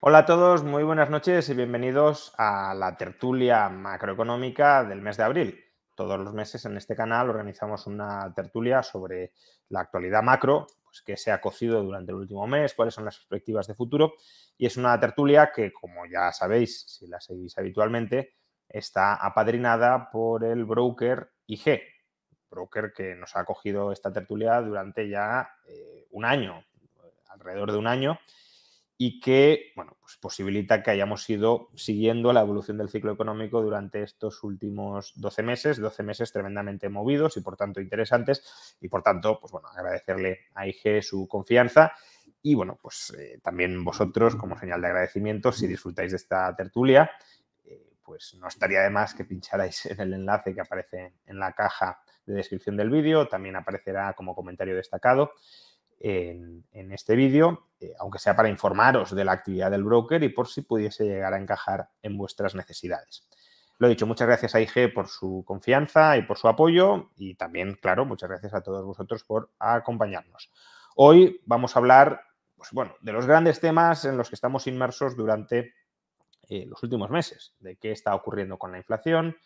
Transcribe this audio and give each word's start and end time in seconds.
Hola 0.00 0.18
a 0.18 0.26
todos, 0.26 0.62
muy 0.62 0.84
buenas 0.84 1.10
noches 1.10 1.48
y 1.48 1.54
bienvenidos 1.54 2.32
a 2.38 2.72
la 2.72 2.96
tertulia 2.96 3.68
macroeconómica 3.68 4.84
del 4.84 5.02
mes 5.02 5.16
de 5.16 5.24
abril. 5.24 5.64
Todos 5.96 6.20
los 6.20 6.32
meses 6.32 6.64
en 6.66 6.76
este 6.76 6.94
canal 6.94 7.28
organizamos 7.28 7.88
una 7.88 8.32
tertulia 8.32 8.84
sobre 8.84 9.32
la 9.70 9.80
actualidad 9.80 10.22
macro, 10.22 10.68
pues 10.84 11.02
qué 11.02 11.16
se 11.16 11.32
ha 11.32 11.40
cocido 11.40 11.82
durante 11.82 12.12
el 12.12 12.18
último 12.18 12.46
mes, 12.46 12.74
cuáles 12.74 12.94
son 12.94 13.06
las 13.06 13.16
perspectivas 13.16 13.66
de 13.66 13.74
futuro. 13.74 14.14
Y 14.56 14.66
es 14.66 14.76
una 14.76 15.00
tertulia 15.00 15.50
que, 15.52 15.72
como 15.72 16.06
ya 16.06 16.30
sabéis, 16.30 16.84
si 16.86 17.08
la 17.08 17.20
seguís 17.20 17.58
habitualmente, 17.58 18.34
está 18.68 19.14
apadrinada 19.14 20.10
por 20.12 20.44
el 20.44 20.64
broker 20.64 21.28
IG, 21.48 21.80
broker 22.48 22.92
que 22.94 23.16
nos 23.16 23.34
ha 23.34 23.40
acogido 23.40 23.90
esta 23.90 24.12
tertulia 24.12 24.60
durante 24.60 25.08
ya 25.08 25.56
eh, 25.66 26.06
un 26.12 26.24
año, 26.24 26.64
alrededor 27.30 27.72
de 27.72 27.78
un 27.78 27.88
año, 27.88 28.20
y 29.00 29.20
que 29.20 29.72
bueno, 29.76 29.96
pues 30.00 30.16
posibilita 30.16 30.82
que 30.82 30.90
hayamos 30.90 31.30
ido 31.30 31.70
siguiendo 31.76 32.32
la 32.32 32.40
evolución 32.40 32.78
del 32.78 32.88
ciclo 32.88 33.12
económico 33.12 33.62
durante 33.62 34.02
estos 34.02 34.42
últimos 34.42 35.12
12 35.14 35.42
meses, 35.44 35.78
12 35.78 36.02
meses 36.02 36.32
tremendamente 36.32 36.88
movidos 36.88 37.36
y 37.36 37.40
por 37.40 37.56
tanto 37.56 37.80
interesantes. 37.80 38.76
Y 38.80 38.88
por 38.88 39.04
tanto, 39.04 39.38
pues 39.40 39.52
bueno, 39.52 39.68
agradecerle 39.68 40.40
a 40.54 40.66
IG 40.66 41.02
su 41.02 41.28
confianza 41.28 41.92
y 42.42 42.56
bueno, 42.56 42.76
pues 42.82 43.14
eh, 43.16 43.38
también 43.40 43.84
vosotros 43.84 44.34
como 44.34 44.58
señal 44.58 44.80
de 44.80 44.88
agradecimiento 44.88 45.52
si 45.52 45.68
disfrutáis 45.68 46.10
de 46.10 46.16
esta 46.16 46.54
tertulia, 46.56 47.08
eh, 47.64 47.92
pues 48.02 48.34
no 48.34 48.48
estaría 48.48 48.80
de 48.82 48.90
más 48.90 49.14
que 49.14 49.24
pincharais 49.24 49.86
en 49.86 50.00
el 50.00 50.14
enlace 50.14 50.52
que 50.54 50.60
aparece 50.60 51.14
en 51.24 51.38
la 51.38 51.52
caja 51.52 52.00
de 52.26 52.34
descripción 52.34 52.76
del 52.76 52.90
vídeo, 52.90 53.28
también 53.28 53.54
aparecerá 53.54 54.12
como 54.14 54.34
comentario 54.34 54.74
destacado 54.74 55.32
en, 56.00 56.64
este 56.92 57.16
vídeo, 57.16 57.68
eh, 57.80 57.92
aunque 57.98 58.18
sea 58.18 58.36
para 58.36 58.48
informaros 58.48 59.14
de 59.14 59.24
la 59.24 59.32
actividad 59.32 59.70
del 59.70 59.84
broker 59.84 60.22
y 60.22 60.28
por 60.28 60.48
si 60.48 60.62
pudiese 60.62 61.04
llegar 61.04 61.34
a 61.34 61.38
encajar 61.38 61.90
en 62.02 62.16
vuestras 62.16 62.54
necesidades. 62.54 63.28
Lo 63.78 63.88
dicho, 63.88 64.06
muchas 64.06 64.26
gracias 64.26 64.54
a 64.54 64.60
IG 64.60 64.92
por 64.92 65.08
su 65.08 65.44
confianza 65.46 66.16
y 66.16 66.22
por 66.22 66.36
su 66.36 66.48
apoyo 66.48 67.10
y 67.16 67.34
también, 67.36 67.78
claro, 67.80 68.04
muchas 68.04 68.28
gracias 68.28 68.54
a 68.54 68.60
todos 68.60 68.84
vosotros 68.84 69.22
por 69.24 69.50
acompañarnos. 69.58 70.50
Hoy 70.96 71.40
vamos 71.46 71.76
a 71.76 71.78
hablar 71.78 72.22
pues, 72.56 72.70
bueno, 72.72 72.94
de 73.00 73.12
los 73.12 73.26
grandes 73.26 73.60
temas 73.60 74.04
en 74.04 74.16
los 74.16 74.28
que 74.28 74.34
estamos 74.34 74.66
inmersos 74.66 75.16
durante 75.16 75.74
eh, 76.48 76.66
los 76.66 76.82
últimos 76.82 77.08
meses, 77.10 77.54
de 77.60 77.76
qué 77.76 77.92
está 77.92 78.14
ocurriendo 78.14 78.58
con 78.58 78.72
la 78.72 78.78
inflación, 78.78 79.36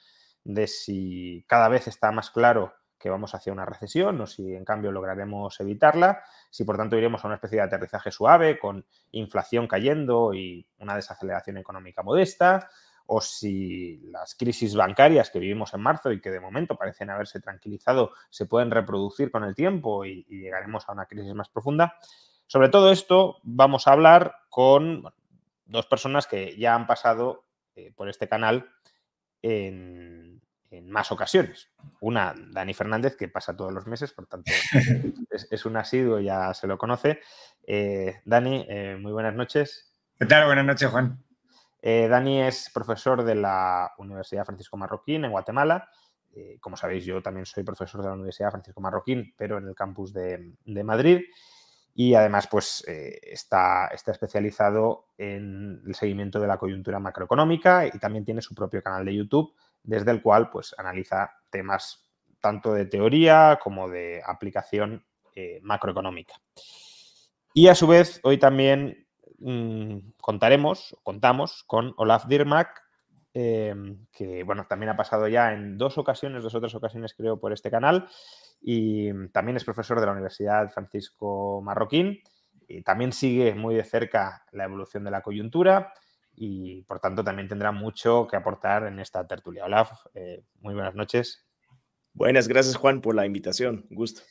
de 0.45 0.67
si 0.67 1.45
cada 1.47 1.69
vez 1.69 1.87
está 1.87 2.11
más 2.11 2.31
claro 2.31 2.73
que 3.03 3.11
vamos 3.11 3.35
hacia 3.35 3.53
una 3.53 3.67
recesión 3.67 4.21
o 4.21 4.27
si 4.27 4.55
en 4.55 4.65
cambio 4.65 4.93
lograremos 4.93 5.59
evitarla, 5.59 6.23
si 6.51 6.65
por 6.65 6.77
tanto 6.77 6.97
iremos 6.97 7.25
a 7.25 7.27
una 7.27 7.35
especie 7.35 7.59
de 7.59 7.65
aterrizaje 7.65 8.13
suave 8.13 8.61
con 8.61 8.87
inflación 9.11 9.67
cayendo 9.67 10.33
y 10.33 10.65
una 10.79 10.95
desaceleración 10.95 11.59
económica 11.59 12.05
modesta, 12.05 12.71
o 13.07 13.21
si 13.21 13.99
las 14.13 14.37
crisis 14.37 14.77
bancarias 14.77 15.31
que 15.31 15.41
vivimos 15.41 15.75
en 15.75 15.81
marzo 15.81 16.13
y 16.13 16.21
que 16.21 16.31
de 16.31 16.39
momento 16.39 16.77
parecen 16.77 17.11
haberse 17.11 17.41
tranquilizado 17.41 18.13
se 18.31 18.47
pueden 18.47 18.71
reproducir 18.71 19.33
con 19.33 19.43
el 19.43 19.57
tiempo 19.57 20.05
y, 20.05 20.25
llegaremos 20.29 20.89
a 20.89 20.93
una 20.93 21.07
crisis 21.07 21.35
más 21.35 21.49
profunda. 21.49 21.97
Sobre 22.47 22.69
todo 22.69 22.93
esto 22.93 23.39
vamos 23.43 23.89
a 23.89 23.93
hablar 23.93 24.37
con 24.49 25.13
dos 25.67 25.87
personas 25.87 26.29
que 26.29 26.57
ya 26.57 26.77
han 26.77 26.87
pasado 26.87 27.45
eh, 27.75 27.93
por 27.97 28.09
este 28.09 28.29
canal 28.29 28.71
en, 29.43 30.41
en 30.73 30.91
más 30.91 31.13
ocasiones. 31.13 31.71
Una, 32.01 32.35
Dani 32.51 32.73
Fernández, 32.75 33.15
que 33.17 33.29
pasa 33.29 33.55
todos 33.55 33.73
los 33.73 33.87
meses, 33.87 34.13
por 34.13 34.27
tanto 34.27 34.51
es, 35.51 35.67
un 35.67 35.77
asiduo, 35.77 36.19
ya 36.19 36.53
se 36.55 36.67
lo 36.67 36.79
conoce. 36.79 37.21
Eh, 37.63 38.21
Dani, 38.25 38.67
eh, 38.69 38.97
muy 38.99 39.13
buenas 39.13 39.35
noches. 39.35 39.93
¿Qué 40.19 40.27
tal? 40.27 40.47
Buenas 40.47 40.65
noches, 40.65 40.91
Juan. 40.91 41.23
Eh, 41.83 42.09
Dani 42.09 42.43
es 42.43 42.71
profesor 42.73 43.23
de 43.23 43.35
la 43.35 43.93
Universidad 43.99 44.47
Francisco 44.47 44.77
Marroquín 44.77 45.25
en 45.25 45.31
Guatemala. 45.31 45.89
como 46.61 46.79
sabéis, 46.79 47.05
yo 47.05 47.21
también 47.21 47.45
soy 47.45 47.63
profesor 47.63 48.01
de 48.01 48.09
la 48.09 48.15
Universidad 48.15 48.51
Francisco 48.51 48.81
Marroquín, 48.81 49.35
pero 49.37 49.59
en 49.59 49.69
el 49.69 49.75
campus 49.75 50.15
de, 50.15 50.55
Madrid. 50.83 51.21
Y 51.95 52.15
además, 52.15 52.49
pues 52.51 52.83
está, 52.87 53.89
está 53.89 54.13
especializado 54.13 55.09
en 55.19 55.83
el 55.87 55.95
seguimiento 55.95 56.41
de 56.41 56.47
la 56.47 56.57
coyuntura 56.57 56.99
macroeconómica 56.99 57.87
y 57.87 57.99
también 57.99 58.25
tiene 58.25 58.41
su 58.41 58.55
propio 58.55 58.83
canal 58.83 59.05
de 59.05 59.15
YouTube 59.15 59.55
desde 59.83 60.11
el 60.11 60.23
cual 60.23 60.51
pues, 60.51 60.75
analiza 60.79 61.31
temas 61.51 62.03
tanto 62.41 62.75
de 62.75 62.87
teoría 62.87 63.59
como 63.63 63.89
de 63.89 64.21
aplicación 64.27 65.05
eh, 65.35 65.61
macroeconómica. 65.63 66.35
Y 67.55 67.69
a 67.69 67.75
su 67.75 67.87
vez, 67.87 68.21
hoy 68.25 68.39
también 68.39 69.07
mm, 69.39 69.99
contaremos, 70.21 70.97
contamos 71.03 71.65
con 71.67 71.95
Olaf 71.97 72.27
Dirmak, 72.27 72.83
em, 73.35 74.07
que 74.13 74.43
bueno, 74.43 74.67
también 74.69 74.91
ha 74.91 74.97
pasado 74.97 75.29
ya 75.29 75.53
en 75.53 75.79
dos 75.79 75.99
ocasiones, 75.99 76.43
dos 76.43 76.55
otras 76.55 76.75
ocasiones 76.75 77.15
creo, 77.15 77.39
por 77.39 77.53
este 77.53 77.71
canal, 77.71 78.09
y 78.61 79.29
también 79.29 79.57
es 79.57 79.65
profesor 79.65 80.01
de 80.01 80.07
la 80.07 80.13
Universidad 80.13 80.71
Francisco 80.71 81.61
Marroquín, 81.63 82.21
y 82.67 82.83
también 82.83 83.13
sigue 83.13 83.55
muy 83.55 83.75
de 83.75 83.85
cerca 83.85 84.45
la 84.53 84.65
evolución 84.65 85.05
de 85.05 85.11
la 85.11 85.23
coyuntura 85.23 85.93
y 86.45 86.83
por 86.83 86.99
tanto 86.99 87.23
también 87.23 87.47
tendrá 87.47 87.71
mucho 87.71 88.27
que 88.27 88.35
aportar 88.35 88.89
en 88.89 88.99
esta 88.99 89.25
tertulia. 89.25 89.65
Hola, 89.65 89.89
eh, 90.13 90.43
muy 90.59 90.75
buenas 90.75 90.97
noches. 90.97 91.47
Buenas, 92.15 92.49
gracias 92.49 92.75
Juan 92.75 93.01
por 93.01 93.15
la 93.15 93.25
invitación, 93.25 93.87
gusto. 93.91 94.23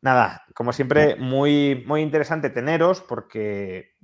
Nada, 0.00 0.44
como 0.54 0.72
siempre, 0.72 1.16
muy, 1.16 1.82
muy 1.84 2.00
interesante 2.00 2.48
teneros 2.48 3.00
porque 3.00 3.96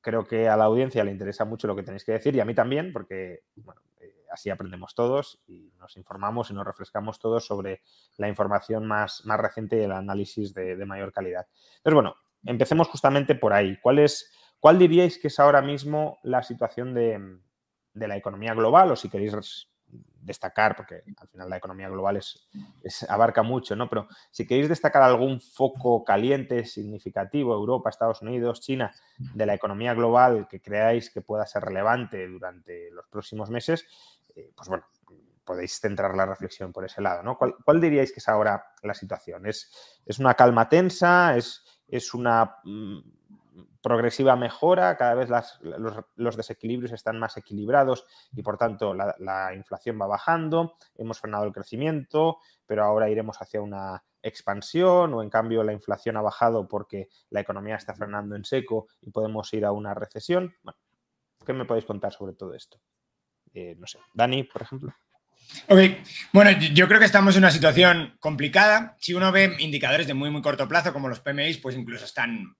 creo 0.00 0.26
que 0.26 0.48
a 0.48 0.56
la 0.56 0.64
audiencia 0.64 1.04
le 1.04 1.12
interesa 1.12 1.44
mucho 1.44 1.68
lo 1.68 1.76
que 1.76 1.84
tenéis 1.84 2.04
que 2.04 2.10
decir 2.10 2.34
y 2.34 2.40
a 2.40 2.44
mí 2.44 2.56
también, 2.56 2.92
porque 2.92 3.44
eh, 4.00 4.14
así 4.32 4.50
aprendemos 4.50 4.96
todos 4.96 5.44
y 5.46 5.72
nos 5.78 5.96
informamos 5.96 6.50
y 6.50 6.54
nos 6.54 6.66
refrescamos 6.66 7.20
todos 7.20 7.46
sobre 7.46 7.82
la 8.16 8.28
información 8.28 8.84
más, 8.84 9.24
más 9.26 9.38
reciente 9.38 9.76
y 9.76 9.84
el 9.84 9.92
análisis 9.92 10.52
de, 10.52 10.74
de 10.74 10.86
mayor 10.86 11.12
calidad. 11.12 11.46
Entonces, 11.76 11.94
bueno, 11.94 12.16
empecemos 12.44 12.88
justamente 12.88 13.36
por 13.36 13.52
ahí. 13.52 13.78
¿Cuál 13.80 14.00
es 14.00 14.32
¿Cuál 14.64 14.78
diríais 14.78 15.18
que 15.18 15.28
es 15.28 15.38
ahora 15.40 15.60
mismo 15.60 16.20
la 16.22 16.42
situación 16.42 16.94
de, 16.94 17.20
la 17.92 18.16
economía 18.16 18.54
global? 18.54 18.92
O 18.92 18.96
si 18.96 19.10
queréis 19.10 19.68
destacar, 20.22 20.74
porque 20.74 21.02
al 21.18 21.28
final 21.28 21.50
la 21.50 21.58
economía 21.58 21.90
global 21.90 22.18
abarca 23.10 23.42
mucho, 23.42 23.76
¿no? 23.76 23.90
Pero 23.90 24.08
si 24.30 24.46
queréis 24.46 24.70
destacar 24.70 25.02
algún 25.02 25.42
foco 25.42 26.02
caliente, 26.02 26.64
significativo, 26.64 27.52
Europa, 27.52 27.90
Estados 27.90 28.22
Unidos, 28.22 28.62
China, 28.62 28.90
de 29.18 29.44
la 29.44 29.52
economía 29.52 29.92
global 29.92 30.48
que 30.48 30.62
creáis 30.62 31.10
que 31.10 31.20
pueda 31.20 31.44
ser 31.44 31.62
relevante 31.62 32.26
durante 32.26 32.90
los 32.90 33.06
próximos 33.08 33.50
meses, 33.50 33.84
eh, 34.34 34.50
pues 34.56 34.70
bueno, 34.70 34.86
podéis 35.44 35.78
centrar 35.78 36.16
la 36.16 36.24
reflexión 36.24 36.72
por 36.72 36.86
ese 36.86 37.02
lado, 37.02 37.22
¿no? 37.22 37.36
¿Cuál, 37.36 37.80
diríais 37.82 38.12
que 38.12 38.20
es 38.20 38.28
ahora 38.30 38.64
la 38.82 38.94
situación? 38.94 39.44
¿Es, 39.44 39.70
una 40.18 40.32
calma 40.32 40.70
tensa? 40.70 41.36
¿Es, 41.36 41.62
es 41.86 42.14
una 42.14 42.56
mm, 42.64 43.00
progresiva 43.84 44.34
mejora, 44.34 44.96
cada 44.96 45.14
vez 45.14 45.28
los, 46.16 46.36
desequilibrios 46.38 46.90
están 46.92 47.18
más 47.18 47.36
equilibrados 47.36 48.06
y 48.32 48.42
por 48.42 48.56
tanto 48.56 48.94
la, 48.94 49.52
inflación 49.54 50.00
va 50.00 50.06
bajando, 50.06 50.74
hemos 50.96 51.20
frenado 51.20 51.44
el 51.44 51.52
crecimiento, 51.52 52.38
pero 52.66 52.82
ahora 52.82 53.10
iremos 53.10 53.36
hacia 53.42 53.60
una 53.60 54.02
expansión 54.22 55.12
o 55.12 55.22
en 55.22 55.28
cambio 55.28 55.62
la 55.62 55.74
inflación 55.74 56.16
ha 56.16 56.22
bajado 56.22 56.66
porque 56.66 57.10
la 57.28 57.40
economía 57.40 57.76
está 57.76 57.94
frenando 57.94 58.34
en 58.36 58.46
seco 58.46 58.88
y 59.02 59.10
podemos 59.10 59.52
ir 59.52 59.66
a 59.66 59.72
una 59.72 59.92
recesión. 59.92 60.54
Bueno, 60.62 60.78
¿qué 61.44 61.52
me 61.52 61.66
podéis 61.66 61.84
contar 61.84 62.14
sobre 62.14 62.32
todo 62.32 62.54
esto? 62.54 62.80
Eh, 63.52 63.76
no 63.78 63.86
sé, 63.86 63.98
Dani, 64.14 64.44
por 64.44 64.62
ejemplo. 64.62 64.94
Ok, 65.68 65.78
bueno, 66.32 66.52
yo 66.72 66.88
creo 66.88 67.00
que 67.00 67.04
estamos 67.04 67.36
en 67.36 67.42
una 67.42 67.50
situación 67.50 68.16
complicada. 68.18 68.96
Si 68.98 69.12
uno 69.12 69.30
ve 69.30 69.56
indicadores 69.58 70.06
de 70.06 70.14
muy, 70.14 70.30
muy 70.30 70.40
corto 70.40 70.66
plazo, 70.66 70.94
como 70.94 71.10
los 71.10 71.20
PMI, 71.20 71.58
pues 71.58 71.76
incluso 71.76 72.06
están 72.06 72.56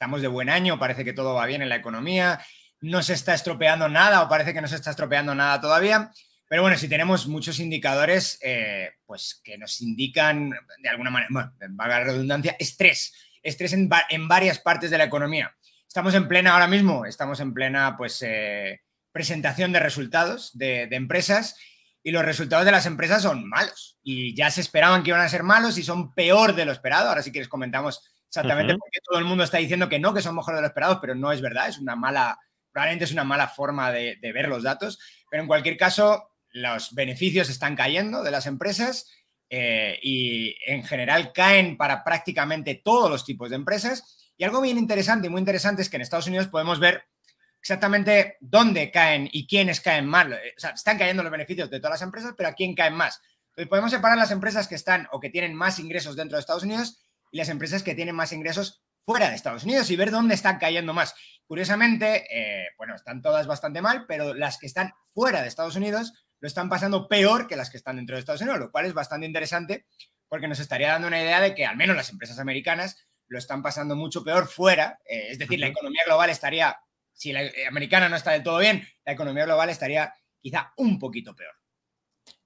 estamos 0.00 0.22
de 0.22 0.28
buen 0.28 0.48
año, 0.48 0.78
parece 0.78 1.04
que 1.04 1.12
todo 1.12 1.34
va 1.34 1.44
bien 1.44 1.60
en 1.60 1.68
la 1.68 1.76
economía, 1.76 2.40
no 2.80 3.02
se 3.02 3.12
está 3.12 3.34
estropeando 3.34 3.86
nada 3.86 4.22
o 4.22 4.30
parece 4.30 4.54
que 4.54 4.62
no 4.62 4.66
se 4.66 4.76
está 4.76 4.92
estropeando 4.92 5.34
nada 5.34 5.60
todavía. 5.60 6.10
Pero 6.48 6.62
bueno, 6.62 6.78
si 6.78 6.88
tenemos 6.88 7.26
muchos 7.26 7.60
indicadores, 7.60 8.38
eh, 8.40 8.92
pues 9.04 9.42
que 9.44 9.58
nos 9.58 9.82
indican 9.82 10.54
de 10.82 10.88
alguna 10.88 11.10
manera, 11.10 11.28
bueno, 11.30 11.52
valga 11.72 11.98
la 11.98 12.04
redundancia, 12.04 12.56
estrés. 12.58 13.12
estrés 13.42 13.74
en, 13.74 13.90
varias 14.26 14.58
partes 14.60 14.90
de 14.90 14.96
la 14.96 15.04
economía. 15.04 15.54
Estamos 15.86 16.14
en 16.14 16.26
plena, 16.28 16.54
ahora 16.54 16.66
mismo, 16.66 17.04
estamos 17.04 17.38
en 17.40 17.52
plena 17.52 17.94
pues, 17.98 18.22
eh, 18.22 18.80
presentación 19.12 19.70
de 19.70 19.80
resultados 19.80 20.56
de, 20.56 20.84
empresas 20.92 21.58
y 22.02 22.10
los 22.10 22.24
resultados 22.24 22.64
de 22.64 22.72
las 22.72 22.86
empresas 22.86 23.20
son 23.20 23.46
malos 23.46 23.98
y 24.02 24.34
ya 24.34 24.50
se 24.50 24.62
esperaban 24.62 25.02
que 25.02 25.10
iban 25.10 25.20
a 25.20 25.28
ser 25.28 25.42
malos 25.42 25.76
y 25.76 25.82
son 25.82 26.14
peor 26.14 26.54
de 26.54 26.64
lo 26.64 26.72
esperado. 26.72 27.10
Ahora 27.10 27.22
sí 27.22 27.30
que 27.30 27.40
les 27.40 27.48
comentamos 27.48 28.02
exactamente 28.30 28.76
porque 28.78 29.00
todo 29.04 29.18
el 29.18 29.26
mundo 29.26 29.44
está 29.44 29.58
diciendo 29.58 29.88
que 29.88 29.98
no, 29.98 30.14
que 30.14 30.22
son 30.22 30.36
mejor 30.36 30.54
de 30.54 30.62
lo 30.62 30.66
esperado, 30.68 31.00
pero 31.00 31.14
no 31.14 31.32
es 31.32 31.40
verdad, 31.40 31.68
es 31.68 31.78
una 31.78 31.96
mala, 31.96 32.38
probablemente 32.72 33.04
es 33.04 33.12
una 33.12 33.24
mala 33.24 33.48
forma 33.48 33.92
de, 33.92 34.16
de 34.22 34.32
ver 34.32 34.48
los 34.48 34.62
datos, 34.62 34.98
pero 35.28 35.42
en 35.42 35.48
cualquier 35.48 35.76
caso 35.76 36.30
los 36.52 36.94
beneficios 36.94 37.48
están 37.48 37.76
cayendo 37.76 38.22
de 38.22 38.30
las 38.30 38.46
empresas 38.46 39.10
eh, 39.48 39.98
y 40.02 40.56
en 40.64 40.84
general 40.84 41.32
caen 41.32 41.76
para 41.76 42.04
prácticamente 42.04 42.80
todos 42.84 43.10
los 43.10 43.24
tipos 43.24 43.50
de 43.50 43.56
empresas. 43.56 44.32
Y 44.36 44.44
algo 44.44 44.60
bien 44.60 44.78
interesante 44.78 45.26
y 45.26 45.30
muy 45.30 45.40
interesante 45.40 45.82
es 45.82 45.90
que 45.90 45.96
en 45.96 46.02
Estados 46.02 46.28
Unidos 46.28 46.46
podemos 46.46 46.78
ver 46.78 47.04
exactamente 47.60 48.38
dónde 48.40 48.90
caen 48.90 49.28
y 49.30 49.46
quiénes 49.46 49.80
caen 49.80 50.06
más. 50.06 50.26
O 50.28 50.30
sea, 50.56 50.70
están 50.70 50.98
cayendo 50.98 51.22
los 51.22 51.32
beneficios 51.32 51.68
de 51.68 51.78
todas 51.78 51.94
las 51.94 52.02
empresas, 52.02 52.34
pero 52.36 52.48
a 52.48 52.54
quién 52.54 52.74
caen 52.74 52.94
más. 52.94 53.20
Entonces 53.48 53.68
podemos 53.68 53.90
separar 53.90 54.16
las 54.16 54.30
empresas 54.30 54.68
que 54.68 54.76
están 54.76 55.08
o 55.12 55.20
que 55.20 55.30
tienen 55.30 55.54
más 55.54 55.78
ingresos 55.78 56.16
dentro 56.16 56.36
de 56.36 56.40
Estados 56.40 56.62
Unidos 56.62 57.00
y 57.30 57.38
las 57.38 57.48
empresas 57.48 57.82
que 57.82 57.94
tienen 57.94 58.14
más 58.14 58.32
ingresos 58.32 58.82
fuera 59.02 59.30
de 59.30 59.36
Estados 59.36 59.64
Unidos 59.64 59.90
y 59.90 59.96
ver 59.96 60.10
dónde 60.10 60.34
están 60.34 60.58
cayendo 60.58 60.94
más. 60.94 61.14
Curiosamente, 61.46 62.26
eh, 62.30 62.68
bueno, 62.76 62.94
están 62.94 63.22
todas 63.22 63.46
bastante 63.46 63.82
mal, 63.82 64.04
pero 64.06 64.34
las 64.34 64.58
que 64.58 64.66
están 64.66 64.92
fuera 65.12 65.42
de 65.42 65.48
Estados 65.48 65.76
Unidos 65.76 66.12
lo 66.40 66.46
están 66.46 66.68
pasando 66.68 67.08
peor 67.08 67.46
que 67.46 67.56
las 67.56 67.70
que 67.70 67.76
están 67.76 67.96
dentro 67.96 68.16
de 68.16 68.20
Estados 68.20 68.40
Unidos, 68.40 68.60
lo 68.60 68.70
cual 68.70 68.86
es 68.86 68.94
bastante 68.94 69.26
interesante 69.26 69.86
porque 70.28 70.48
nos 70.48 70.60
estaría 70.60 70.92
dando 70.92 71.08
una 71.08 71.20
idea 71.20 71.40
de 71.40 71.54
que 71.54 71.66
al 71.66 71.76
menos 71.76 71.96
las 71.96 72.10
empresas 72.10 72.38
americanas 72.38 73.04
lo 73.26 73.38
están 73.38 73.62
pasando 73.62 73.96
mucho 73.96 74.22
peor 74.22 74.46
fuera. 74.46 75.00
Eh, 75.04 75.28
es 75.30 75.38
decir, 75.38 75.58
la 75.58 75.66
economía 75.66 76.02
global 76.06 76.30
estaría, 76.30 76.76
si 77.12 77.32
la 77.32 77.42
eh, 77.42 77.66
americana 77.66 78.08
no 78.08 78.16
está 78.16 78.32
del 78.32 78.42
todo 78.42 78.58
bien, 78.58 78.86
la 79.04 79.12
economía 79.12 79.44
global 79.44 79.70
estaría 79.70 80.14
quizá 80.40 80.72
un 80.76 80.98
poquito 80.98 81.34
peor. 81.34 81.54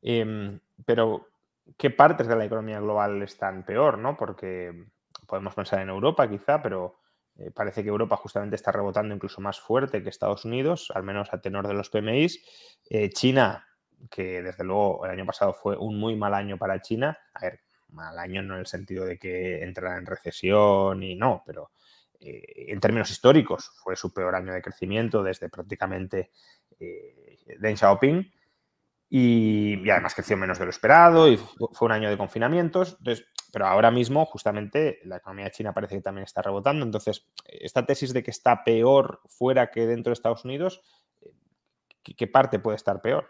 Em, 0.01 0.59
pero, 0.85 1.29
¿qué 1.77 1.91
partes 1.91 2.27
de 2.27 2.37
la 2.37 2.45
economía 2.45 2.81
global 2.81 3.23
están 3.23 3.65
peor? 3.65 3.99
¿no? 3.99 4.17
Porque 4.17 4.87
podemos 5.27 5.55
pensar 5.55 5.81
en 5.81 5.89
Europa 5.89 6.29
quizá, 6.29 6.63
pero 6.63 7.01
eh, 7.37 7.51
parece 7.51 7.83
que 7.83 7.89
Europa 7.89 8.17
justamente 8.17 8.57
está 8.57 8.73
rebotando 8.73 9.15
incluso 9.15 9.41
más 9.41 9.61
fuerte 9.61 10.03
que 10.03 10.09
Estados 10.09 10.45
Unidos, 10.45 10.93
al 10.95 11.03
menos 11.03 11.33
a 11.33 11.41
tenor 11.41 11.67
de 11.67 11.75
los 11.75 11.91
PMIs. 11.91 12.45
China 13.13 13.67
que 14.11 14.43
desde 14.43 14.65
luego 14.65 15.05
el 15.05 15.13
año 15.13 15.27
pasado 15.27 15.53
fue 15.55 15.77
un 15.77 15.99
muy 15.99 16.17
mal 16.17 16.35
año 16.35 16.59
para 16.59 16.81
China. 16.81 17.19
A 17.35 17.41
ver, 17.45 17.61
mal 17.89 18.19
año 18.19 18.43
no 18.43 18.55
en 18.55 18.61
el 18.61 18.67
sentido 18.67 19.05
de 19.05 19.19
que 19.19 19.63
entrara 19.63 19.97
en 19.97 20.07
recesión 20.07 21.03
y 21.03 21.15
no, 21.15 21.43
pero 21.47 21.71
eh, 22.21 22.67
en 22.69 22.81
términos 22.81 23.11
históricos 23.11 23.73
fue 23.83 23.97
su 23.97 24.13
peor 24.13 24.35
año 24.35 24.53
de 24.53 24.63
crecimiento 24.63 25.23
desde 25.23 25.49
prácticamente 25.49 26.31
eh, 26.79 27.39
Deng 27.59 27.77
Xiaoping. 27.77 28.33
Y, 29.09 29.89
además 29.91 30.15
creció 30.15 30.37
menos 30.37 30.59
de 30.59 30.65
lo 30.65 30.71
esperado 30.71 31.29
y 31.29 31.37
fue 31.37 31.87
un 31.87 31.93
año 31.93 32.11
de 32.11 32.17
confinamientos. 32.17 32.99
pero 33.53 33.67
ahora 33.67 33.91
mismo, 33.91 34.25
justamente, 34.27 35.01
la 35.05 35.19
economía 35.19 35.51
china 35.51 35.73
parece 35.73 35.97
que 35.97 36.03
también 36.03 36.25
está 36.25 36.43
rebotando. 36.43 36.85
Entonces, 36.85 37.29
esta 37.45 37.87
tesis 37.87 38.13
de 38.13 38.23
que 38.23 38.31
está 38.31 38.65
peor 38.65 39.21
fuera 39.29 39.71
que 39.71 39.87
dentro 39.87 40.11
de 40.11 40.15
Estados 40.15 40.45
Unidos, 40.45 40.83
eh, 41.23 41.33
¿qué 42.17 42.27
parte 42.27 42.59
puede 42.59 42.77
estar 42.77 43.01
peor? 43.01 43.29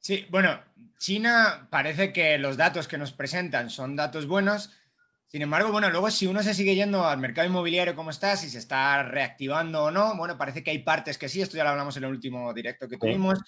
Sí, 0.00 0.26
bueno, 0.30 0.58
China 0.98 1.68
parece 1.70 2.12
que 2.12 2.38
los 2.38 2.56
datos 2.56 2.88
que 2.88 2.98
nos 2.98 3.12
presentan 3.12 3.70
son 3.70 3.96
datos 3.96 4.26
buenos. 4.26 4.72
Sin 5.26 5.42
embargo, 5.42 5.70
bueno, 5.70 5.90
luego 5.90 6.10
si 6.10 6.26
uno 6.26 6.42
se 6.42 6.54
sigue 6.54 6.74
yendo 6.74 7.06
al 7.06 7.18
mercado 7.18 7.46
inmobiliario 7.46 7.94
como 7.94 8.10
está, 8.10 8.36
si 8.36 8.50
se 8.50 8.58
está 8.58 9.02
reactivando 9.02 9.84
o 9.84 9.90
no, 9.90 10.16
bueno, 10.16 10.36
parece 10.36 10.64
que 10.64 10.72
hay 10.72 10.80
partes 10.80 11.18
que 11.18 11.28
sí, 11.28 11.40
esto 11.40 11.56
ya 11.56 11.64
lo 11.64 11.70
hablamos 11.70 11.96
en 11.96 12.04
el 12.04 12.10
último 12.10 12.52
directo 12.52 12.88
que 12.88 12.96
tuvimos, 12.96 13.38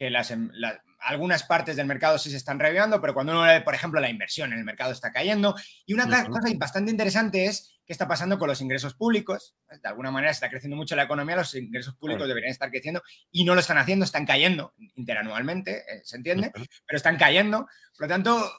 que 0.00 0.08
las, 0.08 0.30
em, 0.30 0.50
algunas 0.98 1.42
partes 1.42 1.76
del 1.76 1.86
mercado 1.86 2.16
sí 2.16 2.30
se 2.30 2.38
están 2.38 2.58
reavivando, 2.58 3.02
pero 3.02 3.12
cuando 3.12 3.32
uno 3.32 3.42
ve, 3.42 3.60
por 3.60 3.74
ejemplo, 3.74 4.00
la 4.00 4.08
inversión 4.08 4.50
en 4.50 4.58
el 4.58 4.64
mercado 4.64 4.92
está 4.92 5.12
cayendo. 5.12 5.54
Y 5.84 5.92
una 5.92 6.06
cosa 6.06 6.48
bastante 6.56 6.90
interesante 6.90 7.44
es 7.44 7.78
qué 7.84 7.92
está 7.92 8.08
pasando 8.08 8.38
con 8.38 8.48
los 8.48 8.62
ingresos 8.62 8.94
públicos. 8.94 9.54
De 9.68 9.86
alguna 9.86 10.10
manera 10.10 10.30
está 10.30 10.48
creciendo 10.48 10.74
mucho 10.74 10.96
la 10.96 11.02
economía, 11.02 11.36
los 11.36 11.54
ingresos 11.54 11.96
públicos 11.96 12.26
deberían 12.26 12.50
estar 12.50 12.70
creciendo 12.70 13.02
y 13.30 13.44
no 13.44 13.52
lo 13.54 13.60
están 13.60 13.76
haciendo, 13.76 14.06
están 14.06 14.24
cayendo 14.24 14.72
interanualmente, 14.96 15.80
eh, 15.80 16.00
¿se 16.02 16.16
entiende? 16.16 16.50
Pero 16.54 16.96
están 16.96 17.18
cayendo. 17.18 17.68
Por 17.98 18.06
lo 18.06 18.08
tanto, 18.08 18.50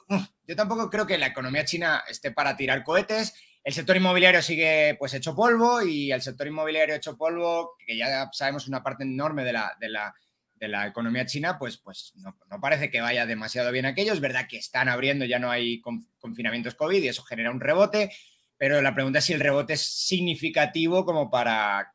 yo 0.46 0.54
tampoco 0.54 0.88
creo 0.90 1.08
que 1.08 1.18
la 1.18 1.26
economía 1.26 1.64
china 1.64 2.04
esté 2.08 2.30
para 2.30 2.56
tirar 2.56 2.84
cohetes. 2.84 3.34
El 3.64 3.72
sector 3.72 3.96
inmobiliario 3.96 4.42
sigue 4.42 4.94
pues 4.96 5.12
hecho 5.14 5.34
polvo 5.34 5.82
y 5.82 6.12
el 6.12 6.22
sector 6.22 6.46
inmobiliario 6.46 6.94
hecho 6.94 7.16
polvo, 7.16 7.74
que 7.84 7.96
ya 7.96 8.28
sabemos 8.32 8.68
una 8.68 8.80
parte 8.80 9.02
enorme 9.02 9.42
de 9.42 9.52
la, 9.52 9.76
de 9.80 9.88
la 9.88 10.14
de 10.62 10.68
la 10.68 10.86
economía 10.86 11.26
china, 11.26 11.58
pues, 11.58 11.76
pues 11.78 12.12
no, 12.14 12.60
parece 12.60 12.88
que 12.88 13.00
vaya 13.00 13.26
demasiado 13.26 13.72
bien 13.72 13.84
aquello. 13.84 14.12
Es 14.12 14.20
verdad 14.20 14.46
que 14.48 14.58
están 14.58 14.88
abriendo, 14.88 15.24
ya 15.24 15.40
no 15.40 15.50
hay 15.50 15.82
confinamientos 16.20 16.76
COVID 16.76 17.02
y 17.02 17.08
eso 17.08 17.24
genera 17.24 17.50
un 17.50 17.60
rebote, 17.60 18.12
pero 18.56 18.80
la 18.80 18.94
pregunta 18.94 19.18
es 19.18 19.24
si 19.24 19.32
el 19.32 19.40
rebote 19.40 19.72
es 19.72 19.82
significativo 19.82 21.04
como 21.04 21.28
para 21.28 21.92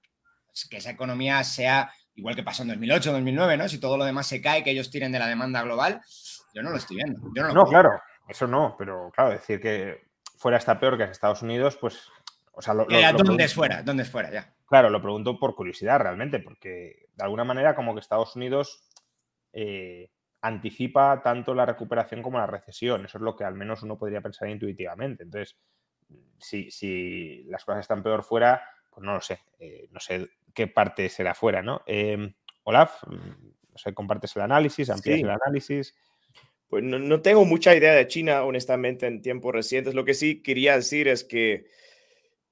que 0.70 0.78
esa 0.78 0.90
economía 0.90 1.42
sea 1.46 1.90
igual 2.16 2.36
que 2.36 2.44
pasó 2.44 2.64
en 2.64 2.70
2008, 2.70 3.14
2009, 3.14 3.56
¿no? 3.56 3.70
Si 3.70 3.80
todo 3.80 3.96
lo 3.96 4.04
demás 4.04 4.28
se 4.28 4.42
cae, 4.42 4.66
que 4.66 4.72
ellos 4.72 4.92
tiren 4.92 5.14
de 5.14 5.20
la 5.20 5.28
demanda 5.28 5.62
global, 5.62 6.02
yo 6.54 6.62
no 6.62 6.72
lo 6.72 6.76
estoy 6.76 6.98
viendo. 6.98 7.22
no, 7.54 7.66
claro, 7.68 8.02
eso 8.28 8.48
no, 8.48 8.76
pero 8.78 9.10
claro, 9.16 9.30
decir 9.30 9.62
que 9.62 10.10
fuera 10.36 10.58
está 10.58 10.78
peor 10.78 10.98
que 10.98 11.04
en 11.04 11.12
Estados 11.12 11.42
Unidos, 11.42 11.78
pues... 11.80 12.02
O 12.52 12.62
sea, 12.62 12.74
¿Dónde 12.74 13.46
es 13.46 13.54
fuera? 13.54 13.82
¿Dónde 13.82 14.04
es 14.04 14.10
fuera 14.10 14.30
ya? 14.30 14.57
Claro, 14.68 14.90
lo 14.90 15.02
pregunto 15.02 15.40
por 15.40 15.56
curiosidad 15.56 16.00
realmente, 16.00 16.40
porque 16.40 17.08
de 17.16 17.24
alguna 17.24 17.46
manera 17.46 17.74
como 17.74 17.94
que 17.94 18.02
Estados 18.02 18.36
Unidos 18.36 18.84
eh, 19.54 20.12
anticipa 20.42 21.22
tanto 21.24 21.56
la 21.56 21.66
recuperación 21.66 22.22
como 22.22 22.38
la 22.38 22.48
recesión. 22.48 23.06
Eso 23.06 23.18
es 23.18 23.22
lo 23.22 23.36
que 23.36 23.46
al 23.46 23.56
menos 23.56 23.82
uno 23.84 23.98
podría 23.98 24.22
pensar 24.22 24.50
intuitivamente. 24.50 25.24
Entonces, 25.24 25.58
si, 26.38 27.44
las 27.46 27.64
cosas 27.64 27.82
están 27.82 28.04
peor 28.04 28.24
fuera, 28.24 28.62
pues 28.92 29.06
no 29.06 29.14
lo 29.14 29.22
sé. 29.22 29.40
Eh, 29.58 29.88
no 29.92 30.02
sé 30.02 30.28
qué 30.54 30.68
parte 30.68 31.08
será 31.08 31.34
fuera, 31.34 31.62
¿no? 31.62 31.82
Em, 31.86 32.34
Olaf, 32.64 33.04
no 33.08 33.78
sé, 33.78 33.94
compartes 33.94 34.36
el 34.36 34.42
análisis, 34.42 34.90
amplías 34.90 35.22
el 35.22 35.30
análisis. 35.30 35.96
Pues 36.68 36.84
no, 36.84 37.00
no, 37.00 37.22
tengo 37.22 37.46
mucha 37.46 37.74
idea 37.74 37.94
de 37.94 38.08
China, 38.08 38.44
honestamente, 38.44 39.08
en 39.08 39.22
tiempos 39.22 39.54
recientes. 39.54 39.94
Lo 39.94 40.04
que 40.04 40.14
sí 40.14 40.44
quería 40.44 40.76
decir 40.76 41.08
es 41.08 41.24
que 41.24 41.68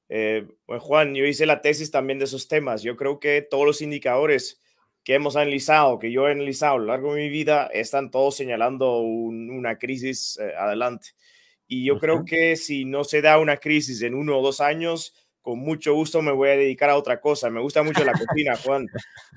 eh, 0.10 0.48
pues, 0.66 0.81
Juan, 0.81 1.16
yo 1.16 1.25
hice 1.25 1.46
la 1.46 1.62
tesis 1.62 1.92
también 1.92 2.19
de 2.19 2.25
esos 2.25 2.48
temas. 2.48 2.84
Yo 2.84 2.95
creo 2.95 3.19
que 3.19 3.42
todos 3.42 3.66
los 3.66 3.81
indicadores 3.81 4.62
que 5.04 5.14
hemos 5.14 5.35
analizado, 5.35 6.00
que 6.00 6.12
yo 6.12 6.28
he 6.28 6.31
analizado 6.31 6.76
a 6.76 6.80
lo 6.80 6.85
largo 6.85 7.14
de 7.14 7.21
mi 7.24 7.30
vida, 7.30 7.68
están 7.68 8.12
todos 8.12 8.35
señalando 8.35 9.00
una 9.00 9.78
crisis 9.78 10.40
eh, 10.40 10.54
adelante. 10.57 11.09
Y 11.68 11.85
yo 11.85 12.00
creo 12.00 12.26
que 12.26 12.56
si 12.56 12.85
no 12.85 13.04
se 13.04 13.21
da 13.21 13.40
una 13.40 13.57
crisis 13.57 14.02
en 14.02 14.14
uno 14.14 14.38
o 14.38 14.44
dos 14.44 14.62
años, 14.62 15.14
con 15.42 15.59
mucho 15.59 15.94
gusto 15.94 16.24
me 16.24 16.31
voy 16.31 16.50
a 16.50 16.57
dedicar 16.57 16.90
a 16.90 16.97
otra 16.97 17.21
cosa. 17.21 17.52
Me 17.52 17.62
gusta 17.62 17.83
mucho 17.83 18.04
la 18.04 18.14
cocina, 18.14 18.56
Juan. 18.57 18.88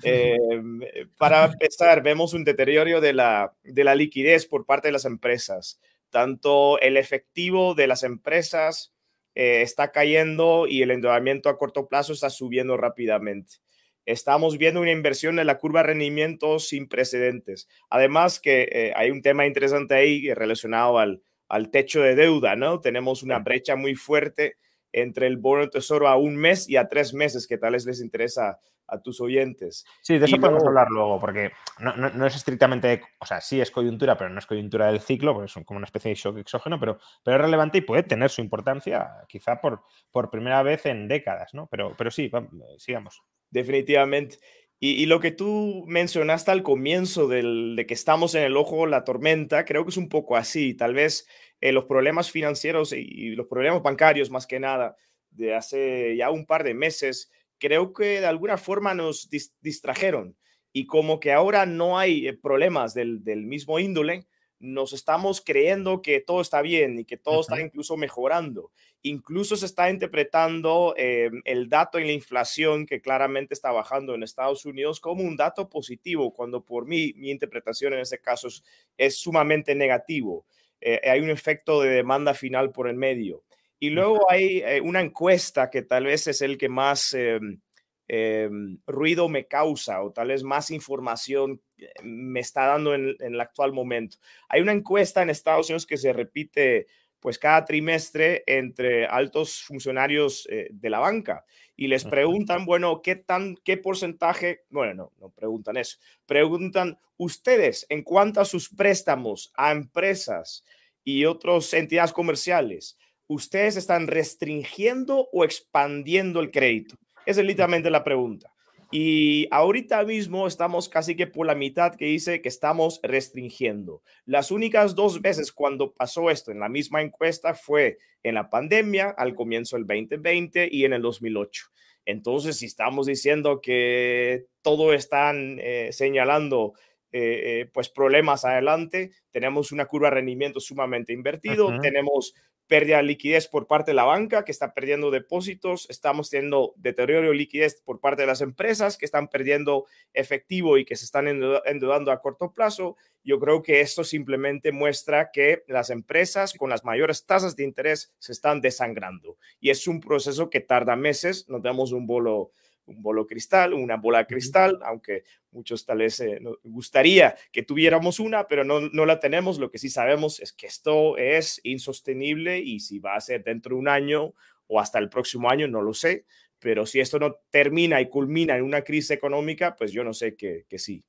Eh, 0.03 0.37
para 1.19 1.47
empezar, 1.47 2.03
vemos 2.03 2.33
un 2.33 2.45
deterioro 2.45 3.01
de 3.01 3.13
la, 3.13 3.55
de 3.63 3.85
la 3.85 3.95
liquidez 3.95 4.47
por 4.47 4.65
parte 4.65 4.89
de 4.89 4.93
las 4.93 5.05
empresas. 5.05 5.81
Tanto 6.09 6.81
el 6.81 6.97
efectivo 6.97 7.75
de 7.75 7.87
las 7.87 8.05
empresas 8.05 8.95
eh, 9.41 9.63
está 9.63 9.93
cayendo 9.93 10.67
y 10.67 10.83
el 10.83 10.91
endeudamiento 10.91 11.49
a 11.49 11.57
corto 11.59 11.87
plazo 11.87 12.13
está 12.13 12.29
subiendo 12.29 12.77
rápidamente. 12.77 13.59
Estamos 14.05 14.59
viendo 14.59 14.81
una 14.81 14.91
inversión 14.91 15.39
en 15.39 15.47
la 15.47 15.59
curva 15.59 15.83
de 15.83 15.91
rendimiento 15.91 16.59
sin 16.59 16.89
precedentes. 16.89 17.69
Además 17.89 18.41
que 18.41 18.69
eh, 18.73 18.93
hay 18.97 19.13
un 19.13 19.23
tema 19.23 19.47
interesante 19.47 19.95
ahí 19.95 20.35
relacionado 20.35 20.99
al, 20.99 21.23
al 21.47 21.71
techo 21.71 22.03
de 22.03 22.17
deuda, 22.17 22.57
¿no? 22.57 22.81
Tenemos 22.81 23.23
una 23.23 23.39
brecha 23.39 23.77
muy 23.77 23.95
fuerte 23.95 24.57
entre 24.91 25.29
el 25.29 25.37
bono 25.37 25.63
de 25.63 25.69
tesoro 25.69 26.09
a 26.09 26.17
un 26.17 26.35
mes 26.35 26.69
y 26.69 26.75
a 26.75 26.89
tres 26.89 27.15
meses, 27.15 27.47
que 27.47 27.59
tal 27.59 27.75
vez 27.75 27.87
les 27.87 28.01
interesa 28.01 28.59
a 28.89 29.01
tus 29.01 29.21
oyentes. 29.21 29.85
Sí, 30.03 30.19
de 30.19 30.27
eso 30.27 30.39
podemos 30.39 30.65
hablar 30.65 30.89
luego, 30.91 31.21
porque 31.21 31.53
no, 31.79 32.27
es 32.27 32.37
estrictamente, 32.37 33.03
o 33.19 33.27
sea, 33.27 33.41
sí 33.41 33.61
es 33.61 33.71
coyuntura, 33.71 34.17
pero 34.17 34.31
no 34.31 34.39
es 34.39 34.47
coyuntura 34.47 34.87
del 34.87 35.01
ciclo, 35.01 35.35
porque 35.35 35.47
es 35.47 35.67
como 35.67 35.77
una 35.77 35.87
especie 35.87 36.11
de 36.11 36.15
shock 36.15 36.39
exógeno, 36.39 36.81
pero, 36.81 36.99
pero 37.25 37.37
es 37.37 37.43
relevante 37.43 37.79
y 37.79 37.83
puede 37.83 38.03
tener 38.03 38.31
su 38.31 38.41
importancia 38.41 39.09
quizá 39.29 39.61
por, 39.61 39.83
por 40.11 40.31
primera 40.31 40.63
vez 40.63 40.87
en 40.87 41.09
décadas, 41.09 41.55
¿no? 41.55 41.69
Pero, 41.71 41.95
pero 41.97 42.11
sí, 42.11 42.31
sigamos. 42.79 43.23
Definitivamente. 43.51 44.39
Y, 44.81 45.07
lo 45.07 45.19
que 45.19 45.33
tú 45.33 45.85
mencionaste 45.89 46.53
al 46.53 46.63
comienzo 46.63 47.27
de 47.27 47.85
que 47.89 47.95
estamos 47.95 48.37
en 48.37 48.45
el 48.45 48.57
ojo 48.57 48.87
la 48.87 49.03
tormenta, 49.03 49.65
creo 49.65 49.85
que 49.85 49.91
es 49.91 49.97
un 49.97 50.09
poco 50.09 50.37
así. 50.37 50.73
Tal 50.75 50.95
vez 50.95 51.27
eh, 51.61 51.73
los 51.73 51.87
problemas 51.87 52.31
financieros 52.31 52.93
y, 52.93 53.31
los 53.31 53.49
problemas 53.49 53.83
bancarios, 53.83 54.31
más 54.31 54.47
que 54.47 54.61
nada, 54.61 54.97
de 55.31 55.57
hace 55.57 56.17
ya 56.17 56.31
un 56.31 56.47
par 56.47 56.63
de 56.63 56.75
meses, 56.75 57.33
creo 57.59 57.93
que 57.93 58.21
de 58.21 58.27
alguna 58.27 58.57
forma 58.57 58.95
nos 58.95 59.29
distrajeron 59.61 60.37
y 60.73 60.87
como 60.87 61.19
que 61.21 61.33
ahora 61.33 61.67
no 61.67 61.99
hay 61.99 62.29
eh, 62.29 62.35
problemas 62.35 62.95
del, 62.95 63.23
mismo 63.45 63.79
índole, 63.79 64.27
nos 64.61 64.93
estamos 64.93 65.41
creyendo 65.41 66.03
que 66.03 66.21
todo 66.21 66.41
está 66.41 66.63
bien 66.63 66.99
y 66.99 67.05
que 67.05 67.17
todo 67.17 67.41
está 67.41 67.61
incluso 67.61 67.97
mejorando. 67.97 68.73
Incluso 69.03 69.57
se 69.57 69.67
está 69.67 69.89
interpretando 69.89 70.95
eh, 70.97 71.31
el 71.45 71.69
dato 71.69 71.99
en 71.99 72.07
la 72.07 72.13
inflación 72.13 72.85
que 72.85 73.01
claramente 73.01 73.55
está 73.55 73.71
bajando 73.71 74.15
en 74.15 74.25
Estados 74.25 74.65
Unidos 74.65 74.99
como 74.99 75.23
un 75.23 75.37
dato 75.37 75.69
positivo, 75.69 76.33
cuando 76.33 76.65
por 76.65 76.87
mí 76.87 77.13
mi 77.17 77.31
interpretación 77.31 77.93
en 77.95 78.01
ese 78.01 78.21
caso 78.21 78.49
es, 78.97 79.17
sumamente 79.17 79.77
negativo. 79.77 80.45
Eh, 80.81 81.01
hay 81.09 81.21
un 81.21 81.31
efecto 81.31 81.81
de 81.81 81.91
demanda 81.91 82.35
final 82.35 82.73
por 82.73 82.89
el 82.89 82.97
medio. 82.97 83.45
Y 83.81 83.91
luego 83.91 84.31
hay 84.31 84.59
eh, 84.59 84.81
una 84.81 85.01
encuesta 85.01 85.71
que 85.71 85.83
tal 85.83 86.05
vez 86.05 86.27
es 86.27 86.43
el 86.43 86.59
que 86.59 86.69
más 86.69 87.15
em, 87.15 87.61
em, 88.09 88.79
ruido 88.87 89.29
me 89.29 89.47
causa 89.47 90.03
o 90.03 90.13
tal 90.13 90.29
vez 90.29 90.43
más 90.43 90.71
información 90.71 91.61
me 92.03 92.41
está 92.41 92.67
dando 92.67 92.95
en, 92.95 93.15
en, 93.21 93.35
el 93.35 93.41
actual 93.41 93.73
momento. 93.73 94.19
Hay 94.49 94.61
una 94.61 94.73
encuesta 94.73 95.23
en 95.23 95.31
Estados 95.31 95.69
Unidos 95.69 95.87
que 95.87 95.97
se 95.97 96.13
repite 96.13 96.87
pues 97.21 97.39
cada 97.39 97.65
trimestre 97.65 98.45
entre 98.47 99.07
altos 99.07 99.63
funcionarios 99.63 100.47
eh, 100.51 100.69
de 100.71 100.91
la 100.91 101.01
banca 101.01 101.45
y 101.77 101.89
les 101.89 102.05
preguntan, 102.05 102.65
bueno, 102.65 103.03
¿qué 103.03 103.17
tan, 103.17 103.57
qué 103.65 103.77
porcentaje? 103.77 104.65
Bueno, 104.71 104.95
no, 104.95 105.13
no 105.21 105.31
preguntan 105.31 105.77
eso. 105.77 105.99
Preguntan 106.27 106.99
ustedes 107.17 107.87
en 107.89 108.03
cuanto 108.03 108.41
a 108.41 108.45
sus 108.45 108.69
préstamos 108.69 109.53
a 109.57 109.73
empresas 109.73 110.65
y 111.05 111.25
otras 111.25 111.73
entidades 111.75 112.13
comerciales, 112.13 112.99
¿ustedes 113.29 113.77
están 113.77 114.09
restringiendo 114.09 115.29
o 115.33 115.45
expandiendo 115.45 116.41
el 116.41 116.51
crédito? 116.51 116.97
Esa 117.25 117.43
es 117.43 117.47
literalmente 117.47 117.91
la 117.91 118.03
pregunta. 118.03 118.53
Y 118.91 119.47
ahorita 119.51 120.03
mismo 120.05 120.47
estamos 120.47 120.89
casi 120.89 121.15
que 121.15 121.27
por 121.27 121.47
la 121.47 121.55
mitad 121.55 121.95
que 121.95 122.07
dice 122.07 122.41
que 122.41 122.49
estamos 122.49 123.01
restringiendo. 123.03 124.03
Las 124.25 124.51
únicas 124.51 124.95
dos 124.95 125.21
veces 125.21 125.53
cuando 125.53 125.93
pasó 125.93 126.31
esto 126.31 126.53
en 126.53 126.61
la 126.61 126.71
misma 126.71 127.03
encuesta 127.03 127.55
fue 127.55 127.99
en 128.23 128.35
la 128.35 128.49
pandemia, 128.49 129.11
al 129.11 129.35
comienzo 129.35 129.77
del 129.77 129.87
2020 129.87 130.69
y 130.73 130.87
en 130.87 130.95
el 130.95 131.03
2008. 131.03 131.67
Entonces, 132.07 132.57
si 132.57 132.65
estamos 132.65 133.07
diciendo 133.07 133.61
que 133.61 134.47
todo 134.63 134.95
están 134.95 135.59
eh, 135.61 135.91
señalando 135.93 136.73
eh, 137.13 137.61
eh, 137.61 137.71
pues 137.73 137.91
problemas 137.91 138.47
adelante, 138.47 139.13
tenemos 139.31 139.73
una 139.73 139.85
curva 139.85 140.09
de 140.09 140.17
rendimiento 140.17 140.61
sumamente 140.61 141.13
invertido, 141.13 141.79
tenemos 141.81 142.33
pérdida 142.69 142.99
de 142.99 143.03
liquidez 143.05 143.49
por 143.49 143.67
parte 143.67 143.91
de 143.91 143.97
la 143.97 144.05
banca 144.05 144.45
que 144.45 144.53
está 144.53 144.75
perdiendo 144.75 145.11
depósitos, 145.11 145.87
estamos 145.89 146.31
teniendo 146.31 146.75
deterioro 146.77 147.29
de 147.29 147.35
liquidez 147.35 147.81
por 147.85 147.99
parte 147.99 148.23
de 148.23 148.27
las 148.27 148.43
empresas 148.43 148.99
que 148.99 149.07
están 149.07 149.29
perdiendo 149.29 149.87
efectivo 150.13 150.77
y 150.79 150.85
que 150.85 150.95
se 150.95 151.07
están 151.07 151.27
endeudando 151.27 152.13
a 152.13 152.21
corto 152.21 152.53
plazo. 152.53 152.97
Yo 153.25 153.41
creo 153.41 153.63
que 153.63 153.81
esto 153.81 154.05
simplemente 154.05 154.71
muestra 154.71 155.31
que 155.33 155.65
las 155.67 155.91
empresas 155.91 156.55
con 156.55 156.71
las 156.71 156.85
mayores 156.85 157.27
tasas 157.27 157.57
de 157.57 157.65
interés 157.65 158.13
se 158.19 158.33
están 158.33 158.61
desangrando 158.61 159.39
y 159.61 159.71
es 159.71 159.89
un 159.89 160.01
proceso 160.01 160.51
que 160.51 160.61
tarda 160.61 160.95
meses, 160.95 161.49
no 161.49 161.61
tenemos 161.61 161.93
un 161.93 162.07
bolo 162.07 162.53
un 162.89 163.03
bolo 163.03 163.27
cristal, 163.27 163.75
una 163.75 163.97
bola 163.97 164.27
cristal, 164.27 164.79
aunque 164.83 165.25
muchos 165.51 165.85
tal 165.85 165.99
vez 165.99 166.19
eh, 166.21 166.39
nos 166.41 166.59
gustaría 166.63 167.37
que 167.53 167.63
tuviéramos 167.63 168.19
una, 168.19 168.49
pero 168.49 168.65
no, 168.65 168.81
no 168.81 169.07
la 169.07 169.21
tenemos. 169.21 169.59
Lo 169.59 169.71
que 169.71 169.79
sí 169.79 169.89
sabemos 169.89 170.41
es 170.41 170.53
que 170.53 170.67
esto 170.67 171.17
es 171.17 171.61
insostenible 171.63 172.59
y 172.59 172.81
si 172.81 172.99
va 172.99 173.15
a 173.15 173.21
ser 173.21 173.45
dentro 173.45 173.77
de 173.77 173.81
un 173.81 173.89
año 173.89 174.35
o 174.67 174.81
hasta 174.81 174.99
el 174.99 175.09
próximo 175.09 175.51
año, 175.51 175.69
no 175.69 175.83
lo 175.83 175.95
sé. 175.95 176.25
Pero 176.59 176.87
si 176.87 176.99
esto 176.99 177.19
no 177.19 177.37
termina 177.51 178.01
y 178.01 178.09
culmina 178.09 178.57
en 178.57 178.65
una 178.65 178.83
crisis 178.83 179.13
económica, 179.13 179.77
pues 179.77 179.93
yo 179.93 180.03
no 180.03 180.13
sé 180.13 180.35
que, 180.35 180.65
que 180.69 180.79
sí. 180.79 181.05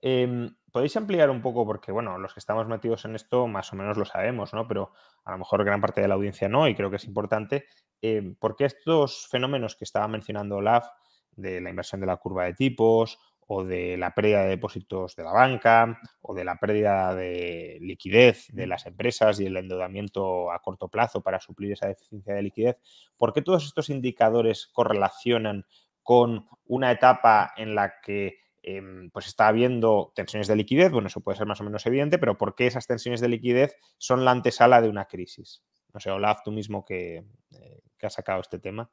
Em, 0.00 0.50
Podéis 0.70 0.96
ampliar 0.98 1.30
un 1.30 1.40
poco, 1.40 1.64
porque 1.64 1.92
bueno, 1.92 2.18
los 2.18 2.34
que 2.34 2.40
estamos 2.40 2.68
metidos 2.68 3.04
en 3.06 3.14
esto 3.14 3.46
más 3.46 3.72
o 3.72 3.76
menos 3.76 3.96
lo 3.96 4.04
sabemos, 4.04 4.52
¿no? 4.52 4.68
Pero 4.68 4.92
a 5.24 5.32
lo 5.32 5.38
mejor 5.38 5.64
gran 5.64 5.80
parte 5.80 6.00
de 6.02 6.08
la 6.08 6.14
audiencia 6.14 6.48
no, 6.48 6.68
y 6.68 6.74
creo 6.74 6.90
que 6.90 6.96
es 6.96 7.04
importante. 7.04 7.66
Eh, 8.02 8.34
¿Por 8.38 8.54
qué 8.54 8.66
estos 8.66 9.28
fenómenos 9.30 9.76
que 9.76 9.84
estaba 9.84 10.08
mencionando 10.08 10.56
Olaf, 10.56 10.86
de 11.32 11.60
la 11.60 11.70
inversión 11.70 12.00
de 12.00 12.06
la 12.06 12.18
curva 12.18 12.44
de 12.44 12.54
tipos, 12.54 13.18
o 13.46 13.64
de 13.64 13.96
la 13.96 14.14
pérdida 14.14 14.42
de 14.42 14.50
depósitos 14.50 15.16
de 15.16 15.24
la 15.24 15.32
banca, 15.32 15.98
o 16.20 16.34
de 16.34 16.44
la 16.44 16.56
pérdida 16.56 17.14
de 17.14 17.78
liquidez 17.80 18.46
de 18.52 18.66
las 18.66 18.84
empresas 18.84 19.40
y 19.40 19.46
el 19.46 19.56
endeudamiento 19.56 20.52
a 20.52 20.60
corto 20.60 20.88
plazo 20.88 21.22
para 21.22 21.40
suplir 21.40 21.72
esa 21.72 21.88
deficiencia 21.88 22.34
de 22.34 22.42
liquidez, 22.42 22.76
¿por 23.16 23.32
qué 23.32 23.40
todos 23.40 23.64
estos 23.64 23.88
indicadores 23.88 24.66
correlacionan 24.66 25.64
con 26.02 26.46
una 26.66 26.92
etapa 26.92 27.54
en 27.56 27.74
la 27.74 28.00
que 28.02 28.36
Em, 28.70 29.08
pues 29.08 29.26
está 29.26 29.48
habiendo 29.48 30.12
tensiones 30.14 30.46
de 30.46 30.54
liquidez, 30.54 30.92
bueno, 30.92 31.08
eso 31.08 31.22
puede 31.22 31.38
ser 31.38 31.46
más 31.46 31.58
o 31.62 31.64
menos 31.64 31.86
evidente, 31.86 32.18
pero 32.18 32.36
¿por 32.36 32.54
qué 32.54 32.66
esas 32.66 32.86
tensiones 32.86 33.22
de 33.22 33.28
liquidez 33.28 33.74
son 33.96 34.26
la 34.26 34.30
antesala 34.30 34.82
de 34.82 34.90
una 34.90 35.06
crisis? 35.06 35.62
No 35.94 36.00
sé, 36.00 36.10
Olaf, 36.10 36.40
tú 36.44 36.52
mismo 36.52 36.84
que, 36.84 37.24
eh, 37.50 37.80
has 38.02 38.12
sacado 38.12 38.42
este 38.42 38.58
tema. 38.58 38.90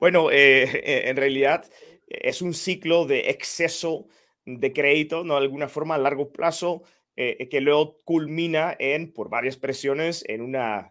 Bueno, 0.00 0.28
eh, 0.32 0.64
en 1.08 1.16
realidad 1.16 1.70
es 2.08 2.42
un 2.42 2.52
ciclo 2.52 3.06
de 3.06 3.30
exceso 3.30 4.08
de 4.44 4.72
crédito, 4.72 5.22
¿no? 5.22 5.34
De 5.34 5.42
alguna 5.42 5.68
forma 5.68 5.94
a 5.94 5.98
largo 5.98 6.32
plazo, 6.32 6.82
eh, 7.14 7.48
que 7.48 7.60
luego 7.60 8.00
culmina 8.02 8.74
en, 8.80 9.12
por 9.12 9.30
varias 9.30 9.56
presiones, 9.56 10.24
en 10.26 10.42
una, 10.42 10.90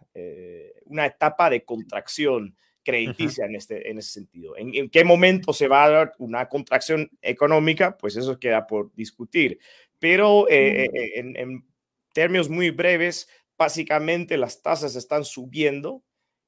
una 0.86 1.04
etapa 1.04 1.50
de 1.50 1.66
contracción 1.66 2.56
crediticia 2.84 3.46
en, 3.46 3.56
este, 3.56 3.90
en 3.90 3.98
ese 3.98 4.10
sentido. 4.10 4.56
¿En, 4.56 4.88
qué 4.90 5.04
momento 5.04 5.52
se 5.52 5.66
va 5.68 5.84
a 5.84 5.90
dar 5.90 6.12
una 6.18 6.48
contracción 6.48 7.10
económica? 7.22 7.96
Pues 7.96 8.16
eso 8.16 8.38
queda 8.38 8.66
por 8.66 8.94
discutir. 8.94 9.58
Pero 9.98 10.48
eh, 10.48 10.84
eh, 10.84 11.12
en, 11.16 11.64
términos 12.12 12.48
muy 12.48 12.70
breves, 12.70 13.28
básicamente 13.58 14.36
las 14.36 14.62
tasas 14.62 14.94
están 14.94 15.24
subiendo 15.24 16.04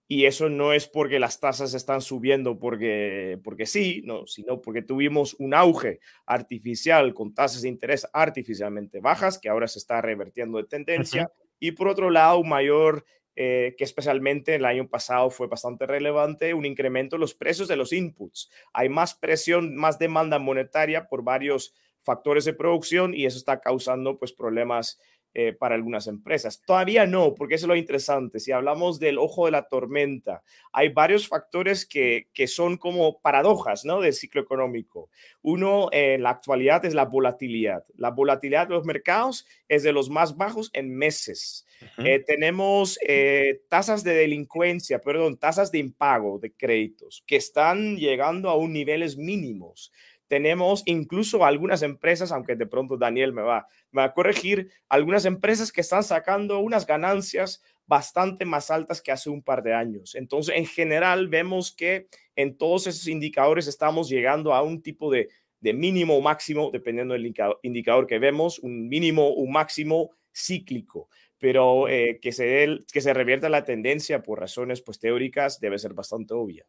y 0.08 0.26
eso 0.26 0.48
no 0.48 0.72
es 0.72 0.86
porque 0.86 1.18
las 1.18 1.40
tasas 1.40 1.74
están 1.74 2.00
subiendo 2.00 2.58
porque, 2.60 3.40
porque 3.42 3.66
sí, 3.66 4.02
no, 4.04 4.26
sino 4.26 4.60
porque 4.62 4.82
tuvimos 4.82 5.34
un 5.40 5.52
auge 5.54 5.98
artificial 6.26 7.12
con 7.12 7.34
tasas 7.34 7.62
de 7.62 7.68
interés 7.68 8.06
artificialmente 8.12 9.00
bajas 9.00 9.38
que 9.38 9.48
ahora 9.48 9.66
se 9.66 9.80
está 9.80 10.00
revertiendo 10.00 10.58
de 10.58 10.64
tendencia. 10.64 11.32
Y 11.58 11.72
por 11.72 11.88
otro 11.88 12.10
lado, 12.10 12.44
mayor 12.44 13.04
eh, 13.36 13.74
que 13.76 13.84
especialmente 13.84 14.54
el 14.54 14.64
año 14.64 14.88
pasado 14.88 15.30
fue 15.30 15.46
bastante 15.46 15.86
relevante, 15.86 16.54
un 16.54 16.64
incremento 16.64 17.16
en 17.16 17.20
los 17.20 17.34
precios 17.34 17.68
de 17.68 17.76
los 17.76 17.92
inputs. 17.92 18.50
Hay 18.72 18.88
más 18.88 19.14
presión, 19.14 19.76
más 19.76 19.98
demanda 19.98 20.38
monetaria 20.38 21.06
por 21.08 21.22
varios 21.22 21.74
factores 22.02 22.44
de 22.46 22.54
producción 22.54 23.14
y 23.14 23.26
eso 23.26 23.36
está 23.36 23.60
causando 23.60 24.18
pues 24.18 24.32
problemas 24.32 24.98
eh, 25.38 25.52
para 25.52 25.74
algunas 25.74 26.06
empresas. 26.06 26.62
Todavía 26.64 27.04
no, 27.04 27.34
porque 27.34 27.56
eso 27.56 27.66
es 27.66 27.68
lo 27.68 27.76
interesante. 27.76 28.40
Si 28.40 28.52
hablamos 28.52 28.98
del 28.98 29.18
ojo 29.18 29.44
de 29.44 29.50
la 29.50 29.68
tormenta, 29.68 30.42
hay 30.72 30.88
varios 30.88 31.28
factores 31.28 31.84
que, 31.84 32.28
que 32.32 32.46
son 32.46 32.78
como 32.78 33.20
paradojas 33.20 33.84
¿no? 33.84 34.00
del 34.00 34.14
ciclo 34.14 34.40
económico. 34.40 35.10
Uno 35.42 35.90
en 35.92 36.22
la 36.22 36.30
actualidad 36.30 36.86
es 36.86 36.94
la 36.94 37.04
volatilidad. 37.04 37.84
La 37.98 38.12
volatilidad 38.12 38.66
de 38.66 38.76
los 38.76 38.86
mercados 38.86 39.46
es 39.68 39.82
de 39.82 39.92
los 39.92 40.08
más 40.08 40.38
bajos 40.38 40.70
en 40.72 40.96
meses. 40.96 41.66
Eh, 41.98 42.24
tenemos 42.26 42.98
eh, 43.06 43.60
tasas 43.68 44.02
de 44.02 44.14
delincuencia, 44.14 45.02
perdón, 45.02 45.36
tasas 45.36 45.70
de 45.70 45.80
impago 45.80 46.38
de 46.38 46.52
créditos 46.54 47.22
que 47.26 47.36
están 47.36 47.98
llegando 47.98 48.48
a 48.48 48.56
un 48.56 48.72
niveles 48.72 49.18
mínimos 49.18 49.92
tenemos 50.28 50.82
incluso 50.86 51.44
algunas 51.44 51.82
empresas, 51.82 52.32
aunque 52.32 52.56
de 52.56 52.66
pronto 52.66 52.96
Daniel 52.96 53.32
me 53.32 53.42
va, 53.42 53.66
me 53.92 54.02
va 54.02 54.08
a 54.08 54.14
corregir, 54.14 54.70
algunas 54.88 55.24
empresas 55.24 55.72
que 55.72 55.80
están 55.80 56.02
sacando 56.02 56.58
unas 56.58 56.86
ganancias 56.86 57.62
bastante 57.86 58.44
más 58.44 58.70
altas 58.70 59.00
que 59.00 59.12
hace 59.12 59.30
un 59.30 59.42
par 59.42 59.62
de 59.62 59.74
años. 59.74 60.14
Entonces, 60.14 60.56
en 60.56 60.66
general, 60.66 61.28
vemos 61.28 61.74
que 61.74 62.08
en 62.34 62.56
todos 62.56 62.86
esos 62.86 63.06
indicadores 63.06 63.68
estamos 63.68 64.08
llegando 64.08 64.54
a 64.54 64.62
un 64.62 64.82
tipo 64.82 65.10
de, 65.10 65.28
de 65.60 65.72
mínimo 65.72 66.16
o 66.16 66.20
máximo, 66.20 66.70
dependiendo 66.72 67.14
del 67.14 67.32
indicador 67.62 68.06
que 68.06 68.18
vemos, 68.18 68.58
un 68.58 68.88
mínimo 68.88 69.28
o 69.28 69.46
máximo 69.46 70.10
cíclico, 70.34 71.08
pero 71.38 71.88
eh, 71.88 72.18
que, 72.20 72.32
se, 72.32 72.80
que 72.92 73.00
se 73.00 73.14
revierta 73.14 73.48
la 73.48 73.64
tendencia 73.64 74.22
por 74.22 74.40
razones 74.40 74.82
pues, 74.82 74.98
teóricas 74.98 75.60
debe 75.60 75.78
ser 75.78 75.94
bastante 75.94 76.34
obvia. 76.34 76.66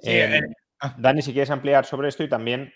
Eh, 0.00 0.40
Ah. 0.40 0.67
Dani, 0.96 1.22
si 1.22 1.32
quieres 1.32 1.50
ampliar 1.50 1.84
sobre 1.84 2.08
esto 2.08 2.22
y 2.22 2.28
también 2.28 2.72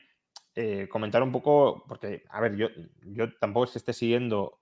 eh, 0.55 0.89
comentar 0.89 1.23
un 1.23 1.33
poco, 1.33 1.85
porque, 1.89 2.25
a 2.31 2.41
ver, 2.41 2.57
yo, 2.57 2.69
yo 3.03 3.33
tampoco 3.39 3.65
es 3.65 3.73
que 3.73 3.79
esté 3.79 3.93
siguiendo 3.93 4.61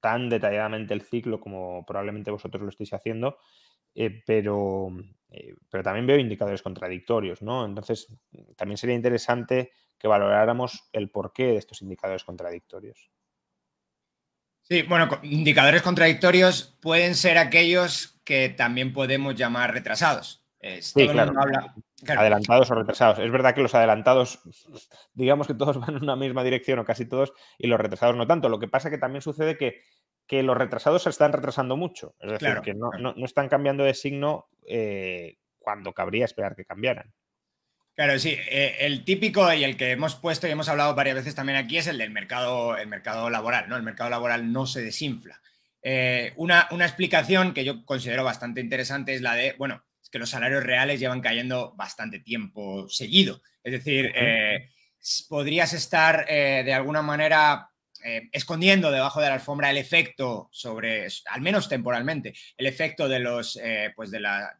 tan 0.00 0.28
detalladamente 0.28 0.94
el 0.94 1.02
ciclo 1.02 1.40
como 1.40 1.84
probablemente 1.86 2.30
vosotros 2.30 2.62
lo 2.62 2.70
estéis 2.70 2.92
haciendo, 2.94 3.38
eh, 3.94 4.22
pero, 4.26 4.88
eh, 5.30 5.54
pero 5.70 5.84
también 5.84 6.06
veo 6.06 6.18
indicadores 6.18 6.62
contradictorios, 6.62 7.42
¿no? 7.42 7.64
Entonces, 7.64 8.08
también 8.56 8.78
sería 8.78 8.96
interesante 8.96 9.72
que 9.98 10.08
valoráramos 10.08 10.88
el 10.92 11.10
porqué 11.10 11.46
de 11.46 11.56
estos 11.56 11.82
indicadores 11.82 12.24
contradictorios. 12.24 13.10
Sí, 14.62 14.82
bueno, 14.82 15.08
indicadores 15.22 15.82
contradictorios 15.82 16.76
pueden 16.80 17.14
ser 17.14 17.38
aquellos 17.38 18.20
que 18.24 18.48
también 18.48 18.92
podemos 18.92 19.36
llamar 19.36 19.72
retrasados. 19.72 20.45
Sí, 20.80 21.08
claro. 21.08 21.32
Adelantados 22.06 22.70
o 22.70 22.74
retrasados. 22.74 23.18
Es 23.18 23.30
verdad 23.30 23.54
que 23.54 23.62
los 23.62 23.74
adelantados, 23.74 24.40
digamos 25.14 25.46
que 25.46 25.54
todos 25.54 25.78
van 25.80 25.96
en 25.96 26.02
una 26.02 26.16
misma 26.16 26.44
dirección 26.44 26.78
o 26.78 26.84
casi 26.84 27.06
todos, 27.06 27.32
y 27.58 27.66
los 27.66 27.80
retrasados 27.80 28.16
no 28.16 28.26
tanto. 28.26 28.48
Lo 28.48 28.58
que 28.58 28.68
pasa 28.68 28.90
que 28.90 28.98
también 28.98 29.22
sucede 29.22 29.56
que, 29.56 29.82
que 30.26 30.42
los 30.42 30.56
retrasados 30.56 31.02
se 31.02 31.10
están 31.10 31.32
retrasando 31.32 31.76
mucho. 31.76 32.14
Es 32.20 32.32
decir, 32.32 32.60
que 32.62 32.74
no, 32.74 32.90
están 33.24 33.48
cambiando 33.48 33.84
de 33.84 33.94
signo 33.94 34.48
eh, 34.66 35.36
cuando 35.58 35.92
cabría 35.92 36.24
esperar 36.24 36.56
que 36.56 36.64
cambiaran. 36.64 37.12
Claro, 37.94 38.18
sí. 38.18 38.36
Eh, 38.50 38.76
el 38.80 39.04
típico 39.04 39.50
y 39.54 39.64
el 39.64 39.78
que 39.78 39.90
hemos 39.90 40.16
puesto 40.16 40.46
y 40.46 40.50
hemos 40.50 40.68
hablado 40.68 40.94
varias 40.94 41.16
veces 41.16 41.34
también 41.34 41.56
aquí 41.56 41.78
es 41.78 41.86
el 41.86 41.96
del 41.96 42.10
mercado, 42.10 42.76
el 42.76 42.88
mercado 42.88 43.30
laboral, 43.30 43.70
¿no? 43.70 43.76
El 43.76 43.82
mercado 43.82 44.10
laboral 44.10 44.52
no 44.52 44.66
se 44.66 44.82
desinfla. 44.82 45.40
Eh, 45.82 46.34
una, 46.36 46.68
una, 46.72 46.84
explicación 46.84 47.54
que 47.54 47.64
yo 47.64 47.86
considero 47.86 48.22
bastante 48.22 48.60
interesante 48.60 49.14
es 49.14 49.22
la 49.22 49.34
de, 49.34 49.54
bueno, 49.56 49.82
es 50.06 50.10
que 50.10 50.20
los 50.20 50.30
salarios 50.30 50.62
reales 50.62 51.00
llevan 51.00 51.20
cayendo 51.20 51.74
bastante 51.74 52.20
tiempo 52.20 52.88
seguido. 52.88 53.42
Es 53.64 53.72
decir, 53.72 54.12
eh, 54.14 54.70
podrías 55.28 55.72
estar 55.72 56.24
de 56.26 56.72
alguna 56.72 57.02
manera 57.02 57.70
escondiendo 58.30 58.92
debajo 58.92 59.20
de 59.20 59.26
la 59.26 59.34
alfombra 59.34 59.70
el 59.70 59.78
efecto 59.78 60.48
sobre, 60.52 61.08
al 61.26 61.40
menos 61.40 61.68
temporalmente, 61.68 62.34
el 62.56 62.66
efecto 62.66 63.08
de 63.08 63.18
los, 63.18 63.58
pues 63.96 64.12
de 64.12 64.20
la, 64.20 64.56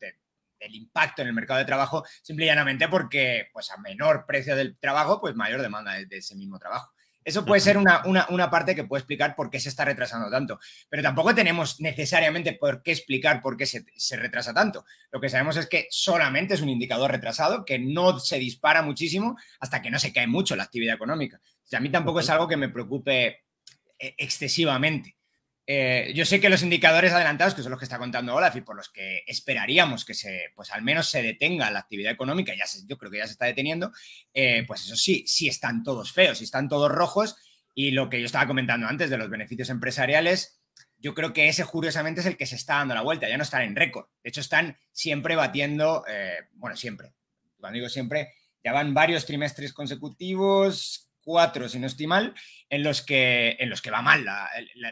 el 0.59 0.75
impacto 0.75 1.23
en 1.23 1.29
el 1.29 1.35
mercado 1.35 1.59
de 1.59 1.65
trabajo, 1.65 2.05
simple 2.23 2.45
y 2.45 2.49
llanamente 2.49 2.89
porque 2.89 3.49
pues 3.53 3.71
a 3.71 3.77
menor 3.79 4.25
precio 4.27 4.57
del 4.57 4.77
trabajo, 4.79 5.21
pues 5.21 5.35
mayor 5.35 5.63
demanda 5.63 5.95
de, 5.95 6.17
ese 6.17 6.35
mismo 6.35 6.59
trabajo. 6.59 6.93
Eso 7.27 7.45
puede 7.45 7.61
ser 7.61 7.77
una, 7.77 8.05
una, 8.05 8.49
parte 8.49 8.77
que 8.77 8.85
puede 8.85 9.01
explicar 9.01 9.35
por 9.35 9.51
qué 9.51 9.59
se 9.59 9.69
está 9.69 9.85
retrasando 9.85 10.31
tanto, 10.31 10.61
pero 10.89 11.03
tampoco 11.03 11.35
tenemos 11.35 11.81
necesariamente 11.81 12.53
por 12.53 12.85
qué 12.85 12.93
explicar 12.93 13.43
por 13.43 13.57
qué 13.57 13.67
se, 13.67 13.85
se, 13.97 14.17
retrasa 14.17 14.55
tanto. 14.55 14.85
Lo 15.11 15.21
que 15.21 15.29
sabemos 15.29 15.57
es 15.57 15.67
que 15.67 15.89
solamente 15.91 16.55
es 16.55 16.61
un 16.61 16.69
indicador 16.69 17.11
retrasado, 17.11 17.65
que 17.65 17.81
no 17.81 18.21
se 18.21 18.39
dispara 18.39 18.83
muchísimo 18.83 19.37
hasta 19.59 19.83
que 19.83 19.91
no 19.91 19.99
se 19.99 20.13
cae 20.13 20.29
mucho 20.29 20.55
la 20.55 20.63
actividad 20.63 20.95
económica. 20.95 21.41
a 21.73 21.81
mí 21.81 21.89
tampoco 21.89 22.21
es 22.21 22.31
algo 22.31 22.47
que 22.47 22.57
me 22.57 22.69
preocupe 22.69 23.27
eh, 23.99 24.15
excesivamente. 24.19 25.17
Eh, 25.69 26.13
yo 26.15 26.25
sé 26.25 26.41
que 26.41 26.49
los 26.49 26.63
indicadores 26.63 27.13
adelantados, 27.13 27.55
que 27.55 27.63
son 27.63 27.71
los 27.71 27.81
que 27.81 27.87
está 27.87 27.99
contando 27.99 28.35
Olaf 28.35 28.55
y 28.55 28.61
por 28.61 28.77
los 28.77 28.89
que 28.89 29.25
esperaríamos 29.27 30.05
que 30.05 30.15
se, 30.15 30.53
pues 30.55 30.71
al 30.71 30.83
menos 30.83 31.09
se 31.09 31.23
detenga 31.23 31.71
la 31.73 31.81
actividad 31.81 32.13
económica, 32.13 32.55
ya 32.55 32.65
yo 32.87 32.97
creo 32.97 33.11
que 33.11 33.19
ya 33.19 33.27
se 33.27 33.33
está 33.33 33.47
deteniendo, 33.47 33.91
eh, 34.33 34.65
pues 34.67 34.85
eso 34.85 34.95
sí, 34.97 35.25
sí 35.27 35.49
están 35.49 35.83
todos 35.83 36.13
feos, 36.13 36.39
sí 36.39 36.45
están 36.45 36.69
todos 36.69 36.91
rojos. 36.91 37.37
Y 37.75 37.91
lo 37.91 38.09
que 38.09 38.21
yo 38.21 38.27
estaba 38.27 38.47
comentando 38.47 38.87
antes 38.87 39.11
de 39.11 39.19
los 39.19 39.29
beneficios 39.29 39.69
empresariales, 39.69 40.61
yo 40.99 41.15
creo 41.15 41.33
que 41.33 41.49
ese 41.49 41.65
curiosamente 41.65 42.21
es 42.21 42.27
el 42.27 42.37
que 42.37 42.47
se 42.47 42.57
está 42.57 42.77
dando 42.77 42.95
la 42.95 43.03
vuelta, 43.03 43.29
ya 43.29 43.37
no 43.37 43.43
están 43.43 43.63
en 43.63 43.77
récord. 43.77 44.07
De 44.23 44.31
hecho, 44.31 44.41
están 44.41 44.79
siempre 44.93 45.37
batiendo, 45.37 46.05
eh, 46.09 46.49
bueno, 46.55 46.77
siempre, 46.77 47.13
cuando 47.59 47.75
digo 47.75 47.89
siempre, 47.89 48.33
ya 48.65 48.73
van 48.73 48.95
varios 48.95 49.27
trimestres 49.27 49.73
consecutivos, 49.73 51.06
cuatro, 51.27 51.69
si 51.69 51.81
no 51.81 51.89
estoy 51.89 52.07
mal, 52.07 52.35
en 52.71 52.85
los 52.85 53.03
que, 53.03 53.57
en 53.59 53.69
los 53.69 53.83
que 53.83 53.91
va 53.91 54.01
mal 54.01 54.25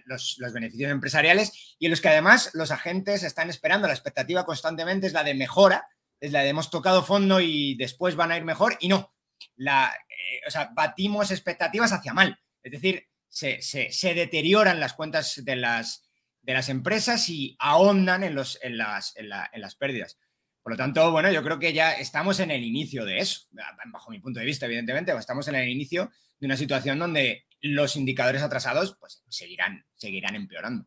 los, 0.05 0.37
beneficios 0.53 0.91
empresariales 0.91 1.77
y 1.79 1.87
en 1.87 1.91
los 1.93 2.01
que 2.01 2.09
además 2.09 2.51
los 2.55 2.73
agentes 2.73 3.23
están 3.23 3.51
esperando. 3.51 3.87
La 3.87 3.95
expectativa 3.95 4.45
constantemente 4.45 5.07
es 5.07 5.13
la 5.13 5.23
de 5.23 5.35
mejora, 5.35 5.87
es 6.19 6.33
la 6.33 6.41
de 6.41 6.49
hemos 6.49 6.71
tocado 6.71 7.05
fondo 7.05 7.41
y 7.41 7.77
después 7.77 8.17
van 8.17 8.33
a 8.33 8.37
ir 8.37 8.43
mejor 8.43 8.77
y 8.81 8.89
no. 8.89 9.15
La, 9.55 9.95
eh, 10.09 10.41
o 10.49 10.51
sea, 10.51 10.71
batimos 10.75 11.31
expectativas 11.31 11.93
hacia 11.93 12.13
mal. 12.13 12.37
Es 12.65 12.73
decir, 12.73 13.07
se, 13.29 14.15
deterioran 14.15 14.81
las 14.81 14.95
cuentas 14.95 15.41
de 15.45 15.55
las, 15.55 16.11
de 16.43 16.55
las 16.55 16.69
empresas 16.69 17.29
y 17.29 17.57
ahondan 17.61 18.25
en, 18.25 18.35
los, 18.35 18.59
en, 18.61 18.77
las, 18.77 19.15
en 19.17 19.29
las 19.29 19.77
pérdidas. 19.77 20.19
Por 20.65 20.73
lo 20.73 20.77
tanto, 20.79 21.13
bueno, 21.13 21.31
yo 21.31 21.43
creo 21.43 21.59
que 21.59 21.75
ya 21.75 21.93
estamos 21.93 22.41
en 22.41 22.51
el 22.51 22.65
inicio 22.65 23.05
de 23.05 23.19
eso, 23.19 23.49
bajo 23.93 24.11
mi 24.11 24.19
punto 24.19 24.41
de 24.41 24.47
vista, 24.47 24.65
evidentemente, 24.65 25.13
estamos 25.13 25.47
en 25.49 25.57
el 25.57 25.69
inicio 25.69 26.11
de 26.41 26.47
una 26.47 26.57
situación 26.57 26.99
donde 26.99 27.45
los 27.61 27.97
indicadores 27.97 28.41
atrasados 28.41 28.97
pues, 28.99 29.23
seguirán, 29.29 29.85
seguirán 29.95 30.37
empeorando. 30.37 30.87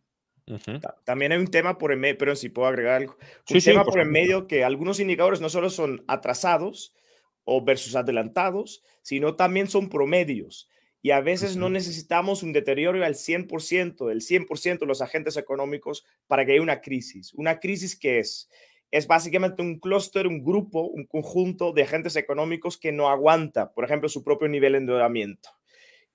También 1.06 1.32
hay 1.32 1.38
un 1.38 1.52
tema 1.52 1.78
por 1.78 1.92
el 1.92 2.00
medio, 2.00 2.18
pero 2.18 2.36
si 2.36 2.50
puedo 2.50 2.68
agregar 2.68 2.96
algo. 2.96 3.18
Un 3.52 3.62
tema 3.62 3.84
por 3.86 4.00
el 4.00 4.10
medio 4.10 4.48
que 4.48 4.64
algunos 4.64 5.00
indicadores 5.00 5.42
no 5.42 5.50
solo 5.50 5.70
son 5.70 6.04
atrasados 6.08 6.96
o 7.44 7.64
versus 7.64 7.96
adelantados, 7.96 8.82
sino 9.04 9.36
también 9.36 9.68
son 9.68 9.90
promedios. 9.90 10.70
Y 11.04 11.12
a 11.12 11.22
veces 11.22 11.56
no 11.56 11.70
necesitamos 11.70 12.42
un 12.42 12.52
deterioro 12.52 13.06
al 13.06 13.14
100%, 13.14 14.08
del 14.08 14.22
100% 14.22 14.80
de 14.80 14.86
los 14.88 15.02
agentes 15.04 15.38
económicos 15.38 16.04
para 16.26 16.46
que 16.48 16.54
haya 16.54 16.64
una 16.64 16.82
crisis. 16.82 17.32
Una 17.36 17.60
crisis 17.60 17.96
que 17.96 18.18
es 18.18 18.50
es 18.92 19.08
básicamente 19.08 19.62
un 19.62 19.80
clúster, 19.80 20.28
un 20.28 20.44
grupo, 20.44 20.82
un 20.82 21.06
conjunto 21.06 21.74
de 21.74 21.84
agentes 21.84 22.16
económicos 22.16 22.78
que 22.78 22.92
no 22.92 23.10
aguanta, 23.10 23.74
por 23.74 23.84
ejemplo, 23.84 24.10
su 24.10 24.24
propio 24.24 24.48
nivel 24.48 24.74
de 24.74 24.78
endeudamiento. 24.80 25.50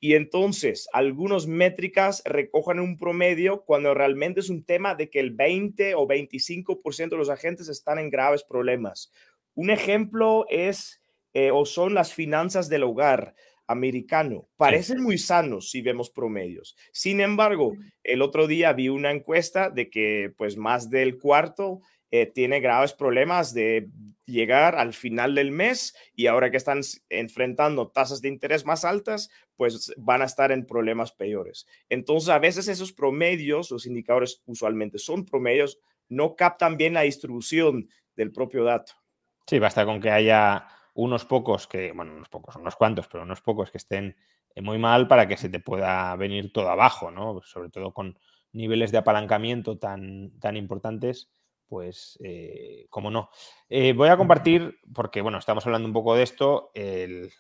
Y 0.01 0.15
entonces, 0.15 0.89
algunas 0.93 1.47
métricas 1.47 2.23
recogen 2.25 2.81
un 2.81 2.99
promedio 2.99 3.63
cuando 3.65 3.95
realmente 3.95 4.41
es 4.41 4.51
un 4.51 4.65
tema 4.65 4.97
de 4.97 5.09
que 5.09 5.21
el 5.21 5.31
20 5.31 5.95
o 5.95 6.09
25% 6.09 7.11
de 7.11 7.17
los 7.17 7.31
agentes 7.31 7.69
están 7.69 8.01
en 8.01 8.11
graves 8.11 8.43
problemas. 8.43 9.13
Un 9.55 9.71
ejemplo 9.71 10.45
es 10.49 11.01
eh, 11.35 11.53
o 11.53 11.65
son 11.65 11.95
las 11.95 12.13
finanzas 12.13 12.69
del 12.69 12.83
hogar 12.83 13.35
americano. 13.69 14.49
Parecen 14.57 15.01
muy 15.01 15.19
sanos 15.19 15.71
si 15.71 15.83
vemos 15.83 16.11
promedios. 16.11 16.77
Sin 16.93 17.21
embargo, 17.21 17.75
el 18.03 18.23
otro 18.23 18.47
día 18.47 18.73
vi 18.73 18.89
una 18.89 19.13
encuesta 19.13 19.71
de 19.71 19.89
que 19.89 20.33
pues 20.37 20.57
más 20.57 20.91
del 20.91 21.19
cuarto 21.19 21.81
eh, 22.15 22.27
tiene 22.27 22.61
graves 22.61 22.93
problemas 22.93 23.55
de 23.55 23.89
llegar 24.27 24.77
al 24.77 24.93
final 24.93 25.35
del 25.35 25.51
mes 25.51 25.97
y 26.15 26.27
ahora 26.27 26.51
que 26.51 26.59
están 26.59 26.83
enfrentando 27.09 27.89
tasas 27.89 28.21
de 28.21 28.29
interés 28.29 28.67
más 28.67 28.85
altas, 28.85 29.31
pues 29.57 29.95
van 29.97 30.21
a 30.21 30.27
estar 30.27 30.53
en 30.53 30.67
problemas 30.67 31.13
peores. 31.13 31.67
Entonces, 31.89 32.29
a 32.29 32.39
veces 32.39 32.69
esos 32.69 32.93
promedios, 32.93 33.71
los 33.71 33.87
indicadores 33.87 34.43
usualmente 34.45 34.99
son 34.99 35.25
promedios, 35.25 35.79
no 36.11 36.37
captan 36.37 36.77
bien 36.77 36.93
la 36.93 37.01
distribución 37.01 37.89
del 38.15 38.31
propio 38.31 38.65
dato. 38.65 38.93
Sí, 39.47 39.59
basta 39.59 39.87
con 39.87 39.99
que 39.99 40.11
haya 40.11 40.69
unos 40.93 41.25
pocos 41.25 41.67
que, 41.67 41.93
bueno, 41.93 42.13
unos 42.13 42.29
pocos, 42.29 42.57
unos 42.57 42.77
cuantos, 42.77 43.09
pero 43.09 43.25
unos 43.25 43.41
pocos 43.41 43.71
que 43.71 43.79
estén 43.79 44.17
eh, 44.55 44.61
muy 44.61 44.77
mal 44.77 45.09
para 45.09 45.27
que 45.27 45.39
se 45.39 45.49
te 45.49 45.61
pueda 45.61 46.15
venir 46.17 46.53
todo 46.53 46.69
abajo, 46.69 47.11
¿no? 47.11 47.41
Sobre 47.43 47.71
todo 47.71 47.95
con 47.95 48.19
niveles 48.53 48.93
de 48.93 48.99
apalancamiento 48.99 49.79
tan, 49.79 50.39
tan 50.41 50.59
importantes 50.59 51.31
pues, 51.73 52.19
eh, 52.23 52.85
como 52.91 53.11
no. 53.11 53.31
Eh, 53.71 53.95
voy 53.95 54.11
a 54.11 54.19
compartir, 54.19 54.79
porque, 54.93 55.23
bueno, 55.23 55.39
estamos 55.39 55.65
hablando 55.65 55.89
un 55.89 55.95
poco 55.95 56.15
de 56.15 56.23
esto, 56.23 56.71
el, 56.75 57.33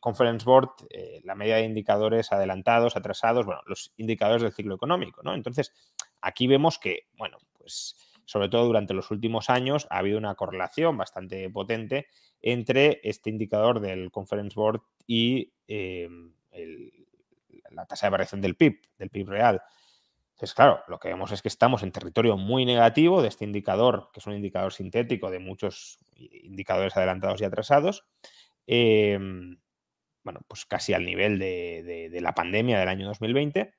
Conference 0.00 0.44
Board, 0.44 0.70
eh, 0.90 1.20
la 1.22 1.36
media 1.36 1.56
de 1.56 1.64
indicadores 1.64 2.32
adelantados, 2.32 2.96
atrasados, 2.96 3.46
bueno, 3.46 3.60
los 3.66 3.92
indicadores 3.96 4.42
del 4.42 4.52
ciclo 4.52 4.74
económico, 4.74 5.22
¿no? 5.22 5.32
Entonces, 5.32 5.72
aquí 6.20 6.48
vemos 6.48 6.80
que, 6.80 7.06
bueno, 7.16 7.38
pues, 7.56 7.94
sobre 8.24 8.48
todo 8.48 8.66
durante 8.66 8.94
los 8.94 9.12
últimos 9.12 9.48
años, 9.48 9.86
ha 9.90 9.98
habido 9.98 10.18
una 10.18 10.34
correlación 10.34 10.96
bastante 10.96 11.48
potente 11.48 12.08
entre 12.42 13.00
este 13.04 13.30
indicador 13.30 13.78
del 13.78 14.10
Conference 14.10 14.56
Board 14.56 14.80
y 15.06 15.52
la 17.70 17.86
tasa 17.86 18.08
de 18.08 18.10
variación 18.10 18.40
del 18.40 18.56
PIB, 18.56 18.80
del 18.98 19.10
PIB 19.10 19.28
real. 19.28 19.62
Entonces, 20.38 20.54
claro, 20.54 20.84
lo 20.86 21.00
que 21.00 21.08
vemos 21.08 21.32
es 21.32 21.42
que 21.42 21.48
estamos 21.48 21.82
en 21.82 21.90
territorio 21.90 22.36
muy 22.36 22.64
negativo 22.64 23.22
de 23.22 23.26
este 23.26 23.44
indicador, 23.44 24.08
que 24.12 24.20
es 24.20 24.26
un 24.28 24.34
indicador 24.34 24.72
sintético 24.72 25.32
de 25.32 25.40
muchos 25.40 25.98
indicadores 26.14 26.96
adelantados 26.96 27.40
y 27.40 27.44
atrasados. 27.44 28.06
Em, 28.64 29.58
bueno, 30.22 30.42
pues 30.46 30.64
casi 30.64 30.94
al 30.94 31.04
nivel 31.04 31.40
de, 31.40 32.16
la 32.22 32.36
pandemia 32.36 32.78
del 32.78 32.86
año 32.86 33.08
2020. 33.08 33.74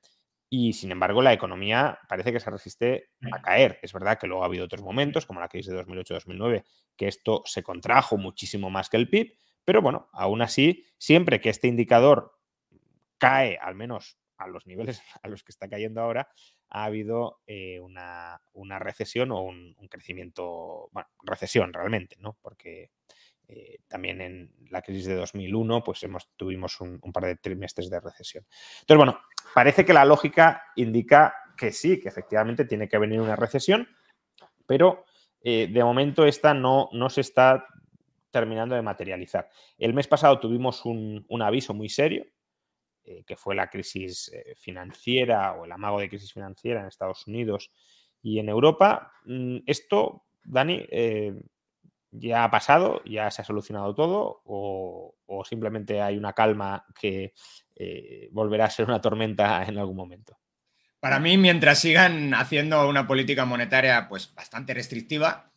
Y 0.50 0.74
sin 0.74 0.92
embargo, 0.92 1.22
la 1.22 1.32
economía 1.32 1.98
parece 2.06 2.30
que 2.30 2.40
se 2.40 2.50
resiste 2.50 3.08
a 3.32 3.40
caer. 3.40 3.78
Es 3.80 3.94
verdad 3.94 4.18
que 4.18 4.26
luego 4.26 4.42
ha 4.42 4.46
habido 4.46 4.66
otros 4.66 4.82
momentos, 4.82 5.24
como 5.24 5.40
la 5.40 5.48
crisis 5.48 5.72
de 5.72 5.82
2008-2009, 5.82 6.64
que 6.94 7.08
esto 7.08 7.40
se 7.46 7.62
contrajo 7.62 8.18
muchísimo 8.18 8.68
más 8.68 8.90
que 8.90 8.98
el 8.98 9.08
PIB. 9.08 9.32
Pero 9.64 9.80
bueno, 9.80 10.10
aún 10.12 10.42
así, 10.42 10.84
siempre 10.98 11.40
que 11.40 11.48
este 11.48 11.68
indicador 11.68 12.38
cae 13.16 13.56
al 13.56 13.76
menos 13.76 14.18
a 14.40 14.48
los 14.48 14.66
niveles 14.66 15.02
a 15.22 15.28
los 15.28 15.44
que 15.44 15.52
está 15.52 15.68
cayendo 15.68 16.00
ahora, 16.00 16.28
ha 16.70 16.84
habido 16.84 17.40
eh, 17.46 17.78
una, 17.80 18.40
recesión 18.78 19.30
o 19.32 19.42
un, 19.42 19.74
crecimiento, 19.88 20.88
bueno, 20.92 21.08
recesión 21.22 21.72
realmente, 21.72 22.16
¿no? 22.18 22.36
Porque 22.40 22.90
eh, 23.48 23.78
también 23.88 24.20
en 24.20 24.52
la 24.70 24.82
crisis 24.82 25.06
de 25.06 25.16
2001, 25.16 25.84
pues 25.84 26.02
hemos, 26.04 26.28
tuvimos 26.36 26.80
un, 26.80 27.00
par 27.12 27.26
de 27.26 27.36
trimestres 27.36 27.90
de 27.90 28.00
recesión. 28.00 28.46
Entonces, 28.80 28.96
bueno, 28.96 29.20
parece 29.54 29.84
que 29.84 29.92
la 29.92 30.04
lógica 30.04 30.62
indica 30.76 31.34
que 31.56 31.72
sí, 31.72 32.00
que 32.00 32.08
efectivamente 32.08 32.64
tiene 32.64 32.88
que 32.88 32.98
venir 32.98 33.20
una 33.20 33.36
recesión, 33.36 33.88
pero 34.66 35.04
eh, 35.42 35.68
de 35.70 35.84
momento 35.84 36.24
esta 36.24 36.54
no, 36.54 36.88
no 36.92 37.10
se 37.10 37.20
está 37.22 37.66
terminando 38.30 38.76
de 38.76 38.82
materializar. 38.82 39.50
El 39.76 39.92
mes 39.92 40.06
pasado 40.06 40.38
tuvimos 40.38 40.84
un, 40.84 41.26
un 41.28 41.42
aviso 41.42 41.74
muy 41.74 41.88
serio 41.88 42.24
eh, 43.10 43.24
que 43.26 43.36
fue 43.36 43.56
la 43.56 43.68
crisis 43.68 44.30
eh, 44.32 44.54
financiera 44.56 45.54
o 45.54 45.64
el 45.64 45.72
amago 45.72 45.98
de 45.98 46.08
crisis 46.08 46.32
financiera 46.32 46.80
en 46.80 46.86
Estados 46.86 47.26
Unidos 47.26 47.72
y 48.22 48.38
en 48.38 48.48
Europa. 48.48 49.12
Mm, 49.24 49.58
esto, 49.66 50.26
Dani, 50.44 50.86
eh, 50.90 51.34
ya 52.12 52.44
ha 52.44 52.50
pasado, 52.52 53.02
ya 53.04 53.28
se 53.32 53.42
ha 53.42 53.44
solucionado 53.44 53.96
todo 53.96 54.42
o, 54.44 55.16
simplemente 55.48 56.00
hay 56.00 56.16
una 56.18 56.34
calma 56.34 56.84
que 57.00 57.32
volverá 58.30 58.66
a 58.66 58.70
ser 58.70 58.84
una 58.86 59.00
tormenta 59.00 59.64
en 59.64 59.78
algún 59.78 59.96
momento? 59.96 60.36
Para 61.00 61.18
mí, 61.18 61.38
mientras 61.38 61.78
sigan 61.78 62.34
haciendo 62.34 62.86
una 62.88 63.06
política 63.06 63.46
monetaria 63.46 64.06
pues 64.08 64.34
bastante 64.34 64.74
restrictiva, 64.74 65.50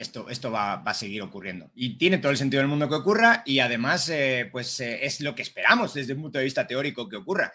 esto, 0.00 0.28
esto 0.30 0.50
va, 0.50 0.74
a 0.74 0.94
seguir 0.94 1.20
ocurriendo. 1.22 1.70
Y 1.74 1.98
tiene 1.98 2.18
todo 2.18 2.32
el 2.32 2.38
sentido 2.38 2.60
del 2.60 2.68
mundo 2.68 2.88
que 2.88 2.94
ocurra 2.94 3.42
y 3.44 3.58
además 3.60 4.08
eh, 4.08 4.48
pues, 4.50 4.80
es 4.80 5.20
lo 5.20 5.34
que 5.34 5.42
esperamos 5.42 5.92
desde 5.92 6.14
un 6.14 6.22
punto 6.22 6.38
de 6.38 6.44
vista 6.44 6.66
teórico 6.66 7.08
que 7.08 7.16
ocurra. 7.16 7.52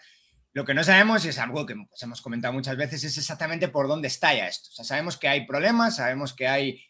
Lo 0.52 0.64
que 0.64 0.72
no 0.72 0.84
sabemos, 0.84 1.24
es 1.24 1.38
algo 1.38 1.66
que 1.66 1.74
pues, 1.74 2.02
hemos 2.02 2.22
comentado 2.22 2.54
muchas 2.54 2.76
veces, 2.76 3.02
es 3.02 3.18
exactamente 3.18 3.68
por 3.68 3.88
dónde 3.88 4.08
estalla 4.08 4.46
esto. 4.46 4.70
Sabemos 4.84 5.16
que 5.16 5.28
hay 5.28 5.44
problemas, 5.44 5.96
sabemos 5.96 6.32
que 6.32 6.46
hay 6.46 6.80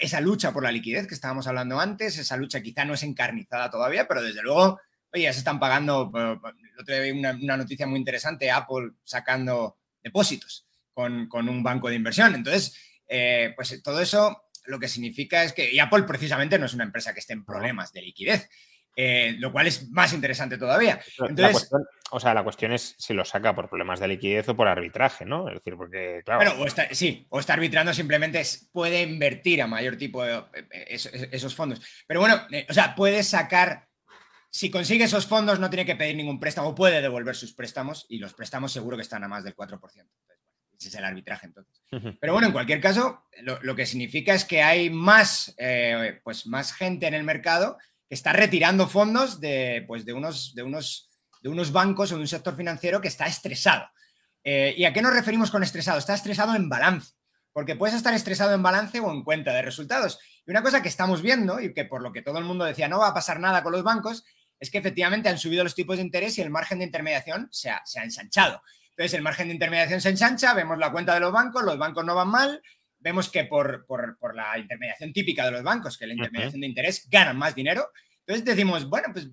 esa 0.00 0.20
lucha 0.20 0.52
por 0.52 0.64
la 0.64 0.72
liquidez 0.72 1.06
que 1.06 1.14
estábamos 1.14 1.46
hablando 1.46 1.78
antes, 1.78 2.18
esa 2.18 2.36
lucha 2.36 2.60
quizá 2.60 2.84
no 2.84 2.94
es 2.94 3.02
encarnizada 3.02 3.70
todavía, 3.70 4.08
pero 4.08 4.20
desde 4.20 4.42
luego, 4.42 4.80
oye, 5.12 5.24
ya 5.24 5.32
se 5.32 5.38
están 5.38 5.60
pagando, 5.60 6.10
eh, 6.14 6.36
el 6.74 6.80
otro 6.80 7.00
día 7.00 7.14
una, 7.14 7.32
una 7.32 7.56
noticia 7.56 7.86
muy 7.86 7.98
interesante, 7.98 8.50
Apple 8.50 8.90
sacando 9.04 9.78
depósitos 10.02 10.66
con, 10.92 11.28
un 11.32 11.62
banco 11.62 11.88
de 11.88 11.96
inversión. 11.96 12.34
Entonces, 12.34 12.76
eh, 13.06 13.52
pues 13.56 13.80
todo 13.82 14.00
eso 14.00 14.43
lo 14.64 14.78
que 14.78 14.88
significa 14.88 15.44
es 15.44 15.52
que, 15.52 15.72
y 15.72 15.78
Apple 15.78 16.04
precisamente 16.04 16.58
no 16.58 16.66
es 16.66 16.74
una 16.74 16.84
empresa 16.84 17.12
que 17.12 17.20
esté 17.20 17.32
en 17.32 17.44
problemas 17.44 17.92
de 17.92 18.02
liquidez, 18.02 18.48
eh, 18.96 19.34
lo 19.38 19.50
cual 19.50 19.66
es 19.66 19.90
más 19.90 20.12
interesante 20.12 20.56
todavía. 20.56 21.00
Entonces, 21.28 21.70
o 22.10 22.20
sea, 22.20 22.32
la 22.32 22.44
cuestión 22.44 22.72
es 22.72 22.94
si 22.96 23.12
lo 23.12 23.24
saca 23.24 23.54
por 23.54 23.68
problemas 23.68 23.98
de 23.98 24.08
liquidez 24.08 24.48
o 24.48 24.56
por 24.56 24.68
arbitraje, 24.68 25.24
¿no? 25.24 25.48
Es 25.48 25.54
decir, 25.54 25.74
porque, 25.76 26.22
claro. 26.24 26.54
o 26.60 26.66
está, 26.66 26.86
sí, 26.92 27.26
o 27.30 27.40
está 27.40 27.54
arbitrando 27.54 27.92
simplemente 27.92 28.42
puede 28.72 29.02
invertir 29.02 29.62
a 29.62 29.66
mayor 29.66 29.96
tipo 29.96 30.22
de 30.22 30.36
eh, 30.36 30.66
eh, 30.70 31.28
esos, 31.32 31.54
fondos. 31.54 31.80
Pero 32.06 32.20
bueno, 32.20 32.40
o 32.68 32.72
sea, 32.72 32.94
puede 32.94 33.22
sacar. 33.22 33.88
Si 34.48 34.70
consigue 34.70 35.04
esos 35.04 35.26
fondos, 35.26 35.58
no 35.58 35.68
tiene 35.68 35.84
que 35.84 35.96
pedir 35.96 36.14
ningún 36.14 36.38
préstamo, 36.38 36.76
puede 36.76 37.02
devolver 37.02 37.34
sus 37.34 37.52
préstamos 37.52 38.06
y 38.08 38.18
los 38.18 38.34
préstamos 38.34 38.70
seguro 38.70 38.96
que 38.96 39.02
están 39.02 39.24
a 39.24 39.28
más 39.28 39.42
del 39.42 39.56
4%. 39.56 39.80
Ese 40.78 40.88
es 40.88 40.94
el 40.94 41.04
arbitraje 41.04 41.46
entonces. 41.46 41.82
Pero 42.20 42.32
bueno, 42.32 42.48
en 42.48 42.52
cualquier 42.52 42.80
caso, 42.80 43.24
lo, 43.40 43.76
que 43.76 43.86
significa 43.86 44.34
es 44.34 44.44
que 44.44 44.62
hay 44.62 44.90
más, 44.90 45.54
pues 46.24 46.46
más 46.46 46.72
gente 46.72 47.06
en 47.06 47.14
el 47.14 47.22
mercado 47.22 47.78
que 48.08 48.14
está 48.14 48.32
retirando 48.32 48.88
fondos 48.88 49.40
de, 49.40 49.84
pues 49.86 50.04
de, 50.04 50.12
unos, 50.12 50.54
de, 50.54 50.62
unos, 50.62 51.08
de 51.40 51.48
unos 51.48 51.72
bancos 51.72 52.12
o 52.12 52.16
de 52.16 52.22
un 52.22 52.28
sector 52.28 52.56
financiero 52.56 53.00
que 53.00 53.08
está 53.08 53.26
estresado. 53.26 53.88
Eh, 54.42 54.74
¿Y 54.76 54.84
a 54.84 54.92
qué 54.92 55.00
nos 55.00 55.14
referimos 55.14 55.50
con 55.50 55.62
estresado? 55.62 55.98
Está 55.98 56.14
estresado 56.14 56.54
en 56.54 56.68
balance, 56.68 57.14
porque 57.52 57.76
puedes 57.76 57.96
estar 57.96 58.12
estresado 58.12 58.54
en 58.54 58.62
balance 58.62 59.00
o 59.00 59.10
en 59.10 59.24
cuenta 59.24 59.52
de 59.52 59.62
resultados. 59.62 60.18
Y 60.46 60.50
una 60.50 60.62
cosa 60.62 60.82
que 60.82 60.88
estamos 60.88 61.22
viendo 61.22 61.60
y 61.60 61.72
que 61.72 61.86
por 61.86 62.02
lo 62.02 62.12
que 62.12 62.20
todo 62.20 62.38
el 62.38 62.44
mundo 62.44 62.64
decía 62.64 62.88
no 62.88 62.98
va 62.98 63.08
a 63.08 63.14
pasar 63.14 63.40
nada 63.40 63.62
con 63.62 63.72
los 63.72 63.82
bancos, 63.82 64.24
es 64.60 64.70
que 64.70 64.78
efectivamente 64.78 65.30
han 65.30 65.38
subido 65.38 65.64
los 65.64 65.74
tipos 65.74 65.96
de 65.96 66.02
interés 66.02 66.36
y 66.38 66.42
el 66.42 66.50
margen 66.50 66.78
de 66.78 66.84
intermediación 66.84 67.48
se 67.50 67.70
ha, 67.70 67.82
se 67.86 68.00
ha 68.00 68.04
ensanchado. 68.04 68.62
Entonces 68.96 69.14
el 69.14 69.22
margen 69.22 69.48
de 69.48 69.54
intermediación 69.54 70.00
se 70.00 70.10
ensancha, 70.10 70.54
vemos 70.54 70.78
la 70.78 70.92
cuenta 70.92 71.14
de 71.14 71.20
los 71.20 71.32
bancos, 71.32 71.64
los 71.64 71.78
bancos 71.78 72.04
no 72.04 72.14
van 72.14 72.28
mal, 72.28 72.62
vemos 72.98 73.28
que 73.28 73.44
por, 73.44 73.86
la 74.34 74.58
intermediación 74.58 75.12
típica 75.12 75.44
de 75.44 75.50
los 75.50 75.62
bancos, 75.64 75.98
que 75.98 76.06
la 76.06 76.14
intermediación 76.14 76.60
de 76.60 76.68
interés, 76.68 77.08
ganan 77.10 77.36
más 77.36 77.54
dinero. 77.54 77.90
Entonces 78.20 78.44
decimos, 78.44 78.88
bueno, 78.88 79.08
pues 79.12 79.28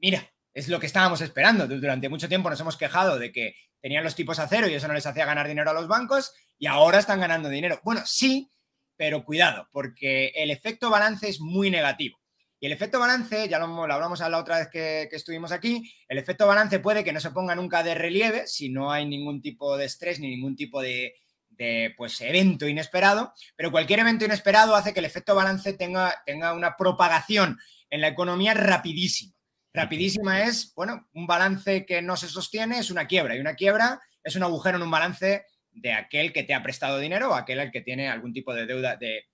mira, 0.00 0.22
es 0.52 0.68
lo 0.68 0.78
que 0.78 0.86
estábamos 0.86 1.20
esperando. 1.22 1.66
Durante 1.66 2.08
mucho 2.08 2.28
tiempo 2.28 2.50
nos 2.50 2.60
hemos 2.60 2.76
quejado 2.76 3.18
de 3.18 3.32
que 3.32 3.54
tenían 3.80 4.04
los 4.04 4.14
tipos 4.14 4.38
a 4.38 4.46
cero 4.46 4.68
y 4.68 4.74
eso 4.74 4.88
no 4.88 4.94
les 4.94 5.06
hacía 5.06 5.24
ganar 5.24 5.48
dinero 5.48 5.70
a 5.70 5.74
los 5.74 5.88
bancos 5.88 6.34
y 6.58 6.66
ahora 6.66 6.98
están 6.98 7.20
ganando 7.20 7.48
dinero. 7.48 7.80
Bueno, 7.82 8.02
sí, 8.04 8.50
pero 8.96 9.24
cuidado, 9.24 9.68
porque 9.72 10.32
el 10.34 10.50
efecto 10.50 10.90
balance 10.90 11.28
es 11.28 11.40
muy 11.40 11.70
negativo. 11.70 12.20
Y 12.60 12.66
el 12.66 12.72
efecto 12.72 12.98
balance, 12.98 13.48
ya 13.48 13.58
lo, 13.58 13.66
hablamos 13.82 14.20
la 14.20 14.38
otra 14.38 14.58
vez 14.58 14.68
que, 14.68 15.06
que, 15.10 15.16
estuvimos 15.16 15.52
aquí, 15.52 15.92
el 16.08 16.18
efecto 16.18 16.46
balance 16.46 16.80
puede 16.80 17.04
que 17.04 17.12
no 17.12 17.20
se 17.20 17.30
ponga 17.30 17.54
nunca 17.54 17.82
de 17.82 17.94
relieve 17.94 18.46
si 18.46 18.68
no 18.68 18.90
hay 18.90 19.06
ningún 19.06 19.40
tipo 19.40 19.76
de 19.76 19.84
estrés 19.84 20.18
ni 20.18 20.28
ningún 20.28 20.56
tipo 20.56 20.80
de, 20.80 21.14
de 21.58 21.92
pues, 21.96 22.20
evento 22.20 22.66
inesperado, 22.68 23.34
pero 23.56 23.70
cualquier 23.70 24.00
evento 24.00 24.24
inesperado 24.24 24.74
hace 24.74 24.94
que 24.94 25.00
el 25.00 25.06
efecto 25.06 25.34
balance 25.34 25.72
tenga, 25.74 26.22
tenga 26.24 26.54
una 26.54 26.76
propagación 26.76 27.58
en 27.90 28.00
la 28.00 28.08
economía 28.08 28.54
rapidísima. 28.54 29.34
Rapidísima 29.74 30.42
es, 30.44 30.72
bueno, 30.74 31.08
un 31.12 31.26
balance 31.26 31.84
que 31.84 32.00
no 32.00 32.16
se 32.16 32.28
sostiene 32.28 32.78
es 32.78 32.90
una 32.90 33.06
quiebra 33.06 33.36
y 33.36 33.40
una 33.40 33.54
quiebra 33.54 34.00
es 34.22 34.36
un 34.36 34.42
agujero 34.44 34.76
en 34.76 34.82
un 34.82 34.90
balance 34.90 35.44
de 35.70 35.92
aquel 35.92 36.32
que 36.32 36.44
te 36.44 36.54
ha 36.54 36.62
prestado 36.62 36.98
dinero 36.98 37.30
o 37.30 37.34
aquel 37.34 37.60
al 37.60 37.70
que 37.70 37.82
tiene 37.82 38.08
algún 38.08 38.32
tipo 38.32 38.54
de 38.54 38.66
deuda 38.66 38.96
de, 38.96 39.26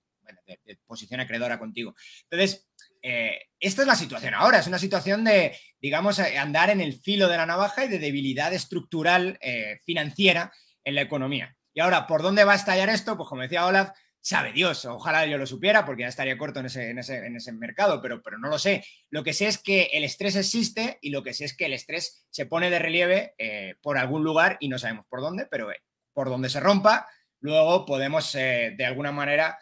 posición 0.85 1.19
acreedora 1.19 1.59
contigo. 1.59 1.95
Entonces, 2.23 2.67
eh, 3.07 3.39
esta 3.59 3.83
es 3.83 3.87
la 3.87 3.95
situación 3.95 4.33
ahora, 4.33 4.57
es 4.57 4.65
una 4.65 4.79
situación 4.79 5.23
de, 5.23 5.55
digamos, 5.79 6.17
andar 6.17 6.71
en 6.71 6.81
el 6.81 6.99
filo 6.99 7.27
de 7.27 7.37
la 7.37 7.45
navaja 7.45 7.85
y 7.85 7.87
de 7.87 7.99
debilidad 7.99 8.51
estructural 8.51 9.37
eh, 9.41 9.77
financiera 9.85 10.51
en 10.83 10.95
la 10.95 11.01
economía. 11.01 11.55
Y 11.71 11.81
ahora, 11.81 12.07
¿por 12.07 12.23
dónde 12.23 12.43
va 12.45 12.53
a 12.53 12.55
estallar 12.55 12.89
esto? 12.89 13.15
Pues 13.15 13.29
como 13.29 13.43
decía 13.43 13.67
Olaf, 13.67 13.91
sabe 14.21 14.53
Dios, 14.53 14.85
ojalá 14.85 15.27
yo 15.27 15.37
lo 15.37 15.45
supiera 15.45 15.85
porque 15.85 16.01
ya 16.01 16.07
estaría 16.07 16.35
corto 16.35 16.61
en 16.61 16.65
ese, 16.65 16.89
en 16.89 16.97
ese, 16.97 17.51
mercado, 17.51 18.01
pero, 18.01 18.23
pero, 18.23 18.39
no 18.39 18.49
lo 18.49 18.57
sé. 18.57 18.83
Lo 19.11 19.23
que 19.23 19.33
sé 19.33 19.45
es 19.45 19.59
que 19.59 19.83
el 19.93 20.03
estrés 20.03 20.35
existe 20.35 20.97
y 20.99 21.11
lo 21.11 21.21
que 21.21 21.35
sé 21.35 21.45
es 21.45 21.55
que 21.55 21.67
el 21.67 21.73
estrés 21.73 22.25
se 22.31 22.47
pone 22.47 22.71
de 22.71 22.79
relieve 22.79 23.35
eh, 23.37 23.75
por 23.83 23.99
algún 23.99 24.23
lugar 24.23 24.57
y 24.59 24.67
no 24.67 24.79
sabemos 24.79 25.05
por 25.07 25.21
dónde, 25.21 25.45
pero 25.45 25.71
eh, 25.71 25.83
por 26.11 26.29
donde 26.29 26.49
se 26.49 26.59
rompa, 26.59 27.07
luego 27.39 27.85
podemos 27.85 28.33
eh, 28.33 28.73
de 28.75 28.85
alguna 28.85 29.11
manera 29.11 29.59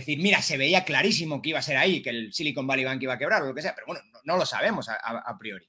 decir, 0.00 0.18
mira, 0.18 0.42
se 0.42 0.56
veía 0.56 0.84
clarísimo 0.84 1.42
que 1.42 1.50
iba 1.50 1.58
a 1.58 1.62
ser 1.62 1.76
ahí, 1.76 2.02
que 2.02 2.10
el 2.10 2.32
Silicon 2.32 2.66
Valley 2.66 2.84
Bank 2.84 3.02
iba 3.02 3.14
a 3.14 3.18
quebrar 3.18 3.42
o 3.42 3.46
lo 3.46 3.54
que 3.54 3.62
sea, 3.62 3.74
pero 3.74 3.86
bueno, 3.86 4.02
no, 4.24 4.36
lo 4.36 4.46
sabemos 4.46 4.88
a, 4.88 5.38
priori. 5.38 5.68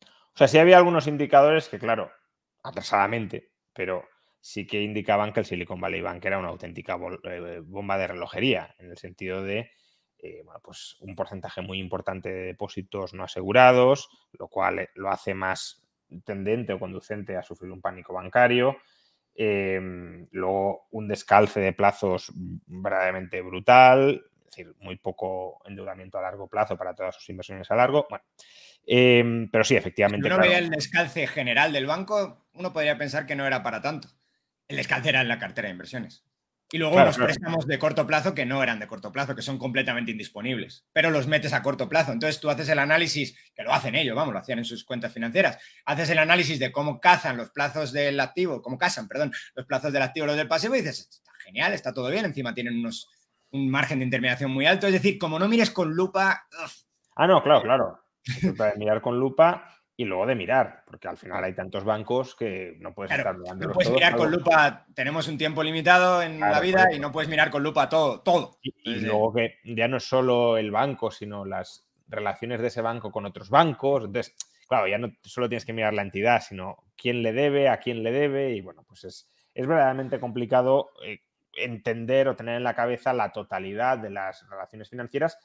O 0.00 0.36
sea, 0.36 0.48
sí 0.48 0.58
había 0.58 0.76
algunos 0.76 1.06
indicadores 1.06 1.68
que, 1.68 1.78
claro, 1.78 2.10
atrasadamente, 2.62 3.52
pero 3.72 4.08
sí 4.40 4.66
que 4.66 4.82
indicaban 4.82 5.32
que 5.32 5.40
el 5.40 5.46
Silicon 5.46 5.80
Valley 5.80 6.00
Bank 6.00 6.24
era 6.24 6.38
una 6.38 6.48
auténtica 6.48 6.98
eh, 7.24 7.60
bomba 7.64 7.98
de 7.98 8.06
relojería, 8.06 8.74
en 8.78 8.90
el 8.90 8.98
sentido 8.98 9.42
de 9.42 9.70
eh, 10.20 10.42
pues 10.62 10.96
un 11.00 11.14
porcentaje 11.14 11.60
muy 11.60 11.78
importante 11.78 12.28
de 12.28 12.46
depósitos 12.46 13.14
no 13.14 13.22
asegurados, 13.22 14.08
lo 14.32 14.48
cual 14.48 14.80
eh, 14.80 14.90
lo 14.94 15.10
hace 15.10 15.32
más 15.32 15.80
tendente 16.24 16.72
o 16.72 16.80
conducente 16.80 17.36
a 17.36 17.42
sufrir 17.42 17.70
un 17.70 17.80
pánico 17.80 18.14
bancario. 18.14 18.78
Em, 19.40 20.26
luego 20.32 20.88
un 20.90 21.06
descalce 21.06 21.60
de 21.60 21.72
plazos 21.72 22.32
verdaderamente 22.66 23.40
brutal, 23.40 24.24
es 24.40 24.44
decir, 24.46 24.74
muy 24.80 24.96
poco 24.96 25.62
endeudamiento 25.64 26.18
a 26.18 26.22
largo 26.22 26.48
plazo 26.48 26.76
para 26.76 26.92
todas 26.92 27.14
sus 27.14 27.28
inversiones 27.28 27.70
a 27.70 27.76
largo. 27.76 28.08
Bueno, 28.10 28.24
em, 28.84 29.48
pero 29.48 29.62
sí, 29.62 29.76
efectivamente. 29.76 30.26
Si 30.26 30.34
uno 30.34 30.42
veía 30.42 30.58
el 30.58 30.70
descalce 30.70 31.28
general 31.28 31.72
del 31.72 31.86
banco, 31.86 32.48
uno 32.54 32.72
podría 32.72 32.98
pensar 32.98 33.26
que 33.26 33.36
no 33.36 33.46
era 33.46 33.62
para 33.62 33.80
tanto 33.80 34.08
el 34.66 34.80
escalcera 34.80 35.20
en 35.20 35.28
la 35.28 35.38
cartera 35.38 35.68
de 35.68 35.72
inversiones. 35.72 36.24
Y 36.70 36.76
luego 36.76 37.02
los 37.02 37.16
préstamos 37.16 37.66
de 37.66 37.78
corto 37.78 38.06
plazo 38.06 38.34
que 38.34 38.44
no 38.44 38.62
eran 38.62 38.78
de 38.78 38.86
corto 38.86 39.10
plazo, 39.10 39.34
que 39.34 39.40
son 39.40 39.58
completamente 39.58 40.10
indisponibles, 40.10 40.84
pero 40.92 41.10
los 41.10 41.26
metes 41.26 41.54
a 41.54 41.62
corto 41.62 41.88
plazo. 41.88 42.12
Entonces 42.12 42.40
tú 42.40 42.50
haces 42.50 42.68
el 42.68 42.78
análisis, 42.78 43.34
que 43.54 43.62
lo 43.62 43.72
hacen 43.72 43.94
ellos, 43.94 44.14
vamos, 44.14 44.34
lo 44.34 44.40
hacían 44.40 44.58
en 44.58 44.66
sus 44.66 44.84
cuentas 44.84 45.12
financieras, 45.12 45.58
haces 45.86 46.10
el 46.10 46.18
análisis 46.18 46.58
de 46.58 46.70
cómo 46.70 47.00
cazan 47.00 47.38
los 47.38 47.50
plazos 47.50 47.92
del 47.92 48.20
activo, 48.20 48.60
cómo 48.60 48.76
cazan, 48.76 49.08
perdón, 49.08 49.32
los 49.54 49.64
plazos 49.64 49.92
del 49.94 50.02
activo 50.02 50.24
y 50.24 50.28
los 50.28 50.36
del 50.36 50.48
pasivo 50.48 50.74
y 50.74 50.80
dices, 50.80 51.08
está 51.10 51.32
genial, 51.42 51.72
está 51.72 51.94
todo 51.94 52.10
bien, 52.10 52.26
encima 52.26 52.52
tienen 52.52 52.78
unos, 52.78 53.08
un 53.50 53.70
margen 53.70 54.00
de 54.00 54.04
intermediación 54.04 54.50
muy 54.50 54.66
alto. 54.66 54.86
Es 54.86 54.92
decir, 54.92 55.18
como 55.18 55.38
no 55.38 55.48
mires 55.48 55.70
con 55.70 55.94
lupa... 55.94 56.46
Ah, 57.16 57.26
no, 57.26 57.42
claro, 57.42 57.62
claro. 57.62 58.04
mirar 58.76 59.00
con 59.00 59.18
lupa 59.18 59.77
y 60.00 60.04
luego 60.04 60.26
de 60.26 60.36
mirar, 60.36 60.84
porque 60.86 61.08
al 61.08 61.16
final 61.16 61.42
hay 61.42 61.54
tantos 61.54 61.82
bancos 61.82 62.36
que 62.36 62.76
no 62.78 62.94
puedes 62.94 63.10
estar 63.10 63.36
mirando. 63.36 63.66
No 63.66 63.74
puedes 63.74 63.90
mirar 63.90 64.14
con 64.14 64.30
lupa, 64.30 64.86
tenemos 64.94 65.26
un 65.26 65.36
tiempo 65.36 65.60
limitado 65.60 66.22
en 66.22 66.38
la 66.38 66.60
vida 66.60 66.94
y 66.94 67.00
no 67.00 67.10
puedes 67.10 67.28
mirar 67.28 67.50
con 67.50 67.64
lupa 67.64 67.88
todo. 67.88 68.20
todo. 68.20 68.60
Y, 68.62 69.00
luego 69.00 69.34
que 69.34 69.56
ya 69.64 69.88
no 69.88 69.96
es 69.96 70.04
solo 70.04 70.56
el 70.56 70.70
banco, 70.70 71.10
sino 71.10 71.44
las 71.44 71.90
relaciones 72.06 72.60
de 72.60 72.68
ese 72.68 72.80
banco 72.80 73.10
con 73.10 73.26
otros 73.26 73.50
bancos. 73.50 74.04
Entonces, 74.04 74.36
claro, 74.68 74.86
ya 74.86 74.98
no 74.98 75.10
solo 75.24 75.48
tienes 75.48 75.64
que 75.64 75.72
mirar 75.72 75.94
la 75.94 76.02
entidad, 76.02 76.44
sino 76.48 76.84
quién 76.96 77.24
le 77.24 77.32
debe, 77.32 77.68
a 77.68 77.80
quién 77.80 78.04
le 78.04 78.12
debe, 78.12 78.54
y 78.54 78.60
bueno, 78.60 78.84
pues 78.86 79.02
es, 79.02 79.28
es 79.52 79.66
verdaderamente 79.66 80.20
complicado 80.20 80.92
eh, 81.04 81.22
entender 81.54 82.28
o 82.28 82.36
tener 82.36 82.54
en 82.54 82.62
la 82.62 82.76
cabeza 82.76 83.12
la 83.12 83.32
totalidad 83.32 83.98
de 83.98 84.10
las 84.10 84.48
relaciones 84.48 84.90
financieras 84.90 85.38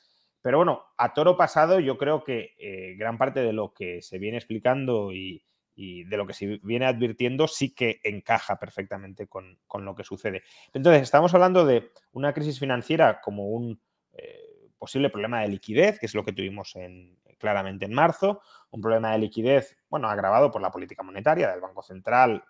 pero 0.44 0.58
bueno, 0.58 0.84
a 0.98 1.14
toro 1.14 1.38
pasado 1.38 1.80
yo 1.80 1.98
creo 1.98 2.24
que 2.24 2.54
eh, 2.60 2.96
gran 2.98 3.18
parte 3.18 3.40
de 3.40 3.54
lo 3.54 3.74
que 3.74 4.02
se 4.02 4.20
viene 4.20 4.38
explicando 4.38 5.12
y, 5.14 5.42
de 5.76 6.18
lo 6.18 6.28
que 6.28 6.34
se 6.34 6.60
viene 6.62 6.86
advirtiendo 6.86 7.48
sí 7.48 7.74
que 7.74 8.00
encaja 8.04 8.60
perfectamente 8.60 9.26
con, 9.26 9.58
lo 9.80 9.96
que 9.96 10.04
sucede. 10.04 10.44
Entonces, 10.72 11.02
estamos 11.02 11.34
hablando 11.34 11.66
de 11.66 11.90
una 12.12 12.32
crisis 12.32 12.60
financiera 12.60 13.22
como 13.22 13.48
un 13.50 13.82
eh, 14.12 14.70
posible 14.78 15.10
problema 15.10 15.42
de 15.42 15.48
liquidez, 15.48 15.98
que 15.98 16.06
es 16.06 16.14
lo 16.14 16.24
que 16.24 16.34
tuvimos 16.34 16.76
en, 16.76 17.18
claramente 17.40 17.86
en 17.86 17.94
marzo, 17.94 18.42
un 18.70 18.82
problema 18.82 19.14
de 19.14 19.20
liquidez, 19.20 19.78
bueno, 19.90 20.10
agravado 20.10 20.52
por 20.52 20.62
la 20.62 20.72
política 20.72 21.04
monetaria 21.04 21.50
del 21.50 21.62
Banco 21.62 21.82
Central, 21.82 22.44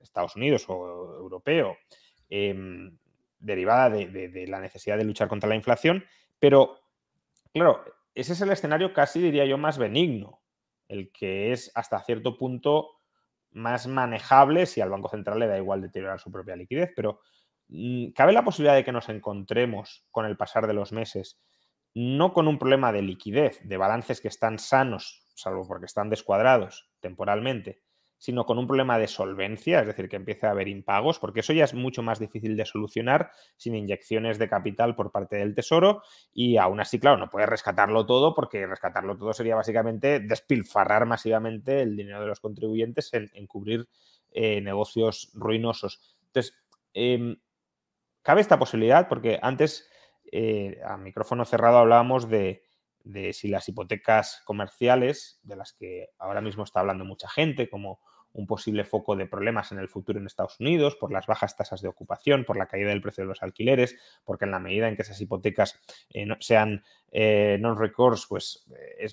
Estados 0.00 0.36
Unidos 0.36 0.64
o 0.68 1.18
europeo, 1.20 1.78
em, 2.28 2.98
derivada 3.38 3.90
de, 3.90 4.46
la 4.48 4.60
necesidad 4.60 4.98
de 4.98 5.04
luchar 5.04 5.28
contra 5.28 5.48
la 5.48 5.54
inflación, 5.54 6.04
pero 6.38 6.78
claro, 7.58 7.84
ese 8.14 8.32
es 8.32 8.40
el 8.40 8.50
escenario 8.50 8.92
casi 8.92 9.20
diría 9.20 9.44
yo 9.44 9.58
más 9.58 9.78
benigno, 9.78 10.40
el 10.88 11.12
que 11.12 11.52
es 11.52 11.70
hasta 11.74 12.02
cierto 12.02 12.36
punto 12.36 12.90
más 13.50 13.86
manejable 13.86 14.66
si 14.66 14.80
al 14.80 14.90
Banco 14.90 15.08
Central 15.08 15.38
le 15.38 15.46
da 15.46 15.56
igual 15.56 15.82
deteriorar 15.82 16.20
su 16.20 16.30
propia 16.30 16.56
liquidez, 16.56 16.92
pero 16.94 17.20
mm, 17.68 18.10
¿cabe 18.10 18.32
la 18.32 18.44
posibilidad 18.44 18.74
de 18.74 18.84
que 18.84 18.92
nos 18.92 19.08
encontremos 19.08 20.06
con 20.10 20.26
el 20.26 20.36
pasar 20.36 20.66
de 20.66 20.74
los 20.74 20.92
meses 20.92 21.40
no 21.94 22.32
con 22.32 22.46
un 22.48 22.58
problema 22.58 22.92
de 22.92 23.02
liquidez, 23.02 23.60
de 23.64 23.76
balances 23.76 24.20
que 24.20 24.28
están 24.28 24.58
sanos, 24.58 25.26
salvo 25.34 25.66
porque 25.66 25.86
están 25.86 26.10
descuadrados 26.10 26.88
temporalmente, 27.00 27.82
sino 28.18 28.44
con 28.44 28.58
un 28.58 28.66
problema 28.66 28.98
de 28.98 29.06
solvencia, 29.06 29.80
es 29.80 29.86
decir, 29.86 30.08
que 30.08 30.16
empiece 30.16 30.46
a 30.46 30.50
haber 30.50 30.68
impagos, 30.68 31.18
porque 31.18 31.40
eso 31.40 31.52
ya 31.52 31.64
es 31.64 31.72
mucho 31.72 32.02
más 32.02 32.18
difícil 32.18 32.56
de 32.56 32.64
solucionar 32.64 33.30
sin 33.56 33.76
inyecciones 33.76 34.38
de 34.38 34.48
capital 34.48 34.96
por 34.96 35.12
parte 35.12 35.36
del 35.36 35.54
Tesoro 35.54 36.02
y 36.34 36.56
aún 36.56 36.80
así, 36.80 36.98
claro, 36.98 37.16
no 37.16 37.30
puedes 37.30 37.48
rescatarlo 37.48 38.04
todo 38.06 38.34
porque 38.34 38.66
rescatarlo 38.66 39.16
todo 39.16 39.32
sería 39.32 39.54
básicamente 39.54 40.20
despilfarrar 40.20 41.06
masivamente 41.06 41.80
el 41.80 41.96
dinero 41.96 42.20
de 42.20 42.26
los 42.26 42.40
contribuyentes 42.40 43.10
en, 43.12 43.46
cubrir 43.46 43.88
eh, 44.32 44.60
negocios 44.60 45.30
ruinosos. 45.34 46.00
Entonces, 46.26 46.54
em, 46.94 47.36
cabe 48.22 48.40
esta 48.40 48.58
posibilidad 48.58 49.08
porque 49.08 49.38
antes, 49.40 49.88
eh, 50.32 50.80
a 50.84 50.96
micrófono 50.96 51.44
cerrado, 51.44 51.78
hablábamos 51.78 52.28
de 52.28 52.68
de 53.08 53.32
si 53.32 53.48
las 53.48 53.68
hipotecas 53.68 54.42
comerciales, 54.44 55.40
de 55.42 55.56
las 55.56 55.72
que 55.72 56.10
ahora 56.18 56.42
mismo 56.42 56.64
está 56.64 56.80
hablando 56.80 57.06
mucha 57.06 57.28
gente, 57.28 57.70
como 57.70 58.00
un 58.32 58.46
posible 58.46 58.84
foco 58.84 59.16
de 59.16 59.26
problemas 59.26 59.72
en 59.72 59.78
el 59.78 59.88
futuro 59.88 60.18
en 60.18 60.26
Estados 60.26 60.60
Unidos, 60.60 60.96
por 60.96 61.12
las 61.12 61.26
bajas 61.26 61.56
tasas 61.56 61.82
de 61.82 61.88
ocupación, 61.88 62.44
por 62.44 62.56
la 62.56 62.66
caída 62.66 62.90
del 62.90 63.00
precio 63.00 63.24
de 63.24 63.28
los 63.28 63.42
alquileres, 63.42 63.96
porque 64.24 64.44
en 64.44 64.50
la 64.50 64.58
medida 64.58 64.88
en 64.88 64.96
que 64.96 65.02
esas 65.02 65.20
hipotecas 65.20 65.80
eh, 66.12 66.26
sean 66.40 66.82
eh, 67.10 67.58
non-recourse, 67.60 68.26
pues 68.28 68.66
eh, 68.98 69.08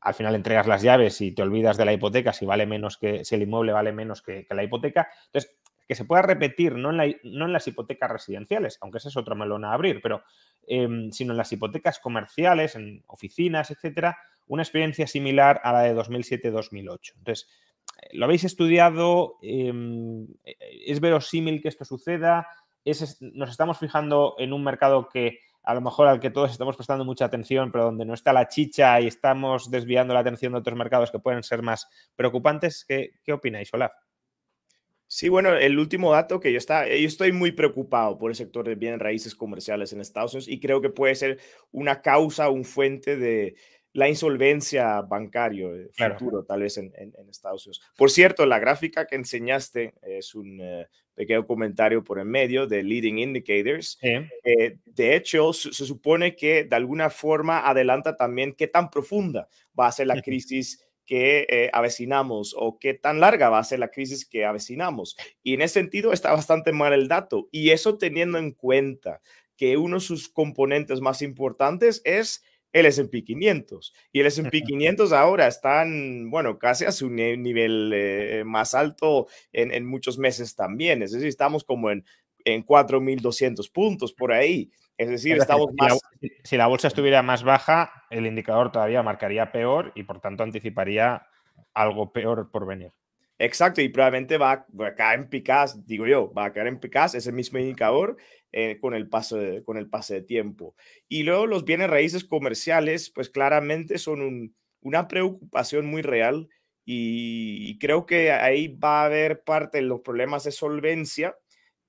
al 0.00 0.14
final 0.14 0.34
entregas 0.34 0.66
las 0.66 0.82
llaves 0.82 1.20
y 1.20 1.32
te 1.32 1.42
olvidas 1.42 1.76
de 1.76 1.84
la 1.84 1.92
hipoteca 1.92 2.32
si 2.32 2.44
vale 2.44 2.66
menos 2.66 2.98
que, 2.98 3.24
si 3.24 3.34
el 3.34 3.42
inmueble 3.42 3.72
vale 3.72 3.92
menos 3.92 4.22
que, 4.22 4.46
la 4.50 4.64
hipoteca. 4.64 5.08
Entonces, 5.26 5.56
que 5.86 5.94
se 5.94 6.04
pueda 6.04 6.22
repetir, 6.22 6.74
no 6.74 6.90
en, 6.90 7.52
las 7.52 7.68
hipotecas 7.68 8.10
residenciales, 8.10 8.78
aunque 8.80 8.98
ese 8.98 9.08
es 9.08 9.16
otro 9.16 9.36
melón 9.36 9.64
a 9.64 9.72
abrir, 9.72 10.00
pero 10.00 10.22
em, 10.66 11.10
sino 11.10 11.32
en 11.32 11.36
las 11.36 11.52
hipotecas 11.52 11.98
comerciales, 11.98 12.76
en 12.76 13.02
oficinas, 13.06 13.70
etcétera, 13.70 14.16
una 14.46 14.62
experiencia 14.62 15.06
similar 15.06 15.60
a 15.62 15.72
la 15.72 15.82
de 15.82 15.94
2007-2008. 15.94 17.12
Entonces, 17.18 17.48
¿lo 18.12 18.24
habéis 18.24 18.44
estudiado? 18.44 19.38
Em, 19.42 20.26
¿Es 20.44 21.00
verosímil 21.00 21.60
que 21.62 21.68
esto 21.68 21.84
suceda? 21.84 22.46
¿Nos 23.20 23.50
estamos 23.50 23.78
fijando 23.78 24.34
en 24.38 24.52
un 24.52 24.64
mercado 24.64 25.08
que 25.08 25.38
a 25.62 25.74
lo 25.74 25.80
mejor 25.80 26.08
al 26.08 26.20
que 26.20 26.30
todos 26.30 26.50
estamos 26.50 26.76
prestando 26.76 27.04
mucha 27.04 27.24
atención, 27.24 27.70
pero 27.70 27.84
donde 27.84 28.04
no 28.04 28.14
está 28.14 28.32
la 28.32 28.48
chicha 28.48 29.00
y 29.00 29.06
estamos 29.06 29.70
desviando 29.70 30.12
la 30.12 30.20
atención 30.20 30.52
de 30.52 30.58
otros 30.58 30.76
mercados 30.76 31.10
que 31.10 31.20
pueden 31.20 31.42
ser 31.42 31.62
más 31.62 31.88
preocupantes? 32.16 32.84
¿Qué, 32.86 33.12
qué 33.22 33.32
opináis, 33.32 33.72
Olaf? 33.72 33.92
Sí, 35.14 35.28
bueno, 35.28 35.54
el 35.54 35.78
último 35.78 36.10
dato 36.10 36.40
que 36.40 36.52
yo, 36.52 36.58
está, 36.58 36.88
yo 36.88 37.06
estoy 37.06 37.32
muy 37.32 37.52
preocupado 37.52 38.16
por 38.16 38.30
el 38.30 38.34
sector 38.34 38.66
de 38.66 38.76
bienes 38.76 38.98
raíces 38.98 39.34
comerciales 39.34 39.92
en 39.92 40.00
Estados 40.00 40.32
Unidos 40.32 40.48
y 40.48 40.58
creo 40.58 40.80
que 40.80 40.88
puede 40.88 41.14
ser 41.14 41.38
una 41.70 42.00
causa, 42.00 42.48
un 42.48 42.64
fuente 42.64 43.18
de 43.18 43.54
la 43.92 44.08
insolvencia 44.08 45.00
bancario 45.02 45.74
eh, 45.76 45.90
futuro, 45.94 46.44
tal 46.44 46.62
vez 46.62 46.78
en, 46.78 46.92
Estados 47.30 47.66
Unidos. 47.66 47.82
Por 47.96 48.10
cierto, 48.10 48.46
la 48.46 48.58
gráfica 48.58 49.06
que 49.06 49.16
enseñaste 49.16 49.94
es 50.02 50.34
un 50.34 50.60
eh, 50.60 50.86
pequeño 51.14 51.46
comentario 51.46 52.02
por 52.02 52.18
en 52.18 52.28
medio 52.28 52.66
de 52.66 52.82
Leading 52.82 53.18
Indicators. 53.18 53.98
Eh, 54.02 54.78
de 54.84 55.16
hecho, 55.16 55.52
se, 55.52 55.72
se 55.72 55.86
supone 55.86 56.36
que 56.36 56.64
de 56.64 56.76
alguna 56.76 57.10
forma 57.10 57.68
adelanta 57.68 58.16
también 58.16 58.54
qué 58.54 58.66
tan 58.66 58.90
profunda 58.90 59.48
va 59.78 59.86
a 59.86 59.92
ser 59.92 60.06
la 60.06 60.20
crisis 60.20 60.84
que 61.04 61.46
eh, 61.48 61.70
avecinamos 61.72 62.54
o 62.56 62.78
qué 62.78 62.94
tan 62.94 63.20
larga 63.20 63.50
va 63.50 63.58
a 63.58 63.64
ser 63.64 63.78
la 63.78 63.90
crisis 63.90 64.24
que 64.26 64.44
avecinamos. 64.44 65.16
Y 65.42 65.54
en 65.54 65.62
ese 65.62 65.74
sentido 65.74 66.12
está 66.12 66.32
bastante 66.32 66.72
mal 66.72 66.92
el 66.92 67.08
dato. 67.08 67.48
Y 67.50 67.70
eso 67.70 67.98
teniendo 67.98 68.38
en 68.38 68.52
cuenta 68.52 69.20
que 69.56 69.76
uno 69.76 69.96
de 69.96 70.00
sus 70.00 70.28
componentes 70.28 71.00
más 71.00 71.22
importantes 71.22 72.00
es 72.04 72.42
el 72.72 72.86
S&P 72.86 73.24
500. 73.24 73.92
Y 74.12 74.20
el 74.20 74.26
S&P 74.26 74.62
500 74.62 75.12
ahora 75.12 75.46
está, 75.46 75.84
bueno, 76.26 76.58
casi 76.58 76.84
a 76.84 76.92
su 76.92 77.10
nivel 77.10 77.92
eh, 77.94 78.42
más 78.46 78.74
alto 78.74 79.28
en, 79.52 79.72
en, 79.72 79.86
muchos 79.86 80.18
meses 80.18 80.54
también. 80.54 81.02
Es 81.02 81.12
decir, 81.12 81.28
estamos 81.28 81.64
como 81.64 81.90
en, 81.90 82.04
en 82.44 82.64
4.200 82.64 83.70
puntos 83.70 84.12
por 84.12 84.32
ahí. 84.32 84.70
Es 84.96 85.08
decir, 85.08 85.36
estamos 85.36 85.68
más... 85.76 85.98
Si 86.44 86.56
la, 86.56 86.66
bolsa 86.66 86.88
estuviera 86.88 87.22
más 87.22 87.42
baja, 87.42 88.04
el 88.10 88.26
indicador 88.26 88.70
todavía 88.70 89.02
marcaría 89.02 89.50
peor 89.50 89.92
y 89.94 90.04
por 90.04 90.20
tanto 90.20 90.42
anticiparía 90.42 91.26
algo 91.74 92.12
peor 92.12 92.50
por 92.50 92.66
venir. 92.66 92.92
Exacto, 93.38 93.80
y 93.80 93.88
probablemente 93.88 94.38
va, 94.38 94.52
a 94.52 94.94
caer 94.94 95.20
en 95.20 95.28
picas, 95.28 95.84
digo 95.86 96.06
yo, 96.06 96.32
va 96.32 96.46
a 96.46 96.52
caer 96.52 96.68
en 96.68 96.78
picas 96.78 97.14
ese 97.14 97.32
mismo 97.32 97.58
indicador 97.58 98.16
eh, 98.52 98.78
con, 98.80 98.94
el 98.94 99.08
paso 99.08 99.36
de, 99.36 99.64
con 99.64 99.76
el 99.76 99.88
pase 99.88 100.14
de 100.14 100.22
tiempo. 100.22 100.76
Y 101.08 101.24
luego 101.24 101.46
los 101.46 101.64
bienes 101.64 101.90
raíces 101.90 102.24
comerciales, 102.24 103.10
pues 103.10 103.30
claramente 103.30 103.98
son 103.98 104.54
una 104.80 105.08
preocupación 105.08 105.86
muy 105.86 106.02
real 106.02 106.48
y 106.84 107.78
creo 107.78 108.06
que 108.06 108.32
ahí 108.32 108.68
va 108.68 109.02
a 109.02 109.04
haber 109.06 109.44
parte 109.44 109.78
de 109.78 109.84
los 109.84 110.00
problemas 110.00 110.44
de 110.44 110.50
solvencia 110.50 111.36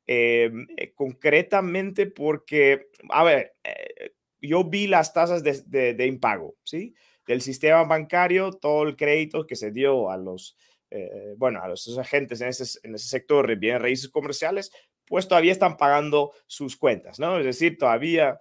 Em, 0.06 0.67
eh, 0.75 0.93
concretamente 0.95 2.08
porque, 2.08 2.88
a 3.10 3.23
ver, 3.23 3.56
eh, 3.63 4.12
yo 4.41 4.65
vi 4.65 4.88
las 4.88 5.13
tasas 5.13 5.43
de, 5.43 5.93
de, 5.93 6.08
impago, 6.08 6.58
¿sí? 6.63 6.93
Del 7.25 7.41
sistema 7.41 7.84
bancario, 7.86 8.51
todo 8.51 8.84
el 8.84 8.97
crédito 8.97 9.47
que 9.47 9.56
se 9.56 9.71
dio 9.71 10.10
a 10.12 10.17
los, 10.17 10.58
eh, 10.93 11.36
bueno, 11.38 11.62
a 11.62 11.67
los 11.67 11.97
agentes 11.97 12.41
en 12.41 12.49
ese, 12.49 12.79
en 12.84 12.95
ese 12.95 13.08
sector 13.08 13.47
de 13.47 13.56
bienes 13.56 13.82
raíces 13.82 14.10
comerciales, 14.10 14.71
pues 15.06 15.27
todavía 15.27 15.51
están 15.51 15.77
pagando 15.77 16.32
sus 16.47 16.77
cuentas, 16.77 17.19
¿no? 17.19 17.38
Es 17.39 17.45
decir, 17.45 17.77
todavía 17.77 18.39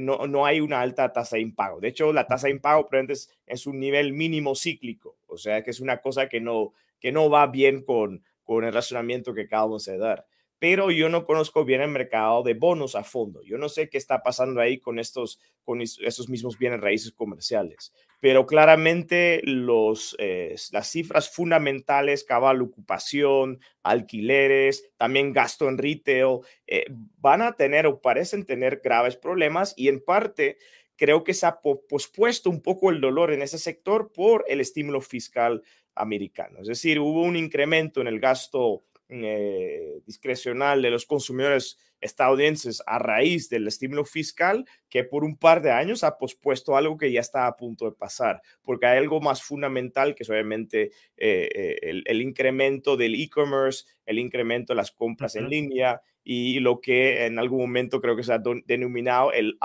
no, 0.00 0.26
no, 0.26 0.46
hay 0.46 0.60
una 0.60 0.80
alta 0.80 1.12
tasa 1.12 1.36
de 1.36 1.42
impago. 1.42 1.78
De 1.78 1.88
hecho, 1.88 2.10
la 2.14 2.26
tasa 2.26 2.46
de 2.46 2.54
impago 2.54 2.88
es, 3.08 3.30
es 3.44 3.66
un 3.66 3.78
nivel 3.78 4.14
mínimo 4.14 4.54
cíclico, 4.54 5.18
o 5.26 5.36
sea 5.36 5.62
que 5.62 5.70
es 5.70 5.80
una 5.80 5.98
cosa 6.00 6.28
que 6.28 6.40
no, 6.40 6.72
que 6.98 7.12
no 7.12 7.28
va 7.28 7.46
bien 7.48 7.84
con, 7.84 8.24
con 8.44 8.64
el 8.64 8.72
razonamiento 8.72 9.34
que 9.34 9.42
acabamos 9.42 9.84
de 9.84 9.98
dar 9.98 10.24
pero 10.58 10.90
yo 10.90 11.08
no 11.08 11.24
conozco 11.24 11.64
bien 11.64 11.80
el 11.80 11.90
mercado 11.90 12.42
de 12.42 12.54
bonos 12.54 12.94
a 12.94 13.04
fondo. 13.04 13.42
Yo 13.42 13.58
no 13.58 13.68
sé 13.68 13.88
qué 13.88 13.98
está 13.98 14.22
pasando 14.22 14.60
ahí 14.60 14.78
con 14.78 14.98
estos, 14.98 15.40
con 15.62 15.80
estos 15.80 16.28
mismos 16.28 16.58
bienes 16.58 16.80
raíces 16.80 17.12
comerciales, 17.12 17.92
pero 18.20 18.46
claramente 18.46 19.40
los, 19.44 20.16
eh, 20.18 20.56
las 20.72 20.90
cifras 20.90 21.30
fundamentales, 21.30 22.24
cabal 22.24 22.62
ocupación, 22.62 23.60
alquileres, 23.82 24.90
también 24.96 25.32
gasto 25.32 25.68
en 25.68 25.78
retail, 25.78 26.40
eh, 26.66 26.86
van 27.18 27.42
a 27.42 27.52
tener 27.52 27.86
o 27.86 28.00
parecen 28.00 28.44
tener 28.44 28.80
graves 28.82 29.16
problemas 29.16 29.74
y 29.76 29.88
en 29.88 30.00
parte 30.00 30.58
creo 30.96 31.22
que 31.22 31.32
se 31.32 31.46
ha 31.46 31.60
pospuesto 31.60 32.50
un 32.50 32.60
poco 32.60 32.90
el 32.90 33.00
dolor 33.00 33.32
en 33.32 33.42
ese 33.42 33.58
sector 33.58 34.10
por 34.12 34.44
el 34.48 34.60
estímulo 34.60 35.00
fiscal 35.00 35.62
americano. 35.94 36.58
Es 36.60 36.66
decir, 36.66 36.98
hubo 36.98 37.22
un 37.22 37.36
incremento 37.36 38.00
en 38.00 38.08
el 38.08 38.18
gasto 38.18 38.84
eh, 39.10 40.00
discrecional 40.06 40.82
de 40.82 40.90
los 40.90 41.06
consumidores 41.06 41.78
estadounidenses 42.00 42.82
a 42.86 42.98
raíz 42.98 43.48
del 43.48 43.66
estímulo 43.66 44.04
fiscal 44.04 44.64
que 44.88 45.02
por 45.02 45.24
un 45.24 45.36
par 45.36 45.62
de 45.62 45.70
años 45.70 46.04
ha 46.04 46.18
pospuesto 46.18 46.76
algo 46.76 46.96
que 46.96 47.10
ya 47.10 47.20
está 47.20 47.46
a 47.46 47.56
punto 47.56 47.86
de 47.86 47.96
pasar, 47.96 48.40
porque 48.62 48.86
hay 48.86 48.98
algo 48.98 49.20
más 49.20 49.42
fundamental 49.42 50.14
que 50.14 50.22
es 50.22 50.30
obviamente 50.30 50.90
eh, 51.16 51.48
eh, 51.54 51.78
el, 51.82 52.02
el, 52.06 52.22
incremento 52.22 52.96
del 52.96 53.14
e-commerce, 53.14 53.86
el 54.04 54.18
incremento 54.18 54.72
de 54.72 54.76
las 54.76 54.90
compras 54.90 55.36
en 55.36 55.48
línea 55.48 56.00
y 56.22 56.60
lo 56.60 56.80
que 56.80 57.24
en 57.24 57.38
algún 57.38 57.60
momento 57.60 58.00
creo 58.00 58.14
que 58.14 58.22
se 58.22 58.34
ha 58.34 58.42
denominado 58.66 59.32
el 59.32 59.56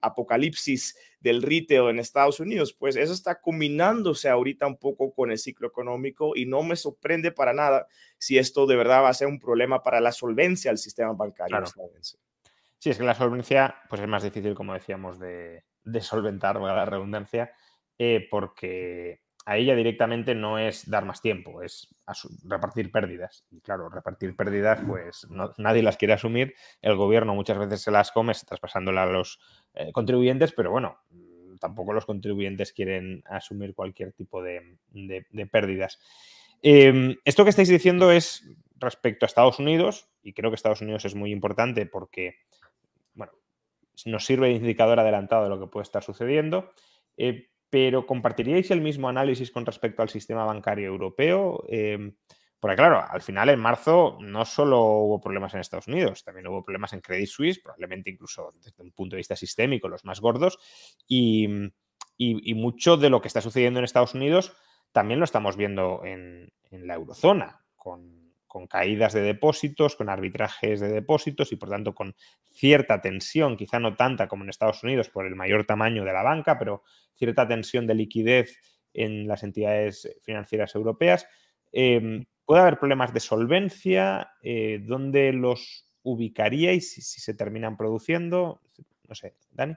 apocalipsis 0.00 0.96
del 1.20 1.42
retail 1.42 1.90
en 1.90 1.98
Estados 1.98 2.40
Unidos, 2.40 2.72
pues 2.72 2.96
eso 2.96 3.12
está 3.12 3.40
combinándose 3.40 4.28
ahorita 4.28 4.66
un 4.66 4.76
poco 4.76 5.12
con 5.12 5.30
el 5.30 5.38
ciclo 5.38 5.68
económico 5.68 6.32
y 6.34 6.46
no 6.46 6.62
me 6.62 6.76
sorprende 6.76 7.32
para 7.32 7.52
nada 7.52 7.86
si 8.18 8.38
esto 8.38 8.66
de 8.66 8.76
verdad 8.76 9.02
va 9.02 9.08
a 9.10 9.14
ser 9.14 9.28
un 9.28 9.38
problema 9.38 9.82
para 9.82 10.00
la 10.00 10.12
solvencia 10.12 10.70
del 10.70 10.78
sistema 10.78 11.12
bancario 11.12 11.62
estadounidense. 11.62 12.18
Sí, 12.78 12.90
es 12.90 12.98
que 12.98 13.04
la 13.04 13.14
solvencia 13.14 13.76
pues 13.88 14.00
es 14.00 14.08
más 14.08 14.22
difícil, 14.22 14.54
como 14.54 14.72
decíamos, 14.72 15.18
de, 15.18 15.64
de 15.84 16.00
solventar, 16.00 16.60
la 16.60 16.86
redundancia, 16.86 17.52
eh, 17.98 18.26
porque 18.30 19.20
ahí 19.44 19.66
ya 19.66 19.74
directamente 19.74 20.34
no 20.34 20.58
es 20.58 20.88
dar 20.88 21.04
más 21.04 21.20
tiempo, 21.20 21.62
es 21.62 21.94
repartir 22.44 22.92
pérdidas. 22.92 23.44
Y 23.50 23.60
claro, 23.60 23.88
repartir 23.88 24.36
pérdidas, 24.36 24.80
pues 24.86 25.26
nadie 25.58 25.82
las 25.82 25.96
quiere 25.96 26.14
asumir. 26.14 26.54
El 26.80 26.96
gobierno 26.96 27.34
muchas 27.34 27.58
veces 27.58 27.82
se 27.82 27.90
las 27.90 28.12
come 28.12 28.32
traspasándolas 28.32 29.08
a 29.08 29.12
los 29.12 29.40
eh, 29.74 29.92
contribuyentes, 29.92 30.52
pero 30.52 30.70
bueno, 30.70 30.98
tampoco 31.60 31.92
los 31.92 32.06
contribuyentes 32.06 32.72
quieren 32.72 33.22
asumir 33.26 33.74
cualquier 33.74 34.12
tipo 34.12 34.42
de, 34.42 34.76
pérdidas. 35.50 36.00
Em, 36.62 37.16
esto 37.24 37.44
que 37.44 37.50
estáis 37.50 37.68
diciendo 37.68 38.10
es 38.10 38.44
respecto 38.76 39.24
a 39.24 39.28
Estados 39.28 39.58
Unidos, 39.58 40.08
y 40.22 40.32
creo 40.32 40.50
que 40.50 40.56
Estados 40.56 40.80
Unidos 40.80 41.04
es 41.04 41.14
muy 41.14 41.32
importante 41.32 41.86
porque 41.86 42.36
nos 44.06 44.24
sirve 44.24 44.48
de 44.48 44.54
indicador 44.54 44.98
adelantado 45.00 45.44
de 45.44 45.50
lo 45.50 45.60
que 45.60 45.66
puede 45.66 45.82
estar 45.82 46.02
sucediendo. 46.02 46.72
Eh, 47.16 47.48
pero 47.68 48.06
¿compartiríais 48.06 48.70
el 48.70 48.80
mismo 48.80 49.08
análisis 49.08 49.50
con 49.50 49.64
respecto 49.64 50.02
al 50.02 50.08
sistema 50.08 50.44
bancario 50.44 50.86
europeo? 50.86 51.64
Em, 51.68 52.14
porque 52.60 52.76
claro, 52.76 53.02
al 53.08 53.22
final 53.22 53.48
en 53.48 53.58
marzo 53.58 54.18
no 54.20 54.44
solo 54.44 54.80
hubo 54.82 55.20
problemas 55.20 55.54
en 55.54 55.60
Estados 55.60 55.88
Unidos, 55.88 56.22
también 56.22 56.46
hubo 56.46 56.62
problemas 56.62 56.92
en 56.92 57.00
Credit 57.00 57.26
Suisse, 57.26 57.58
probablemente 57.58 58.10
incluso 58.10 58.52
desde 58.62 58.82
un 58.82 58.92
punto 58.92 59.16
de 59.16 59.20
vista 59.20 59.34
sistémico, 59.34 59.88
los 59.88 60.04
más 60.04 60.20
gordos, 60.20 60.58
y, 61.08 61.48
mucho 62.54 62.98
de 62.98 63.08
lo 63.08 63.22
que 63.22 63.28
está 63.28 63.40
sucediendo 63.40 63.78
en 63.78 63.84
Estados 63.84 64.14
Unidos 64.14 64.54
también 64.92 65.20
lo 65.20 65.24
estamos 65.24 65.56
viendo 65.56 66.02
en, 66.04 66.52
la 66.70 66.94
eurozona, 66.94 67.64
con, 67.76 68.18
caídas 68.68 69.12
de 69.12 69.22
depósitos, 69.22 69.94
con 69.94 70.08
arbitrajes 70.08 70.80
de 70.80 70.88
depósitos 70.88 71.52
y 71.52 71.56
por 71.56 71.70
tanto 71.70 71.94
con 71.94 72.16
cierta 72.52 73.00
tensión, 73.00 73.56
quizá 73.56 73.78
no 73.78 73.94
tanta 73.94 74.26
como 74.26 74.42
en 74.42 74.50
Estados 74.50 74.82
Unidos 74.82 75.08
por 75.08 75.26
el 75.26 75.36
mayor 75.36 75.64
tamaño 75.64 76.04
de 76.04 76.12
la 76.12 76.24
banca, 76.24 76.58
pero 76.58 76.82
cierta 77.14 77.46
tensión 77.46 77.86
de 77.86 77.94
liquidez 77.94 78.58
en 78.92 79.28
las 79.28 79.44
entidades 79.44 80.16
financieras 80.22 80.74
europeas. 80.74 81.28
Em, 81.70 82.26
¿Puede 82.50 82.62
haber 82.62 82.80
problemas 82.80 83.14
de 83.14 83.20
solvencia? 83.20 84.32
Eh, 84.42 84.80
¿Dónde 84.82 85.32
los 85.32 85.84
ubicaríais 86.02 86.94
si, 86.94 87.00
se 87.00 87.32
terminan 87.32 87.76
produciendo? 87.76 88.60
No 89.06 89.14
sé, 89.14 89.36
Dani. 89.52 89.76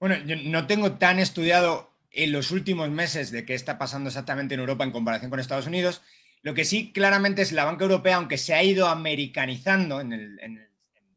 Bueno, 0.00 0.16
yo 0.26 0.34
no 0.34 0.66
tengo 0.66 0.94
tan 0.94 1.20
estudiado 1.20 1.94
en 2.10 2.32
los 2.32 2.50
últimos 2.50 2.90
meses 2.90 3.30
de 3.30 3.44
qué 3.44 3.54
está 3.54 3.78
pasando 3.78 4.08
exactamente 4.08 4.54
en 4.54 4.60
Europa 4.60 4.82
en 4.82 4.90
comparación 4.90 5.30
con 5.30 5.38
Estados 5.38 5.68
Unidos. 5.68 6.02
Lo 6.42 6.52
que 6.52 6.64
sí 6.64 6.92
claramente 6.92 7.42
es 7.42 7.52
la 7.52 7.64
banca 7.64 7.84
europea, 7.84 8.16
aunque 8.16 8.38
se 8.38 8.54
ha 8.54 8.64
ido 8.64 8.88
americanizando 8.88 10.00
en, 10.00 10.68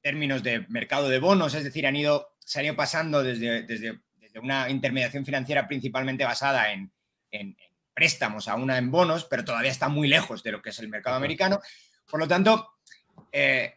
términos 0.04 0.44
de 0.44 0.64
mercado 0.70 1.10
de 1.10 1.18
bonos, 1.18 1.56
es 1.56 1.64
decir, 1.64 1.88
han 1.88 1.96
ido, 1.96 2.36
se 2.38 2.60
han 2.60 2.66
ido 2.66 2.76
pasando 2.76 3.24
desde, 3.24 3.64
desde, 3.64 4.00
una 4.44 4.70
intermediación 4.70 5.26
financiera 5.26 5.68
principalmente 5.68 6.24
basada 6.24 6.72
en, 6.72 6.92
en 7.32 7.58
préstamos 7.98 8.48
a 8.48 8.54
una 8.54 8.78
en 8.78 8.92
bonos, 8.92 9.26
pero 9.26 9.44
todavía 9.44 9.72
está 9.72 9.90
muy 9.90 10.08
lejos 10.08 10.44
de 10.44 10.52
lo 10.52 10.62
que 10.62 10.70
es 10.70 10.78
el 10.78 10.88
mercado 10.88 11.16
americano. 11.16 11.60
Por 12.08 12.20
lo 12.20 12.28
tanto, 12.28 12.76
eh, 13.32 13.74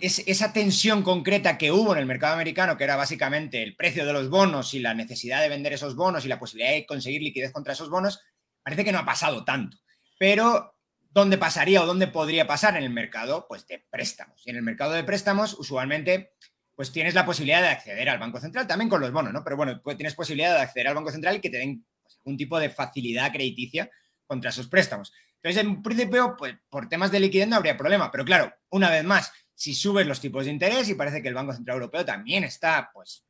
es, 0.00 0.18
esa 0.26 0.52
tensión 0.52 1.02
concreta 1.02 1.56
que 1.56 1.72
hubo 1.72 1.94
en 1.94 1.98
el 2.00 2.04
mercado 2.04 2.34
americano, 2.34 2.76
que 2.76 2.84
era 2.84 2.96
básicamente 2.96 3.62
el 3.62 3.74
precio 3.74 4.04
de 4.04 4.12
los 4.12 4.28
bonos 4.28 4.74
y 4.74 4.80
la 4.80 4.92
necesidad 4.92 5.40
de 5.40 5.48
vender 5.48 5.72
esos 5.72 5.96
bonos 5.96 6.26
y 6.26 6.28
la 6.28 6.38
posibilidad 6.38 6.72
de 6.72 6.84
conseguir 6.84 7.22
liquidez 7.22 7.52
contra 7.52 7.72
esos 7.72 7.88
bonos, 7.88 8.20
parece 8.62 8.84
que 8.84 8.92
no 8.92 8.98
ha 8.98 9.06
pasado 9.06 9.46
tanto. 9.46 9.78
Pero, 10.18 10.76
¿dónde 11.10 11.38
pasaría 11.38 11.82
o 11.82 11.86
dónde 11.86 12.08
podría 12.08 12.46
pasar 12.46 12.76
en 12.76 12.82
el 12.82 12.90
mercado? 12.90 13.46
Pues 13.48 13.66
de 13.66 13.82
préstamos. 13.88 14.42
Y 14.44 14.50
en 14.50 14.56
el 14.56 14.62
mercado 14.62 14.92
de 14.92 15.04
préstamos, 15.04 15.54
usualmente, 15.58 16.34
pues 16.76 16.92
tienes 16.92 17.14
la 17.14 17.24
posibilidad 17.24 17.62
de 17.62 17.68
acceder 17.68 18.10
al 18.10 18.18
Banco 18.18 18.40
Central, 18.40 18.66
también 18.66 18.90
con 18.90 19.00
los 19.00 19.10
bonos, 19.10 19.32
¿no? 19.32 19.42
Pero 19.42 19.56
bueno, 19.56 19.80
pues 19.82 19.96
tienes 19.96 20.14
posibilidad 20.14 20.54
de 20.54 20.60
acceder 20.60 20.88
al 20.88 20.94
Banco 20.94 21.10
Central 21.10 21.36
y 21.36 21.40
que 21.40 21.48
te 21.48 21.56
den 21.56 21.86
un 22.24 22.36
tipo 22.36 22.58
de 22.58 22.70
facilidad 22.70 23.32
crediticia 23.32 23.90
contra 24.26 24.50
esos 24.50 24.68
préstamos. 24.68 25.12
Entonces, 25.42 25.62
en 25.62 25.82
principio, 25.82 26.34
pues, 26.38 26.54
por 26.70 26.88
temas 26.88 27.10
de 27.10 27.20
liquidez 27.20 27.46
no 27.48 27.56
habría 27.56 27.76
problema, 27.76 28.10
pero 28.10 28.24
claro, 28.24 28.52
una 28.70 28.90
vez 28.90 29.04
más, 29.04 29.30
si 29.54 29.74
subes 29.74 30.06
los 30.06 30.20
tipos 30.20 30.46
de 30.46 30.50
interés 30.50 30.88
y 30.88 30.94
parece 30.94 31.22
que 31.22 31.28
el 31.28 31.34
Banco 31.34 31.52
Central 31.52 31.76
Europeo 31.76 32.04
también 32.04 32.44
está, 32.44 32.90
pues, 32.92 33.24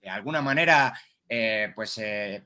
de 0.00 0.10
alguna 0.10 0.42
manera, 0.42 0.98
eh, 1.28 1.72
pues, 1.74 1.98
eh, 1.98 2.44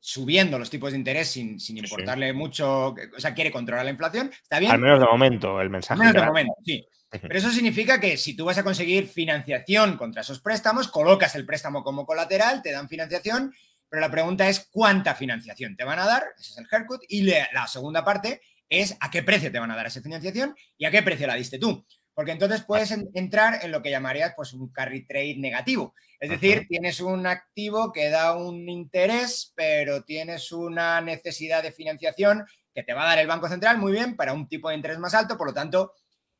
subiendo 0.00 0.58
los 0.58 0.68
tipos 0.68 0.90
de 0.90 0.98
interés 0.98 1.28
sin, 1.28 1.58
importarle 1.76 2.32
mucho, 2.32 2.88
o 2.88 3.20
sea, 3.20 3.32
quiere 3.32 3.52
controlar 3.52 3.84
la 3.84 3.92
inflación, 3.92 4.32
está 4.42 4.58
bien. 4.58 4.72
Al 4.72 4.80
menos 4.80 4.98
de 4.98 5.06
momento, 5.06 5.60
el 5.60 5.70
mensaje. 5.70 5.92
Al 5.94 5.98
menos 5.98 6.14
de 6.20 6.26
momento, 6.26 6.54
sí. 6.64 6.84
Pero 7.08 7.38
eso 7.38 7.50
significa 7.50 8.00
que 8.00 8.16
si 8.16 8.34
tú 8.34 8.46
vas 8.46 8.58
a 8.58 8.64
conseguir 8.64 9.06
financiación 9.06 9.96
contra 9.96 10.22
esos 10.22 10.40
préstamos, 10.40 10.88
colocas 10.88 11.34
el 11.34 11.46
préstamo 11.46 11.84
como 11.84 12.06
colateral, 12.06 12.62
te 12.62 12.72
dan 12.72 12.88
financiación 12.88 13.54
pero 13.92 14.00
la 14.00 14.10
pregunta 14.10 14.48
es 14.48 14.70
cuánta 14.70 15.14
financiación 15.14 15.76
te 15.76 15.84
van 15.84 15.98
a 15.98 16.06
dar, 16.06 16.24
ese 16.38 16.52
es 16.52 16.56
el 16.56 16.66
haircut, 16.70 17.02
y 17.10 17.24
la 17.24 17.66
segunda 17.66 18.02
parte 18.02 18.40
es 18.70 18.96
a 19.00 19.10
qué 19.10 19.22
precio 19.22 19.52
te 19.52 19.58
van 19.58 19.70
a 19.70 19.76
dar 19.76 19.86
esa 19.86 20.00
financiación 20.00 20.56
y 20.78 20.86
a 20.86 20.90
qué 20.90 21.02
precio 21.02 21.26
la 21.26 21.34
diste 21.34 21.58
tú. 21.58 21.84
Porque 22.14 22.32
entonces 22.32 22.62
puedes 22.62 22.90
entrar 22.90 23.62
en 23.62 23.70
lo 23.70 23.82
que 23.82 23.90
llamarías 23.90 24.32
pues, 24.34 24.54
un 24.54 24.72
carry 24.72 25.06
trade 25.06 25.36
negativo. 25.36 25.94
Es 26.18 26.30
decir, 26.30 26.64
tienes 26.70 27.00
un 27.00 27.26
activo 27.26 27.92
que 27.92 28.08
da 28.08 28.34
un 28.34 28.66
interés, 28.66 29.52
pero 29.54 30.04
tienes 30.04 30.52
una 30.52 31.02
necesidad 31.02 31.62
de 31.62 31.72
financiación 31.72 32.46
que 32.74 32.84
te 32.84 32.94
va 32.94 33.02
a 33.02 33.08
dar 33.08 33.18
el 33.18 33.26
Banco 33.26 33.46
Central, 33.46 33.76
muy 33.76 33.92
bien, 33.92 34.16
para 34.16 34.32
un 34.32 34.48
tipo 34.48 34.70
de 34.70 34.76
interés 34.76 35.00
más 35.00 35.12
alto. 35.12 35.36
Por 35.36 35.48
lo 35.48 35.52
tanto, 35.52 35.92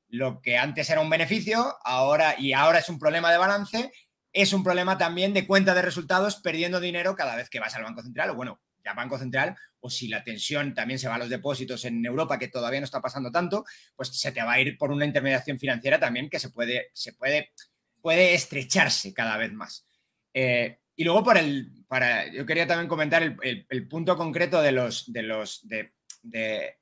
lo 0.08 0.40
que 0.40 0.56
antes 0.56 0.88
era 0.88 1.02
un 1.02 1.10
beneficio, 1.10 1.76
ahora 1.84 2.34
y 2.38 2.54
ahora 2.54 2.78
es 2.78 2.88
un 2.88 2.98
problema 2.98 3.30
de 3.30 3.36
balance, 3.36 3.92
es 4.32 4.52
un 4.52 4.64
problema 4.64 4.98
también 4.98 5.34
de 5.34 5.46
cuenta 5.46 5.74
de 5.74 5.82
resultados 5.82 6.36
perdiendo 6.36 6.80
dinero 6.80 7.14
cada 7.14 7.36
vez 7.36 7.50
que 7.50 7.60
vas 7.60 7.74
al 7.74 7.84
Banco 7.84 8.02
Central, 8.02 8.30
o 8.30 8.34
bueno, 8.34 8.60
ya 8.84 8.94
Banco 8.94 9.18
Central, 9.18 9.56
o 9.80 9.90
si 9.90 10.08
la 10.08 10.24
tensión 10.24 10.74
también 10.74 10.98
se 10.98 11.08
va 11.08 11.16
a 11.16 11.18
los 11.18 11.28
depósitos 11.28 11.84
en 11.84 12.04
Europa, 12.04 12.38
que 12.38 12.48
todavía 12.48 12.80
no 12.80 12.84
está 12.84 13.00
pasando 13.00 13.30
tanto, 13.30 13.64
pues 13.94 14.08
se 14.08 14.32
te 14.32 14.42
va 14.42 14.52
a 14.52 14.60
ir 14.60 14.76
por 14.78 14.90
una 14.90 15.04
intermediación 15.04 15.58
financiera 15.58 16.00
también 16.00 16.28
que 16.28 16.38
se 16.38 16.50
puede, 16.50 16.90
se 16.92 17.12
puede, 17.12 17.52
puede 18.00 18.34
estrecharse 18.34 19.12
cada 19.12 19.36
vez 19.36 19.52
más. 19.52 19.86
Eh, 20.34 20.78
y 20.96 21.04
luego 21.04 21.24
por 21.24 21.36
el, 21.36 21.84
para, 21.88 22.26
yo 22.32 22.46
quería 22.46 22.66
también 22.66 22.88
comentar 22.88 23.22
el, 23.22 23.88
punto 23.88 24.16
concreto 24.16 24.60
de 24.62 24.72
los, 24.72 25.12
de 25.12 25.22
los, 25.22 25.66
de, 25.66 25.92
de 26.22 26.76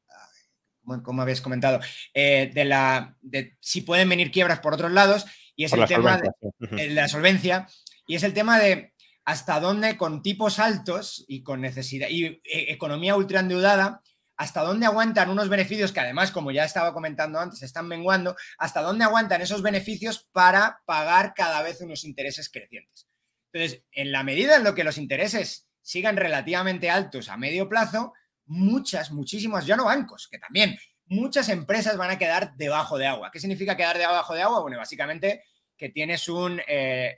como 1.02 1.22
habéis 1.22 1.40
comentado, 1.40 1.80
eh, 2.12 2.50
de 2.52 2.64
la, 2.64 3.16
de 3.20 3.56
si 3.60 3.82
pueden 3.82 4.08
venir 4.08 4.30
quiebras 4.30 4.60
por 4.60 4.74
otros 4.74 4.92
lados. 4.92 5.26
Y 5.60 5.64
es 5.64 5.74
el 5.74 5.84
tema 5.84 6.18
de, 6.58 6.88
la 6.88 7.06
solvencia. 7.06 7.68
Y 8.06 8.14
es 8.14 8.22
el 8.22 8.32
tema 8.32 8.58
de 8.58 8.94
hasta 9.26 9.60
dónde 9.60 9.98
con 9.98 10.22
tipos 10.22 10.58
altos 10.58 11.22
y 11.28 11.42
con 11.42 11.60
necesidad 11.60 12.08
y 12.08 12.24
e, 12.24 12.40
economía 12.72 13.14
ultra 13.14 13.40
endeudada, 13.40 14.00
hasta 14.38 14.62
dónde 14.62 14.86
aguantan 14.86 15.28
unos 15.28 15.50
beneficios 15.50 15.92
que 15.92 16.00
además, 16.00 16.30
como 16.30 16.50
ya 16.50 16.64
estaba 16.64 16.94
comentando 16.94 17.38
antes, 17.38 17.62
están 17.62 17.88
menguando, 17.88 18.36
hasta 18.56 18.80
dónde 18.80 19.04
aguantan 19.04 19.42
esos 19.42 19.60
beneficios 19.60 20.30
para 20.32 20.80
pagar 20.86 21.34
cada 21.34 21.60
vez 21.60 21.82
unos 21.82 22.04
intereses 22.04 22.48
crecientes. 22.48 23.06
Entonces, 23.52 23.84
en 23.92 24.12
la 24.12 24.22
medida 24.22 24.56
en 24.56 24.64
lo 24.64 24.74
que 24.74 24.84
los 24.84 24.96
intereses 24.96 25.68
sigan 25.82 26.16
relativamente 26.16 26.88
altos 26.88 27.28
a 27.28 27.36
medio 27.36 27.68
plazo, 27.68 28.14
muchas, 28.46 29.10
muchísimas, 29.10 29.66
ya 29.66 29.76
no 29.76 29.84
bancos, 29.84 30.26
que 30.30 30.38
también 30.38 30.78
muchas 31.10 31.48
empresas 31.48 31.96
van 31.96 32.10
a 32.10 32.18
quedar 32.18 32.56
debajo 32.56 32.96
de 32.96 33.06
agua. 33.06 33.30
¿Qué 33.30 33.40
significa 33.40 33.76
quedar 33.76 33.98
debajo 33.98 34.32
de 34.32 34.42
agua? 34.42 34.60
Bueno, 34.60 34.78
básicamente 34.78 35.42
que 35.76 35.88
tienes 35.88 36.28
un, 36.28 36.60
eh, 36.68 37.16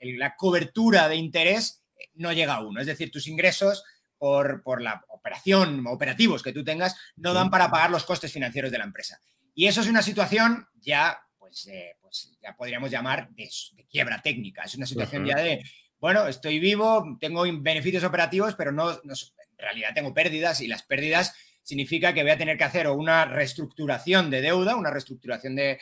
la 0.00 0.36
cobertura 0.36 1.08
de 1.08 1.16
interés 1.16 1.82
eh, 1.98 2.10
no 2.14 2.32
llega 2.32 2.54
a 2.54 2.60
uno. 2.60 2.80
Es 2.80 2.86
decir, 2.86 3.10
tus 3.10 3.26
ingresos 3.26 3.82
por, 4.18 4.62
por, 4.62 4.80
la 4.80 5.04
operación, 5.08 5.86
operativos 5.86 6.42
que 6.42 6.52
tú 6.52 6.64
tengas, 6.64 6.96
no 7.16 7.34
dan 7.34 7.50
para 7.50 7.70
pagar 7.70 7.90
los 7.90 8.04
costes 8.04 8.32
financieros 8.32 8.70
de 8.70 8.78
la 8.78 8.84
empresa. 8.84 9.20
Y 9.54 9.66
eso 9.66 9.80
es 9.80 9.88
una 9.88 10.02
situación 10.02 10.68
ya, 10.74 11.18
pues, 11.38 11.66
eh, 11.66 11.96
pues 12.00 12.36
ya 12.40 12.54
podríamos 12.54 12.90
llamar 12.90 13.30
de, 13.30 13.50
quiebra 13.90 14.22
técnica. 14.22 14.62
Es 14.62 14.74
una 14.74 14.86
situación 14.86 15.24
ya 15.24 15.36
de, 15.36 15.64
bueno, 15.98 16.28
estoy 16.28 16.60
vivo, 16.60 17.16
tengo 17.18 17.42
beneficios 17.60 18.04
operativos, 18.04 18.54
pero 18.54 18.70
no, 18.70 18.92
en 18.92 19.16
realidad 19.56 19.94
tengo 19.94 20.14
pérdidas 20.14 20.60
y 20.60 20.68
las 20.68 20.82
pérdidas 20.82 21.34
significa 21.66 22.14
que 22.14 22.22
voy 22.22 22.30
a 22.30 22.38
tener 22.38 22.56
que 22.56 22.62
hacer 22.62 22.88
una 22.88 23.24
reestructuración 23.24 24.30
de 24.30 24.40
deuda, 24.40 24.76
una 24.76 24.90
reestructuración 24.90 25.56
de, 25.56 25.80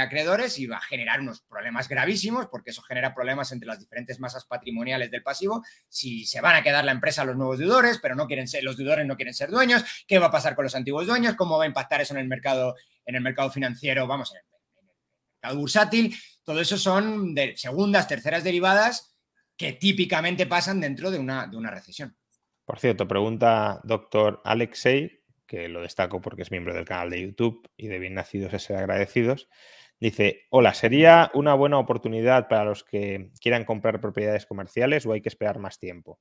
acreedores 0.00 0.58
y 0.58 0.66
va 0.66 0.78
a 0.78 0.80
generar 0.80 1.20
unos 1.20 1.40
problemas 1.42 1.88
gravísimos 1.88 2.48
porque 2.48 2.70
eso 2.70 2.82
genera 2.82 3.14
problemas 3.14 3.52
entre 3.52 3.68
las 3.68 3.78
diferentes 3.78 4.18
masas 4.18 4.44
patrimoniales 4.44 5.08
del 5.10 5.22
pasivo. 5.22 5.62
Si 5.88 6.26
se 6.26 6.40
van 6.40 6.56
a 6.56 6.64
quedar 6.64 6.84
la 6.84 6.90
empresa 6.90 7.24
los 7.24 7.36
nuevos 7.36 7.60
deudores, 7.60 8.00
pero 8.02 8.16
no 8.16 8.26
quieren 8.26 8.48
ser, 8.48 8.64
los 8.64 8.76
deudores 8.76 9.06
no 9.06 9.14
quieren 9.14 9.34
ser 9.34 9.50
dueños, 9.50 9.84
¿qué 10.08 10.18
va 10.18 10.26
a 10.26 10.30
pasar 10.32 10.56
con 10.56 10.64
los 10.64 10.74
antiguos 10.74 11.06
dueños? 11.06 11.36
¿Cómo 11.36 11.58
va 11.58 11.64
a 11.64 11.68
impactar 11.68 12.00
eso 12.00 12.14
en 12.14 12.20
el 12.20 12.26
mercado, 12.26 12.74
en 13.06 13.14
el 13.14 13.22
mercado 13.22 13.52
financiero? 13.52 14.08
Vamos, 14.08 14.32
en 14.32 14.38
el, 14.38 14.44
mercado 15.40 15.60
bursátil. 15.60 16.16
Todo 16.42 16.60
eso 16.60 16.76
son 16.76 17.34
de 17.34 17.56
segundas, 17.56 18.08
terceras 18.08 18.42
derivadas 18.42 19.14
que 19.56 19.74
típicamente 19.74 20.46
pasan 20.46 20.80
dentro 20.80 21.12
de 21.12 21.20
una, 21.20 21.46
de 21.46 21.56
una 21.56 21.70
recesión. 21.70 22.16
Por 22.64 22.78
cierto, 22.78 23.08
pregunta 23.08 23.80
doctor 23.84 24.40
Alexei, 24.44 25.22
que 25.46 25.68
lo 25.68 25.82
destaco 25.82 26.20
porque 26.20 26.42
es 26.42 26.50
miembro 26.50 26.74
del 26.74 26.84
canal 26.84 27.10
de 27.10 27.20
YouTube 27.20 27.68
y 27.76 27.88
de 27.88 27.98
bien 27.98 28.14
nacidos 28.14 28.54
es 28.54 28.70
agradecidos. 28.70 29.48
Dice, 30.00 30.46
hola, 30.50 30.74
¿sería 30.74 31.30
una 31.34 31.54
buena 31.54 31.78
oportunidad 31.78 32.48
para 32.48 32.64
los 32.64 32.82
que 32.82 33.30
quieran 33.40 33.64
comprar 33.64 34.00
propiedades 34.00 34.46
comerciales 34.46 35.06
o 35.06 35.12
hay 35.12 35.20
que 35.20 35.28
esperar 35.28 35.58
más 35.58 35.78
tiempo? 35.78 36.18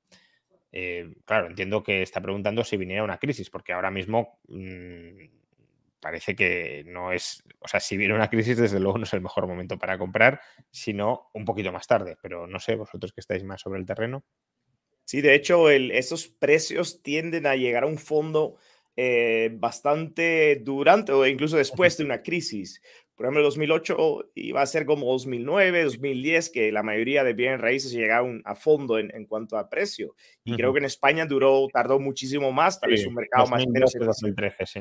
Eh, 0.71 1.15
claro, 1.25 1.47
entiendo 1.47 1.83
que 1.83 2.01
está 2.01 2.21
preguntando 2.21 2.63
si 2.63 2.77
viniera 2.77 3.03
una 3.03 3.17
crisis, 3.17 3.49
porque 3.49 3.73
ahora 3.73 3.91
mismo 3.91 4.39
mm, 4.47 5.25
parece 5.99 6.35
que 6.35 6.83
no 6.87 7.11
es, 7.11 7.43
o 7.59 7.67
sea, 7.67 7.79
si 7.79 7.97
viene 7.97 8.13
una 8.13 8.29
crisis, 8.29 8.57
desde 8.57 8.79
luego 8.79 8.97
no 8.97 9.03
es 9.03 9.13
el 9.13 9.21
mejor 9.21 9.47
momento 9.47 9.77
para 9.77 9.97
comprar, 9.97 10.41
sino 10.71 11.29
un 11.33 11.45
poquito 11.45 11.71
más 11.71 11.87
tarde, 11.87 12.17
pero 12.21 12.47
no 12.47 12.59
sé, 12.59 12.75
vosotros 12.75 13.13
que 13.13 13.21
estáis 13.21 13.43
más 13.43 13.61
sobre 13.61 13.79
el 13.79 13.85
terreno. 13.85 14.23
Sí, 15.11 15.19
de 15.19 15.35
hecho, 15.35 15.69
esos 15.69 16.29
precios 16.29 17.03
tienden 17.03 17.45
a 17.45 17.57
llegar 17.57 17.83
a 17.83 17.87
un 17.87 17.97
fondo 17.97 18.55
eh, 18.95 19.49
bastante 19.55 20.61
durante 20.63 21.11
o 21.11 21.27
incluso 21.27 21.57
después 21.57 21.97
de 21.97 22.05
una 22.05 22.21
crisis. 22.21 22.81
por 23.13 23.25
ejemplo, 23.25 23.43
2008 23.43 24.31
iba 24.35 24.61
a 24.61 24.65
ser 24.65 24.85
como 24.85 25.11
2009, 25.11 25.83
2010, 25.83 26.49
que 26.51 26.71
la 26.71 26.81
mayoría 26.81 27.25
de 27.25 27.33
bienes 27.33 27.59
raíces 27.59 27.91
llegaron 27.91 28.41
a 28.45 28.55
fondo 28.55 28.99
en, 28.99 29.13
en 29.13 29.25
cuanto 29.25 29.57
a 29.57 29.69
precio. 29.69 30.15
Y 30.45 30.55
creo 30.55 30.71
que 30.71 30.79
en 30.79 30.85
España 30.85 31.25
duró, 31.25 31.67
tardó 31.73 31.99
muchísimo 31.99 32.53
más, 32.53 32.79
tal 32.79 32.91
vez 32.91 33.05
un 33.05 33.15
mercado 33.15 33.47
más... 33.47 33.67
Menos 33.67 33.91
2013, 33.91 34.65
sí. 34.65 34.79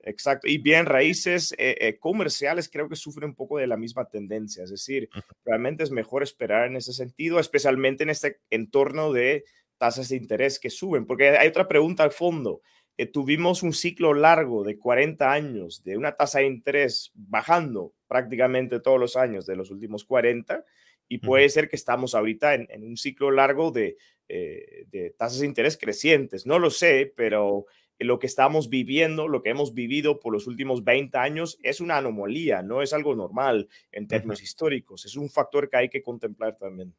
Exacto. 0.00 0.48
Y 0.48 0.58
bien 0.58 0.86
raíces 0.86 1.52
eh, 1.58 1.76
eh, 1.80 1.98
comerciales 1.98 2.68
creo 2.68 2.88
que 2.88 2.96
sufren 2.96 3.30
un 3.30 3.34
poco 3.34 3.58
de 3.58 3.66
la 3.66 3.76
misma 3.76 4.08
tendencia. 4.08 4.64
Es 4.64 4.70
decir, 4.70 5.08
realmente 5.44 5.82
es 5.82 5.90
mejor 5.90 6.22
esperar 6.22 6.66
en 6.66 6.76
ese 6.76 6.92
sentido, 6.92 7.40
especialmente 7.40 8.04
en 8.04 8.10
este 8.10 8.40
entorno 8.50 9.12
de 9.12 9.44
tasas 9.76 10.08
de 10.08 10.16
interés 10.16 10.58
que 10.58 10.70
suben. 10.70 11.06
Porque 11.06 11.30
hay 11.30 11.48
otra 11.48 11.68
pregunta 11.68 12.04
al 12.04 12.12
fondo. 12.12 12.62
Eh, 12.96 13.06
tuvimos 13.06 13.62
un 13.62 13.72
ciclo 13.72 14.14
largo 14.14 14.64
de 14.64 14.78
40 14.78 15.30
años 15.30 15.82
de 15.84 15.96
una 15.96 16.12
tasa 16.12 16.40
de 16.40 16.46
interés 16.46 17.10
bajando 17.14 17.92
prácticamente 18.06 18.80
todos 18.80 18.98
los 18.98 19.16
años 19.16 19.46
de 19.46 19.56
los 19.56 19.70
últimos 19.70 20.04
40 20.04 20.64
y 21.06 21.18
puede 21.18 21.48
ser 21.48 21.68
que 21.68 21.76
estamos 21.76 22.14
ahorita 22.14 22.54
en, 22.54 22.82
un 22.82 22.96
ciclo 22.96 23.30
largo 23.30 23.70
de, 23.70 23.96
de 24.28 25.14
tasas 25.16 25.40
de 25.40 25.46
interés 25.46 25.78
crecientes. 25.78 26.44
No 26.44 26.58
lo 26.58 26.70
sé, 26.70 27.12
pero 27.16 27.66
lo 27.98 28.18
que 28.18 28.26
estamos 28.26 28.68
viviendo, 28.68 29.28
lo 29.28 29.42
que 29.42 29.50
hemos 29.50 29.74
vivido 29.74 30.20
por 30.20 30.32
los 30.32 30.46
últimos 30.46 30.84
20 30.84 31.16
años 31.18 31.58
es 31.62 31.80
una 31.80 31.98
anomalía, 31.98 32.62
no 32.62 32.82
es 32.82 32.92
algo 32.92 33.14
normal 33.14 33.68
en 33.92 34.06
términos 34.06 34.42
históricos, 34.42 35.04
es 35.04 35.16
un 35.16 35.28
factor 35.30 35.68
que 35.68 35.76
hay 35.76 35.88
que 35.88 36.02
contemplar 36.02 36.56
también. 36.56 36.94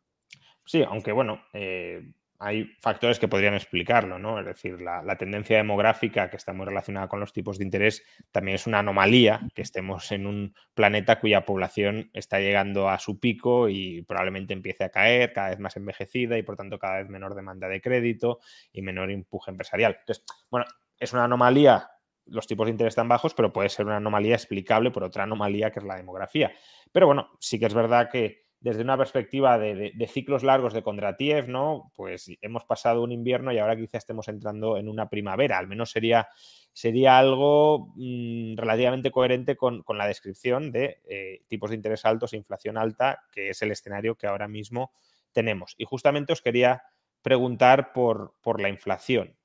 Sí, 0.65 0.83
aunque 0.83 1.11
bueno, 1.11 1.41
eh, 1.53 2.11
hay 2.41 2.71
factores 2.79 3.19
que 3.19 3.27
podrían 3.27 3.53
explicarlo, 3.53 4.17
¿no? 4.17 4.39
Es 4.39 4.45
decir, 4.45 4.79
la, 4.81 5.17
tendencia 5.17 5.57
demográfica 5.57 6.29
que 6.29 6.37
está 6.37 6.53
muy 6.53 6.65
relacionada 6.65 7.09
con 7.09 7.19
los 7.19 7.33
tipos 7.33 7.57
de 7.57 7.65
interés 7.65 8.05
también 8.31 8.55
es 8.55 8.65
una 8.65 8.79
anomalía 8.79 9.41
que 9.53 9.61
estemos 9.61 10.09
en 10.13 10.25
un 10.25 10.55
planeta 10.73 11.19
cuya 11.19 11.45
población 11.45 12.09
está 12.13 12.39
llegando 12.39 12.89
a 12.89 12.97
su 12.97 13.19
pico 13.19 13.67
y 13.67 14.03
probablemente 14.03 14.53
empiece 14.53 14.85
a 14.85 14.89
caer, 14.89 15.33
cada 15.33 15.49
vez 15.49 15.59
más 15.59 15.75
envejecida 15.75 16.37
y 16.37 16.43
por 16.43 16.55
tanto 16.55 16.79
cada 16.79 16.99
vez 16.99 17.09
menor 17.09 17.35
demanda 17.35 17.67
de 17.67 17.81
crédito 17.81 18.39
y 18.71 18.83
menor 18.83 19.11
empuje 19.11 19.51
empresarial. 19.51 19.97
Entonces, 19.99 20.23
bueno, 20.49 20.65
es 20.99 21.13
una 21.13 21.23
anomalía, 21.23 21.89
los 22.25 22.47
tipos 22.47 22.65
de 22.65 22.71
interés 22.71 22.95
tan 22.95 23.07
bajos, 23.07 23.33
pero 23.33 23.51
puede 23.51 23.69
ser 23.69 23.85
una 23.85 23.97
anomalía 23.97 24.35
explicable 24.35 24.91
por 24.91 25.03
otra 25.03 25.23
anomalía 25.23 25.71
que 25.71 25.79
es 25.79 25.85
la 25.85 25.95
demografía. 25.95 26.51
Pero 26.91 27.07
bueno, 27.07 27.29
sí 27.39 27.59
que 27.59 27.65
es 27.65 27.73
verdad 27.73 28.09
que 28.11 28.49
desde 28.61 28.81
una 28.81 28.97
perspectiva 28.97 29.57
de, 29.57 29.93
ciclos 30.11 30.43
largos 30.43 30.73
de 30.73 30.83
Kondratiev, 30.83 31.47
¿no? 31.47 31.93
Pues 31.95 32.29
hemos 32.41 32.65
pasado 32.65 33.03
un 33.03 33.11
invierno 33.11 33.53
y 33.53 33.57
ahora 33.57 33.77
quizá 33.77 33.97
estemos 33.97 34.27
entrando 34.27 34.77
en 34.77 34.89
una 34.89 35.09
primavera. 35.09 35.57
Al 35.57 35.67
menos 35.67 35.91
sería, 35.91 36.27
sería 36.73 37.17
algo 37.17 37.93
mm, 37.95 38.57
relativamente 38.57 39.11
coherente 39.11 39.55
con, 39.55 39.83
la 39.87 40.07
descripción 40.07 40.71
de 40.71 41.01
eh, 41.09 41.43
tipos 41.47 41.69
de 41.69 41.77
interés 41.77 42.03
altos 42.05 42.33
e 42.33 42.37
inflación 42.37 42.77
alta, 42.77 43.23
que 43.31 43.49
es 43.49 43.61
el 43.61 43.71
escenario 43.71 44.15
que 44.15 44.27
ahora 44.27 44.49
mismo 44.49 44.91
tenemos. 45.31 45.75
Y 45.77 45.85
justamente 45.85 46.33
os 46.33 46.41
quería 46.41 46.83
preguntar 47.21 47.93
por, 47.93 48.33
por 48.41 48.59
la 48.61 48.67
inflación. 48.67 49.38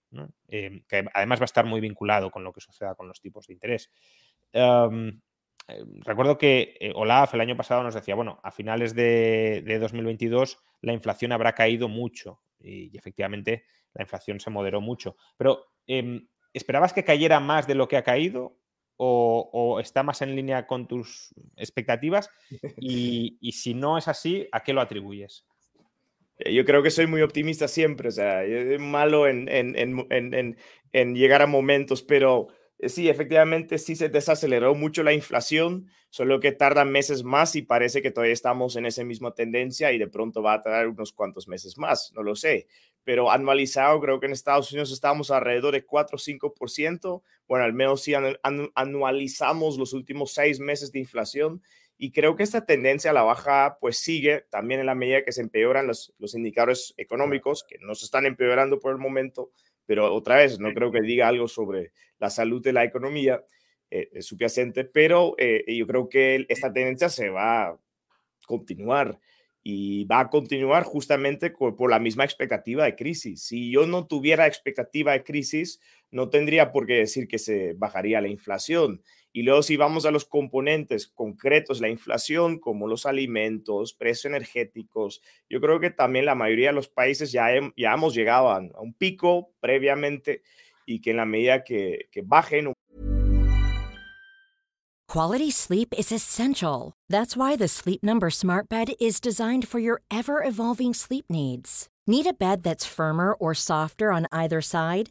Em, 0.49 0.83
que 0.89 1.05
además 1.13 1.41
va 1.41 1.45
a 1.45 1.47
estar 1.47 1.65
muy 1.65 1.81
vinculado 1.81 2.31
con 2.31 2.45
lo 2.45 2.53
que 2.53 2.61
suceda 2.61 2.95
con 2.95 3.09
los 3.09 3.21
tipos 3.21 3.47
de 3.47 3.55
interés. 3.55 3.91
Em, 4.53 5.21
em, 5.69 6.01
recuerdo 6.03 6.39
que 6.39 6.77
eh, 6.81 6.93
Olaf 6.95 7.35
el 7.35 7.41
año 7.41 7.57
pasado 7.57 7.83
nos 7.83 7.95
decía, 7.95 8.15
bueno, 8.15 8.41
a 8.43 8.51
finales 8.51 8.95
de, 8.95 9.63
2022 9.81 10.59
la 10.81 10.93
inflación 10.93 11.33
habrá 11.33 11.55
caído 11.55 11.89
mucho 11.89 12.43
y, 12.61 12.97
efectivamente 12.97 13.65
la 13.95 14.03
inflación 14.03 14.41
se 14.41 14.51
moderó 14.51 14.81
mucho. 14.81 15.17
Pero, 15.37 15.67
¿esperabas 16.53 16.93
que 16.93 17.05
cayera 17.05 17.39
más 17.41 17.67
de 17.67 17.75
lo 17.77 17.87
que 17.87 17.97
ha 17.97 18.03
caído 18.03 18.59
o, 18.97 19.79
está 19.81 20.03
más 20.03 20.21
en 20.23 20.35
línea 20.35 20.67
con 20.67 20.89
tus 20.89 21.33
expectativas? 21.57 22.29
y 22.77 23.53
si 23.53 23.75
no 23.75 23.97
es 23.97 24.09
así, 24.09 24.49
¿a 24.51 24.63
qué 24.63 24.73
lo 24.73 24.81
atribuyes? 24.81 25.47
Eh, 26.39 26.53
yo 26.53 26.65
creo 26.65 26.83
que 26.83 26.91
soy 26.91 27.07
muy 27.07 27.23
optimista 27.23 27.69
siempre, 27.69 28.09
o 28.09 28.13
sea, 28.13 28.43
malo 28.79 29.29
en, 29.29 29.49
en, 29.49 29.77
en, 29.77 30.57
en, 30.93 31.15
llegar 31.15 31.43
a 31.43 31.47
momentos, 31.47 32.03
pero 32.03 32.49
eh, 32.79 32.89
sí, 32.89 33.09
efectivamente 33.09 33.79
sí 33.79 33.97
se 33.97 34.09
desaceleró 34.09 34.75
mucho 34.75 35.03
la 35.03 35.13
inflación, 35.13 35.87
solo 36.11 36.41
que 36.41 36.53
tarda 36.53 36.85
meses 36.85 37.25
más 37.25 37.57
y 37.57 37.63
parece 37.63 38.03
que 38.03 38.11
todavía 38.11 38.33
estamos 38.33 38.77
en 38.77 38.87
esa 38.87 39.05
misma 39.05 39.35
tendencia 39.35 39.93
y 39.93 39.99
de 39.99 40.09
pronto 40.09 40.43
va 40.43 40.55
a 40.55 40.63
tardar 40.63 40.89
unos 40.89 41.13
cuantos 41.13 41.49
meses 41.49 41.79
más, 41.79 42.13
no 42.15 42.23
lo 42.23 42.35
sé, 42.37 42.67
pero 43.05 43.31
anualizado 43.31 44.01
creo 44.01 44.19
que 44.19 44.27
en 44.27 44.33
Estados 44.33 44.73
Unidos 44.73 44.93
estamos 44.93 45.31
alrededor 45.31 45.75
de 45.75 45.85
4 45.85 46.17
o 46.17 46.19
5%, 46.19 47.23
bueno, 47.47 47.65
al 47.65 47.75
menos 47.75 48.03
si 48.03 48.15
anualizamos 48.75 49.77
los 49.77 49.93
últimos 49.93 50.33
seis 50.33 50.59
meses 50.59 50.91
de 50.91 51.01
inflación 51.01 51.63
y 51.97 52.13
creo 52.13 52.37
que 52.37 52.43
esta 52.43 52.67
tendencia 52.67 53.11
a 53.11 53.15
la 53.15 53.23
baja 53.23 53.79
pues 53.81 53.99
sigue 53.99 54.45
también 54.51 54.81
en 54.81 54.87
la 54.87 54.95
medida 54.95 55.25
que 55.25 55.33
se 55.33 55.43
empeoran 55.43 55.87
los, 55.87 56.13
los 56.19 56.35
indicadores 56.35 56.95
económicos, 56.97 57.65
que 57.69 57.79
no 57.81 57.95
se 57.95 58.05
están 58.05 58.27
empeorando 58.27 58.81
por 58.81 58.93
el 58.93 58.99
momento, 58.99 59.53
pero 59.87 60.13
otra 60.15 60.37
vez 60.37 60.59
no 60.59 60.73
creo 60.73 60.91
que 60.91 61.03
diga 61.03 61.29
algo 61.29 61.49
sobre 61.49 61.93
la 62.19 62.31
salud 62.31 62.63
de 62.63 62.73
la 62.73 62.85
economía 62.85 63.45
eh, 63.91 64.23
subyacente, 64.23 64.85
pero 64.85 65.35
eh, 65.39 65.65
yo 65.69 65.87
creo 65.87 66.09
que 66.09 66.47
esta 66.49 66.73
tendencia 66.73 67.09
se 67.09 67.29
va 67.29 67.69
a 67.69 67.79
continuar 68.47 69.21
y 69.63 70.05
va 70.05 70.21
a 70.21 70.31
continuar 70.31 70.85
justamente 70.85 71.51
por 71.51 71.91
la 71.91 71.99
misma 71.99 72.25
expectativa 72.25 72.85
de 72.85 72.97
crisis. 72.97 73.45
Si 73.45 73.71
yo 73.71 73.87
no 73.87 74.07
tuviera 74.07 74.47
expectativa 74.47 75.13
de 75.13 75.25
crisis, 75.25 75.81
no 76.11 76.29
tendría 76.29 76.71
por 76.71 76.87
qué 76.87 76.95
decir 76.95 77.27
que 77.29 77.39
se 77.39 77.73
bajaría 77.75 78.21
la 78.21 78.29
inflación. 78.29 79.03
Y 79.37 79.43
luego 79.43 79.63
si 79.65 79.77
vamos 79.77 80.07
a 80.07 80.13
los 80.13 80.25
componentes 80.25 81.09
concretos, 81.09 81.81
la 81.81 81.89
inflación, 81.89 82.61
como 82.61 82.87
los 82.87 83.05
alimentos, 83.05 83.93
precios 83.93 84.27
energéticos, 84.27 85.21
yo 85.51 85.61
creo 85.61 85.81
que 85.81 85.91
también 85.91 86.25
la 86.25 86.37
mayoría 86.37 86.69
de 86.69 86.75
los 86.75 86.87
países 86.87 87.33
ya, 87.33 87.51
hemos 87.53 88.15
llegado 88.15 88.49
a, 88.49 88.61
un 88.61 88.95
pico 88.95 89.51
previamente 89.59 90.43
y 90.87 91.01
que 91.01 91.11
en 91.11 91.17
la 91.17 91.25
medida 91.25 91.65
que, 91.65 92.09
que 92.13 92.23
bajen 92.23 92.73
Quality 95.09 95.51
sleep 95.51 95.95
is 95.99 96.13
essential. 96.13 96.93
That's 97.09 97.37
why 97.37 97.57
the 97.57 97.69
Sleep 97.69 98.05
Number 98.05 98.31
Smart 98.31 98.69
Bed 98.69 98.95
is 99.01 99.21
designed 99.21 99.67
for 99.67 99.81
your 99.81 100.01
ever-evolving 100.11 100.95
sleep 100.95 101.27
needs. 101.29 101.89
Need 102.07 102.27
a 102.27 102.33
bed 102.33 102.63
that's 102.63 102.87
firmer 102.87 103.35
or 103.35 103.55
softer 103.55 104.13
on 104.13 104.27
either 104.31 104.61
side? 104.61 105.11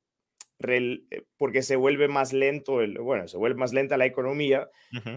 porque 1.37 1.61
se 1.61 1.75
vuelve 1.75 2.07
más 2.07 2.33
lento, 2.33 2.81
el, 2.81 2.97
bueno, 2.99 3.27
se 3.27 3.37
vuelve 3.37 3.59
más 3.59 3.73
lenta 3.73 3.97
la 3.97 4.05
economía, 4.05 4.69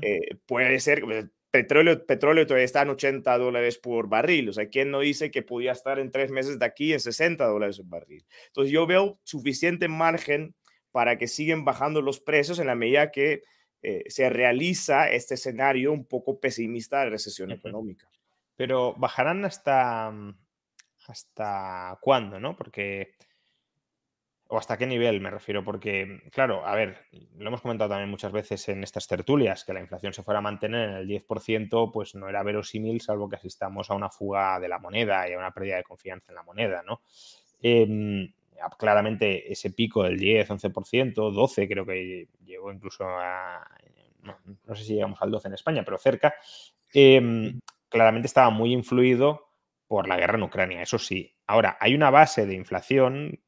eh, 0.03 0.37
puede 0.47 0.81
ser, 0.81 1.05
el 1.11 1.31
petróleo, 1.51 2.05
petróleo 2.05 2.47
todavía 2.47 2.65
está 2.65 2.83
en 2.83 2.91
80 2.91 3.39
dólares 3.39 3.79
por 3.79 4.09
barril, 4.09 4.49
o 4.49 4.53
sea, 4.53 4.69
¿quién 4.69 4.91
no 4.91 5.01
dice 5.01 5.31
que 5.31 5.43
podía 5.43 5.73
estar 5.73 5.99
en 5.99 6.11
tres 6.11 6.31
meses 6.31 6.59
de 6.59 6.67
aquí 6.67 6.93
en 6.93 7.01
60 7.01 7.45
dólares 7.47 7.79
por 7.79 7.87
barril? 7.87 8.27
Entonces 8.47 8.73
yo 8.73 8.87
veo 8.87 9.21
suficiente 9.23 9.89
margen 9.89 10.55
para 10.91 11.19
que 11.19 11.29
siguen 11.29 11.65
bajando 11.65 12.03
los 12.03 12.21
precios 12.21 12.59
en 12.59 12.67
la 12.67 12.75
medida 12.75 13.11
que 13.11 13.43
eh, 13.83 14.05
se 14.09 14.31
realiza 14.31 15.11
este 15.11 15.35
escenario 15.35 15.93
un 15.93 16.07
poco 16.07 16.41
pesimista 16.41 17.01
de 17.01 17.11
recesión 17.11 17.53
económica. 17.53 18.09
Pero 18.57 18.95
bajarán 18.95 19.45
hasta, 19.45 20.11
mm, 20.11 20.39
hasta 21.09 21.99
cuándo, 22.01 22.41
¿no? 22.41 22.57
Porque 22.57 23.15
o 24.49 24.59
hasta 24.59 24.77
qué 24.77 24.87
nivel 24.87 25.21
me 25.21 25.31
refiero, 25.31 25.65
porque, 25.65 26.23
claro, 26.31 26.67
a 26.67 26.75
ver, 26.75 27.07
lo 27.39 27.49
hemos 27.49 27.63
comentado 27.63 27.91
también 27.91 28.11
muchas 28.11 28.31
veces 28.31 28.69
en 28.69 28.85
estas 28.85 29.07
tertulias, 29.07 29.65
que 29.65 29.73
la 29.73 29.81
inflación 29.81 30.13
se 30.13 30.23
fuera 30.23 30.39
a 30.39 30.43
mantener 30.43 30.91
en 30.91 30.97
el 30.97 31.09
10%, 31.09 31.91
pues 31.91 32.15
no 32.15 32.29
era 32.29 32.43
verosímil, 32.43 33.01
salvo 33.01 33.29
que 33.29 33.37
asistamos 33.37 33.91
a 33.91 33.95
una 33.95 34.11
fuga 34.11 34.61
de 34.61 34.69
la 34.69 34.79
moneda 34.79 35.29
y 35.29 35.33
a 35.33 35.39
una 35.39 35.51
pérdida 35.51 35.77
de 35.77 35.85
confianza 35.85 36.31
en 36.31 36.37
la 36.37 36.43
moneda, 36.43 36.83
¿no? 36.87 37.01
Em, 37.63 38.33
claramente 38.79 39.51
ese 39.51 39.71
pico 39.71 40.03
del 40.03 40.19
10, 40.19 40.51
11%, 40.51 41.31
12 41.31 41.69
creo 41.69 41.87
que 41.87 42.29
llegó 42.45 42.73
incluso 42.73 43.05
a, 43.07 43.67
no, 44.23 44.75
sé 44.75 44.85
si 44.85 44.95
llegamos 44.95 45.21
al 45.23 45.31
12 45.31 45.49
en 45.49 45.55
España, 45.55 45.83
pero 45.85 45.99
cerca, 45.99 46.35
em, 46.93 47.61
claramente 47.89 48.27
estaba 48.27 48.51
muy 48.51 48.73
influido 48.73 49.49
por 49.87 50.09
la 50.09 50.17
guerra 50.17 50.37
en 50.37 50.45
Ucrania, 50.45 50.83
eso 50.83 50.99
sí. 50.99 51.35
Ahora, 51.47 51.77
hay 51.81 51.95
una 51.95 52.11
base 52.11 52.47
de 52.47 52.55
inflación 52.55 53.39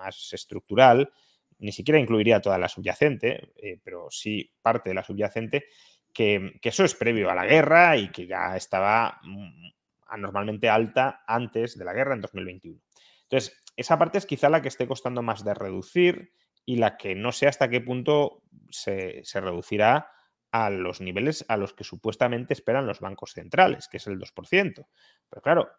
más 0.00 0.32
estructural, 0.32 1.12
ni 1.58 1.72
siquiera 1.72 2.00
incluiría 2.00 2.40
toda 2.40 2.58
la 2.58 2.68
subyacente, 2.68 3.52
eh, 3.56 3.78
pero 3.82 4.08
sí 4.10 4.50
parte 4.62 4.90
de 4.90 4.94
la 4.94 5.04
subyacente, 5.04 5.66
que, 6.12 6.58
eso 6.62 6.84
es 6.84 6.94
previo 6.94 7.30
a 7.30 7.34
la 7.34 7.46
guerra 7.46 7.96
y 7.96 8.10
que 8.10 8.26
ya 8.26 8.56
estaba 8.56 9.20
mm, 9.22 9.70
anormalmente 10.08 10.68
alta 10.68 11.22
antes 11.26 11.78
de 11.78 11.84
la 11.84 11.92
guerra 11.92 12.14
en 12.14 12.20
2021. 12.22 12.80
Entonces, 13.22 13.56
esa 13.76 13.98
parte 13.98 14.18
es 14.18 14.26
quizá 14.26 14.48
la 14.48 14.62
que 14.62 14.68
esté 14.68 14.86
costando 14.88 15.22
más 15.22 15.44
de 15.44 15.54
reducir 15.54 16.32
y 16.64 16.76
la 16.76 16.96
que 16.96 17.14
no 17.14 17.32
sé 17.32 17.46
hasta 17.46 17.68
qué 17.68 17.80
punto 17.80 18.42
se, 18.70 19.20
se 19.24 19.40
reducirá 19.40 20.10
a 20.52 20.70
los 20.70 21.00
niveles 21.00 21.44
a 21.48 21.56
los 21.56 21.74
que 21.74 21.84
supuestamente 21.84 22.54
esperan 22.54 22.86
los 22.86 23.00
bancos 23.00 23.32
centrales, 23.32 23.88
que 23.88 23.98
es 23.98 24.06
el 24.06 24.18
2%. 24.18 24.86
Pero 25.28 25.42
claro, 25.42 25.70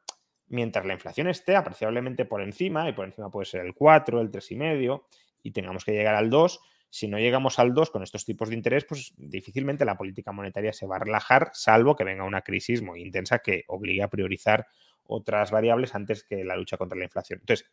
mientras 0.48 0.86
la 0.86 0.94
inflación 0.94 1.28
esté 1.28 1.56
apreciablemente 1.56 2.26
por 2.26 2.42
encima, 2.42 2.88
y 2.90 2.94
por 2.94 3.06
encima 3.06 3.30
puede 3.30 3.46
ser 3.46 3.66
el 3.66 3.74
4, 3.74 4.22
el 4.22 4.32
3,5, 4.32 5.04
y 5.44 5.52
tengamos 5.52 5.86
que 5.86 5.94
llegar 5.94 6.16
al 6.16 6.30
2, 6.30 6.60
si 6.90 7.08
no 7.08 7.18
llegamos 7.18 7.58
al 7.58 7.74
2 7.74 7.90
con 7.90 8.04
estos 8.04 8.26
tipos 8.26 8.50
de 8.50 8.56
interés, 8.56 8.84
pues 8.84 9.14
difícilmente 9.18 9.86
la 9.86 9.96
política 9.96 10.34
monetaria 10.34 10.74
se 10.74 10.86
va 10.86 10.98
a 10.98 11.00
relajar, 11.00 11.50
salvo 11.54 11.96
que 11.96 12.04
venga 12.04 12.26
una 12.26 12.42
crisis 12.42 12.82
muy 12.82 13.02
intensa 13.02 13.40
que 13.40 13.64
obligue 13.68 14.04
a 14.04 14.10
priorizar 14.10 14.68
otras 15.06 15.52
variables 15.52 15.96
antes 15.96 16.26
que 16.26 16.44
la 16.44 16.58
lucha 16.58 16.78
contra 16.78 16.98
la 16.98 17.06
inflación. 17.06 17.40
Entonces, 17.40 17.72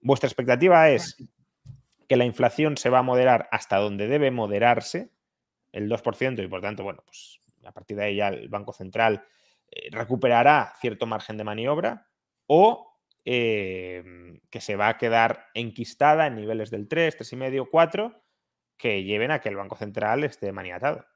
vuestra 0.00 0.28
expectativa 0.28 0.90
es 0.90 1.16
que 2.08 2.16
la 2.16 2.24
inflación 2.24 2.76
se 2.76 2.88
va 2.88 3.00
a 3.00 3.02
moderar 3.02 3.48
hasta 3.50 3.78
donde 3.78 4.06
debe 4.06 4.30
moderarse, 4.30 5.10
el 5.72 5.90
2%, 5.90 6.44
y 6.44 6.46
por 6.46 6.60
tanto, 6.60 6.84
bueno, 6.84 7.02
pues 7.04 7.40
a 7.64 7.72
partir 7.72 7.96
de 7.96 8.04
ahí 8.04 8.16
ya 8.16 8.28
el 8.28 8.48
Banco 8.48 8.72
Central 8.72 9.24
recuperará 9.90 10.74
cierto 10.80 11.06
margen 11.06 11.36
de 11.36 11.44
maniobra, 11.44 12.08
o 12.46 12.98
em, 13.24 14.40
que 14.50 14.60
se 14.60 14.76
va 14.76 14.88
a 14.88 14.98
quedar 14.98 15.48
enquistada 15.54 16.26
en 16.26 16.36
niveles 16.36 16.70
del 16.70 16.88
3, 16.88 17.16
3,5, 17.18 17.68
4, 17.70 18.24
que 18.76 19.04
lleven 19.04 19.30
a 19.30 19.40
que 19.40 19.48
el 19.48 19.56
Banco 19.56 19.76
Central 19.76 20.24
esté 20.24 20.52
maniatado. 20.52 21.06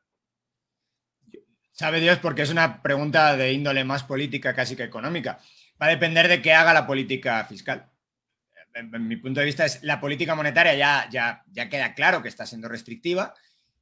Sabe 1.73 2.01
Dios 2.01 2.19
porque 2.19 2.43
es 2.43 2.51
una 2.51 2.81
pregunta 2.83 3.37
de 3.37 3.53
índole 3.53 3.85
más 3.85 4.03
política 4.03 4.55
casi 4.55 4.77
que 4.77 4.85
económica. 4.85 5.39
Va 5.81 5.87
a 5.87 5.91
depender 5.91 6.27
de 6.29 6.41
qué 6.41 6.55
haga 6.55 6.73
la 6.73 6.87
política 6.87 7.45
fiscal. 7.45 7.91
En, 8.73 9.07
mi 9.07 9.17
punto 9.17 9.41
de 9.41 9.47
vista 9.47 9.65
es 9.65 9.83
la 9.83 10.01
política 10.01 10.35
monetaria 10.35 10.75
ya, 10.75 11.09
ya, 11.11 11.45
ya 11.51 11.69
queda 11.69 11.95
claro 11.95 12.23
que 12.23 12.29
está 12.29 12.47
siendo 12.47 12.69
restrictiva 12.69 13.35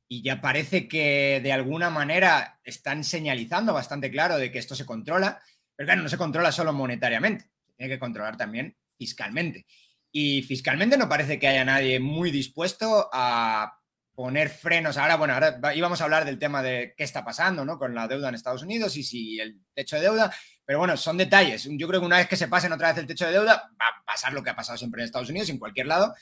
y 0.08 0.22
ya 0.22 0.40
parece 0.40 0.88
que 0.88 1.40
de 1.42 1.52
alguna 1.52 1.90
manera 1.90 2.60
están 2.64 3.04
señalizando 3.04 3.72
bastante 3.72 4.10
claro 4.10 4.36
de 4.36 4.50
que 4.52 4.58
esto 4.58 4.74
se 4.74 4.86
controla 4.86 5.40
pero 5.76 5.86
claro, 5.86 6.02
no 6.02 6.08
se 6.08 6.18
controla 6.18 6.52
solo 6.52 6.72
monetariamente, 6.72 7.44
se 7.66 7.72
tiene 7.72 7.94
que 7.94 7.98
controlar 7.98 8.36
también 8.36 8.76
fiscalmente. 8.96 9.66
Y 10.12 10.42
fiscalmente 10.42 10.96
no 10.96 11.08
parece 11.08 11.38
que 11.38 11.48
haya 11.48 11.64
nadie 11.64 11.98
muy 11.98 12.30
dispuesto 12.30 13.10
a 13.12 13.80
poner 14.14 14.48
frenos. 14.48 14.96
Ahora, 14.96 15.16
bueno, 15.16 15.34
ahora 15.34 15.74
íbamos 15.74 16.00
a 16.00 16.04
hablar 16.04 16.24
del 16.24 16.38
tema 16.38 16.62
de 16.62 16.94
qué 16.96 17.02
está 17.02 17.24
pasando 17.24 17.64
¿no? 17.64 17.78
con 17.78 17.94
la 17.96 18.06
deuda 18.06 18.28
en 18.28 18.36
Estados 18.36 18.62
Unidos 18.62 18.96
y 18.96 19.02
si 19.02 19.40
el 19.40 19.60
techo 19.74 19.96
de 19.96 20.02
deuda, 20.02 20.32
pero 20.64 20.78
bueno, 20.78 20.96
son 20.96 21.16
detalles. 21.16 21.68
Yo 21.68 21.88
creo 21.88 22.00
que 22.00 22.06
una 22.06 22.18
vez 22.18 22.28
que 22.28 22.36
se 22.36 22.46
pasen 22.46 22.72
otra 22.72 22.88
vez 22.88 22.98
el 22.98 23.08
techo 23.08 23.26
de 23.26 23.32
deuda, 23.32 23.72
va 23.80 23.86
a 23.86 24.04
pasar 24.06 24.32
lo 24.32 24.44
que 24.44 24.50
ha 24.50 24.56
pasado 24.56 24.78
siempre 24.78 25.02
en 25.02 25.06
Estados 25.06 25.30
Unidos 25.30 25.48
en 25.48 25.58
cualquier 25.58 25.88
lado, 25.88 26.14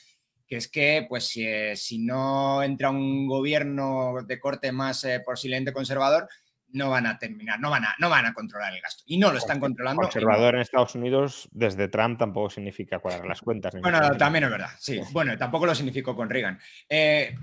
que 0.47 0.57
es 0.57 0.67
que, 0.67 1.05
pues, 1.07 1.27
si, 1.27 1.45
eh, 1.45 1.75
no 1.99 2.61
entra 2.63 2.89
un 2.89 3.27
gobierno 3.27 4.15
de 4.25 4.39
corte 4.39 4.71
más 4.71 5.03
eh, 5.03 5.21
posiblemente 5.25 5.73
conservador, 5.73 6.27
no 6.73 6.89
van 6.89 7.05
a 7.05 7.17
terminar, 7.17 7.59
no 7.59 7.69
van 7.69 7.85
a, 7.85 7.95
no 7.99 8.09
van 8.09 8.25
a 8.25 8.33
controlar 8.33 8.73
el 8.73 8.81
gasto. 8.81 9.03
Y 9.05 9.17
no 9.17 9.31
lo 9.31 9.37
están 9.37 9.59
controlando. 9.59 10.01
Conservador 10.01 10.55
en 10.55 10.61
Estados 10.61 10.95
Unidos, 10.95 11.47
desde 11.51 11.87
Trump 11.87 12.19
tampoco 12.19 12.49
significa 12.49 12.99
cuadrar 12.99 13.25
las 13.25 13.41
cuentas. 13.41 13.75
Bueno, 13.79 14.17
también 14.17 14.45
es 14.45 14.49
verdad, 14.49 14.71
sí. 14.79 14.99
Bueno, 15.11 15.37
tampoco 15.37 15.67
lo 15.67 15.75
significó 15.75 16.15
con 16.15 16.29
Reagan. 16.29 16.59
Eh, 16.89 17.35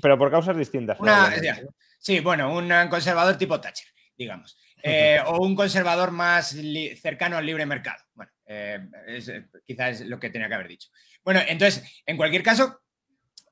pero 0.00 0.18
por 0.18 0.30
causas 0.30 0.56
distintas. 0.56 0.98
sí, 1.98 2.20
bueno, 2.20 2.54
un 2.54 2.70
conservador 2.88 3.36
tipo 3.36 3.60
Thatcher, 3.60 3.88
digamos. 4.16 4.58
Eh, 4.80 5.18
o 5.26 5.42
un 5.44 5.56
conservador 5.56 6.12
más 6.12 6.56
cercano 7.02 7.36
al 7.36 7.44
libre 7.44 7.66
mercado. 7.66 8.04
Bueno, 8.14 8.30
eh, 8.46 8.78
quizás 9.66 10.00
es 10.00 10.06
lo 10.06 10.20
que 10.20 10.30
tenía 10.30 10.46
que 10.46 10.54
haber 10.54 10.68
dicho. 10.68 10.88
Bueno, 11.28 11.42
entonces, 11.46 11.84
en 12.06 12.16
cualquier 12.16 12.42
caso, 12.42 12.80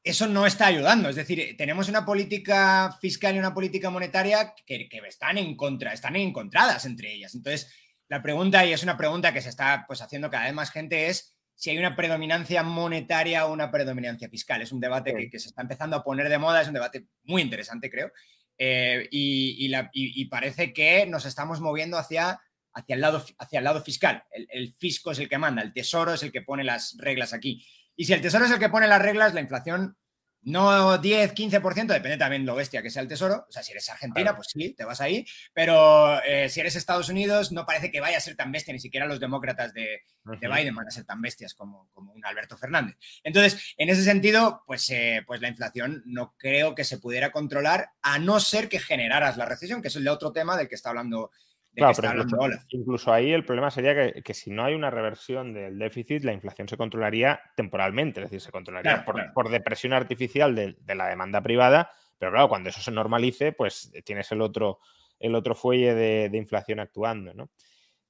eso 0.03 0.27
no 0.27 0.47
está 0.47 0.69
ayudando. 0.69 1.11
Es 1.11 1.17
decir, 1.17 1.57
tenemos 1.59 1.91
una 1.91 2.07
política 2.07 2.97
fiscal 3.03 3.37
y 3.37 3.39
una 3.39 3.53
política 3.53 3.91
monetaria 3.91 4.55
que, 4.65 4.89
están 5.07 5.37
en 5.37 5.55
contra, 5.59 5.93
están 5.93 6.17
encontradas 6.17 6.87
entre 6.87 7.13
ellas. 7.13 7.35
Entonces, 7.35 7.71
la 8.09 8.23
pregunta, 8.23 8.65
y 8.65 8.73
es 8.73 8.83
una 8.83 8.97
pregunta 8.97 9.35
que 9.35 9.43
se 9.43 9.51
está 9.51 9.85
pues, 9.87 10.01
haciendo 10.01 10.31
cada 10.31 10.45
vez 10.45 10.55
más 10.55 10.71
gente, 10.71 11.09
es 11.09 11.37
si 11.55 11.69
hay 11.69 11.77
una 11.77 11.95
predominancia 11.95 12.63
monetaria 12.63 13.45
o 13.45 13.53
una 13.53 13.71
predominancia 13.71 14.31
fiscal. 14.31 14.63
Es 14.63 14.73
un 14.73 14.81
debate 14.81 15.29
que, 15.31 15.39
se 15.39 15.49
está 15.51 15.61
empezando 15.61 15.97
a 15.97 16.03
poner 16.03 16.31
de 16.31 16.39
moda, 16.39 16.63
es 16.63 16.69
un 16.69 16.75
debate 16.75 17.09
muy 17.25 17.43
interesante, 17.43 17.91
creo. 17.91 18.11
Eh, 18.57 19.07
y, 19.11 20.25
parece 20.31 20.73
que 20.73 21.05
nos 21.05 21.27
estamos 21.27 21.61
moviendo 21.61 21.99
hacia, 21.99 22.41
hacia, 22.77 22.95
el, 22.95 23.01
lado, 23.01 23.25
hacia 23.39 23.59
el 23.59 23.65
lado 23.65 23.83
fiscal. 23.83 24.23
el 24.31 24.73
fisco 24.75 25.11
es 25.11 25.19
el 25.19 25.29
que 25.29 25.39
manda, 25.39 25.63
el 25.63 25.73
tesoro 25.73 26.15
es 26.15 26.23
el 26.23 26.31
que 26.31 26.43
pone 26.43 26.63
las 26.63 26.97
reglas 26.99 27.33
aquí. 27.33 27.67
Y 27.97 28.05
si 28.05 28.13
el 28.13 28.21
Tesoro 28.21 28.45
es 28.45 28.51
el 28.51 28.59
que 28.59 28.69
pone 28.69 28.87
las 28.87 29.01
reglas, 29.01 29.33
la 29.33 29.41
inflación 29.41 29.97
no 30.43 30.99
10, 30.99 31.35
15%, 31.35 31.87
depende 31.87 32.19
también 32.19 32.47
lo 32.47 32.55
bestia 32.55 32.81
que 32.81 32.91
sea 32.91 33.03
el 33.03 33.09
tesoro. 33.09 33.47
O 33.49 33.51
sea, 33.51 33.65
si 33.65 33.73
eres 33.73 33.89
Argentina, 33.89 34.37
pues 34.37 34.49
sí, 34.53 34.75
te 34.75 34.85
vas 34.85 35.01
ahí. 35.01 35.27
Pero 35.53 36.23
eh, 36.23 36.49
si 36.49 36.61
eres 36.61 36.77
Estados 36.77 37.09
Unidos, 37.09 37.51
no 37.51 37.67
parece 37.67 37.91
que 37.91 38.01
vaya 38.01 38.19
a 38.19 38.21
ser 38.21 38.37
tan 38.37 38.53
bestia, 38.53 38.73
ni 38.73 38.79
siquiera 38.79 39.07
los 39.07 39.19
demócratas 39.19 39.75
de, 39.75 40.03
Biden 40.25 40.75
van 40.75 40.87
a 40.87 40.93
ser 40.93 41.05
tan 41.05 41.21
bestias 41.21 41.55
como, 41.55 41.89
como, 41.93 42.13
un 42.13 42.25
Alberto 42.25 42.57
Fernández. 42.57 42.97
Entonces, 43.25 43.75
en 43.77 43.89
ese 43.89 44.05
sentido, 44.05 44.63
pues, 44.67 44.89
eh, 44.91 45.25
pues 45.27 45.41
la 45.41 45.49
inflación 45.49 46.05
no 46.07 46.37
creo 46.39 46.77
que 46.77 46.85
se 46.85 46.99
pudiera 46.99 47.33
controlar, 47.33 47.91
a 48.03 48.21
no 48.21 48.39
ser 48.39 48.69
que 48.69 48.79
generaras 48.79 49.37
la 49.37 49.47
recesión, 49.47 49.83
que 49.83 49.89
es 49.89 49.97
el 49.97 50.07
otro 50.07 50.33
tema 50.33 50.57
del 50.57 50.69
que 50.69 50.77
está 50.77 50.91
hablando 50.91 51.33
Claro, 51.77 51.95
pero 52.01 52.49
incluso, 52.71 53.13
ahí 53.13 53.33
el 53.33 53.45
problema 53.45 53.71
sería 53.71 54.13
que, 54.23 54.35
si 54.35 54.51
no 54.51 54.65
hay 54.65 54.75
una 54.75 54.91
reversión 54.91 55.53
del 55.53 55.79
déficit, 55.79 56.25
la 56.25 56.33
inflación 56.33 56.69
se 56.69 56.79
controlaría 56.79 57.39
temporalmente, 57.55 58.21
es 58.21 58.31
decir, 58.31 58.41
se 58.41 58.51
controlaría 58.51 59.05
por, 59.35 59.51
depresión 59.51 59.93
artificial 59.93 60.55
de, 60.55 60.95
la 60.95 61.09
demanda 61.09 61.43
privada, 61.43 61.91
pero 62.19 62.33
claro, 62.33 62.49
cuando 62.49 62.71
eso 62.71 62.81
se 62.81 62.91
normalice, 62.91 63.53
pues 63.53 63.91
eh, 63.93 64.01
tienes 64.01 64.33
el 64.33 64.41
otro, 64.41 64.79
el 65.21 65.35
otro 65.35 65.55
fuelle 65.55 65.95
de, 65.95 66.39
inflación 66.39 66.81
actuando, 66.81 67.35
¿no? 67.35 67.51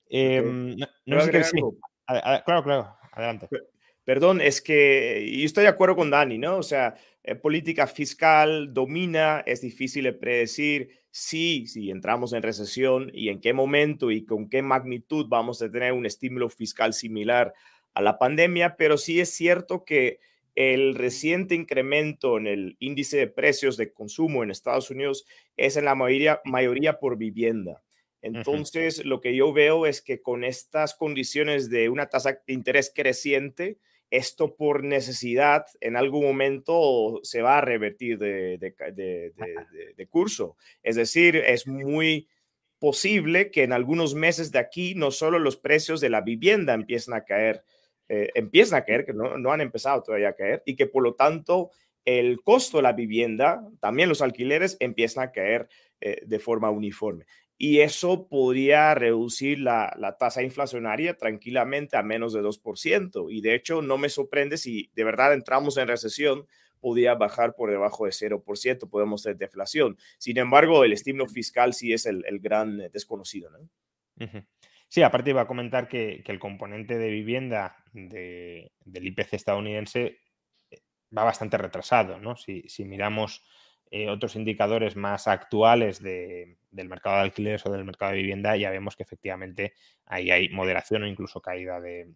Em, 0.09 0.77
no, 1.05 1.21
sé 1.21 1.43
sí. 1.43 1.61
claro, 2.45 2.63
claro, 2.63 2.97
adelante. 3.13 3.49
Perdón, 4.05 4.41
es 4.41 4.63
que 4.63 5.29
yo 5.37 5.45
estoy 5.45 5.65
de 5.65 5.71
acuerdo 5.71 5.97
con 5.97 6.11
Dani, 6.11 6.39
¿no? 6.39 6.59
O 6.59 6.63
sea, 6.63 6.95
eh, 7.25 7.35
política 7.35 7.89
fiscal 7.89 8.73
domina, 8.73 9.43
es 9.45 9.61
difícil 9.61 10.05
de 10.05 10.13
predecir 10.13 11.01
si, 11.19 11.67
si 11.67 11.91
entramos 11.91 12.35
en 12.35 12.43
recesión 12.43 13.11
y 13.15 13.31
en 13.31 13.41
qué 13.41 13.55
momento 13.55 14.11
y 14.11 14.27
con 14.27 14.51
qué 14.51 14.61
magnitud 14.61 15.25
vamos 15.31 15.63
a 15.63 15.71
tener 15.71 15.95
un 15.95 16.05
estímulo 16.05 16.51
fiscal 16.51 16.93
similar 16.93 17.55
a 17.95 18.03
la 18.03 18.19
pandemia, 18.19 18.77
pero 18.77 18.99
sí 18.99 19.19
es 19.19 19.31
cierto 19.31 19.87
que 19.87 20.21
el 20.55 20.95
reciente 20.95 21.55
incremento 21.55 22.37
en 22.37 22.47
el 22.47 22.77
índice 22.81 23.17
de 23.17 23.29
precios 23.29 23.79
de 23.79 23.95
consumo 23.95 24.43
en 24.43 24.51
Estados 24.51 24.91
Unidos 24.91 25.25
es 25.57 25.79
en 25.79 25.87
la 25.87 25.95
mayoría, 25.95 26.43
mayoría 26.45 26.99
por 26.99 27.17
vivienda. 27.17 27.83
Entonces, 28.21 29.03
lo 29.03 29.23
que 29.23 29.35
yo 29.35 29.55
veo 29.55 29.87
es 29.87 30.03
que 30.03 30.21
con 30.21 30.45
estas 30.45 30.95
condiciones 30.95 31.71
de 31.71 31.89
una 31.89 32.11
tasa 32.11 32.43
de 32.47 32.53
interés 32.53 32.93
creciente, 32.95 33.79
esto 34.11 34.55
por 34.55 34.85
necesidad 34.85 35.67
en 35.81 35.97
algún 35.97 36.25
momento 36.25 37.21
se 37.23 37.43
va 37.43 37.59
a 37.59 37.61
revertir 37.61 38.19
de, 38.19 38.59
de, 38.59 40.07
curso. 40.09 40.57
Es 40.83 40.97
decir, 40.97 41.37
es 41.37 41.67
muy 41.67 42.29
posible 42.79 43.51
que 43.51 43.65
en 43.65 43.73
algunos 43.73 44.15
meses 44.15 44.53
de 44.53 44.59
aquí 44.59 44.95
no 44.95 45.11
solo 45.11 45.39
los 45.39 45.57
precios 45.57 46.01
de 46.01 46.11
la 46.11 46.21
vivienda 46.21 46.75
empiecen 46.75 47.15
a 47.15 47.25
caer, 47.25 47.65
eh, 48.09 48.31
empiezan 48.35 48.81
a 48.81 48.85
caer, 48.85 49.05
que 49.05 49.13
no, 49.13 49.39
no 49.39 49.53
han 49.53 49.61
empezado 49.61 50.03
todavía 50.03 50.31
a 50.31 50.37
caer, 50.37 50.63
y 50.67 50.77
que 50.77 50.87
por 50.87 51.03
lo 51.03 51.15
tanto 51.15 51.71
el 52.05 52.41
costo 52.43 52.79
de 52.79 52.85
la 52.85 52.93
vivienda, 52.93 53.69
también 53.81 54.09
los 54.09 54.23
alquileres, 54.23 54.77
empiezan 54.79 55.25
a 55.25 55.33
caer 55.33 55.69
eh, 56.01 56.23
de 56.25 56.39
forma 56.39 56.71
uniforme. 56.71 57.27
Y 57.59 57.81
eso 57.81 58.29
podría 58.29 58.95
reducir 58.95 59.61
la, 59.61 59.95
la, 59.99 60.19
tasa 60.19 60.43
inflacionaria 60.43 61.17
tranquilamente 61.17 61.97
a 61.97 62.03
menos 62.03 62.33
de 62.33 62.43
2%. 62.43 63.29
Y 63.31 63.41
de 63.41 63.55
hecho, 63.55 63.81
no 63.81 63.97
me 63.97 64.09
sorprende 64.09 64.59
si 64.59 64.91
de 64.95 65.05
verdad 65.05 65.33
entramos 65.33 65.79
en 65.79 65.89
recesión, 65.89 66.47
podría 66.81 67.15
bajar 67.15 67.55
por 67.55 67.71
debajo 67.71 68.05
de 68.05 68.13
0%, 68.13 68.91
podemos 68.91 69.23
tener 69.23 69.39
deflación. 69.39 69.97
Sin 70.19 70.39
embargo, 70.39 70.85
el 70.85 70.93
estímulo 70.93 71.27
fiscal 71.27 71.73
sí 71.73 71.93
es 71.93 72.07
el, 72.07 72.25
el 72.27 72.41
gran 72.41 72.77
desconocido. 72.93 73.51
¿no? 73.51 74.29
Sí, 74.89 75.03
aparte 75.03 75.31
iba 75.31 75.43
a 75.43 75.47
comentar 75.47 75.89
que, 75.89 76.23
que 76.25 76.33
el 76.33 76.39
componente 76.39 76.99
de 76.99 77.11
vivienda 77.11 77.77
de, 77.93 78.73
del 78.85 79.07
IPC 79.07 79.33
estadounidense 79.33 80.19
va 81.17 81.25
bastante 81.25 81.59
retrasado, 81.59 82.19
¿no? 82.19 82.37
Si, 82.37 82.67
miramos 82.85 83.43
eh, 83.91 84.11
otros 84.11 84.35
indicadores 84.35 84.97
más 84.97 85.29
actuales 85.29 86.03
del 86.03 86.57
mercado 86.89 87.17
de 87.17 87.23
alquileres 87.23 87.65
o 87.67 87.71
del 87.71 87.85
mercado 87.85 88.13
de 88.13 88.19
vivienda, 88.19 88.57
ya 88.57 88.71
vemos 88.71 88.97
que 88.97 89.05
efectivamente 89.05 89.75
ahí 90.07 90.31
hay 90.31 90.49
moderación 90.49 91.05
o 91.05 91.07
incluso 91.07 91.41
caída 91.41 91.81
de, 91.81 92.09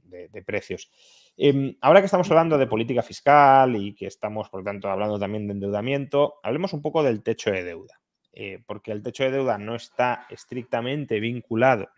precios. 0.45 0.91
Em, 1.37 1.77
ahora 1.81 2.01
que 2.01 2.07
estamos 2.07 2.29
hablando 2.31 2.59
de 2.59 2.67
política 2.67 3.03
fiscal 3.03 3.77
y 3.77 3.95
que 3.95 4.07
estamos, 4.07 4.49
por 4.49 4.61
lo 4.61 4.65
tanto, 4.65 4.91
hablando 4.91 5.19
también 5.19 5.47
de 5.47 5.53
endeudamiento, 5.53 6.41
hablemos 6.43 6.73
un 6.73 6.83
poco 6.83 7.05
del 7.05 7.23
techo 7.23 7.53
de 7.53 7.63
deuda, 7.63 8.01
eh, 8.33 8.63
porque 8.67 8.91
el 8.91 9.03
techo 9.03 9.25
de 9.25 9.31
deuda 9.31 9.57
no 9.57 9.77
está 9.77 10.27
estrictamente 10.29 11.21
vinculado 11.21 11.91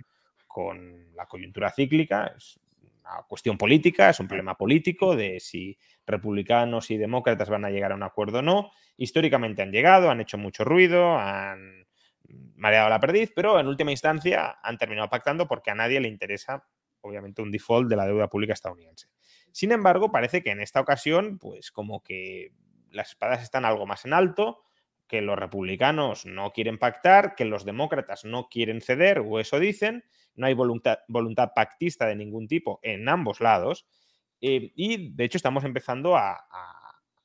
con 0.46 1.14
la 1.14 1.26
coyuntura 1.26 1.70
cíclica, 1.70 2.34
es 2.36 2.60
una 3.02 3.22
cuestión 3.28 3.58
política, 3.58 4.10
es 4.10 4.20
un 4.20 4.28
problema 4.28 4.56
político 4.56 5.16
de 5.16 5.40
si 5.40 5.76
republicanos 6.06 6.90
y 6.90 6.96
demócratas 6.96 7.48
van 7.48 7.64
a 7.64 7.70
llegar 7.70 7.92
a 7.92 7.94
un 7.94 8.02
acuerdo 8.02 8.38
o 8.38 8.42
no. 8.42 8.70
Históricamente 8.96 9.62
han 9.62 9.72
llegado, 9.72 10.10
han 10.10 10.20
hecho 10.20 10.38
mucho 10.38 10.64
ruido, 10.64 11.18
han 11.18 11.86
mareado 12.56 12.88
la 12.88 13.00
perdiz, 13.00 13.32
pero 13.34 13.58
en 13.58 13.66
última 13.66 13.90
instancia 13.90 14.58
han 14.62 14.78
terminado 14.78 15.08
pactando 15.08 15.46
porque 15.46 15.70
a 15.70 15.74
nadie 15.74 16.00
le 16.00 16.08
interesa, 16.08 16.64
obviamente, 17.00 17.42
un 17.42 17.50
default 17.50 17.88
de 17.88 17.96
la 17.96 18.06
deuda 18.06 18.28
pública 18.28 18.52
estadounidense. 18.52 19.08
Sin 19.50 19.72
embargo, 19.72 20.10
parece 20.10 20.42
que 20.42 20.50
en 20.50 20.60
esta 20.60 20.80
ocasión, 20.80 21.38
pues 21.38 21.70
como 21.72 22.02
que 22.02 22.52
las 22.90 23.10
espadas 23.10 23.42
están 23.42 23.64
algo 23.64 23.86
más 23.86 24.04
en 24.04 24.12
alto, 24.12 24.62
que 25.12 25.20
los 25.20 25.38
republicanos 25.38 26.24
no 26.24 26.52
quieren 26.52 26.78
pactar, 26.78 27.34
que 27.34 27.44
los 27.44 27.66
demócratas 27.66 28.24
no 28.24 28.48
quieren 28.48 28.80
ceder, 28.80 29.18
o 29.18 29.38
eso 29.38 29.60
dicen, 29.60 30.04
no 30.36 30.46
hay 30.46 30.54
voluntad, 30.54 31.50
pactista 31.54 32.06
de 32.06 32.16
ningún 32.16 32.48
tipo 32.48 32.80
en 32.82 33.06
ambos 33.10 33.42
lados, 33.42 33.86
eh, 34.40 34.72
y 34.74 35.14
de 35.14 35.24
hecho 35.24 35.36
estamos 35.36 35.64
empezando 35.64 36.16
a, 36.16 36.40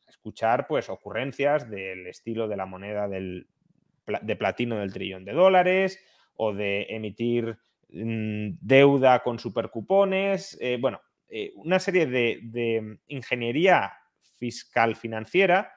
escuchar 0.05 0.67
pues, 0.67 0.89
ocurrencias 0.89 1.69
del 1.69 2.07
estilo 2.07 2.49
de 2.49 2.57
la 2.57 2.65
moneda 2.65 3.07
de 3.07 4.35
platino 4.35 4.75
del 4.79 4.91
trillón 4.91 5.23
de 5.23 5.31
dólares 5.31 6.03
o 6.35 6.53
de 6.53 6.87
emitir 6.89 7.57
mm, 7.87 8.57
deuda 8.59 9.23
con 9.23 9.39
supercupones. 9.39 10.57
Eh, 10.59 10.77
bueno, 10.81 10.99
eh, 11.29 11.53
una 11.55 11.79
serie 11.79 12.05
de, 12.05 12.99
ingeniería 13.07 13.93
fiscal 14.37 14.97
financiera 14.97 15.71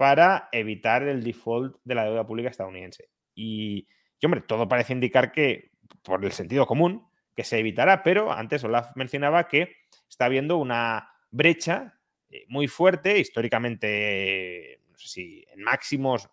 para 0.00 0.48
evitar 0.52 1.02
el 1.02 1.22
default 1.22 1.76
de 1.84 1.94
la 1.94 2.06
deuda 2.06 2.26
pública 2.26 2.48
estadounidense. 2.48 3.10
Y, 3.34 3.86
hombre, 4.24 4.40
todo 4.40 4.66
parece 4.66 4.94
indicar 4.94 5.30
que, 5.30 5.72
por 6.02 6.24
el 6.24 6.32
sentido 6.32 6.64
común, 6.64 7.06
que 7.36 7.44
se 7.44 7.58
evitará, 7.58 8.02
pero 8.02 8.32
antes 8.32 8.64
Olaf 8.64 8.96
mencionaba 8.96 9.46
que 9.46 9.76
está 10.08 10.24
habiendo 10.24 10.56
una 10.56 11.12
brecha 11.30 12.00
eh, 12.30 12.46
muy 12.48 12.66
fuerte, 12.66 13.18
históricamente, 13.18 14.80
no 14.88 14.96
sé 14.96 15.08
si 15.08 15.44
en 15.52 15.64
máximos, 15.64 16.30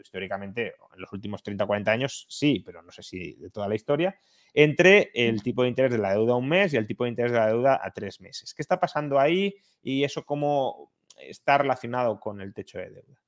históricamente 0.00 0.74
en 0.94 1.00
los 1.00 1.12
últimos 1.12 1.42
30 1.42 1.64
o 1.64 1.66
40 1.66 1.90
años, 1.90 2.24
sí, 2.28 2.62
pero 2.64 2.82
no 2.82 2.92
sé 2.92 3.02
si 3.02 3.34
de 3.34 3.50
toda 3.50 3.66
la 3.66 3.74
historia, 3.74 4.16
entre 4.54 5.10
el 5.12 5.42
tipo 5.42 5.64
de 5.64 5.70
interés 5.70 5.90
de 5.90 5.98
la 5.98 6.12
deuda 6.12 6.34
a 6.34 6.36
un 6.36 6.48
mes 6.48 6.72
y 6.72 6.76
el 6.76 6.86
tipo 6.86 7.02
de 7.02 7.10
interés 7.10 7.32
de 7.32 7.38
la 7.38 7.48
deuda 7.48 7.80
a 7.82 7.90
tres 7.90 8.20
meses. 8.20 8.54
¿Qué 8.54 8.62
está 8.62 8.78
pasando 8.78 9.18
ahí 9.18 9.56
y 9.82 10.04
eso 10.04 10.24
cómo 10.24 10.92
está 11.20 11.58
relacionado 11.58 12.18
con 12.20 12.40
el 12.40 12.54
techo 12.54 12.78
de 12.78 12.90
deuda? 12.90 13.20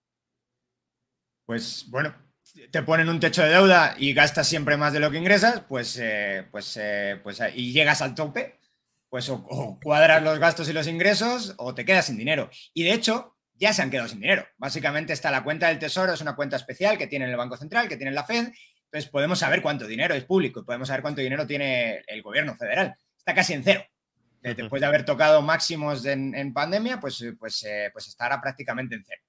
Pues 1.46 1.86
bueno, 1.88 2.14
te 2.70 2.82
ponen 2.82 3.08
un 3.08 3.20
techo 3.20 3.42
de 3.42 3.50
deuda 3.50 3.94
y 3.98 4.12
gastas 4.12 4.48
siempre 4.48 4.76
más 4.76 4.92
de 4.92 5.00
lo 5.00 5.10
que 5.10 5.18
ingresas, 5.18 5.62
pues, 5.68 5.96
eh, 6.00 6.46
pues, 6.50 6.76
eh, 6.80 7.20
pues 7.22 7.40
y 7.54 7.72
llegas 7.72 8.02
al 8.02 8.14
tope, 8.14 8.58
pues 9.08 9.28
o, 9.28 9.78
cuadras 9.82 10.22
los 10.22 10.38
gastos 10.38 10.68
y 10.68 10.72
los 10.72 10.86
ingresos 10.86 11.54
o 11.58 11.74
te 11.74 11.84
quedas 11.84 12.06
sin 12.06 12.18
dinero. 12.18 12.50
Y 12.74 12.84
de 12.84 12.92
hecho, 12.92 13.36
ya 13.54 13.72
se 13.72 13.82
han 13.82 13.90
quedado 13.90 14.08
sin 14.08 14.20
dinero. 14.20 14.46
Básicamente 14.56 15.12
está 15.12 15.30
la 15.30 15.44
cuenta 15.44 15.68
del 15.68 15.78
Tesoro, 15.78 16.12
es 16.12 16.20
una 16.20 16.36
cuenta 16.36 16.56
especial 16.56 16.96
que 16.96 17.06
tiene 17.06 17.26
el 17.26 17.36
Banco 17.36 17.56
Central, 17.56 17.88
que 17.88 17.96
tiene 17.96 18.12
la 18.12 18.24
Fed. 18.24 18.52
Entonces 18.84 19.10
podemos 19.10 19.38
saber 19.38 19.62
cuánto 19.62 19.86
dinero 19.86 20.14
es 20.14 20.24
público 20.24 20.64
podemos 20.64 20.88
saber 20.88 21.02
cuánto 21.02 21.20
dinero 21.20 21.46
tiene 21.46 22.02
el 22.06 22.22
gobierno 22.22 22.56
federal. 22.56 22.96
Está 23.16 23.34
casi 23.34 23.52
en 23.52 23.62
cero. 23.62 23.84
Después 24.42 24.80
de 24.80 24.86
haber 24.86 25.04
tocado 25.04 25.42
máximos 25.42 26.04
en, 26.06 26.52
pandemia, 26.54 26.98
pues, 26.98 27.22
pues, 27.38 27.62
eh, 27.64 27.90
pues 27.92 28.08
estará 28.08 28.40
prácticamente 28.40 28.94
en 28.94 29.04
cero. 29.06 29.22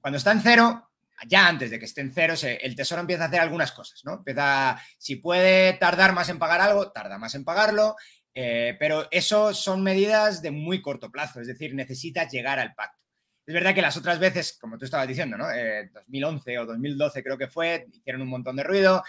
Cuando 0.00 0.18
está 0.18 0.32
en 0.32 0.40
cero, 0.40 0.90
ya 1.28 1.46
antes 1.46 1.70
de 1.70 1.78
que 1.78 1.84
esté 1.84 2.00
en 2.00 2.12
cero, 2.12 2.34
el 2.42 2.74
Tesoro 2.74 3.00
empieza 3.00 3.24
a 3.24 3.26
hacer 3.28 3.40
algunas 3.40 3.70
cosas, 3.72 4.04
¿no? 4.04 4.14
Empieza, 4.14 4.80
si 4.98 5.16
puede 5.16 5.74
tardar 5.74 6.12
más 6.12 6.28
en 6.28 6.38
pagar 6.38 6.60
algo, 6.60 6.90
tarda 6.90 7.16
más 7.16 7.34
en 7.36 7.44
pagarlo, 7.44 7.96
eh, 8.34 8.76
pero 8.78 9.06
eso 9.10 9.54
son 9.54 9.82
medidas 9.82 10.42
de 10.42 10.50
muy 10.50 10.82
corto 10.82 11.10
plazo, 11.10 11.40
es 11.40 11.46
decir, 11.46 11.74
necesitas 11.74 12.30
llegar 12.30 12.58
al 12.58 12.74
pacto. 12.74 13.04
Es 13.46 13.54
verdad 13.54 13.74
que 13.74 13.82
las 13.82 13.96
otras 13.96 14.18
veces, 14.18 14.58
como 14.60 14.76
tú 14.76 14.84
estabas 14.84 15.06
diciendo, 15.06 15.36
¿no? 15.38 15.46
2011 15.46 16.52
eh, 16.52 16.58
o 16.58 16.66
2012 16.66 17.22
creo 17.22 17.38
que 17.38 17.46
fue, 17.46 17.86
hicieron 17.92 18.22
un 18.22 18.28
montón 18.28 18.56
de 18.56 18.64
ruido 18.64 19.04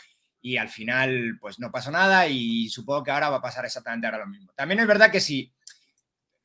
y 0.47 0.57
al 0.57 0.69
final 0.69 1.37
pues 1.39 1.59
no 1.59 1.71
pasó 1.71 1.91
nada 1.91 2.27
y 2.27 2.69
supongo 2.69 3.03
que 3.03 3.11
ahora 3.11 3.29
va 3.29 3.37
a 3.37 3.41
pasar 3.41 3.65
exactamente 3.65 4.07
ahora 4.07 4.19
lo 4.19 4.27
mismo. 4.27 4.51
También 4.55 4.79
es 4.79 4.87
verdad 4.87 5.11
que 5.11 5.19
si 5.19 5.53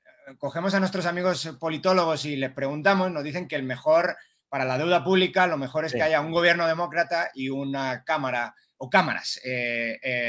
eh, 0.05 0.34
cogemos 0.38 0.74
a 0.74 0.80
nuestros 0.80 1.07
amigos 1.07 1.57
politólogos 1.61 2.24
y 2.24 2.36
les 2.36 2.53
preguntamos, 2.53 3.11
nos 3.11 3.24
dicen 3.24 3.48
que 3.48 3.57
el 3.57 3.62
mejor 3.62 4.16
para 4.48 4.64
la 4.64 4.76
deuda 4.76 5.05
pública, 5.05 5.46
lo 5.46 5.57
mejor 5.57 5.84
es 5.84 5.92
que 5.92 6.03
haya 6.03 6.20
un 6.20 6.32
gobierno 6.32 6.66
demócrata 6.66 7.30
y 7.34 7.48
una 7.48 8.05
cámara 8.05 8.55
o 8.76 8.90
cámaras 8.90 9.40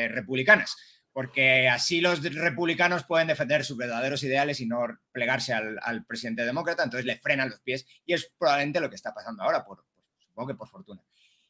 republicanas 0.09 0.77
porque 1.13 1.69
así 1.69 2.01
los 2.01 2.23
republicanos 2.23 3.03
pueden 3.03 3.27
defender 3.27 3.63
sus 3.63 3.77
verdaderos 3.77 4.23
ideales 4.23 4.59
y 4.59 4.65
no 4.65 4.79
plegarse 5.11 5.53
al, 5.53 6.05
presidente 6.05 6.43
demócrata, 6.43 6.83
entonces 6.83 7.05
le 7.05 7.19
frenan 7.19 7.51
los 7.51 7.61
pies 7.61 7.85
y 8.03 8.13
es 8.13 8.33
probablemente 8.37 8.79
lo 8.79 8.89
que 8.89 8.95
está 8.95 9.13
pasando 9.13 9.43
ahora, 9.43 9.63
por, 9.63 9.85
supongo 10.17 10.47
que 10.47 10.55
por 10.55 10.67
fortuna. 10.67 11.01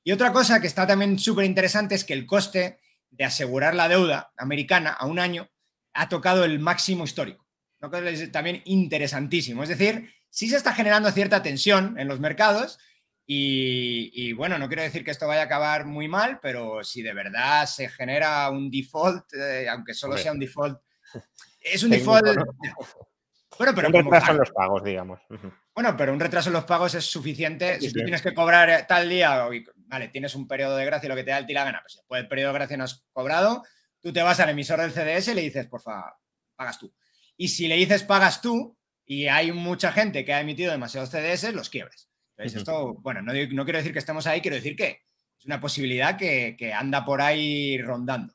Y 0.04 0.12
otra 0.12 0.34
cosa 0.34 0.60
que 0.60 0.68
está 0.68 0.86
también 0.86 1.18
súper 1.18 1.45
interesante 1.45 1.95
es 1.95 2.04
que 2.04 2.14
el 2.14 2.26
coste 2.26 2.80
de 3.10 3.24
asegurar 3.24 3.76
la 3.76 3.88
deuda 3.88 4.34
americana 4.38 4.91
a 4.91 5.06
un 5.06 5.20
año 5.20 5.49
ha 5.93 6.10
tocado 6.10 6.43
el 6.43 6.60
máximo 6.60 7.04
histórico, 7.04 7.47
lo 7.80 7.89
que 7.89 8.10
es 8.10 8.32
también 8.32 8.62
interesantísimo. 8.66 9.64
Es 9.64 9.70
decir, 9.70 10.12
sí 10.30 10.49
se 10.49 10.58
está 10.58 10.74
generando 10.74 11.12
cierta 11.12 11.43
tensión 11.43 11.99
en 11.99 12.08
los 12.08 12.20
mercados, 12.20 12.80
y, 13.26 14.34
bueno, 14.34 14.58
no 14.58 14.68
quiero 14.68 14.84
decir 14.84 15.04
que 15.04 15.12
esto 15.12 15.28
vaya 15.28 15.41
a 15.41 15.45
acabar 15.45 15.86
muy 15.86 16.08
mal, 16.08 16.39
pero 16.41 16.84
si 16.84 17.01
de 17.01 17.14
verdad 17.14 17.66
se 17.66 17.88
genera 17.89 18.49
un 18.49 18.70
default, 18.70 19.34
eh, 19.34 19.68
aunque 19.70 19.93
solo 19.93 20.18
sea 20.18 20.34
un 20.34 20.39
default, 20.39 20.80
es 21.62 21.84
un 21.84 21.91
default. 21.91 22.26
Bueno, 23.58 23.74
pero 23.76 23.88
un 23.88 23.93
retraso 23.93 24.32
en 24.32 24.38
los 24.39 24.51
pagos, 24.51 24.84
digamos. 24.84 25.20
Bueno, 25.74 25.95
pero 25.95 26.12
un 26.12 26.20
retraso 26.20 26.49
en 26.49 26.54
los 26.54 26.66
pagos 26.66 26.95
es 26.95 27.06
suficiente. 27.06 27.80
si 27.80 27.93
tú 27.93 27.99
tienes 27.99 28.22
que 28.22 28.34
cobrar 28.34 28.70
eh, 28.70 28.86
tal 28.88 29.08
día, 29.08 29.47
vale, 29.88 30.08
tienes 30.10 30.36
un 30.36 30.48
periodo 30.48 30.76
de 30.78 30.86
gracia 30.86 31.08
y 31.08 31.10
lo 31.10 31.16
que 31.16 31.24
te 31.24 31.32
da 31.32 31.38
el 31.38 31.46
tira 31.46 31.64
gana, 31.64 31.82
pues 31.82 31.96
después 31.96 32.22
del 32.22 32.28
periodo 32.28 32.54
de 32.54 32.60
gracia 32.60 32.78
no 32.78 32.84
has 32.84 33.04
cobrado, 33.12 33.64
tú 34.02 34.12
te 34.12 34.22
vas 34.22 34.40
al 34.40 34.50
emisor 34.50 34.80
del 34.80 34.92
CDS 34.92 35.30
y 35.30 35.36
le 35.36 35.42
dices, 35.42 35.68
por 35.68 35.82
favor, 35.82 36.14
pagas 36.56 36.80
tú. 36.80 36.94
Y 37.38 37.48
si 37.48 37.68
le 37.68 37.76
dices 37.76 38.04
pagas 38.04 38.42
tú 38.42 38.78
y 39.06 39.28
hay 39.28 39.52
mucha 39.52 39.92
gente 39.92 40.24
que 40.24 40.34
ha 40.34 40.42
emitido 40.42 40.72
demasiados 40.72 41.10
CDS, 41.10 41.54
los 41.54 41.70
quiebres. 41.70 42.10
Esto, 42.38 42.96
bueno, 42.96 43.22
no, 43.22 43.32
quiero 43.32 43.78
decir 43.78 43.94
que 43.94 44.00
estemos 44.00 44.28
ahí, 44.28 44.42
quiero 44.42 44.56
decir 44.56 44.76
que 44.76 45.04
es 45.38 45.46
una 45.46 45.60
posibilidad 45.60 46.18
que, 46.18 46.74
anda 46.74 47.06
por 47.06 47.22
ahí 47.22 47.78
rondando. 47.78 48.34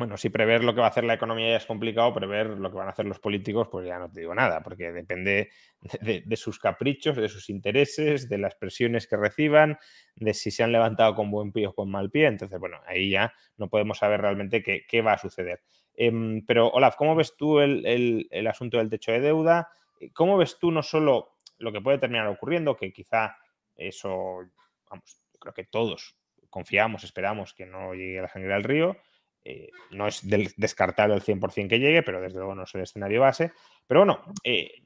Bueno, 0.00 0.16
si 0.16 0.30
prever 0.30 0.64
lo 0.64 0.72
que 0.72 0.80
va 0.80 0.86
a 0.86 0.88
hacer 0.88 1.04
la 1.04 1.12
economía 1.12 1.50
ya 1.50 1.56
es 1.58 1.66
complicado, 1.66 2.14
prever 2.14 2.46
lo 2.46 2.70
que 2.70 2.78
van 2.78 2.86
a 2.86 2.92
hacer 2.92 3.04
los 3.04 3.18
políticos, 3.18 3.68
pues 3.70 3.86
ya 3.86 3.98
no 3.98 4.10
te 4.10 4.20
digo 4.20 4.34
nada, 4.34 4.62
porque 4.62 4.92
depende 4.92 5.50
de, 6.00 6.36
sus 6.36 6.58
caprichos, 6.58 7.16
de 7.16 7.28
sus 7.28 7.50
intereses, 7.50 8.26
de 8.26 8.38
las 8.38 8.54
presiones 8.54 9.06
que 9.06 9.18
reciban, 9.18 9.78
de 10.16 10.32
si 10.32 10.50
se 10.50 10.62
han 10.62 10.72
levantado 10.72 11.14
con 11.14 11.30
buen 11.30 11.52
pie 11.52 11.66
o 11.66 11.74
con 11.74 11.90
mal 11.90 12.10
pie. 12.10 12.28
Entonces, 12.28 12.58
bueno, 12.58 12.78
ahí 12.86 13.10
ya 13.10 13.34
no 13.58 13.68
podemos 13.68 13.98
saber 13.98 14.22
realmente 14.22 14.62
qué, 14.62 15.02
va 15.02 15.12
a 15.12 15.18
suceder. 15.18 15.60
Em, 15.94 16.46
pero, 16.46 16.70
Olaf, 16.70 16.96
¿cómo 16.96 17.14
ves 17.14 17.36
tú 17.36 17.60
el, 17.60 18.26
el 18.30 18.46
asunto 18.46 18.78
del 18.78 18.88
techo 18.88 19.12
de 19.12 19.20
deuda? 19.20 19.68
¿cómo 20.14 20.38
ves 20.38 20.58
tú 20.58 20.70
no 20.70 20.82
solo 20.82 21.36
lo 21.58 21.72
que 21.72 21.82
puede 21.82 21.98
terminar 21.98 22.26
ocurriendo, 22.28 22.74
que 22.74 22.90
quizá 22.90 23.36
eso, 23.76 24.48
vamos, 24.88 25.20
creo 25.38 25.52
que 25.52 25.64
todos 25.64 26.16
confiamos, 26.48 27.04
esperamos 27.04 27.52
que 27.52 27.66
no 27.66 27.92
llegue 27.92 28.22
la 28.22 28.28
sangre 28.28 28.54
del 28.54 28.64
río, 28.64 28.96
eh, 29.44 29.70
no 29.92 30.06
es 30.06 30.20
descartable 30.56 31.14
el 31.14 31.22
100% 31.22 31.68
que 31.68 31.78
llegue, 31.78 32.02
pero 32.02 32.20
desde 32.20 32.38
luego 32.38 32.54
no 32.54 32.64
es 32.64 32.74
el 32.74 32.82
escenario 32.82 33.20
base. 33.20 33.52
Pero 33.86 34.00
bueno, 34.00 34.22
eh, 34.44 34.82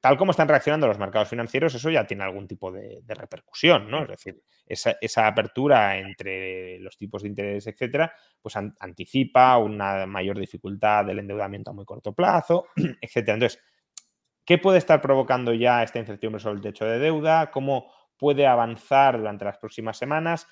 tal 0.00 0.16
como 0.16 0.30
están 0.30 0.48
reaccionando 0.48 0.86
los 0.86 0.98
mercados 0.98 1.28
financieros, 1.28 1.74
eso 1.74 1.90
ya 1.90 2.06
tiene 2.06 2.24
algún 2.24 2.46
tipo 2.46 2.70
de, 2.70 3.02
repercusión, 3.08 3.90
¿no? 3.90 4.02
Es 4.02 4.08
decir, 4.08 4.42
esa, 4.66 5.26
apertura 5.26 5.98
entre 5.98 6.78
los 6.80 6.96
tipos 6.96 7.22
de 7.22 7.28
interés, 7.28 7.66
etcétera, 7.66 8.12
pues 8.40 8.56
anticipa 8.56 9.56
una 9.58 10.06
mayor 10.06 10.38
dificultad 10.38 11.04
del 11.04 11.20
endeudamiento 11.20 11.70
a 11.70 11.74
muy 11.74 11.84
corto 11.84 12.12
plazo, 12.12 12.66
etcétera. 13.00 13.34
Entonces, 13.34 13.62
¿qué 14.44 14.58
puede 14.58 14.78
estar 14.78 15.00
provocando 15.00 15.52
ya 15.52 15.82
esta 15.82 15.98
incertidumbre 15.98 16.40
sobre 16.40 16.56
el 16.56 16.62
techo 16.62 16.84
de 16.84 16.98
deuda? 16.98 17.50
¿Cómo 17.50 17.92
puede 18.18 18.46
avanzar 18.46 19.18
durante 19.18 19.44
las 19.44 19.58
próximas 19.58 19.96
semanas? 19.96 20.46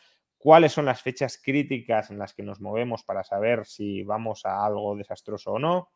¿Cuáles 0.47 0.71
son 0.71 0.85
las 0.85 1.03
fechas 1.03 1.43
críticas 1.43 2.13
en 2.13 2.21
las 2.21 2.33
que 2.33 2.45
nos 2.45 2.61
movemos 2.61 3.03
para 3.03 3.25
saber 3.25 3.67
si 3.67 4.05
vamos 4.05 4.47
a 4.47 4.65
algo 4.65 4.95
desastroso 4.95 5.55
o 5.55 5.59
no? 5.59 5.91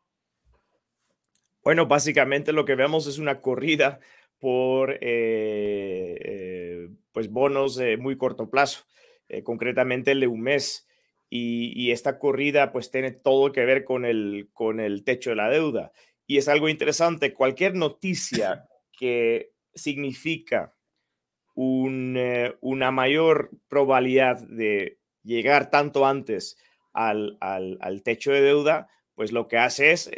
Bueno, 1.63 1.85
básicamente 1.85 2.51
lo 2.51 2.65
que 2.65 2.75
vemos 2.75 3.07
es 3.07 3.17
una 3.17 3.39
corrida 3.39 4.01
por 4.39 4.91
eh, 4.91 6.17
eh, 6.19 6.89
pues 7.13 7.31
bonos 7.31 7.77
de 7.77 7.95
muy 7.95 8.17
corto 8.17 8.49
plazo, 8.49 8.83
eh, 9.29 9.41
concretamente 9.41 10.11
el 10.11 10.19
de 10.19 10.27
un 10.27 10.41
mes. 10.41 10.85
Y, 11.29 11.89
esta 11.91 12.19
corrida 12.19 12.73
pues 12.73 12.91
tiene 12.91 13.11
todo 13.11 13.53
que 13.53 13.63
ver 13.63 13.85
con 13.85 14.03
el, 14.03 14.49
con 14.51 14.81
el 14.81 15.05
techo 15.05 15.29
de 15.29 15.37
la 15.37 15.49
deuda. 15.49 15.93
Y 16.27 16.39
es 16.39 16.49
algo 16.49 16.67
interesante, 16.67 17.33
cualquier 17.33 17.75
noticia 17.75 18.67
que 18.99 19.53
significa 19.73 20.75
una 21.53 22.91
mayor 22.91 23.51
probabilidad 23.67 24.39
de 24.47 24.99
llegar 25.23 25.69
tanto 25.69 26.05
antes 26.05 26.57
al, 26.93 27.37
al 27.41 28.03
techo 28.03 28.31
de 28.31 28.41
deuda, 28.41 28.89
pues 29.15 29.31
lo 29.31 29.47
que 29.47 29.57
hace 29.57 29.91
es 29.91 30.09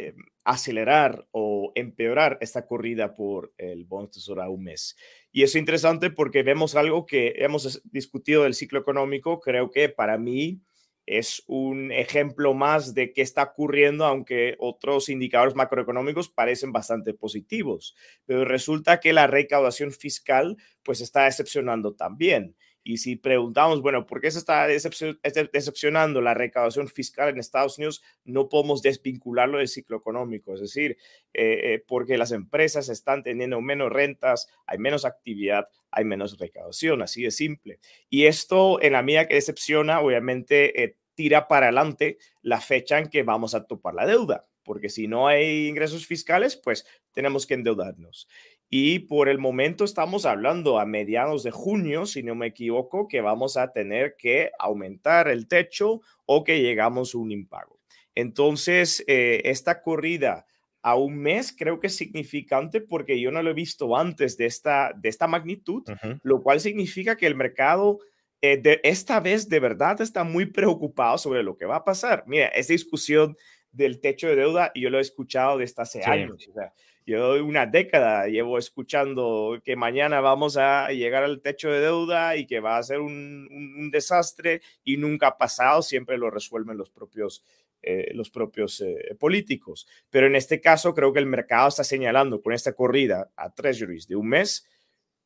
acelerar 0.44 1.26
o 1.30 1.72
empeorar 1.74 2.38
esta 2.40 2.66
corrida 2.66 3.16
por 3.16 3.52
el 3.56 3.84
bono 3.84 4.08
tesoro 4.08 4.42
a 4.42 4.50
un 4.50 4.64
mes. 4.64 4.96
Y 5.32 5.42
es 5.42 5.56
interesante 5.56 6.10
porque 6.10 6.42
vemos 6.42 6.76
algo 6.76 7.06
que 7.06 7.34
hemos 7.38 7.82
discutido 7.84 8.44
del 8.44 8.54
ciclo 8.54 8.78
económico, 8.78 9.40
creo 9.40 9.70
que 9.70 9.88
para 9.88 10.18
mí 10.18 10.60
es 11.06 11.42
un 11.46 11.92
ejemplo 11.92 12.54
más 12.54 12.94
de 12.94 13.12
qué 13.12 13.22
está 13.22 13.42
ocurriendo, 13.42 14.04
aunque 14.04 14.56
otros 14.58 15.08
indicadores 15.08 15.54
macroeconómicos 15.54 16.28
parecen 16.28 16.72
bastante 16.72 17.14
positivos. 17.14 17.94
Pero 18.26 18.44
resulta 18.44 19.00
que 19.00 19.12
la 19.12 19.26
recaudación 19.26 19.92
fiscal 19.92 20.56
pues 20.82 21.00
está 21.00 21.24
decepcionando 21.24 21.94
también. 21.94 22.56
Y 22.86 22.98
si 22.98 23.16
preguntamos, 23.16 23.80
bueno, 23.80 24.06
¿por 24.06 24.20
qué 24.20 24.30
se 24.30 24.38
está 24.38 24.66
decepcionando 24.66 26.20
la 26.20 26.34
recaudación 26.34 26.86
fiscal 26.86 27.30
en 27.30 27.38
Estados 27.38 27.78
Unidos? 27.78 28.02
No 28.24 28.50
podemos 28.50 28.82
desvincularlo 28.82 29.56
del 29.56 29.68
ciclo 29.68 29.96
económico, 29.96 30.52
es 30.52 30.60
decir, 30.60 30.98
eh, 31.32 31.60
eh, 31.62 31.84
porque 31.88 32.18
las 32.18 32.30
empresas 32.30 32.90
están 32.90 33.22
teniendo 33.22 33.58
menos 33.62 33.90
rentas, 33.90 34.48
hay 34.66 34.76
menos 34.76 35.06
actividad, 35.06 35.66
hay 35.90 36.04
menos 36.04 36.38
recaudación, 36.38 37.00
así 37.00 37.22
de 37.22 37.30
simple. 37.30 37.80
Y 38.10 38.26
esto, 38.26 38.82
en 38.82 38.92
la 38.92 39.02
medida 39.02 39.28
que 39.28 39.36
decepciona, 39.36 40.00
obviamente 40.00 40.84
eh, 40.84 40.98
tira 41.14 41.48
para 41.48 41.66
adelante 41.66 42.18
la 42.42 42.60
fecha 42.60 42.98
en 42.98 43.08
que 43.08 43.22
vamos 43.22 43.54
a 43.54 43.64
topar 43.64 43.94
la 43.94 44.04
deuda, 44.04 44.46
porque 44.62 44.90
si 44.90 45.08
no 45.08 45.26
hay 45.26 45.68
ingresos 45.68 46.06
fiscales, 46.06 46.56
pues 46.56 46.86
tenemos 47.12 47.46
que 47.46 47.54
endeudarnos. 47.54 48.28
Y 48.70 49.00
por 49.00 49.28
el 49.28 49.38
momento 49.38 49.84
estamos 49.84 50.26
hablando 50.26 50.78
a 50.80 50.86
mediados 50.86 51.42
de 51.42 51.50
junio, 51.50 52.06
si 52.06 52.22
no 52.22 52.34
me 52.34 52.48
equivoco, 52.48 53.06
que 53.08 53.20
vamos 53.20 53.56
a 53.56 53.72
tener 53.72 54.16
que 54.18 54.50
aumentar 54.58 55.28
el 55.28 55.46
techo 55.46 56.00
o 56.26 56.42
que 56.44 56.60
llegamos 56.60 57.14
a 57.14 57.18
un 57.18 57.30
impago. 57.30 57.78
Entonces, 58.14 59.04
eh, 59.06 59.42
esta 59.44 59.82
corrida 59.82 60.46
a 60.82 60.96
un 60.96 61.16
mes 61.16 61.54
creo 61.56 61.80
que 61.80 61.86
es 61.86 61.96
significante 61.96 62.80
porque 62.80 63.18
yo 63.18 63.30
no 63.30 63.42
lo 63.42 63.50
he 63.50 63.54
visto 63.54 63.96
antes 63.96 64.36
de 64.36 64.46
esta, 64.46 64.92
de 64.94 65.08
esta 65.08 65.26
magnitud, 65.26 65.82
lo 66.22 66.42
cual 66.42 66.60
significa 66.60 67.16
que 67.16 67.26
el 67.26 67.34
mercado 67.34 68.00
eh, 68.42 68.58
de 68.58 68.80
esta 68.84 69.20
vez 69.20 69.48
de 69.48 69.60
verdad 69.60 70.02
está 70.02 70.24
muy 70.24 70.44
preocupado 70.44 71.16
sobre 71.16 71.42
lo 71.42 71.56
que 71.56 71.64
va 71.64 71.76
a 71.76 71.84
pasar. 71.84 72.24
Mira, 72.26 72.48
esa 72.48 72.74
discusión 72.74 73.34
del 73.72 74.00
techo 74.00 74.28
de 74.28 74.36
deuda, 74.36 74.70
yo 74.74 74.90
lo 74.90 74.98
he 74.98 75.00
escuchado 75.00 75.56
desde 75.56 75.80
hace 75.80 76.04
años. 76.04 76.46
O 76.50 76.52
sea, 76.52 76.74
yo 77.06 77.44
una 77.44 77.66
década 77.66 78.26
llevo 78.28 78.56
escuchando 78.56 79.60
que 79.62 79.76
mañana 79.76 80.20
vamos 80.20 80.56
a 80.56 80.88
llegar 80.88 81.22
al 81.22 81.42
techo 81.42 81.70
de 81.70 81.80
deuda 81.80 82.36
y 82.36 82.46
que 82.46 82.60
va 82.60 82.78
a 82.78 82.82
ser 82.82 83.00
un, 83.00 83.90
desastre 83.92 84.62
y 84.84 84.96
nunca 84.96 85.28
ha 85.28 85.38
pasado, 85.38 85.82
siempre 85.82 86.16
lo 86.16 86.30
resuelven 86.30 86.78
los 86.78 86.90
propios, 86.90 87.44
eh, 87.82 88.10
los 88.14 88.30
propios 88.30 88.80
eh, 88.80 89.14
políticos. 89.18 89.86
Pero 90.08 90.26
en 90.26 90.34
este 90.34 90.60
caso 90.62 90.94
creo 90.94 91.12
que 91.12 91.18
el 91.18 91.26
mercado 91.26 91.68
está 91.68 91.84
señalando 91.84 92.40
con 92.40 92.54
esta 92.54 92.72
corrida 92.72 93.30
a 93.36 93.54
treasuries 93.54 94.08
de 94.08 94.16
un 94.16 94.28
mes 94.28 94.66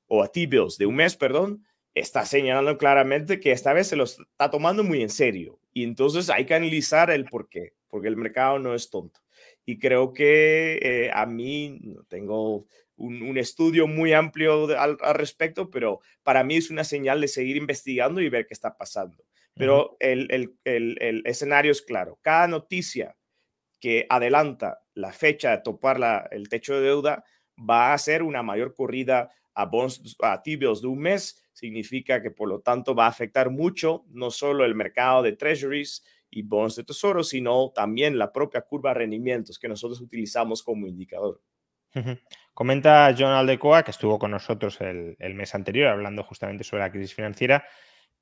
o 0.09 0.25
a 0.25 0.29
T-bills 0.33 0.79
de 0.79 0.87
un 0.87 0.97
mes, 0.97 1.17
perdón, 1.17 1.65
está 1.95 2.25
señalando 2.25 2.77
claramente 2.77 3.39
que 3.39 3.53
esta 3.53 3.73
vez 3.73 3.87
se 3.87 3.97
los 3.97 4.19
está 4.19 4.51
tomando 4.51 4.83
muy 4.83 5.03
en 5.03 5.11
serio. 5.11 5.61
Y 5.73 5.85
entonces 5.85 6.29
hay 6.29 6.45
que 6.45 6.55
analizar 6.55 7.11
el 7.11 7.25
por 7.25 7.49
qué, 7.49 7.75
porque 7.87 8.09
el 8.09 8.17
mercado 8.17 8.59
no 8.59 8.75
es 8.75 8.91
tonto 8.91 9.21
y 9.69 9.79
creo 9.79 10.15
que 10.15 10.79
eh, 10.81 11.11
a 11.13 11.27
mí 11.27 11.79
tengo 12.09 12.65
un, 12.97 13.37
estudio 13.37 13.87
muy 13.87 14.15
amplio 14.15 14.67
al, 14.79 14.99
respecto, 15.15 15.69
pero 15.69 16.01
para 16.23 16.43
mí 16.43 16.57
es 16.57 16.71
una 16.71 16.85
señal 16.85 17.21
de 17.21 17.29
seguir 17.29 17.59
investigando 17.59 18.23
y 18.23 18.31
ver 18.31 18.47
qué 18.47 18.55
está 18.55 18.79
pasando. 18.79 19.23
Pero 19.55 19.99
el, 20.01 20.57
escenario 21.27 21.71
es 21.71 21.83
claro. 21.83 22.19
Cada 22.23 22.49
noticia 22.49 23.19
que 23.79 24.07
adelanta 24.09 24.81
la 24.95 25.13
fecha 25.13 25.51
de 25.51 25.59
topar 25.59 26.01
la, 26.01 26.27
el 26.31 26.49
techo 26.49 26.77
de 26.77 26.87
deuda 26.87 27.23
va 27.59 27.93
a 27.93 27.99
ser 27.99 28.23
una 28.23 28.43
mayor 28.43 28.73
corrida 28.73 29.31
a 29.53 29.67
bonds, 29.67 30.17
a 30.23 30.43
tibios 30.43 30.81
de 30.81 30.89
un 30.89 31.01
mes. 31.01 31.45
Significa 31.53 32.23
que 32.23 32.31
por 32.31 32.49
lo 32.49 32.61
tanto 32.61 32.95
va 32.95 33.05
a 33.05 33.11
afectar 33.11 33.51
mucho 33.51 34.07
no 34.09 34.31
solo 34.31 34.65
el 34.65 34.75
mercado 34.75 35.23
de 35.23 35.33
treasuries, 35.33 36.03
y 36.31 36.43
bonos 36.43 36.77
de 36.77 36.85
tesoro, 36.85 37.23
sino 37.23 37.71
también 37.75 38.19
la 38.19 38.33
propia 38.33 38.63
curva 38.63 38.91
de 38.91 39.01
rendimientos 39.01 39.59
que 39.59 39.69
nosotros 39.69 40.01
utilizamos 40.01 40.63
como 40.63 40.87
indicador. 40.87 41.41
Comenta 42.55 43.15
John 43.17 43.33
Aldecoa, 43.33 43.83
que 43.83 43.91
estuvo 43.91 44.19
con 44.19 44.31
nosotros 44.31 44.81
el, 44.81 45.17
mes 45.35 45.55
anterior 45.55 45.89
hablando 45.89 46.23
justamente 46.23 46.65
sobre 46.65 46.83
la 46.83 46.91
crisis 46.91 47.15
financiera, 47.15 47.65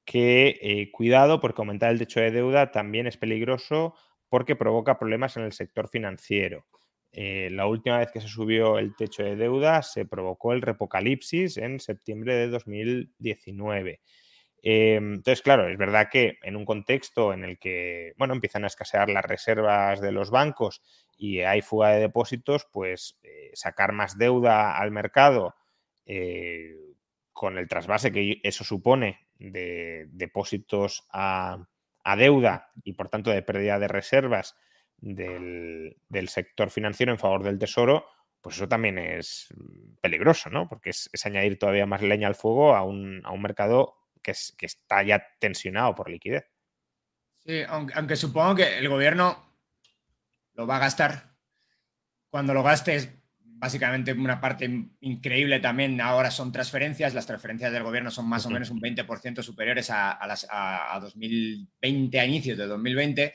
que 0.05 0.59
eh, 0.61 0.91
cuidado 0.93 1.41
porque 1.41 1.61
aumentar 1.61 1.91
el 1.91 1.99
techo 1.99 2.21
de 2.21 2.31
deuda 2.31 2.71
también 2.71 3.07
es 3.07 3.17
peligroso 3.17 3.95
porque 4.29 4.57
provoca 4.57 4.99
problemas 4.99 5.37
en 5.37 5.45
el 5.45 5.53
sector 5.53 5.89
financiero. 5.89 6.67
Eh, 7.13 7.49
la 7.51 7.67
última 7.67 7.99
vez 7.99 8.11
que 8.13 8.21
se 8.21 8.29
subió 8.29 8.79
el 8.79 8.95
techo 8.95 9.23
de 9.23 9.37
deuda 9.37 9.83
se 9.83 10.05
provocó 10.05 10.53
el 10.53 10.63
repocalipsis 10.63 11.57
en 11.57 11.81
septiembre 11.81 12.35
de 12.35 12.49
2019. 12.49 14.01
Em, 14.63 15.15
entonces, 15.15 15.43
claro, 15.43 15.69
es 15.69 15.79
verdad 15.79 16.09
que 16.11 16.39
en 16.43 16.57
un 16.57 16.65
contexto 16.65 17.33
en 17.33 17.45
el 17.45 17.59
que, 17.59 18.15
bueno, 18.17 18.35
empiezan 18.35 18.65
a 18.65 18.69
escasear 18.69 19.09
las 19.09 19.25
reservas 19.25 20.01
de 20.01 20.13
los 20.13 20.31
bancos 20.31 20.83
y 21.17 21.41
hay 21.41 21.63
fuga 21.63 21.91
de 21.91 22.01
depósitos, 22.01 22.67
pues 22.73 23.19
eh, 23.23 23.51
sacar 23.55 23.93
más 23.93 24.19
deuda 24.19 24.77
al 24.77 24.91
mercado 24.91 25.55
eh, 26.05 26.75
con 27.33 27.59
el 27.59 27.69
trasvase 27.69 28.13
que 28.13 28.41
eso 28.43 28.65
supone 28.65 29.27
de 29.39 30.07
depósitos 30.11 31.07
a, 31.13 31.67
deuda 32.17 32.71
y 32.85 32.93
por 32.93 33.09
tanto 33.09 33.31
de 33.31 33.43
pérdida 33.43 33.79
de 33.79 33.89
reservas 33.89 34.57
del, 34.97 35.97
sector 36.29 36.71
financiero 36.71 37.13
en 37.13 37.19
favor 37.19 37.43
del 37.43 37.59
tesoro, 37.59 38.07
pues 38.41 38.57
eso 38.57 38.69
también 38.69 38.99
es 38.99 39.49
peligroso, 40.01 40.49
¿no? 40.51 40.69
Porque 40.69 40.91
es, 40.91 41.11
añadir 41.27 41.59
todavía 41.59 41.85
más 41.85 42.03
leña 42.03 42.29
al 42.29 42.37
fuego 42.37 42.77
a 42.77 42.85
un, 42.85 43.21
a 43.25 43.33
un 43.33 43.43
mercado 43.43 43.97
que, 44.57 44.67
está 44.67 45.03
ya 45.03 45.25
tensionado 45.39 45.95
por 45.95 46.11
liquidez. 46.11 46.45
Sí, 47.39 47.63
aunque, 47.69 48.17
supongo 48.17 48.57
que 48.57 48.79
el 48.79 48.89
gobierno 48.89 49.57
lo 50.55 50.67
va 50.67 50.77
a 50.77 50.81
gastar. 50.81 51.37
Cuando 52.29 52.53
lo 52.53 52.63
gastes, 52.63 53.09
básicamente 53.39 54.13
una 54.13 54.41
parte 54.41 54.69
increíble 55.01 55.61
también 55.61 56.01
ahora 56.01 56.31
son 56.31 56.51
transferencias. 56.51 57.15
Las 57.15 57.27
transferencias 57.27 57.73
del 57.73 57.85
gobierno 57.85 58.11
son 58.11 58.29
más 58.29 58.45
o 58.47 58.51
menos 58.51 58.71
un 58.71 58.81
20% 58.81 59.43
superiores 59.43 59.91
a, 59.91 60.19
las, 60.27 60.47
a, 60.51 60.99
2020, 61.01 62.19
a 62.19 62.27
inicios 62.27 62.59
de 62.59 62.67
2020. 62.67 63.35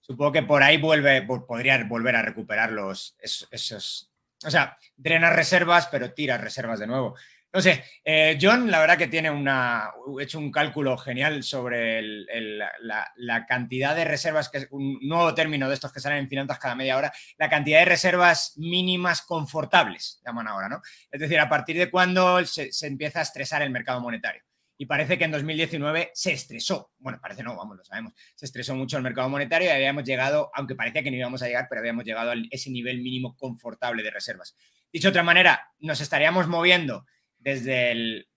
Supongo 0.00 0.32
que 0.32 0.42
por 0.42 0.62
ahí 0.62 0.78
vuelve, 0.78 1.22
podría 1.22 1.82
volver 1.84 2.16
a 2.16 2.22
recuperar 2.22 2.70
los, 2.70 3.16
esos, 3.20 4.10
o 4.44 4.50
sea, 4.50 4.78
drena 4.96 5.30
reservas, 5.30 5.88
pero 5.88 6.14
tira 6.14 6.38
reservas 6.38 6.78
de 6.78 6.86
nuevo. 6.86 7.16
No 7.50 7.62
sé, 7.62 7.82
eh, 8.04 8.38
John, 8.40 8.70
la 8.70 8.78
verdad 8.78 8.98
que 8.98 9.06
tiene 9.06 9.30
una, 9.30 9.90
hecho 10.20 10.38
un 10.38 10.52
cálculo 10.52 10.98
genial 10.98 11.42
sobre 11.42 12.02
la, 12.02 13.46
cantidad 13.46 13.96
de 13.96 14.04
reservas, 14.04 14.50
que 14.50 14.58
es 14.58 14.68
un 14.70 14.98
nuevo 15.00 15.34
término 15.34 15.66
de 15.66 15.74
estos 15.74 15.90
que 15.90 16.00
salen 16.00 16.18
en 16.18 16.28
finanzas 16.28 16.58
cada 16.58 16.74
media 16.74 16.98
hora, 16.98 17.10
la 17.38 17.48
cantidad 17.48 17.78
de 17.78 17.86
reservas 17.86 18.52
mínimas 18.58 19.22
confortables, 19.22 20.20
llaman 20.26 20.46
ahora, 20.46 20.68
¿no? 20.68 20.82
Es 21.10 21.20
decir, 21.20 21.40
a 21.40 21.48
partir 21.48 21.78
de 21.78 21.90
cuando 21.90 22.44
se, 22.44 22.70
empieza 22.86 23.20
a 23.20 23.22
estresar 23.22 23.62
el 23.62 23.70
mercado 23.70 24.02
monetario. 24.02 24.42
Y 24.76 24.84
parece 24.84 25.16
que 25.16 25.24
en 25.24 25.30
2019 25.30 26.10
se 26.12 26.32
estresó, 26.32 26.92
bueno, 26.98 27.18
parece 27.20 27.42
no, 27.42 27.56
vamos, 27.56 27.78
lo 27.78 27.84
sabemos, 27.84 28.12
se 28.36 28.44
estresó 28.44 28.76
mucho 28.76 28.98
el 28.98 29.02
mercado 29.02 29.28
monetario 29.30 29.68
y 29.68 29.72
habíamos 29.72 30.04
llegado, 30.04 30.50
aunque 30.54 30.74
parecía 30.74 31.02
que 31.02 31.10
no 31.10 31.16
íbamos 31.16 31.42
a 31.42 31.46
llegar, 31.46 31.66
pero 31.68 31.80
habíamos 31.80 32.04
llegado 32.04 32.30
a 32.30 32.34
ese 32.50 32.70
nivel 32.70 33.00
mínimo 33.00 33.36
confortable 33.36 34.02
de 34.02 34.10
reservas. 34.10 34.54
Dicho 34.92 35.08
de 35.08 35.10
otra 35.10 35.22
manera, 35.22 35.72
nos 35.80 36.00
estaríamos 36.00 36.46
moviendo 36.46 37.06
desde 37.38 37.92
el, 37.92 38.28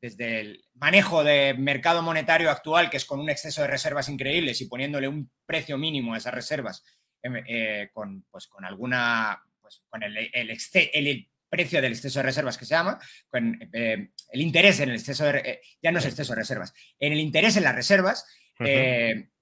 desde 0.00 0.40
el 0.40 0.64
manejo 0.74 1.22
de 1.22 1.54
mercado 1.54 2.02
monetario 2.02 2.50
actual, 2.50 2.90
que 2.90 2.96
es 2.96 3.04
con 3.04 3.20
un 3.20 3.30
exceso 3.30 3.62
de 3.62 3.68
reservas 3.68 4.08
increíbles 4.08 4.60
y 4.60 4.66
poniéndole 4.66 5.08
un 5.08 5.30
precio 5.44 5.76
mínimo 5.76 6.14
a 6.14 6.18
esas 6.18 6.34
reservas, 6.34 6.84
em, 7.22 7.42
eh, 7.46 7.90
con, 7.92 8.24
pues, 8.30 8.46
con 8.46 8.64
alguna, 8.64 9.42
pues, 9.60 9.82
con 9.88 10.02
el, 10.02 10.16
el, 10.32 11.28
precio 11.48 11.82
del 11.82 11.92
exceso 11.92 12.20
de 12.20 12.24
reservas 12.24 12.56
que 12.56 12.64
se 12.64 12.74
llama, 12.74 12.98
con 13.28 13.58
eh, 13.72 14.10
el 14.32 14.40
interés 14.40 14.78
en 14.80 14.90
el 14.90 14.96
exceso 14.96 15.24
de, 15.24 15.38
eh, 15.38 15.60
ya 15.82 15.90
no 15.90 15.98
es 15.98 16.06
exceso 16.06 16.32
de 16.32 16.40
reservas, 16.40 16.72
en 16.98 17.12
el 17.12 17.18
interés 17.18 17.56
en 17.56 17.64
las 17.64 17.74
reservas 17.74 18.24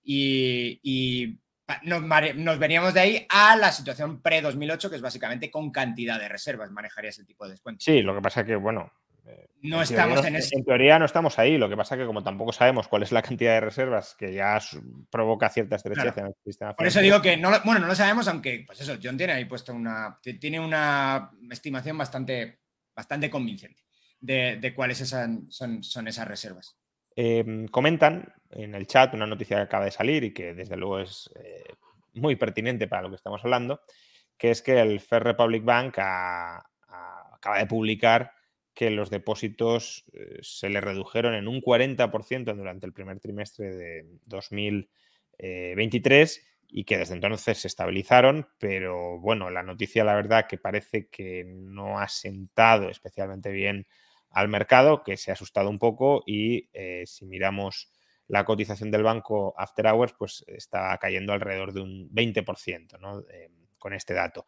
y, 0.03 0.81
y 0.83 1.39
nos, 1.83 2.03
nos, 2.37 2.59
veníamos 2.59 2.95
de 2.95 3.01
ahí 3.01 3.27
a 3.29 3.57
la 3.57 3.73
situación 3.73 4.23
pre-2008, 4.23 4.89
que 4.89 4.97
es 4.97 5.03
básicamente 5.03 5.51
con 5.51 5.71
cantidad 5.71 6.19
de 6.19 6.29
reservas, 6.29 6.71
manejaría 6.71 7.11
ese 7.11 7.25
tipo 7.25 7.45
de 7.45 7.53
descuento. 7.53 7.85
Sí, 7.85 8.03
lo 8.03 8.15
que 8.15 8.23
pasa 8.23 8.45
que, 8.45 8.57
bueno, 8.57 8.91
eh, 9.27 9.51
no 9.63 9.83
estamos 9.83 10.25
en, 10.25 10.37
ese... 10.37 10.57
en 10.57 10.65
teoría 10.65 10.99
no 10.99 11.05
estamos 11.05 11.39
ahí. 11.39 11.59
Lo 11.59 11.69
que 11.69 11.77
pasa 11.77 11.97
que 11.97 12.07
como 12.07 12.23
tampoco 12.23 12.53
sabemos 12.53 12.89
cuál 12.89 13.03
es 13.03 13.13
la 13.13 13.23
cantidad 13.23 13.53
de 13.53 13.61
reservas 13.61 14.15
que 14.15 14.33
ya 14.33 14.59
provoca 15.11 15.51
cierta 15.51 15.77
estrechez 15.77 16.17
en 16.17 16.27
el 16.27 16.35
sistema. 16.45 16.75
Por 16.75 16.87
eso 16.87 17.01
digo 17.01 17.21
que 17.21 17.37
no, 17.37 17.51
bueno, 17.65 17.81
no 17.81 17.87
lo 17.87 17.95
sabemos, 17.95 18.27
aunque 18.29 18.65
pues 18.67 18.81
eso, 18.81 18.97
John 19.03 19.19
tiene 19.19 19.35
ahí 19.35 19.45
puesto 19.45 19.75
una 19.75 20.19
tiene 20.23 20.61
una 20.61 21.31
estimación 21.51 21.99
bastante, 21.99 22.61
bastante 22.95 23.29
convincente 23.29 23.83
de, 24.21 24.73
cuáles 24.75 24.99
son, 24.99 25.47
son 25.51 26.09
esas 26.09 26.27
reservas. 26.27 26.78
Em, 27.21 27.67
comentan 27.67 28.33
en 28.49 28.77
el 28.77 28.87
chat 28.87 29.13
una 29.13 29.27
noticia 29.27 29.57
que 29.57 29.65
acaba 29.65 29.87
de 29.87 29.91
salir 29.91 30.23
y 30.23 30.33
que 30.33 30.55
desde 30.55 30.77
luego 30.77 31.01
es 31.01 31.29
eh, 31.35 31.65
muy 32.15 32.37
pertinente 32.37 32.87
para 32.87 33.03
lo 33.03 33.09
que 33.09 33.17
estamos 33.17 33.43
hablando, 33.43 33.81
que 34.37 34.53
es 34.53 34.63
que 34.63 34.79
el 34.79 35.01
Fair 35.01 35.25
Republic 35.25 35.65
Bank 35.65 35.99
acaba 35.99 37.59
de 37.59 37.67
publicar 37.67 38.31
que 38.73 38.91
los 38.91 39.11
depósitos 39.11 40.05
eh, 40.13 40.39
se 40.43 40.69
le 40.69 40.81
redujeron 40.81 41.35
en 41.35 41.49
un 41.49 41.61
40% 41.61 42.55
durante 42.55 42.87
el 42.87 42.93
primer 42.93 43.19
trimestre 43.19 43.75
de 43.75 44.07
2023 44.27 46.47
y 46.69 46.85
que 46.85 46.99
desde 46.99 47.15
entonces 47.15 47.59
se 47.59 47.67
estabilizaron, 47.67 48.47
pero 48.59 49.19
bueno, 49.19 49.51
la 49.51 49.65
noticia 49.65 50.05
la 50.05 50.15
verdad 50.15 50.47
que 50.47 50.59
parece 50.59 51.09
que 51.09 51.43
no 51.45 51.99
ha 51.99 52.07
sentado 52.07 52.91
especialmente 52.91 53.51
bien 53.51 53.89
al 54.31 54.49
mercado, 54.49 55.03
que 55.03 55.17
se 55.17 55.31
ha 55.31 55.35
asustado 55.35 55.71
un 55.71 55.79
poco 55.79 56.23
y 56.27 56.69
eh, 56.73 57.05
si 57.07 57.25
miramos 57.25 57.91
la 58.27 58.45
cotización 58.45 58.91
del 58.91 59.03
banco 59.03 59.55
After 59.57 59.87
Hours, 59.87 60.15
pues 60.19 60.45
está 60.47 60.97
cayendo 60.99 61.33
alrededor 61.33 61.73
de 61.73 61.81
un 61.81 62.11
20% 62.11 62.99
¿no? 63.01 63.21
Eh, 63.21 63.51
con 63.79 63.95
este 63.95 64.15
dato. 64.15 64.47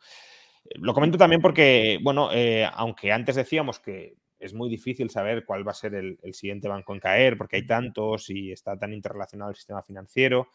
Lo 0.74 0.92
comento 0.92 1.16
también 1.16 1.40
porque, 1.40 1.98
bueno, 2.02 2.30
eh, 2.32 2.68
aunque 2.74 3.10
antes 3.12 3.36
decíamos 3.36 3.80
que 3.80 4.16
es 4.38 4.52
muy 4.52 4.68
difícil 4.68 5.08
saber 5.10 5.44
cuál 5.44 5.66
va 5.66 5.72
a 5.72 5.74
ser 5.74 5.94
el, 5.94 6.18
siguiente 6.34 6.68
banco 6.68 6.94
en 6.94 7.00
caer, 7.00 7.38
porque 7.38 7.56
hay 7.56 7.66
tantos 7.66 8.28
y 8.28 8.52
está 8.52 8.78
tan 8.78 8.92
interrelacionado 8.92 9.50
el 9.50 9.56
sistema 9.56 9.82
financiero, 9.82 10.48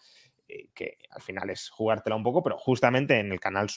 que 0.74 0.98
al 1.10 1.22
final 1.22 1.50
es 1.50 1.70
jugártela 1.70 2.16
un 2.16 2.24
poco, 2.24 2.44
pero 2.44 2.58
justamente 2.58 3.20
en 3.20 3.32
el 3.32 3.40
canal 3.40 3.68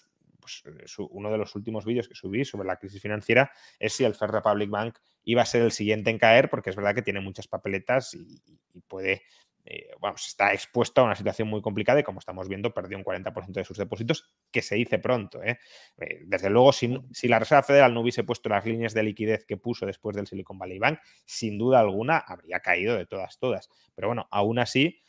pues, 0.62 0.94
uno 1.10 1.30
de 1.30 1.38
los 1.38 1.54
últimos 1.54 1.84
vídeos 1.84 2.08
que 2.08 2.14
subí 2.14 2.44
sobre 2.44 2.66
la 2.66 2.76
crisis 2.76 3.00
financiera 3.00 3.50
es 3.78 3.92
si 3.92 4.04
el 4.04 4.14
First 4.14 4.34
Republic 4.34 4.70
Bank 4.70 4.98
iba 5.24 5.42
a 5.42 5.46
ser 5.46 5.62
el 5.62 5.72
siguiente 5.72 6.10
en 6.10 6.18
caer, 6.18 6.48
porque 6.48 6.70
es 6.70 6.76
verdad 6.76 6.94
que 6.94 7.02
tiene 7.02 7.20
muchas 7.20 7.46
papeletas 7.46 8.14
y, 8.14 8.40
puede, 8.86 9.22
eh, 9.64 9.90
vamos, 10.00 10.26
está 10.26 10.54
expuesto 10.54 11.00
a 11.00 11.04
una 11.04 11.14
situación 11.14 11.48
muy 11.48 11.60
complicada 11.60 12.00
y 12.00 12.02
como 12.02 12.20
estamos 12.20 12.48
viendo, 12.48 12.72
perdió 12.72 12.96
un 12.96 13.04
40% 13.04 13.52
de 13.52 13.64
sus 13.64 13.76
depósitos, 13.76 14.24
que 14.50 14.62
se 14.62 14.76
dice 14.76 14.98
pronto. 14.98 15.42
¿eh? 15.42 15.58
Eh, 15.98 16.22
desde 16.24 16.48
luego, 16.48 16.72
si, 16.72 16.98
si, 17.12 17.28
la 17.28 17.38
Reserva 17.38 17.62
Federal 17.62 17.92
no 17.92 18.00
hubiese 18.00 18.24
puesto 18.24 18.48
las 18.48 18.64
líneas 18.64 18.94
de 18.94 19.02
liquidez 19.02 19.44
que 19.44 19.56
puso 19.56 19.84
después 19.84 20.16
del 20.16 20.26
Silicon 20.26 20.58
Valley 20.58 20.78
Bank, 20.78 21.00
sin 21.26 21.58
duda 21.58 21.80
alguna 21.80 22.18
habría 22.18 22.60
caído 22.60 22.96
de 22.96 23.04
todas, 23.04 23.38
todas. 23.38 23.68
Pero 23.94 24.08
bueno, 24.08 24.28
aún 24.30 24.58
así, 24.58 25.02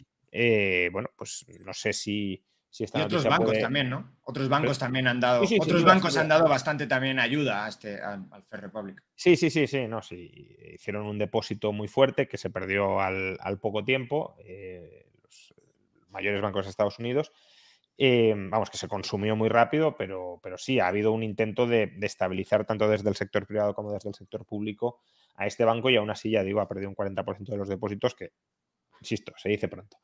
bueno, 0.91 1.09
pues 1.15 1.45
no 1.65 1.73
sé 1.73 1.93
si 1.93 2.43
y 2.77 3.01
otros 3.01 3.25
bancos 3.25 3.59
también, 3.59 3.89
¿no? 3.89 4.17
Otros 4.23 4.47
bancos 4.47 4.77
también 4.77 5.07
han 5.07 5.19
dado, 5.19 5.43
otros 5.43 5.83
bancos 5.83 6.15
han 6.17 6.27
dado 6.27 6.47
bastante 6.47 6.85
también 6.85 7.19
ayuda 7.19 7.65
a 7.65 7.69
este, 7.69 7.99
al, 7.99 8.27
Fair 8.43 8.61
Republic. 8.61 9.03
Sí, 9.15 9.35
sí, 9.35 9.49
sí, 9.49 9.65
sí, 9.65 9.87
no, 9.87 10.01
sí. 10.01 10.55
Hicieron 10.75 11.07
un 11.07 11.17
depósito 11.17 11.71
muy 11.71 11.87
fuerte 11.87 12.27
que 12.27 12.37
se 12.37 12.49
perdió 12.49 13.01
al, 13.01 13.59
poco 13.59 13.83
tiempo, 13.83 14.35
eh, 14.45 15.07
los 15.23 15.53
mayores 16.09 16.41
bancos 16.41 16.65
de 16.65 16.69
Estados 16.69 16.99
Unidos. 16.99 17.31
Eh, 17.97 18.33
vamos, 18.33 18.69
que 18.69 18.77
se 18.77 18.87
consumió 18.87 19.35
muy 19.35 19.49
rápido, 19.49 19.97
pero, 19.97 20.39
pero 20.41 20.57
sí, 20.57 20.79
ha 20.79 20.87
habido 20.87 21.11
un 21.11 21.23
intento 21.23 21.67
de, 21.67 21.91
estabilizar 22.01 22.65
tanto 22.65 22.87
desde 22.87 23.09
el 23.09 23.15
sector 23.15 23.45
privado 23.45 23.73
como 23.73 23.91
desde 23.91 24.07
el 24.07 24.15
sector 24.15 24.45
público 24.45 25.01
a 25.35 25.47
este 25.47 25.65
banco 25.65 25.89
y 25.89 25.97
aún 25.97 26.09
así, 26.09 26.31
ya 26.31 26.43
digo, 26.43 26.61
ha 26.61 26.67
perdido 26.67 26.89
un 26.89 26.95
40% 26.95 27.45
de 27.45 27.57
los 27.57 27.67
depósitos 27.67 28.15
que, 28.15 28.31
insisto, 29.01 29.33
se 29.35 29.49
dice 29.49 29.67
pronto. 29.67 29.97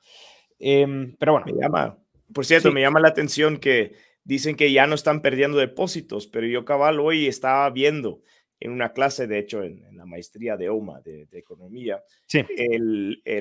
Em, 0.60 1.16
pero 1.18 1.34
bueno. 1.34 1.46
Me 1.46 1.62
llama, 1.62 1.98
por 2.34 2.46
cierto, 2.46 2.72
me 2.72 2.82
llama 2.82 3.00
la 3.00 3.10
atención 3.10 3.58
que 3.58 3.94
dicen 4.24 4.56
que 4.56 4.72
ya 4.72 4.88
no 4.88 4.96
están 4.96 5.22
perdiendo 5.22 5.58
depósitos, 5.58 6.28
pero 6.28 6.48
yo 6.48 6.66
cabal 6.66 7.00
hoy 7.00 7.28
estaba 7.28 7.70
viendo 7.70 8.22
en 8.60 8.72
una 8.72 8.94
clase, 8.94 9.28
de 9.28 9.40
hecho, 9.40 9.64
en, 9.64 9.84
la 9.96 10.06
maestría 10.06 10.58
de 10.58 10.70
OMA 10.70 11.02
de, 11.02 11.28
economía, 11.34 12.04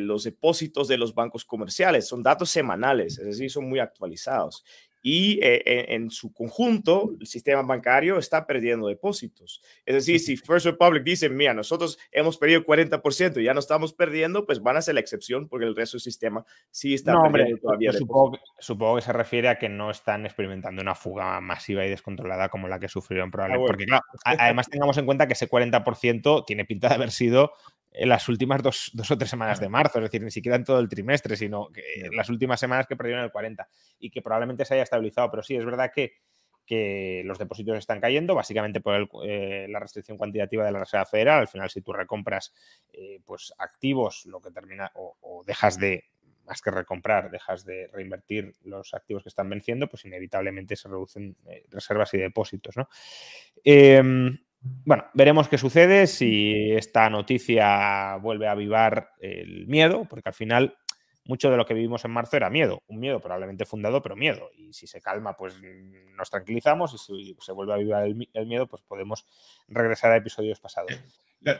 los 0.00 0.24
depósitos 0.24 0.88
de 0.88 0.98
los 0.98 1.14
bancos 1.14 1.44
comerciales 1.44 2.06
son 2.06 2.22
datos 2.22 2.50
semanales, 2.50 3.18
es 3.18 3.26
decir, 3.26 3.50
son 3.50 3.68
muy 3.68 3.78
actualizados 3.78 4.64
y 5.06 5.38
eh, 5.42 5.84
en, 5.90 6.10
su 6.10 6.32
conjunto 6.32 7.12
el 7.20 7.26
sistema 7.26 7.60
bancario 7.60 8.16
está 8.16 8.46
perdiendo 8.46 8.88
depósitos. 8.88 9.60
Es 9.84 9.94
decir, 9.96 10.18
si 10.18 10.38
First 10.38 10.64
Republic 10.64 11.04
dice, 11.04 11.28
mira, 11.28 11.52
nosotros 11.52 11.98
hemos 12.10 12.38
perdido 12.38 12.64
40% 12.64 13.38
y 13.38 13.44
ya 13.44 13.52
no 13.52 13.60
estamos 13.60 13.92
perdiendo, 13.92 14.46
pues 14.46 14.62
van 14.62 14.78
a 14.78 14.82
ser 14.82 14.94
la 14.94 15.00
excepción 15.00 15.46
porque 15.46 15.66
el 15.66 15.76
resto 15.76 15.98
del 15.98 16.00
sistema 16.00 16.46
sí 16.70 16.94
está 16.94 17.20
perdiendo 17.30 17.58
todavía. 17.58 17.92
Supongo, 17.92 18.38
supongo, 18.58 18.96
que 18.96 19.02
se 19.02 19.12
refiere 19.12 19.50
a 19.50 19.58
que 19.58 19.68
no 19.68 19.90
están 19.90 20.24
experimentando 20.24 20.80
una 20.80 20.94
fuga 20.94 21.38
masiva 21.42 21.84
y 21.84 21.90
descontrolada 21.90 22.48
como 22.48 22.66
la 22.66 22.80
que 22.80 22.88
sufrieron 22.88 23.28
ah, 23.28 23.32
probablemente. 23.32 23.66
Porque 23.66 23.84
claro, 23.84 24.04
además 24.24 24.70
tengamos 24.70 24.96
en 24.96 25.04
cuenta 25.04 25.26
que 25.26 25.34
ese 25.34 25.50
40% 25.50 26.46
tiene 26.46 26.64
pinta 26.64 26.88
de 26.88 26.94
haber 26.94 27.10
sido 27.10 27.52
en 27.94 28.08
las 28.08 28.28
últimas 28.28 28.60
dos, 28.60 28.92
o 29.10 29.16
tres 29.16 29.30
semanas 29.30 29.60
de 29.60 29.68
marzo, 29.68 29.98
es 29.98 30.04
decir, 30.04 30.20
ni 30.22 30.32
siquiera 30.32 30.56
en 30.56 30.64
todo 30.64 30.80
el 30.80 30.88
trimestre, 30.88 31.36
sino 31.36 31.68
que 31.68 31.82
en 31.96 32.16
las 32.16 32.28
últimas 32.28 32.58
semanas 32.58 32.86
que 32.88 32.96
perdieron 32.96 33.24
el 33.24 33.30
40 33.30 33.68
y 34.00 34.10
que 34.10 34.20
probablemente 34.20 34.64
se 34.64 34.74
haya 34.74 34.82
estabilizado. 34.82 35.30
Pero 35.30 35.44
sí, 35.44 35.54
es 35.54 35.64
verdad 35.64 35.92
que, 35.94 36.14
que 36.66 37.22
los 37.24 37.38
depósitos 37.38 37.78
están 37.78 38.00
cayendo, 38.00 38.34
básicamente 38.34 38.80
por 38.80 39.08
eh, 39.24 39.66
la 39.68 39.78
restricción 39.78 40.18
cuantitativa 40.18 40.64
de 40.64 40.72
la 40.72 40.80
Reserva 40.80 41.06
Federal. 41.06 41.40
Al 41.40 41.48
final, 41.48 41.70
si 41.70 41.82
tú 41.82 41.92
recompras 41.92 42.52
eh, 42.92 43.20
pues 43.24 43.54
activos, 43.58 44.26
lo 44.26 44.40
que 44.40 44.50
termina, 44.50 44.90
o, 44.94 45.44
dejas 45.46 45.78
de, 45.78 46.06
más 46.46 46.60
que 46.62 46.72
recomprar, 46.72 47.30
dejas 47.30 47.64
de 47.64 47.88
reinvertir 47.92 48.56
los 48.64 48.92
activos 48.92 49.22
que 49.22 49.28
están 49.28 49.48
venciendo, 49.48 49.88
pues 49.88 50.04
inevitablemente 50.04 50.74
se 50.74 50.88
reducen 50.88 51.36
eh, 51.46 51.64
reservas 51.70 52.12
y 52.14 52.18
depósitos. 52.18 52.76
¿no? 52.76 52.88
Em, 53.62 54.36
bueno, 54.84 55.04
veremos 55.12 55.48
qué 55.48 55.58
sucede 55.58 56.06
si 56.06 56.72
esta 56.72 57.10
noticia 57.10 58.16
vuelve 58.16 58.48
a 58.48 58.52
avivar 58.52 59.10
el 59.20 59.66
miedo, 59.66 60.06
porque 60.08 60.28
al 60.28 60.34
final 60.34 60.76
mucho 61.26 61.50
de 61.50 61.56
lo 61.56 61.64
que 61.64 61.74
vivimos 61.74 62.04
en 62.04 62.10
marzo 62.10 62.36
era 62.36 62.50
miedo, 62.50 62.82
un 62.86 63.00
miedo 63.00 63.20
probablemente 63.20 63.64
fundado, 63.64 64.02
pero 64.02 64.16
miedo. 64.16 64.50
Y 64.56 64.72
si 64.72 64.86
se 64.86 65.00
calma, 65.00 65.36
pues 65.36 65.54
nos 66.16 66.30
tranquilizamos 66.30 66.94
y 66.94 66.98
si 66.98 67.36
se 67.40 67.52
vuelve 67.52 67.72
a 67.72 67.76
avivar 67.76 68.04
el, 68.04 68.46
miedo, 68.46 68.66
pues 68.66 68.82
podemos 68.82 69.24
regresar 69.68 70.12
a 70.12 70.16
episodios 70.16 70.60
pasados. 70.60 70.92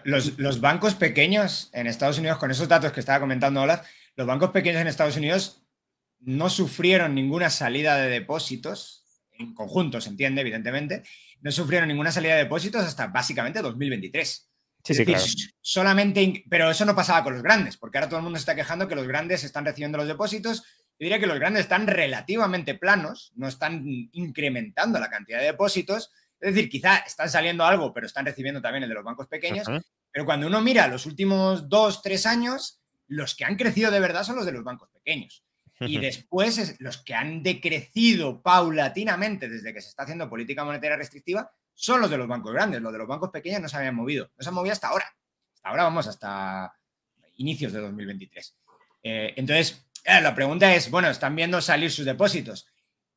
Los, 0.04 0.60
bancos 0.60 0.94
pequeños 0.94 1.70
en 1.72 1.86
Estados 1.86 2.18
Unidos, 2.18 2.38
con 2.38 2.50
esos 2.50 2.68
datos 2.68 2.92
que 2.92 3.00
estaba 3.00 3.20
comentando 3.20 3.62
Olaf, 3.62 3.86
los 4.16 4.26
bancos 4.26 4.50
pequeños 4.50 4.80
en 4.80 4.86
Estados 4.86 5.16
Unidos 5.16 5.66
no 6.20 6.48
sufrieron 6.48 7.14
ninguna 7.14 7.50
salida 7.50 7.96
de 7.96 8.08
depósitos, 8.08 9.04
en 9.36 9.52
conjunto, 9.54 10.00
se 10.00 10.10
entiende, 10.10 10.42
evidentemente, 10.42 11.02
no 11.44 11.52
sufrieron 11.52 11.88
ninguna 11.88 12.10
salida 12.10 12.36
de 12.36 12.44
depósitos 12.44 12.82
hasta 12.82 13.08
básicamente 13.08 13.60
2023. 13.60 14.48
Sí, 14.82 14.94
sí, 14.94 15.04
claro. 15.04 15.22
solamente, 15.60 16.44
pero 16.48 16.70
eso 16.70 16.86
no 16.86 16.96
pasaba 16.96 17.22
con 17.22 17.34
los 17.34 17.42
grandes, 17.42 17.76
porque 17.76 17.98
ahora 17.98 18.08
todo 18.08 18.18
el 18.18 18.24
mundo 18.24 18.38
está 18.38 18.54
quejando 18.54 18.88
que 18.88 18.94
los 18.94 19.06
grandes 19.06 19.44
están 19.44 19.64
recibiendo 19.66 19.98
los 19.98 20.08
depósitos. 20.08 20.62
Yo 20.62 21.04
diría 21.04 21.18
que 21.18 21.26
los 21.26 21.38
grandes 21.38 21.62
están 21.62 21.86
relativamente 21.86 22.74
planos, 22.74 23.32
no 23.34 23.46
están 23.46 23.82
incrementando 24.12 24.98
la 24.98 25.10
cantidad 25.10 25.38
de 25.38 25.46
depósitos. 25.46 26.10
Es 26.40 26.48
Es 26.48 26.54
decir, 26.54 26.70
quizá 26.70 26.98
están 26.98 27.28
saliendo 27.28 27.64
algo, 27.66 27.92
pero 27.92 28.06
están 28.06 28.24
recibiendo 28.24 28.62
también 28.62 28.84
el 28.84 28.88
de 28.88 28.94
los 28.94 29.04
bancos 29.04 29.28
pequeños. 29.28 29.66
Pero 30.10 30.24
cuando 30.24 30.46
uno 30.46 30.62
mira 30.62 30.88
los 30.88 31.04
últimos 31.04 31.68
dos, 31.68 32.00
tres 32.00 32.24
años, 32.24 32.80
los 33.06 33.34
que 33.34 33.44
han 33.44 33.56
crecido 33.56 33.90
de 33.90 34.00
verdad 34.00 34.24
son 34.24 34.36
los 34.36 34.46
de 34.46 34.52
los 34.52 34.64
bancos 34.64 34.88
pequeños. 34.90 35.44
Y 35.80 35.98
después 35.98 36.76
los 36.78 36.98
que 36.98 37.14
han 37.14 37.42
decrecido 37.42 38.42
paulatinamente 38.42 39.48
desde 39.48 39.74
que 39.74 39.80
se 39.80 39.88
está 39.88 40.04
haciendo 40.04 40.30
política 40.30 40.64
monetaria 40.64 40.96
restrictiva 40.96 41.50
son 41.74 42.00
los 42.00 42.10
de 42.10 42.16
los 42.16 42.28
bancos 42.28 42.52
grandes. 42.52 42.80
Los 42.80 42.92
de 42.92 42.98
los 42.98 43.08
bancos 43.08 43.30
pequeños 43.30 43.60
no 43.60 43.68
se 43.68 43.76
habían 43.76 43.94
movido. 43.94 44.30
No 44.36 44.42
se 44.42 44.48
han 44.48 44.54
movido 44.54 44.72
hasta 44.72 44.88
ahora. 44.88 45.06
Hasta 45.54 45.68
ahora 45.68 45.82
vamos 45.84 46.06
hasta 46.06 46.72
inicios 47.36 47.72
de 47.72 47.80
2023. 47.80 48.56
Eh, 49.02 49.34
entonces, 49.36 49.86
la 50.04 50.34
pregunta 50.34 50.74
es, 50.74 50.90
bueno, 50.90 51.08
están 51.08 51.34
viendo 51.34 51.60
salir 51.60 51.90
sus 51.90 52.04
depósitos, 52.04 52.66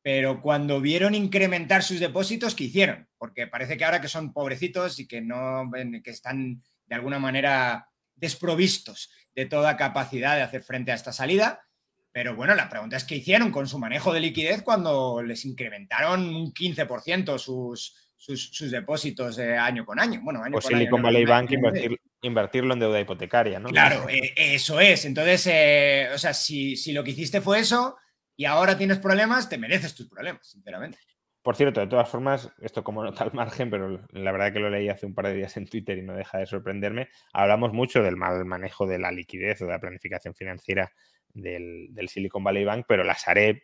pero 0.02 0.40
cuando 0.40 0.80
vieron 0.80 1.14
incrementar 1.14 1.82
sus 1.82 2.00
depósitos, 2.00 2.54
¿qué 2.54 2.64
hicieron? 2.64 3.08
Porque 3.18 3.46
parece 3.46 3.76
que 3.76 3.84
ahora 3.84 4.00
que 4.00 4.08
son 4.08 4.32
pobrecitos 4.32 4.98
y 4.98 5.06
que 5.06 5.20
no 5.20 5.70
que 6.02 6.10
están 6.10 6.62
de 6.86 6.94
alguna 6.94 7.18
manera 7.18 7.88
desprovistos 8.14 9.10
de 9.34 9.46
toda 9.46 9.76
capacidad 9.76 10.36
de 10.36 10.42
hacer 10.42 10.62
frente 10.62 10.92
a 10.92 10.94
esta 10.94 11.12
salida. 11.12 11.67
Pero 12.12 12.34
bueno, 12.34 12.54
la 12.54 12.68
pregunta 12.68 12.96
es 12.96 13.04
qué 13.04 13.16
hicieron 13.16 13.50
con 13.50 13.66
su 13.66 13.78
manejo 13.78 14.12
de 14.12 14.20
liquidez 14.20 14.62
cuando 14.62 15.22
les 15.22 15.44
incrementaron 15.44 16.34
un 16.34 16.52
15% 16.52 17.38
sus, 17.38 17.94
sus, 18.16 18.70
depósitos 18.70 19.38
año 19.38 19.84
con 19.84 20.00
año. 20.00 20.20
Bueno, 20.22 20.42
año 20.42 20.56
o 20.56 20.60
Silicon 20.60 21.02
Valley 21.02 21.24
Bank 21.24 21.50
invertirlo 22.22 22.74
en 22.74 22.80
deuda 22.80 23.00
hipotecaria, 23.00 23.60
¿no? 23.60 23.68
Claro, 23.68 24.08
eh, 24.08 24.32
eso 24.36 24.80
es. 24.80 25.04
Entonces, 25.04 25.46
eh, 25.46 26.08
o 26.12 26.18
sea, 26.18 26.34
si, 26.34 26.76
si 26.76 26.92
lo 26.92 27.04
que 27.04 27.12
hiciste 27.12 27.40
fue 27.40 27.60
eso 27.60 27.96
y 28.36 28.44
ahora 28.44 28.76
tienes 28.76 28.98
problemas, 28.98 29.48
te 29.48 29.58
mereces 29.58 29.94
tus 29.94 30.08
problemas, 30.08 30.48
sinceramente. 30.48 30.98
Por 31.42 31.56
cierto, 31.56 31.80
de 31.80 31.86
todas 31.86 32.08
formas, 32.08 32.50
esto 32.60 32.82
como 32.84 33.02
nota 33.02 33.24
al 33.24 33.32
margen, 33.32 33.70
pero 33.70 34.06
la 34.10 34.32
verdad 34.32 34.52
que 34.52 34.58
lo 34.58 34.68
leí 34.68 34.88
hace 34.88 35.06
un 35.06 35.14
par 35.14 35.28
de 35.28 35.34
días 35.34 35.56
en 35.56 35.66
Twitter 35.66 35.96
y 35.96 36.02
no 36.02 36.14
deja 36.14 36.38
de 36.38 36.46
sorprenderme, 36.46 37.08
hablamos 37.32 37.72
mucho 37.72 38.02
del 38.02 38.16
mal 38.16 38.44
manejo 38.44 38.86
de 38.86 38.98
la 38.98 39.12
liquidez 39.12 39.62
o 39.62 39.66
de 39.66 39.72
la 39.72 39.80
planificación 39.80 40.34
financiera 40.34 40.92
del, 41.34 42.08
Silicon 42.08 42.44
Valley 42.44 42.64
Bank, 42.64 42.86
pero 42.88 43.04
la 43.04 43.14
Sareb 43.14 43.62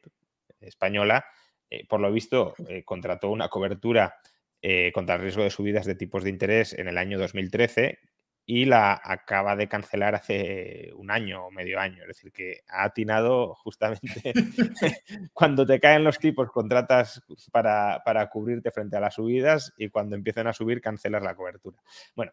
española, 0.60 1.24
eh, 1.70 1.86
por 1.88 2.00
lo 2.00 2.12
visto, 2.12 2.54
eh, 2.68 2.84
contrató 2.84 3.30
una 3.30 3.48
cobertura 3.48 4.16
eh, 4.62 4.92
contra 4.92 5.16
el 5.16 5.22
riesgo 5.22 5.42
de 5.42 5.50
subidas 5.50 5.84
de 5.86 5.94
tipos 5.94 6.24
de 6.24 6.30
interés 6.30 6.72
en 6.72 6.88
el 6.88 6.96
año 6.96 7.18
2013 7.18 7.98
y 8.46 8.66
la 8.66 9.00
acaba 9.02 9.56
de 9.56 9.68
cancelar 9.68 10.14
hace 10.14 10.90
un 10.96 11.10
año 11.10 11.46
o 11.46 11.50
medio 11.50 11.80
año. 11.80 12.02
Es 12.02 12.08
decir, 12.08 12.32
que 12.32 12.60
ha 12.68 12.84
atinado 12.84 13.54
justamente 13.54 14.32
cuando 15.32 15.64
te 15.64 15.80
caen 15.80 16.04
los 16.04 16.18
tipos, 16.18 16.50
contratas 16.50 17.22
para, 17.50 18.28
cubrirte 18.30 18.70
frente 18.70 18.96
a 18.96 19.00
las 19.00 19.14
subidas 19.14 19.72
y 19.76 19.88
cuando 19.88 20.16
empiezan 20.16 20.46
a 20.46 20.52
subir, 20.52 20.80
cancelas 20.80 21.22
la 21.22 21.34
cobertura. 21.34 21.78
Bueno, 22.14 22.32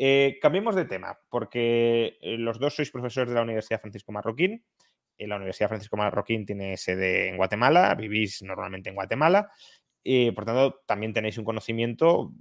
eh, 0.00 0.38
cambiemos 0.40 0.76
de 0.76 0.84
tema, 0.84 1.18
porque 1.28 2.18
eh, 2.20 2.38
los 2.38 2.60
dos 2.60 2.76
sois 2.76 2.92
profesores 2.92 3.30
de 3.30 3.34
la 3.34 3.42
Universidad 3.42 3.80
Francisco 3.80 4.12
Marroquín. 4.12 4.64
Eh, 5.18 5.26
la 5.26 5.34
Universidad 5.34 5.68
Francisco 5.68 5.96
Marroquín 5.96 6.46
tiene 6.46 6.76
sede 6.76 7.28
en 7.28 7.36
Guatemala, 7.36 7.92
vivís 7.96 8.42
normalmente 8.42 8.90
en 8.90 8.94
Guatemala. 8.94 9.50
y 10.04 10.30
por 10.30 10.44
tanto, 10.44 10.82
también 10.86 11.12
tenéis 11.12 11.36
un 11.38 11.44
conocimiento 11.44 12.32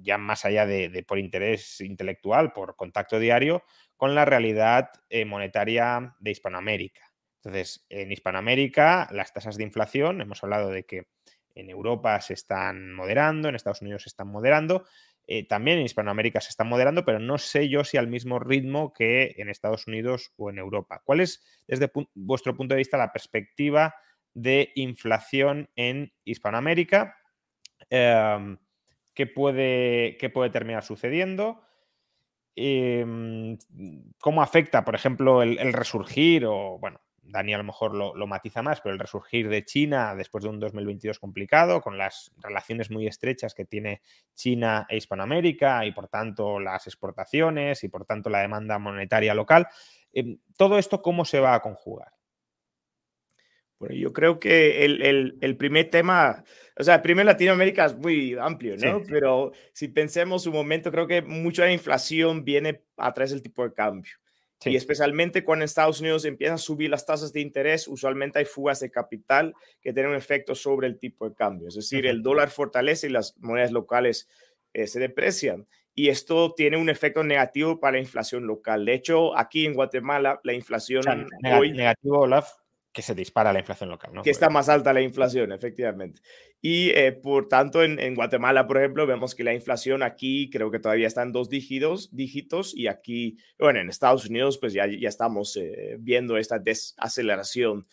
ya 0.00 0.16
más 0.16 0.46
allá 0.46 0.66
de, 0.66 1.04
por 1.06 1.18
interés 1.18 1.80
intelectual, 1.82 2.52
por 2.52 2.74
contacto 2.74 3.18
diario, 3.18 3.62
con 3.96 4.14
la 4.14 4.24
realidad 4.24 4.90
monetaria 5.26 6.16
de 6.18 6.30
Hispanoamérica. 6.30 7.12
Entonces, 7.36 7.86
en 7.90 8.10
Hispanoamérica, 8.10 9.08
las 9.12 9.32
tasas 9.32 9.56
de 9.56 9.64
inflación, 9.64 10.22
hemos 10.22 10.42
hablado 10.42 10.70
de 10.70 10.84
que 10.84 11.06
en 11.54 11.70
Europa 11.70 12.20
se 12.20 12.34
están 12.34 12.92
moderando, 12.94 13.48
en 13.48 13.54
Estados 13.54 13.82
Unidos 13.82 14.02
se 14.02 14.08
están 14.08 14.28
moderando, 14.28 14.84
eh, 15.26 15.46
también 15.46 15.78
en 15.78 15.86
Hispanoamérica 15.86 16.40
se 16.40 16.50
están 16.50 16.68
moderando, 16.68 17.04
pero 17.04 17.18
no 17.18 17.38
sé 17.38 17.68
yo 17.68 17.84
si 17.84 17.96
al 17.96 18.08
mismo 18.08 18.38
ritmo 18.38 18.92
que 18.92 19.34
en 19.38 19.48
Estados 19.48 19.86
Unidos 19.86 20.32
o 20.36 20.50
en 20.50 20.58
Europa. 20.58 21.00
¿Cuál 21.04 21.20
es, 21.20 21.42
desde 21.66 21.90
vuestro 22.14 22.56
punto 22.56 22.74
de 22.74 22.78
vista, 22.78 22.98
la 22.98 23.12
perspectiva 23.12 23.94
de 24.34 24.72
inflación 24.74 25.70
en 25.76 26.12
Hispanoamérica? 26.24 27.16
Em, 27.88 28.58
qué 29.14 29.26
puede, 29.26 30.16
qué 30.18 30.28
puede 30.28 30.50
terminar 30.50 30.84
sucediendo, 30.84 31.62
em, 32.56 33.56
cómo 34.18 34.42
afecta, 34.42 34.84
por 34.84 34.94
ejemplo, 34.94 35.42
el, 35.42 35.72
resurgir, 35.72 36.44
o 36.46 36.78
bueno, 36.78 37.00
Dani 37.26 37.54
a 37.54 37.58
lo 37.58 37.64
mejor 37.64 37.94
lo, 37.94 38.26
matiza 38.26 38.62
más, 38.62 38.80
pero 38.80 38.92
el 38.92 38.98
resurgir 38.98 39.48
de 39.48 39.64
China 39.64 40.14
después 40.14 40.44
de 40.44 40.50
un 40.50 40.60
2022 40.60 41.18
complicado, 41.18 41.80
con 41.80 41.98
las 41.98 42.32
relaciones 42.38 42.90
muy 42.90 43.06
estrechas 43.06 43.54
que 43.54 43.64
tiene 43.64 44.02
China 44.34 44.86
e 44.88 44.96
Hispanoamérica 44.96 45.84
y 45.86 45.92
por 45.92 46.08
tanto 46.08 46.60
las 46.60 46.86
exportaciones 46.86 47.82
y 47.84 47.88
por 47.88 48.04
tanto 48.04 48.30
la 48.30 48.40
demanda 48.40 48.78
monetaria 48.78 49.34
local. 49.34 49.66
Em, 50.12 50.38
todo 50.56 50.78
esto, 50.78 51.02
¿cómo 51.02 51.24
se 51.24 51.40
va 51.40 51.54
a 51.54 51.60
conjugar? 51.60 52.12
Bueno, 53.78 53.96
yo 53.96 54.12
creo 54.12 54.38
que 54.38 54.84
el, 54.84 55.56
primer 55.58 55.90
tema, 55.90 56.44
o 56.78 56.82
sea, 56.82 56.96
el 56.96 57.02
primer 57.02 57.26
Latinoamérica 57.26 57.86
es 57.86 57.96
muy 57.96 58.34
amplio, 58.40 58.76
¿no? 58.76 59.02
Pero 59.06 59.52
si 59.72 59.88
pensemos 59.88 60.46
un 60.46 60.54
momento, 60.54 60.90
creo 60.90 61.06
que 61.06 61.22
mucha 61.22 61.70
inflación 61.70 62.44
viene 62.44 62.84
a 62.96 63.12
través 63.12 63.32
del 63.32 63.42
tipo 63.42 63.64
de 63.64 63.74
cambio. 63.74 64.14
Y 64.64 64.76
especialmente 64.76 65.44
cuando 65.44 65.64
Estados 65.64 66.00
Unidos 66.00 66.24
empiezan 66.24 66.54
a 66.54 66.58
subir 66.58 66.90
las 66.90 67.06
tasas 67.06 67.32
de 67.32 67.40
interés, 67.40 67.88
usualmente 67.88 68.38
hay 68.38 68.44
fugas 68.44 68.80
de 68.80 68.90
capital 68.90 69.54
que 69.80 69.92
tienen 69.92 70.12
un 70.12 70.16
efecto 70.16 70.54
sobre 70.54 70.86
el 70.86 70.98
tipo 70.98 71.28
de 71.28 71.34
cambio. 71.34 71.68
Es 71.68 71.74
decir, 71.74 72.06
el 72.06 72.22
dólar 72.22 72.50
fortalece 72.50 73.08
y 73.08 73.10
las 73.10 73.36
monedas 73.38 73.72
locales 73.72 74.28
eh, 74.72 74.86
se 74.86 75.00
deprecian. 75.00 75.66
Y 75.94 76.08
esto 76.08 76.54
tiene 76.54 76.76
un 76.76 76.88
efecto 76.88 77.22
negativo 77.22 77.78
para 77.78 77.92
la 77.92 78.00
inflación 78.00 78.46
local. 78.46 78.84
De 78.84 78.94
hecho, 78.94 79.36
aquí 79.38 79.64
en 79.64 79.74
Guatemala, 79.74 80.40
la 80.42 80.52
inflación 80.52 81.04
hoy... 81.56 81.72
Negativo, 81.72 82.20
Olaf, 82.20 82.50
que 82.94 83.02
se 83.02 83.14
dispara 83.14 83.52
la 83.52 83.58
inflación 83.58 83.90
local. 83.90 84.12
¿no? 84.14 84.22
Que 84.22 84.30
está 84.30 84.48
más 84.48 84.68
alta 84.68 84.92
la 84.92 85.02
inflación, 85.02 85.50
efectivamente. 85.50 86.20
Y 86.62 86.90
eh, 86.90 87.10
por 87.10 87.48
tanto, 87.48 87.82
en, 87.82 88.14
Guatemala, 88.14 88.68
por 88.68 88.78
ejemplo, 88.78 89.04
vemos 89.04 89.34
que 89.34 89.42
la 89.42 89.52
inflación 89.52 90.04
aquí 90.04 90.48
creo 90.48 90.70
que 90.70 90.78
todavía 90.78 91.08
está 91.08 91.22
en 91.24 91.32
dos 91.32 91.50
dígitos, 91.50 92.14
dígitos 92.14 92.72
y 92.74 92.86
aquí, 92.86 93.36
bueno, 93.58 93.80
en 93.80 93.90
Estados 93.90 94.26
Unidos, 94.26 94.58
pues 94.58 94.72
ya, 94.72 94.86
ya 94.86 95.08
estamos 95.08 95.56
eh, 95.56 95.96
viendo 95.98 96.36
esta 96.36 96.60
desaceleración 96.60 97.84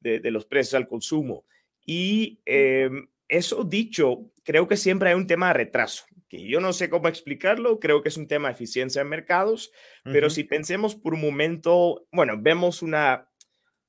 de, 0.00 0.18
de, 0.18 0.30
los 0.32 0.44
precios 0.44 0.74
al 0.74 0.88
consumo. 0.88 1.46
Y 1.86 2.40
em, 2.44 3.06
eso 3.28 3.62
dicho, 3.62 4.32
creo 4.42 4.66
que 4.66 4.76
siempre 4.76 5.10
hay 5.10 5.14
un 5.14 5.28
tema 5.28 5.48
de 5.48 5.54
retraso 5.54 6.04
que 6.28 6.46
yo 6.46 6.60
no 6.60 6.74
sé 6.74 6.90
cómo 6.90 7.08
explicarlo, 7.08 7.80
creo 7.80 8.02
que 8.02 8.10
es 8.10 8.18
un 8.18 8.28
tema 8.28 8.48
de 8.48 8.54
eficiencia 8.54 9.00
en 9.00 9.08
mercados, 9.08 9.72
pero 10.04 10.28
si 10.28 10.44
pensemos 10.44 10.94
por 10.94 11.14
un 11.14 11.22
momento, 11.22 12.06
bueno, 12.12 12.34
vemos 12.38 12.82
una 12.82 13.30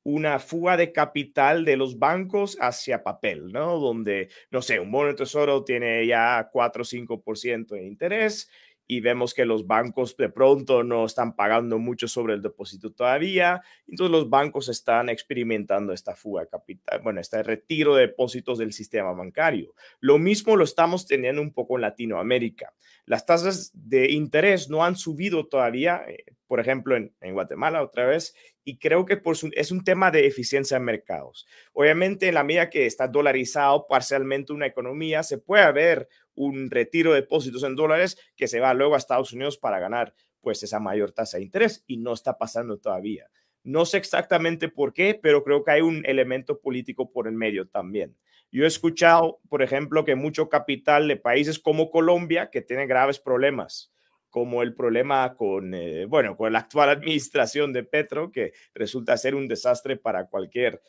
una 0.03 0.39
fuga 0.39 0.77
de 0.77 0.91
capital 0.91 1.65
de 1.65 1.77
los 1.77 1.99
bancos 1.99 2.57
hacia 2.59 3.03
papel, 3.03 3.51
¿no? 3.51 3.79
Donde, 3.79 4.29
no 4.51 4.61
sé, 4.61 4.79
un 4.79 4.91
bono 4.91 5.09
de 5.09 5.15
tesoro 5.15 5.63
tiene 5.63 6.05
ya 6.07 6.49
4 6.51 6.81
o 6.81 6.85
5% 6.85 7.75
de 7.75 7.85
interés 7.85 8.49
y 8.91 9.01
vemos 9.01 9.35
que 9.35 9.45
los 9.45 9.67
bancos 9.67 10.17
de 10.17 10.29
pronto 10.29 10.83
no 10.83 11.05
están 11.05 11.35
pagando 11.35 11.77
mucho 11.77 12.07
sobre 12.07 12.33
el 12.33 12.41
depósito 12.41 12.91
todavía. 12.91 13.61
Entonces 13.87 14.11
los 14.11 14.31
bancos 14.31 14.67
están 14.67 15.09
experimentando 15.09 15.93
esta 15.93 16.15
fuga 16.15 16.41
de 16.41 16.47
capital, 16.47 16.99
bueno, 17.03 17.21
este 17.21 17.43
retiro 17.43 17.93
de 17.93 18.07
depósitos 18.07 18.57
del 18.57 18.73
sistema 18.73 19.13
bancario. 19.13 19.75
Lo 19.99 20.17
mismo 20.17 20.55
lo 20.55 20.63
estamos 20.63 21.05
teniendo 21.05 21.39
un 21.39 21.53
poco 21.53 21.75
en 21.75 21.81
Latinoamérica. 21.81 22.73
Las 23.09 23.25
tasas 23.25 23.71
de 23.73 24.11
interés 24.11 24.69
no 24.69 24.85
han 24.85 24.95
subido 24.95 25.47
todavía, 25.47 26.03
eh, 26.07 26.25
por 26.45 26.59
ejemplo, 26.59 26.95
en, 26.95 27.33
Guatemala 27.33 27.81
otra 27.81 28.05
vez, 28.05 28.35
y 28.63 28.77
creo 28.77 29.07
que 29.07 29.19
es 29.53 29.71
un 29.71 29.83
tema 29.83 30.11
de 30.11 30.27
eficiencia 30.27 30.77
en 30.77 30.83
mercados. 30.83 31.47
Obviamente, 31.73 32.27
en 32.27 32.35
la 32.35 32.43
medida 32.43 32.69
que 32.69 32.85
está 32.85 33.07
dolarizado 33.07 33.87
parcialmente 33.87 34.53
una 34.53 34.67
economía, 34.67 35.23
se 35.23 35.39
puede 35.39 35.71
ver 35.71 36.07
un 36.35 36.69
retiro 36.69 37.13
de 37.13 37.21
depósitos 37.21 37.63
en 37.63 37.75
dólares 37.75 38.15
que 38.35 38.47
se 38.47 38.59
va 38.59 38.75
luego 38.75 38.93
a 38.93 38.99
Estados 38.99 39.33
Unidos 39.33 39.57
para 39.57 39.79
ganar 39.79 40.13
pues 40.39 40.61
esa 40.61 40.79
mayor 40.79 41.11
tasa 41.11 41.37
de 41.37 41.45
interés 41.45 41.83
y 41.87 41.97
no 41.97 42.13
está 42.13 42.37
pasando 42.37 42.77
todavía. 42.77 43.27
No 43.69 43.85
sé 43.85 43.97
exactamente 43.97 44.67
por 44.67 44.93
qué, 44.93 45.13
pero 45.21 45.43
creo 45.43 45.63
que 45.63 45.69
hay 45.69 45.81
un 45.81 46.03
elemento 46.07 46.59
político 46.59 47.11
por 47.11 47.27
el 47.27 47.35
medio 47.35 47.67
también. 47.67 48.17
Yo 48.51 48.63
he 48.63 48.67
escuchado, 48.67 49.41
por 49.47 49.61
ejemplo, 49.61 50.03
que 50.05 50.15
mucho 50.15 50.49
capital 50.49 51.07
de 51.07 51.17
países 51.17 51.59
como 51.59 51.91
Colombia, 51.91 52.49
que 52.49 52.63
tiene 52.63 52.87
graves 52.87 53.19
problemas, 53.19 53.91
como 54.31 54.63
el 54.63 54.73
problema 54.73 55.35
con, 55.35 55.75
eh, 55.75 56.05
bueno, 56.05 56.35
con 56.35 56.51
la 56.51 56.59
actual 56.59 56.89
administración 56.89 57.71
de 57.71 57.83
Petro, 57.83 58.31
que 58.31 58.53
resulta 58.73 59.15
ser 59.17 59.35
un 59.35 59.47
desastre 59.47 59.97
para 59.97 60.25
cualquier 60.25 60.81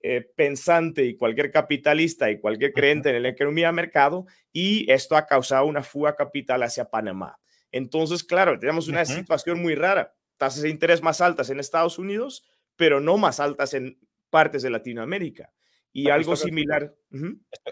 eh, 0.00 0.24
pensante 0.36 1.04
y 1.04 1.16
cualquier 1.16 1.50
capitalista 1.50 2.30
y 2.30 2.38
cualquier 2.38 2.72
creyente 2.72 3.10
en 3.10 3.24
la 3.24 3.30
economía 3.30 3.66
de 3.66 3.72
mercado 3.72 4.26
y 4.52 4.88
esto 4.92 5.16
ha 5.16 5.26
causado 5.26 5.66
una 5.66 5.82
fuga 5.82 6.14
capital 6.14 6.62
hacia 6.62 6.88
Panamá. 6.88 7.40
Entonces, 7.72 8.22
claro, 8.22 8.56
tenemos 8.60 8.86
una 8.86 9.04
situación 9.04 9.60
muy 9.60 9.74
rara, 9.74 10.14
tasas 10.38 10.62
de 10.62 10.70
interés 10.70 11.02
más 11.02 11.20
altas 11.20 11.50
en 11.50 11.60
Estados 11.60 11.98
Unidos, 11.98 12.48
pero 12.76 13.00
no 13.00 13.18
más 13.18 13.40
altas 13.40 13.74
en 13.74 13.98
partes 14.30 14.62
de 14.62 14.70
Latinoamérica. 14.70 15.52
Y 15.92 16.10
algo 16.10 16.36
similar. 16.36 16.94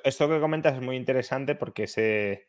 esto, 0.05 0.29
que 0.29 0.41
comentas 0.41 0.75
es 0.75 0.83
muy 0.83 0.97
interesante 0.97 1.55
porque 1.55 1.85
ese, 1.85 2.49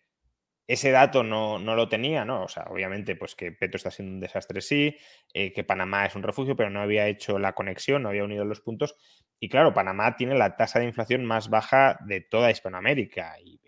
ese 0.65 0.91
dato 0.91 1.23
no, 1.23 1.59
lo 1.59 1.89
tenía, 1.89 2.25
¿no? 2.25 2.43
O 2.43 2.47
sea, 2.47 2.63
obviamente, 2.69 3.15
pues 3.15 3.35
que 3.35 3.51
Petro 3.51 3.77
está 3.77 3.91
siendo 3.91 4.13
un 4.13 4.19
desastre, 4.19 4.61
sí, 4.61 4.97
eh, 5.33 5.53
que 5.53 5.63
Panamá 5.63 6.05
es 6.05 6.15
un 6.15 6.23
refugio, 6.23 6.55
pero 6.55 6.69
no 6.69 6.81
había 6.81 7.07
hecho 7.07 7.37
la 7.37 7.53
conexión, 7.53 8.03
no 8.03 8.09
había 8.09 8.23
unido 8.23 8.43
los 8.43 8.61
puntos. 8.61 8.95
Y 9.39 9.49
claro, 9.49 9.73
Panamá 9.73 10.15
tiene 10.15 10.35
la 10.35 10.55
tasa 10.55 10.79
de 10.79 10.85
inflación 10.85 11.25
más 11.25 11.49
baja 11.49 11.99
de 12.05 12.21
toda 12.21 12.49
Hispanoamérica. 12.49 13.35
Y 13.43 13.59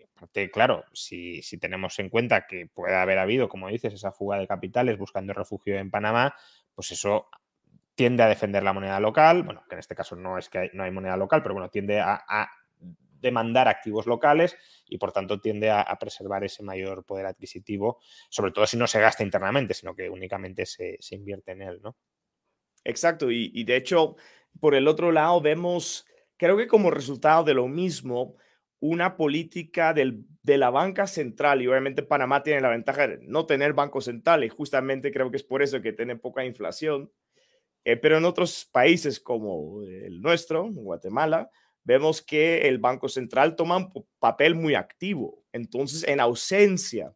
claro, 0.52 0.84
si, 0.92 1.42
si 1.42 1.58
tenemos 1.58 1.98
en 1.98 2.08
cuenta 2.08 2.46
que 2.46 2.66
puede 2.66 2.96
haber 2.96 3.18
habido, 3.18 3.48
como 3.48 3.68
dices, 3.68 3.94
esa 3.94 4.12
fuga 4.12 4.38
de 4.38 4.46
capitales 4.46 4.98
buscando 4.98 5.32
refugio 5.32 5.76
en 5.78 5.90
Panamá, 5.90 6.34
pues 6.74 6.90
eso 6.92 7.28
tiende 8.00 8.22
a 8.22 8.28
defender 8.28 8.62
la 8.62 8.72
moneda 8.72 8.98
local, 8.98 9.42
bueno, 9.42 9.62
que 9.68 9.74
en 9.74 9.80
este 9.80 9.94
caso 9.94 10.16
no 10.16 10.38
es 10.38 10.48
que 10.48 10.70
no 10.72 10.84
hay 10.84 10.90
moneda 10.90 11.18
local, 11.18 11.42
pero 11.42 11.54
bueno, 11.54 11.68
tiende 11.68 12.00
a, 12.00 12.48
demandar 13.20 13.68
activos 13.68 14.06
locales 14.06 14.56
y 14.88 14.96
por 14.96 15.12
tanto 15.12 15.38
tiende 15.38 15.70
a, 15.70 15.94
preservar 16.00 16.42
ese 16.42 16.62
mayor 16.62 17.04
poder 17.04 17.26
adquisitivo, 17.26 18.00
sobre 18.30 18.52
todo 18.52 18.66
si 18.66 18.78
no 18.78 18.86
se 18.86 19.00
gasta 19.00 19.22
internamente, 19.22 19.74
sino 19.74 19.94
que 19.94 20.08
únicamente 20.08 20.64
se, 20.64 20.98
invierte 21.10 21.52
en 21.52 21.60
él, 21.60 21.80
¿no? 21.82 21.98
Exacto, 22.82 23.30
y, 23.30 23.62
de 23.64 23.76
hecho, 23.76 24.16
por 24.58 24.74
el 24.74 24.88
otro 24.88 25.12
lado 25.12 25.42
vemos, 25.42 26.06
creo 26.38 26.56
que 26.56 26.66
como 26.66 26.90
resultado 26.90 27.44
de 27.44 27.52
lo 27.52 27.68
mismo, 27.68 28.36
una 28.80 29.16
política 29.16 29.92
del, 29.92 30.24
de 30.42 30.58
la 30.58 30.70
banca 30.70 31.06
central, 31.06 31.62
y 31.62 31.66
obviamente 31.66 32.02
Panamá 32.02 32.42
tiene 32.42 32.60
la 32.60 32.70
ventaja 32.70 33.06
de 33.06 33.18
no 33.22 33.46
tener 33.46 33.74
banco 33.74 34.00
central, 34.00 34.42
y 34.42 34.48
justamente 34.48 35.12
creo 35.12 35.30
que 35.30 35.36
es 35.36 35.44
por 35.44 35.62
eso 35.62 35.80
que 35.80 35.92
tiene 35.92 36.16
poca 36.16 36.44
inflación, 36.44 37.12
eh, 37.84 37.96
pero 37.96 38.18
en 38.18 38.24
otros 38.24 38.68
países 38.70 39.20
como 39.20 39.82
el 39.82 40.20
nuestro, 40.20 40.68
Guatemala, 40.70 41.50
vemos 41.84 42.22
que 42.22 42.68
el 42.68 42.78
Banco 42.78 43.08
Central 43.08 43.56
toma 43.56 43.76
un 43.78 44.06
papel 44.18 44.54
muy 44.54 44.74
activo. 44.74 45.44
Entonces, 45.52 46.06
en 46.06 46.20
ausencia 46.20 47.14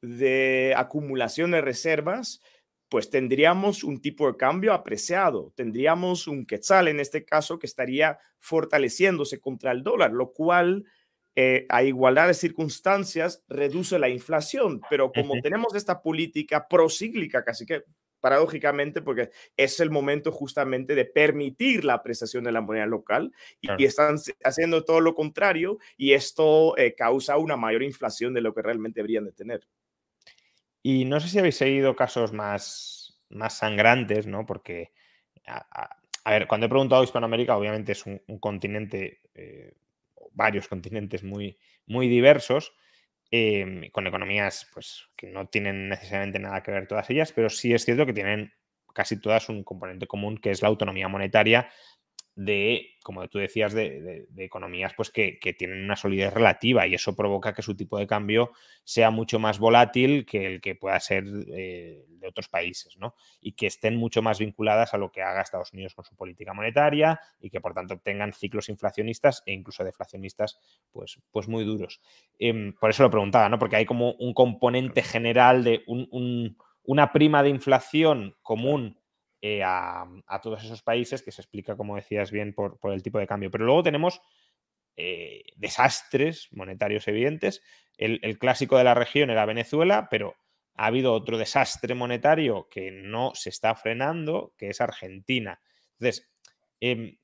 de 0.00 0.74
acumulación 0.76 1.50
de 1.50 1.60
reservas, 1.60 2.40
pues 2.88 3.10
tendríamos 3.10 3.82
un 3.82 4.00
tipo 4.00 4.28
de 4.30 4.36
cambio 4.36 4.72
apreciado, 4.72 5.52
tendríamos 5.56 6.28
un 6.28 6.46
quetzal 6.46 6.86
en 6.88 7.00
este 7.00 7.24
caso 7.24 7.58
que 7.58 7.66
estaría 7.66 8.18
fortaleciéndose 8.38 9.40
contra 9.40 9.72
el 9.72 9.82
dólar, 9.82 10.12
lo 10.12 10.32
cual 10.32 10.84
eh, 11.36 11.66
a 11.68 11.82
igualdad 11.82 12.28
de 12.28 12.34
circunstancias 12.34 13.42
reduce 13.48 13.98
la 13.98 14.08
inflación, 14.08 14.80
pero 14.88 15.12
como 15.12 15.34
tenemos 15.42 15.74
esta 15.74 16.00
política 16.00 16.68
procíclica, 16.68 17.44
casi 17.44 17.66
que 17.66 17.84
paradójicamente, 18.24 19.02
porque 19.02 19.28
es 19.54 19.80
el 19.80 19.90
momento 19.90 20.32
justamente 20.32 20.94
de 20.94 21.04
permitir 21.04 21.84
la 21.84 21.92
apreciación 21.92 22.44
de 22.44 22.52
la 22.52 22.62
moneda 22.62 22.86
local 22.86 23.32
y, 23.60 23.84
están 23.84 24.16
haciendo 24.42 24.82
todo 24.82 25.00
lo 25.00 25.14
contrario 25.14 25.76
y 25.98 26.14
esto 26.14 26.74
eh, 26.78 26.94
causa 26.94 27.36
una 27.36 27.58
mayor 27.58 27.82
inflación 27.82 28.32
de 28.32 28.40
lo 28.40 28.54
que 28.54 28.62
realmente 28.62 29.00
deberían 29.00 29.26
de 29.26 29.32
tener. 29.32 29.68
Y 30.82 31.04
no 31.04 31.20
sé 31.20 31.28
si 31.28 31.38
habéis 31.38 31.56
seguido 31.56 31.94
casos 31.96 32.32
más, 32.32 33.20
más 33.28 33.58
sangrantes, 33.58 34.26
¿no? 34.26 34.46
Porque, 34.46 34.92
a, 35.46 36.30
ver, 36.30 36.46
cuando 36.46 36.64
he 36.64 36.70
preguntado 36.70 37.02
a 37.02 37.04
Hispanoamérica, 37.04 37.58
obviamente 37.58 37.92
es 37.92 38.06
un, 38.06 38.22
continente, 38.40 39.20
eh, 39.34 39.74
varios 40.34 40.68
continentes 40.68 41.24
muy, 41.24 41.58
muy 41.86 42.08
diversos, 42.08 42.74
Em, 43.36 43.90
con 43.90 44.06
economías 44.06 44.70
pues, 44.72 45.08
que 45.16 45.26
no 45.26 45.48
tienen 45.48 45.88
necesariamente 45.88 46.38
nada 46.38 46.62
que 46.62 46.70
ver 46.70 46.86
todas 46.86 47.10
ellas, 47.10 47.32
pero 47.32 47.50
sí 47.50 47.74
es 47.74 47.84
cierto 47.84 48.06
que 48.06 48.12
tienen 48.12 48.52
casi 48.94 49.20
todas 49.20 49.48
un 49.48 49.64
componente 49.64 50.06
común 50.06 50.38
que 50.38 50.52
es 50.52 50.62
la 50.62 50.68
autonomía 50.68 51.08
monetaria 51.08 51.68
de, 52.36 52.96
como 53.02 53.28
tú 53.28 53.38
decías, 53.38 53.72
de, 53.72 54.26
economías 54.36 54.92
pues 54.96 55.10
que, 55.10 55.38
tienen 55.56 55.84
una 55.84 55.94
solidez 55.94 56.32
relativa 56.34 56.86
y 56.86 56.94
eso 56.94 57.14
provoca 57.14 57.54
que 57.54 57.62
su 57.62 57.76
tipo 57.76 57.98
de 57.98 58.06
cambio 58.06 58.52
sea 58.82 59.10
mucho 59.10 59.38
más 59.38 59.58
volátil 59.58 60.26
que 60.26 60.46
el 60.46 60.60
que 60.60 60.74
pueda 60.74 60.98
ser 60.98 61.24
eh, 61.48 62.04
de 62.08 62.28
otros 62.28 62.48
países, 62.48 62.96
¿no? 62.98 63.14
Y 63.40 63.52
que 63.52 63.66
estén 63.66 63.96
mucho 63.96 64.20
más 64.20 64.40
vinculadas 64.40 64.94
a 64.94 64.98
lo 64.98 65.12
que 65.12 65.22
haga 65.22 65.42
Estados 65.42 65.72
Unidos 65.72 65.94
con 65.94 66.04
su 66.04 66.16
política 66.16 66.54
monetaria 66.54 67.20
y 67.40 67.50
que 67.50 67.60
por 67.60 67.74
tanto 67.74 67.98
tengan 67.98 68.32
ciclos 68.32 68.68
inflacionistas 68.68 69.42
e 69.46 69.52
incluso 69.52 69.84
deflacionistas 69.84 70.58
pues, 70.90 71.20
pues 71.30 71.46
muy 71.46 71.64
duros. 71.64 72.00
Em, 72.38 72.74
por 72.74 72.90
eso 72.90 73.04
lo 73.04 73.10
preguntaba, 73.10 73.48
¿no? 73.48 73.58
Porque 73.58 73.76
hay 73.76 73.86
como 73.86 74.12
un 74.14 74.34
componente 74.34 75.02
general 75.02 75.62
de 75.62 75.84
una 76.82 77.12
prima 77.12 77.42
de 77.42 77.50
inflación 77.50 78.36
común 78.42 78.98
eh, 79.46 79.62
a, 79.62 80.06
todos 80.42 80.64
esos 80.64 80.80
países, 80.80 81.20
que 81.20 81.30
se 81.30 81.42
explica, 81.42 81.76
como 81.76 81.96
decías 81.96 82.30
bien, 82.30 82.54
por, 82.54 82.78
el 82.84 83.02
tipo 83.02 83.18
de 83.18 83.26
cambio. 83.26 83.50
Pero 83.50 83.66
luego 83.66 83.82
tenemos 83.82 84.22
eh, 84.96 85.42
desastres 85.56 86.48
monetarios 86.50 87.06
evidentes. 87.08 87.60
El, 87.98 88.38
clásico 88.38 88.78
de 88.78 88.84
la 88.84 88.94
región 88.94 89.28
era 89.28 89.44
Venezuela, 89.44 90.08
pero 90.10 90.34
ha 90.76 90.86
habido 90.86 91.12
otro 91.12 91.36
desastre 91.36 91.94
monetario 91.94 92.68
que 92.70 92.90
no 92.90 93.32
se 93.34 93.50
está 93.50 93.74
frenando, 93.74 94.54
que 94.56 94.70
es 94.70 94.80
Argentina. 94.80 95.60
Entonces, 95.98 96.26
em, 96.80 97.18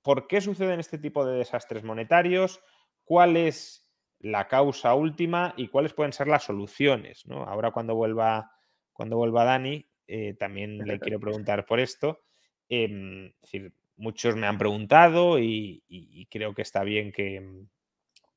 ¿por 0.00 0.28
qué 0.28 0.40
suceden 0.40 0.80
este 0.80 0.96
tipo 0.96 1.26
de 1.26 1.36
desastres 1.36 1.84
monetarios? 1.84 2.62
¿Cuál 3.04 3.36
es 3.36 3.92
la 4.20 4.48
causa 4.48 4.94
última 4.94 5.52
y 5.58 5.68
cuáles 5.68 5.92
pueden 5.92 6.14
ser 6.14 6.28
las 6.28 6.44
soluciones? 6.44 7.24
Ahora 7.28 7.72
cuando 7.72 7.94
vuelva, 7.94 8.52
cuando 8.94 9.18
vuelva 9.18 9.44
Dani, 9.44 9.91
eh, 10.06 10.34
también 10.34 10.78
le 10.78 10.98
quiero 10.98 11.20
preguntar 11.20 11.66
por 11.66 11.80
esto. 11.80 12.20
Em, 12.68 13.32
muchos 13.96 14.36
me 14.36 14.46
han 14.46 14.58
preguntado 14.58 15.38
y, 15.38 16.26
creo 16.30 16.54
que 16.54 16.62
está 16.62 16.82
bien 16.84 17.12
que, 17.12 17.64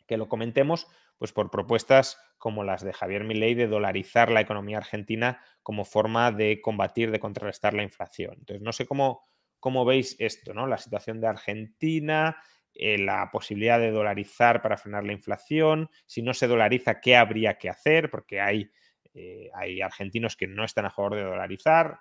que, 0.06 0.18
lo 0.18 0.28
comentemos, 0.28 0.88
pues 1.18 1.32
por 1.32 1.50
propuestas 1.50 2.20
como 2.38 2.64
las 2.64 2.84
de 2.84 2.94
Javier 2.94 3.24
Milei 3.24 3.56
de 3.56 3.68
dolarizar 3.68 4.30
la 4.30 4.42
economía 4.42 4.78
argentina 4.78 5.42
como 5.64 5.86
forma 5.86 6.32
de 6.32 6.62
combatir, 6.62 7.12
de 7.12 7.20
contrarrestar 7.20 7.74
la 7.74 7.84
inflación. 7.84 8.36
Entonces, 8.40 8.62
no 8.62 8.74
sé 8.74 8.86
cómo, 8.86 9.24
cómo 9.60 9.86
veis 9.86 10.16
esto, 10.20 10.54
¿no? 10.54 10.68
La 10.68 10.78
situación 10.78 11.22
de 11.22 11.28
Argentina, 11.28 12.38
eh, 12.78 12.98
la 12.98 13.32
posibilidad 13.32 13.80
de 13.80 13.92
dolarizar 13.92 14.62
para 14.62 14.78
frenar 14.78 15.06
la 15.06 15.14
inflación, 15.14 15.90
si 16.06 16.22
no 16.22 16.34
se 16.34 16.48
dolariza, 16.48 17.00
¿qué 17.00 17.16
habría 17.16 17.58
que 17.58 17.70
hacer? 17.70 18.12
Porque 18.12 18.42
hay 18.42 18.70
eh, 19.16 19.50
hay 19.54 19.82
argentinos 19.82 20.36
que 20.36 20.46
no 20.46 20.66
están 20.66 20.86
a 20.86 20.92
favor 20.92 21.16
de 21.16 21.24
dolarizar, 21.24 22.00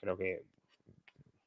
creo 0.00 0.16
que 0.16 0.42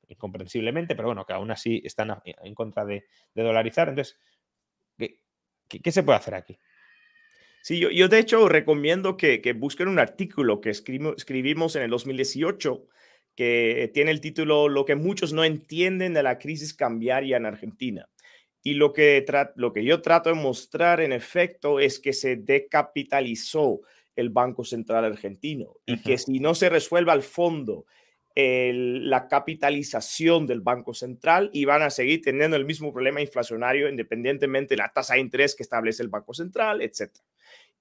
incomprensiblemente, 0.07 0.95
pero 0.95 1.09
bueno, 1.09 1.25
que 1.25 1.33
aún 1.33 1.51
así 1.51 1.81
están 1.83 2.21
en 2.23 2.55
contra 2.55 2.85
de, 2.85 3.05
dolarizar. 3.35 3.89
Entonces, 3.89 4.17
¿qué, 4.97 5.91
se 5.91 6.03
puede 6.03 6.17
hacer 6.17 6.35
aquí? 6.35 6.57
Sí, 7.61 7.79
yo, 7.79 8.07
de 8.07 8.19
hecho 8.19 8.47
recomiendo 8.47 9.17
que, 9.17 9.53
busquen 9.55 9.89
un 9.89 9.99
artículo 9.99 10.61
que 10.61 10.69
escribimos 10.69 11.75
en 11.75 11.83
el 11.83 11.89
2018 11.91 12.87
que 13.35 13.91
tiene 13.93 14.11
el 14.11 14.21
título 14.21 14.67
Lo 14.67 14.85
que 14.85 14.95
muchos 14.95 15.31
no 15.33 15.43
entienden 15.43 16.13
de 16.13 16.23
la 16.23 16.39
crisis 16.39 16.73
cambiaria 16.73 17.37
en 17.37 17.45
Argentina. 17.45 18.09
Y 18.63 18.73
lo 18.73 18.91
que, 18.91 19.25
lo 19.55 19.71
que 19.71 19.83
yo 19.83 20.01
trato 20.01 20.29
de 20.29 20.35
mostrar 20.35 20.99
en 21.01 21.13
efecto 21.13 21.79
es 21.79 21.99
que 21.99 22.13
se 22.13 22.35
decapitalizó 22.35 23.81
el 24.21 24.29
Banco 24.29 24.63
Central 24.63 25.05
argentino 25.05 25.77
y 25.85 26.01
que 26.01 26.17
si 26.17 26.39
no 26.39 26.55
se 26.55 26.69
resuelve 26.69 27.11
al 27.11 27.23
fondo 27.23 27.85
la 28.35 29.27
capitalización 29.27 30.47
del 30.47 30.61
Banco 30.61 30.93
Central, 30.93 31.49
y 31.53 31.65
van 31.65 31.81
a 31.81 31.89
seguir 31.89 32.21
teniendo 32.21 32.55
el 32.55 32.65
mismo 32.65 32.93
problema 32.93 33.21
inflacionario 33.21 33.89
independientemente 33.89 34.75
de 34.75 34.77
la 34.77 34.91
tasa 34.93 35.15
de 35.15 35.21
interés 35.21 35.55
que 35.55 35.63
establece 35.63 36.03
el 36.03 36.09
Banco 36.09 36.33
Central, 36.33 36.81
etc. 36.81 37.11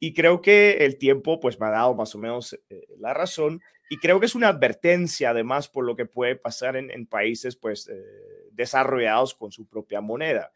Y 0.01 0.15
creo 0.15 0.41
que 0.41 0.79
el 0.81 0.97
tiempo 0.99 1.39
pues 1.41 1.61
me 1.61 1.67
ha 1.67 1.71
dado 1.71 1.95
más 1.95 2.15
o 2.15 2.19
menos 2.19 2.59
eh, 2.71 2.87
la 2.99 3.15
razón 3.15 3.61
y 3.91 3.99
creo 3.99 4.21
que 4.21 4.27
es 4.27 4.35
una 4.35 4.49
advertencia 4.49 5.31
además 5.31 5.69
por 5.69 5.85
lo 5.85 5.97
que 5.97 6.07
puede 6.07 6.37
pasar 6.37 6.77
en, 6.77 7.07
países 7.07 7.57
pues 7.57 7.89
eh, 7.89 8.05
desarrollados 8.53 9.35
con 9.35 9.51
su 9.51 9.67
propia 9.67 10.01
moneda. 10.01 10.53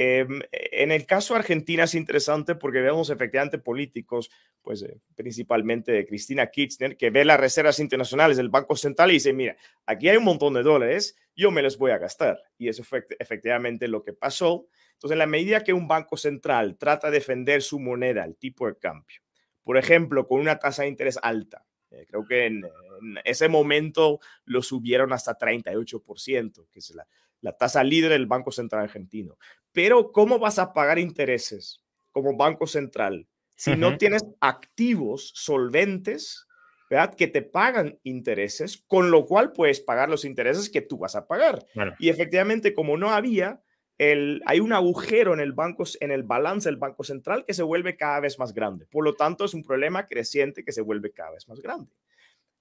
Em, 0.00 0.42
en 0.52 0.92
el 0.92 1.06
caso 1.06 1.34
de 1.34 1.40
Argentina 1.40 1.82
es 1.82 1.96
interesante 1.96 2.54
porque 2.54 2.80
vemos 2.80 3.10
efectivamente 3.10 3.58
políticos, 3.58 4.30
pues 4.62 4.82
eh, 4.82 5.00
principalmente 5.16 5.90
de 5.90 6.06
Cristina 6.06 6.46
Kirchner, 6.46 6.96
que 6.96 7.10
ve 7.10 7.24
las 7.24 7.40
reservas 7.40 7.80
internacionales 7.80 8.36
del 8.36 8.48
Banco 8.48 8.76
Central 8.76 9.10
y 9.10 9.14
dice, 9.14 9.32
mira, 9.32 9.56
aquí 9.86 10.08
hay 10.08 10.16
un 10.16 10.22
montón 10.22 10.54
de 10.54 10.62
dólares, 10.62 11.16
yo 11.34 11.50
me 11.50 11.62
los 11.62 11.78
voy 11.78 11.90
a 11.90 11.98
gastar. 11.98 12.40
Y 12.56 12.68
eso 12.68 12.84
fue 12.84 13.08
efectivamente 13.18 13.88
lo 13.88 14.04
que 14.04 14.12
pasó. 14.12 14.68
Entonces, 14.92 15.16
en 15.16 15.18
la 15.18 15.26
medida 15.26 15.64
que 15.64 15.72
un 15.72 15.88
banco 15.88 16.16
central 16.16 16.78
trata 16.78 17.10
de 17.10 17.18
defender 17.18 17.60
su 17.60 17.80
moneda, 17.80 18.24
el 18.24 18.36
tipo 18.36 18.68
de 18.68 18.78
cambio, 18.78 19.18
por 19.64 19.78
ejemplo, 19.78 20.28
con 20.28 20.38
una 20.38 20.60
tasa 20.60 20.82
de 20.82 20.90
interés 20.90 21.18
alta, 21.20 21.66
eh, 21.90 22.06
creo 22.08 22.24
que 22.24 22.46
en, 22.46 22.64
en, 22.64 23.18
ese 23.24 23.48
momento 23.48 24.20
lo 24.44 24.62
subieron 24.62 25.12
hasta 25.12 25.36
38%, 25.36 26.68
que 26.70 26.78
es 26.78 26.94
la, 26.94 27.04
la 27.40 27.56
tasa 27.56 27.84
líder 27.84 28.10
del 28.10 28.26
Banco 28.26 28.50
Central 28.50 28.82
argentino. 28.82 29.38
Pero 29.78 30.10
¿cómo 30.10 30.40
vas 30.40 30.58
a 30.58 30.72
pagar 30.72 30.98
intereses 30.98 31.84
como 32.10 32.36
Banco 32.36 32.66
Central 32.66 33.28
si 33.54 33.76
no 33.76 33.96
tienes 33.96 34.24
activos 34.40 35.30
solventes, 35.36 36.48
¿verdad? 36.90 37.14
Que 37.14 37.28
te 37.28 37.42
pagan 37.42 37.96
intereses, 38.02 38.82
con 38.88 39.12
lo 39.12 39.24
cual 39.24 39.52
puedes 39.52 39.78
pagar 39.78 40.08
los 40.08 40.24
intereses 40.24 40.68
que 40.68 40.80
tú 40.80 40.98
vas 40.98 41.14
a 41.14 41.28
pagar. 41.28 41.64
Y 42.00 42.08
efectivamente, 42.08 42.74
como 42.74 42.96
no 42.96 43.10
había, 43.10 43.62
el, 43.98 44.42
hay 44.46 44.58
un 44.58 44.72
agujero 44.72 45.32
en 45.32 45.38
el, 45.38 45.52
banco, 45.52 45.84
en 46.00 46.10
el 46.10 46.24
balance 46.24 46.68
del 46.68 46.78
Banco 46.78 47.04
Central 47.04 47.44
que 47.44 47.54
se 47.54 47.62
vuelve 47.62 47.96
cada 47.96 48.18
vez 48.18 48.36
más 48.36 48.52
grande. 48.52 48.84
Por 48.86 49.04
lo 49.04 49.14
tanto, 49.14 49.44
es 49.44 49.54
un 49.54 49.62
problema 49.62 50.06
creciente 50.06 50.64
que 50.64 50.72
se 50.72 50.82
vuelve 50.82 51.12
cada 51.12 51.30
vez 51.30 51.46
más 51.46 51.60
grande. 51.60 51.92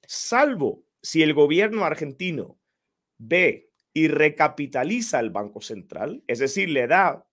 Salvo 0.05 0.83
si 1.01 1.23
el 1.23 1.33
gobierno 1.33 1.83
argentino 1.83 2.59
ve 3.17 3.66
y 3.97 4.09
recapitaliza 4.09 5.19
el 5.19 5.31
Banco 5.31 5.59
Central, 5.59 6.21
es 6.27 6.37
decir, 6.37 6.69
le 6.69 6.85
da 6.85 7.25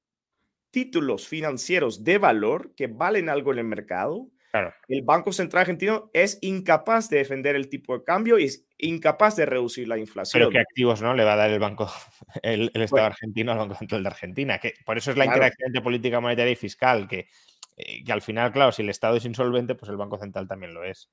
títulos 0.70 1.28
financieros 1.28 2.04
de 2.04 2.16
valor 2.16 2.74
que 2.74 2.86
valen 2.86 3.28
algo 3.28 3.52
en 3.52 3.58
el 3.58 3.64
mercado, 3.66 4.30
el 4.88 5.02
Banco 5.02 5.30
Central 5.30 5.60
argentino 5.60 6.10
es 6.14 6.38
incapaz 6.40 7.10
de 7.10 7.18
defender 7.18 7.54
el 7.54 7.68
tipo 7.68 7.98
de 7.98 8.04
cambio 8.04 8.38
y 8.38 8.44
es 8.44 8.66
incapaz 8.78 9.36
de 9.36 9.44
reducir 9.44 9.88
la 9.88 9.98
inflación. 9.98 10.40
Pero 10.40 10.50
qué 10.50 10.60
activos 10.60 11.02
no 11.02 11.12
le 11.12 11.24
va 11.24 11.34
a 11.34 11.36
dar 11.36 11.50
el 11.50 11.58
banco, 11.58 11.92
el, 12.42 12.70
Estado 12.72 13.04
argentino 13.04 13.52
al 13.52 13.58
Banco 13.58 13.74
Central 13.74 14.02
de 14.02 14.08
Argentina. 14.08 14.58
Que 14.58 14.72
por 14.86 14.96
eso 14.96 15.10
es 15.10 15.18
la 15.18 15.26
interacción 15.26 15.66
entre 15.66 15.82
política 15.82 16.18
monetaria 16.18 16.52
y 16.52 16.56
fiscal, 16.56 17.06
que, 17.06 17.28
eh, 17.76 18.02
que 18.02 18.12
al 18.12 18.22
final, 18.22 18.52
claro, 18.52 18.72
si 18.72 18.80
el 18.80 18.88
Estado 18.88 19.16
es 19.16 19.26
insolvente, 19.26 19.74
pues 19.74 19.90
el 19.90 19.98
Banco 19.98 20.16
Central 20.16 20.48
también 20.48 20.72
lo 20.72 20.82
es. 20.82 21.10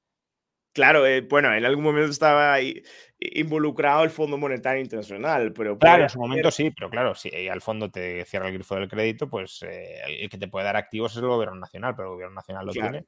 Claro, 0.74 1.06
eh, 1.06 1.22
bueno, 1.22 1.54
en 1.54 1.66
algún 1.66 1.84
momento 1.84 2.12
estaba 2.12 2.54
ahí 2.54 2.82
involucrado 3.20 4.04
el 4.04 4.10
Fondo 4.10 4.38
Monetario 4.38 4.82
Internacional, 4.82 5.52
pero... 5.52 5.78
Claro, 5.78 6.04
en 6.04 6.10
su 6.10 6.20
momento 6.20 6.50
sí, 6.50 6.72
pero 6.72 6.90
claro, 6.90 7.14
si 7.14 7.30
al 7.50 7.62
fondo 7.62 7.92
te 7.92 8.24
cierra 8.26 8.48
el 8.48 8.54
grifo 8.54 8.76
del 8.76 8.88
crédito, 8.88 9.30
pues 9.30 9.64
eh, 9.64 10.00
el 10.08 10.30
que 10.30 10.38
te 10.38 10.48
puede 10.48 10.66
dar 10.66 10.78
activos 10.78 11.12
es 11.12 11.18
el 11.18 11.28
gobierno 11.28 11.60
nacional, 11.60 11.94
pero 11.96 12.08
el 12.08 12.14
gobierno 12.14 12.36
nacional 12.36 12.66
lo 12.66 12.72
tiene. 12.72 13.06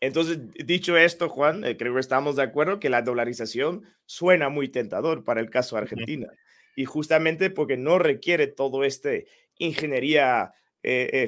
Entonces, 0.00 0.40
dicho 0.64 0.96
esto, 0.96 1.28
Juan, 1.28 1.64
eh, 1.64 1.76
creo 1.76 1.94
que 1.94 2.00
estamos 2.00 2.34
de 2.36 2.42
acuerdo 2.42 2.80
que 2.80 2.90
la 2.90 3.02
dolarización 3.02 3.84
suena 4.04 4.48
muy 4.48 4.68
tentador 4.68 5.24
para 5.24 5.40
el 5.40 5.50
caso 5.50 5.76
de 5.76 5.82
Argentina. 5.82 6.28
Y 6.74 6.84
justamente 6.84 7.50
porque 7.50 7.76
no 7.76 7.98
requiere 7.98 8.48
todo 8.48 8.84
este 8.84 9.26
ingeniería 9.56 10.52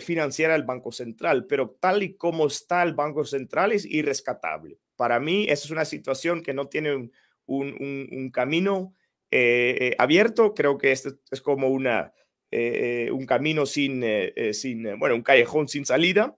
financiera 0.00 0.54
del 0.54 0.62
Banco 0.62 0.90
Central, 0.90 1.44
pero 1.46 1.76
tal 1.80 2.02
y 2.02 2.14
como 2.16 2.46
está 2.46 2.82
el 2.82 2.94
Banco 2.94 3.24
Central 3.24 3.72
es 3.72 3.84
irrescatable. 3.84 4.78
Para 5.00 5.18
mí, 5.18 5.44
esa 5.44 5.64
es 5.64 5.70
una 5.70 5.86
situación 5.86 6.42
que 6.42 6.52
no 6.52 6.68
tiene 6.68 7.10
un, 7.46 8.30
camino 8.34 8.94
eh, 9.30 9.78
eh, 9.80 9.96
abierto. 9.96 10.52
Creo 10.52 10.76
que 10.76 10.92
este 10.92 11.12
es 11.30 11.40
como 11.40 11.68
una, 11.68 12.12
eh, 12.50 13.08
un 13.10 13.24
camino 13.24 13.64
sin, 13.64 14.04
sin, 14.52 14.98
bueno, 14.98 15.14
un 15.14 15.22
callejón 15.22 15.68
sin 15.68 15.86
salida. 15.86 16.36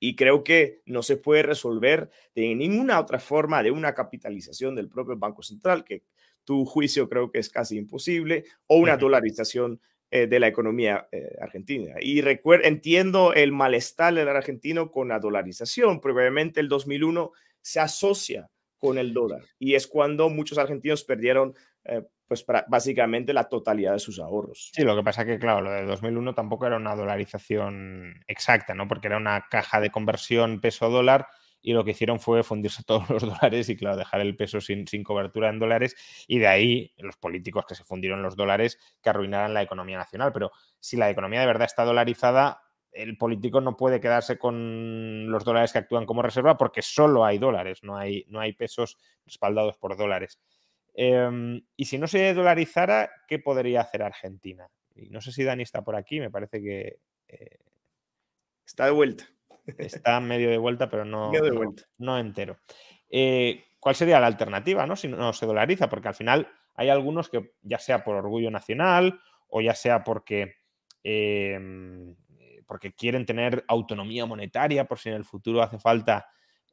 Y 0.00 0.16
creo 0.16 0.42
que 0.42 0.82
no 0.86 1.04
se 1.04 1.18
puede 1.18 1.44
resolver 1.44 2.10
de 2.34 2.52
ninguna 2.56 2.98
otra 2.98 3.20
forma 3.20 3.62
de 3.62 3.70
una 3.70 3.94
capitalización 3.94 4.74
del 4.74 4.88
propio 4.88 5.16
Banco 5.16 5.44
Central, 5.44 5.84
que 5.84 6.02
tu 6.42 6.64
juicio 6.64 7.08
creo 7.08 7.30
que 7.30 7.38
es 7.38 7.48
casi 7.48 7.78
imposible, 7.78 8.44
o 8.66 8.78
una 8.78 8.96
dolarización 8.96 9.80
de 10.10 10.40
la 10.40 10.48
economía 10.48 11.08
argentina. 11.40 11.94
Y 12.02 12.22
entiendo 12.64 13.32
el 13.32 13.52
malestar 13.52 14.12
del 14.14 14.28
argentino 14.28 14.90
con 14.90 15.08
la 15.08 15.20
dolarización, 15.20 16.00
probablemente 16.00 16.58
el 16.58 16.68
2001 16.68 17.32
se 17.62 17.80
asocia 17.80 18.50
con 18.78 18.98
el 18.98 19.14
dólar 19.14 19.42
y 19.58 19.74
es 19.74 19.86
cuando 19.86 20.28
muchos 20.28 20.58
argentinos 20.58 21.04
perdieron 21.04 21.54
eh, 21.84 22.02
pues 22.26 22.46
básicamente 22.66 23.34
la 23.34 23.48
totalidad 23.48 23.92
de 23.92 23.98
sus 23.98 24.18
ahorros. 24.18 24.70
Sí, 24.74 24.84
lo 24.84 24.96
que 24.96 25.02
pasa 25.02 25.26
que, 25.26 25.38
claro, 25.38 25.60
lo 25.60 25.70
de 25.70 25.84
2001 25.84 26.34
tampoco 26.34 26.66
era 26.66 26.76
una 26.76 26.96
dolarización 26.96 28.24
exacta, 28.26 28.74
¿no? 28.74 28.88
Porque 28.88 29.08
era 29.08 29.18
una 29.18 29.48
caja 29.50 29.80
de 29.82 29.90
conversión 29.90 30.60
peso-dólar 30.62 31.26
y 31.60 31.74
lo 31.74 31.84
que 31.84 31.90
hicieron 31.90 32.20
fue 32.20 32.42
fundirse 32.42 32.82
todos 32.86 33.10
los 33.10 33.22
dólares 33.22 33.68
y, 33.68 33.76
claro, 33.76 33.98
dejar 33.98 34.22
el 34.22 34.34
peso 34.34 34.62
sin, 34.62 34.86
sin, 34.88 35.04
cobertura 35.04 35.50
en 35.50 35.58
dólares 35.58 35.94
y 36.26 36.38
de 36.38 36.46
ahí 36.46 36.92
los 36.96 37.18
políticos 37.18 37.66
que 37.68 37.74
se 37.74 37.84
fundieron 37.84 38.22
los 38.22 38.34
dólares 38.34 38.78
que 39.02 39.10
arruinaran 39.10 39.52
la 39.52 39.62
economía 39.62 39.98
nacional. 39.98 40.32
Pero 40.32 40.52
si 40.80 40.96
la 40.96 41.10
economía 41.10 41.40
de 41.40 41.46
verdad 41.46 41.66
está 41.66 41.84
dolarizada, 41.84 42.62
el 42.92 43.16
político 43.16 43.60
no 43.60 43.76
puede 43.76 44.00
quedarse 44.00 44.38
con 44.38 45.30
los 45.30 45.44
dólares 45.44 45.72
que 45.72 45.78
actúan 45.78 46.06
como 46.06 46.22
reserva 46.22 46.56
porque 46.56 46.82
solo 46.82 47.24
hay 47.24 47.38
dólares, 47.38 47.82
no 47.82 47.96
hay, 47.96 48.24
no 48.28 48.40
hay 48.40 48.52
pesos 48.52 48.98
respaldados 49.24 49.76
por 49.78 49.96
dólares. 49.96 50.38
Em, 50.94 51.62
y 51.76 51.86
si 51.86 51.98
no 51.98 52.06
se 52.06 52.34
dolarizara, 52.34 53.10
¿qué 53.26 53.38
podría 53.38 53.80
hacer 53.80 54.02
Argentina? 54.02 54.68
Y 54.94 55.08
no 55.08 55.20
sé 55.20 55.32
si 55.32 55.42
Dani 55.42 55.62
está 55.62 55.82
por 55.82 55.96
aquí, 55.96 56.20
me 56.20 56.30
parece 56.30 56.60
que... 56.60 56.98
Eh, 57.28 57.58
está 58.66 58.84
de 58.86 58.92
vuelta. 58.92 59.24
Está 59.78 60.18
medio 60.18 60.50
de 60.50 60.58
vuelta, 60.58 60.90
pero 60.90 61.04
no, 61.04 61.30
no, 61.98 62.18
entero. 62.18 62.58
Eh, 63.08 63.64
¿Cuál 63.78 63.94
sería 63.94 64.18
la 64.18 64.26
alternativa 64.26 64.86
¿no? 64.88 64.96
si 64.96 65.06
no 65.06 65.32
se 65.32 65.46
dolariza? 65.46 65.88
Porque 65.88 66.08
al 66.08 66.14
final 66.14 66.48
hay 66.74 66.88
algunos 66.88 67.28
que, 67.28 67.52
ya 67.62 67.78
sea 67.78 68.02
por 68.02 68.16
orgullo 68.16 68.50
nacional 68.50 69.20
o 69.48 69.60
ya 69.60 69.74
sea 69.74 70.02
porque 70.02 70.56
em, 71.04 72.16
porque 72.66 72.92
quieren 72.92 73.26
tener 73.26 73.64
autonomía 73.68 74.26
monetaria 74.26 74.86
por 74.86 74.98
si 74.98 75.08
en 75.08 75.16
el 75.16 75.24
futuro 75.24 75.62
hace 75.62 75.78
falta 75.78 76.28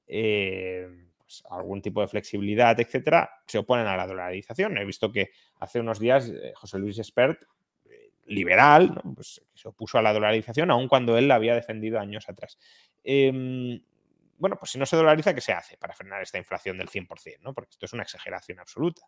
eh, 0.07 0.87
pues, 1.29 1.43
algún 1.51 1.79
tipo 1.81 2.01
de 2.01 2.07
flexibilidad, 2.07 2.79
etcétera, 2.79 3.29
se 3.45 3.59
oponen 3.59 3.85
a 3.85 3.95
la 3.95 4.07
dolarización. 4.07 4.77
He 4.79 4.85
visto 4.85 5.11
que 5.11 5.29
hace 5.59 5.79
uunos 5.79 5.99
días 5.99 6.27
eh, 6.27 6.53
José 6.55 6.79
Luis 6.79 6.97
Espert, 6.97 7.43
eh, 7.85 8.09
liberal, 8.25 8.99
pues, 9.13 9.39
se 9.53 9.67
opuso 9.67 9.99
a 9.99 10.01
la 10.01 10.11
dolarización, 10.11 10.71
aun 10.71 10.87
cuando 10.87 11.17
él 11.19 11.27
la 11.27 11.35
había 11.35 11.53
defendido 11.53 11.99
años 11.99 12.27
atrás. 12.27 12.57
Em, 13.03 13.79
bueno, 14.39 14.55
pues 14.57 14.71
si 14.71 14.79
no 14.79 14.87
se 14.87 14.95
dolariza, 14.95 15.35
¿qué 15.35 15.41
se 15.41 15.53
hace 15.53 15.77
para 15.77 15.93
frenar 15.93 16.23
esta 16.23 16.39
inflación 16.39 16.79
del 16.79 16.89
100%? 16.89 17.37
¿no? 17.41 17.53
Porque 17.53 17.71
esto 17.71 17.85
es 17.85 17.93
una 17.93 18.03
exageración 18.03 18.59
absoluta. 18.59 19.03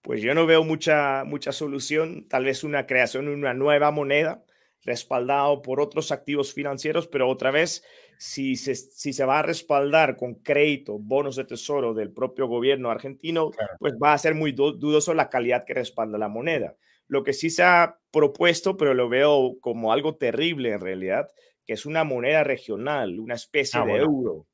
Pues 0.00 0.20
yo 0.20 0.34
no 0.34 0.46
veo 0.46 0.64
mucha, 0.64 1.22
mucha 1.24 1.52
solución, 1.52 2.26
tal 2.28 2.44
vez 2.44 2.64
una 2.64 2.86
creación 2.86 3.26
de 3.26 3.34
una 3.34 3.54
nueva 3.54 3.92
moneda 3.92 4.44
respaldado 4.84 5.62
por 5.62 5.80
otros 5.80 6.10
activos 6.10 6.52
financieros, 6.52 7.06
pero 7.06 7.28
otra 7.28 7.50
vez, 7.50 7.84
si 8.18 8.56
se, 8.56 8.74
si 8.74 9.12
se 9.12 9.24
va 9.24 9.38
a 9.38 9.42
respaldar 9.42 10.16
con 10.16 10.34
crédito, 10.36 10.98
bonos 10.98 11.36
de 11.36 11.44
tesoro 11.44 11.94
del 11.94 12.12
propio 12.12 12.48
gobierno 12.48 12.90
argentino, 12.90 13.50
pues 13.78 13.94
va 14.02 14.12
a 14.12 14.18
ser 14.18 14.34
muy 14.34 14.52
dudoso 14.52 15.14
la 15.14 15.28
calidad 15.28 15.64
que 15.64 15.74
respalda 15.74 16.18
la 16.18 16.28
moneda. 16.28 16.76
Lo 17.06 17.22
que 17.22 17.32
sí 17.32 17.50
se 17.50 17.62
ha 17.62 17.98
propuesto, 18.10 18.76
pero 18.76 18.94
lo 18.94 19.08
veo 19.08 19.56
como 19.60 19.92
algo 19.92 20.16
terrible 20.16 20.70
en 20.70 20.80
realidad, 20.80 21.28
que 21.64 21.74
es 21.74 21.86
una 21.86 22.04
moneda 22.04 22.42
regional, 22.42 23.20
una 23.20 23.34
especie 23.34 23.80
ah, 23.80 23.84
de 23.84 23.96
euro. 23.96 24.46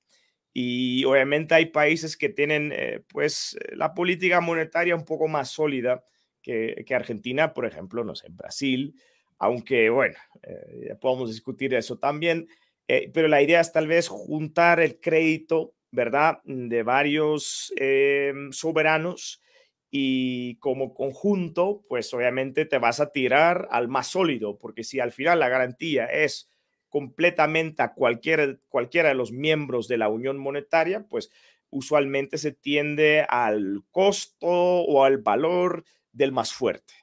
Y 0.52 1.04
obviamente 1.04 1.54
hay 1.54 1.66
países 1.66 2.16
que 2.16 2.28
tienen 2.28 2.72
eh, 2.74 3.04
pues 3.08 3.56
la 3.72 3.94
política 3.94 4.40
monetaria 4.40 4.96
un 4.96 5.04
poco 5.04 5.28
más 5.28 5.50
sólida 5.50 6.04
que, 6.42 6.84
que 6.86 6.94
Argentina, 6.94 7.54
por 7.54 7.64
ejemplo, 7.64 8.02
no 8.02 8.14
sé, 8.14 8.26
Brasil, 8.30 8.94
aunque 9.38 9.90
bueno, 9.90 10.16
eh, 10.42 10.94
podemos 11.00 11.30
discutir 11.30 11.74
eso 11.74 11.98
también, 11.98 12.48
eh, 12.88 13.10
pero 13.12 13.28
la 13.28 13.42
idea 13.42 13.60
es 13.60 13.72
tal 13.72 13.86
vez 13.86 14.08
juntar 14.08 14.80
el 14.80 15.00
crédito, 15.00 15.74
¿verdad?, 15.90 16.40
de 16.44 16.82
varios 16.82 17.72
eh, 17.76 18.32
soberanos 18.50 19.42
y 19.90 20.56
como 20.56 20.94
conjunto, 20.94 21.82
pues 21.88 22.12
obviamente 22.12 22.66
te 22.66 22.78
vas 22.78 23.00
a 23.00 23.10
tirar 23.10 23.68
al 23.70 23.88
más 23.88 24.08
sólido, 24.08 24.58
porque 24.58 24.84
si 24.84 25.00
al 25.00 25.12
final 25.12 25.40
la 25.40 25.48
garantía 25.48 26.06
es 26.06 26.50
completamente 26.88 27.82
a 27.82 27.94
cualquiera, 27.94 28.56
cualquiera 28.68 29.10
de 29.10 29.14
los 29.14 29.32
miembros 29.32 29.88
de 29.88 29.98
la 29.98 30.08
Unión 30.08 30.38
Monetaria, 30.38 31.06
pues 31.08 31.30
usualmente 31.70 32.38
se 32.38 32.52
tiende 32.52 33.26
al 33.28 33.82
costo 33.90 34.46
o 34.48 35.04
al 35.04 35.18
valor 35.18 35.84
del 36.12 36.32
más 36.32 36.52
fuerte. 36.52 36.94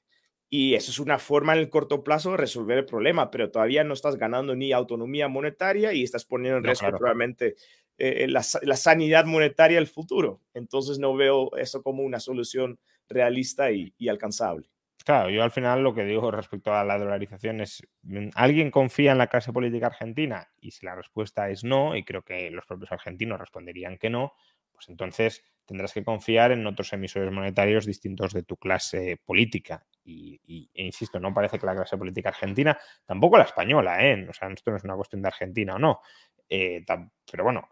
Y 0.58 0.74
eso 0.74 0.90
es 0.90 1.00
una 1.00 1.20
forma 1.20 1.52
en 1.52 1.60
el 1.60 1.70
corto 1.70 2.02
plazo 2.02 2.32
de 2.32 2.38
resolver 2.38 2.78
el 2.78 2.86
problema, 2.86 3.30
pero 3.30 3.52
todavía 3.52 3.84
no 3.84 3.94
estás 3.94 4.16
ganando 4.16 4.56
ni 4.56 4.72
autonomía 4.72 5.28
monetaria 5.28 5.92
y 5.92 6.02
estás 6.02 6.24
poniendo 6.24 6.60
en 6.60 6.64
riesgo 6.64 6.88
probablemente 6.92 7.56
eh, 7.98 8.26
la, 8.30 8.42
sanidad 8.42 9.26
monetaria 9.26 9.76
del 9.76 9.88
futuro. 9.88 10.40
Entonces 10.54 10.98
no 10.98 11.14
veo 11.14 11.54
eso 11.58 11.84
como 11.84 12.04
una 12.04 12.22
solución 12.22 12.80
realista 13.10 13.70
y, 13.70 13.94
alcanzable. 14.08 14.70
Claro, 15.04 15.30
yo 15.30 15.44
al 15.44 15.52
final 15.52 15.84
lo 15.84 15.94
que 15.94 16.06
digo 16.06 16.32
respecto 16.32 16.74
a 16.74 16.86
la 16.86 16.98
dolarización 16.98 17.60
es, 17.60 17.86
mm, 18.04 18.30
¿alguien 18.36 18.72
confía 18.72 19.12
en 19.12 19.18
la 19.18 19.28
clase 19.28 19.52
política 19.52 19.88
argentina? 19.88 20.48
Y 20.62 20.72
si 20.72 20.86
la 20.86 20.96
respuesta 20.96 21.50
es 21.50 21.66
no, 21.66 21.98
y 21.98 22.06
creo 22.06 22.22
que 22.22 22.50
los 22.50 22.66
propios 22.66 22.94
argentinos 22.94 23.42
responderían 23.42 23.98
que 23.98 24.10
no, 24.10 24.32
pues 24.76 24.90
entonces 24.90 25.44
tendrás 25.66 25.94
que 25.94 26.04
confiar 26.04 26.52
en 26.52 26.68
otros 26.68 26.94
emisores 26.94 27.32
monetarios 27.32 27.86
distintos 27.86 28.34
de 28.34 28.44
tu 28.44 28.58
clase 28.58 29.20
política. 29.26 29.86
Y, 30.04 30.70
e 30.74 30.84
insisto, 30.84 31.20
no 31.20 31.34
parece 31.34 31.58
que 31.58 31.66
la 31.66 31.76
clase 31.76 31.98
política 31.98 32.30
argentina, 32.30 32.78
tampoco 33.06 33.40
la 33.40 33.46
española, 33.46 34.06
¿eh? 34.06 34.28
o 34.30 34.34
sea, 34.34 34.50
esto 34.50 34.70
no 34.70 34.78
es 34.78 34.84
una 34.84 34.96
cuestión 34.96 35.24
de 35.24 35.30
Argentina 35.30 35.76
o 35.76 35.80
no, 35.80 36.02
eh, 36.48 36.86
pero 37.32 37.44
bueno, 37.44 37.70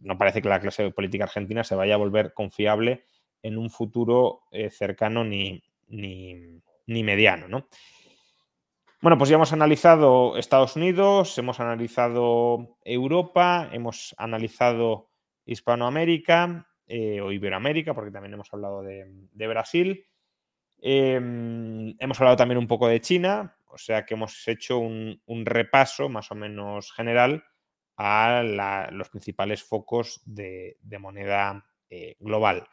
no 0.00 0.16
parece 0.16 0.40
que 0.40 0.48
la 0.48 0.60
clase 0.60 0.90
política 0.92 1.24
argentina 1.24 1.62
se 1.62 1.74
vaya 1.74 1.94
a 1.94 1.98
volver 1.98 2.32
confiable 2.32 3.04
en 3.42 3.58
un 3.58 3.68
futuro 3.68 4.44
eh, 4.50 4.70
cercano 4.70 5.24
ni, 5.24 5.62
ni, 5.88 6.62
ni 6.86 7.02
mediano, 7.02 7.48
¿no? 7.48 7.68
Bueno, 9.00 9.16
pues 9.16 9.30
ya 9.30 9.36
hemos 9.36 9.52
analizado 9.52 10.36
Estados 10.36 10.74
Unidos, 10.74 11.38
hemos 11.38 11.60
analizado 11.60 12.78
Europa, 12.84 13.68
hemos 13.72 14.12
analizado 14.18 15.08
Hispanoamérica 15.50 16.66
o 17.22 17.32
Iberoamérica, 17.32 17.94
porque 17.94 18.10
también 18.10 18.34
hemos 18.34 18.52
hablado 18.52 18.82
de, 18.82 19.06
de 19.32 19.46
Brasil. 19.46 20.06
Em, 20.80 21.96
hemos 21.98 22.20
hablado 22.20 22.36
también 22.36 22.58
un 22.58 22.68
poco 22.68 22.88
de 22.88 23.00
China, 23.00 23.56
o 23.66 23.78
sea 23.78 24.06
que 24.06 24.14
hemos 24.14 24.46
hecho 24.46 24.78
un, 24.78 25.20
repaso 25.44 26.08
más 26.08 26.30
o 26.30 26.34
menos 26.34 26.92
general 26.92 27.44
a 27.96 28.42
los 28.92 29.08
principales 29.08 29.62
focos 29.62 30.22
de, 30.24 30.76
moneda 31.00 31.64
eh, 31.90 32.16
global. 32.20 32.68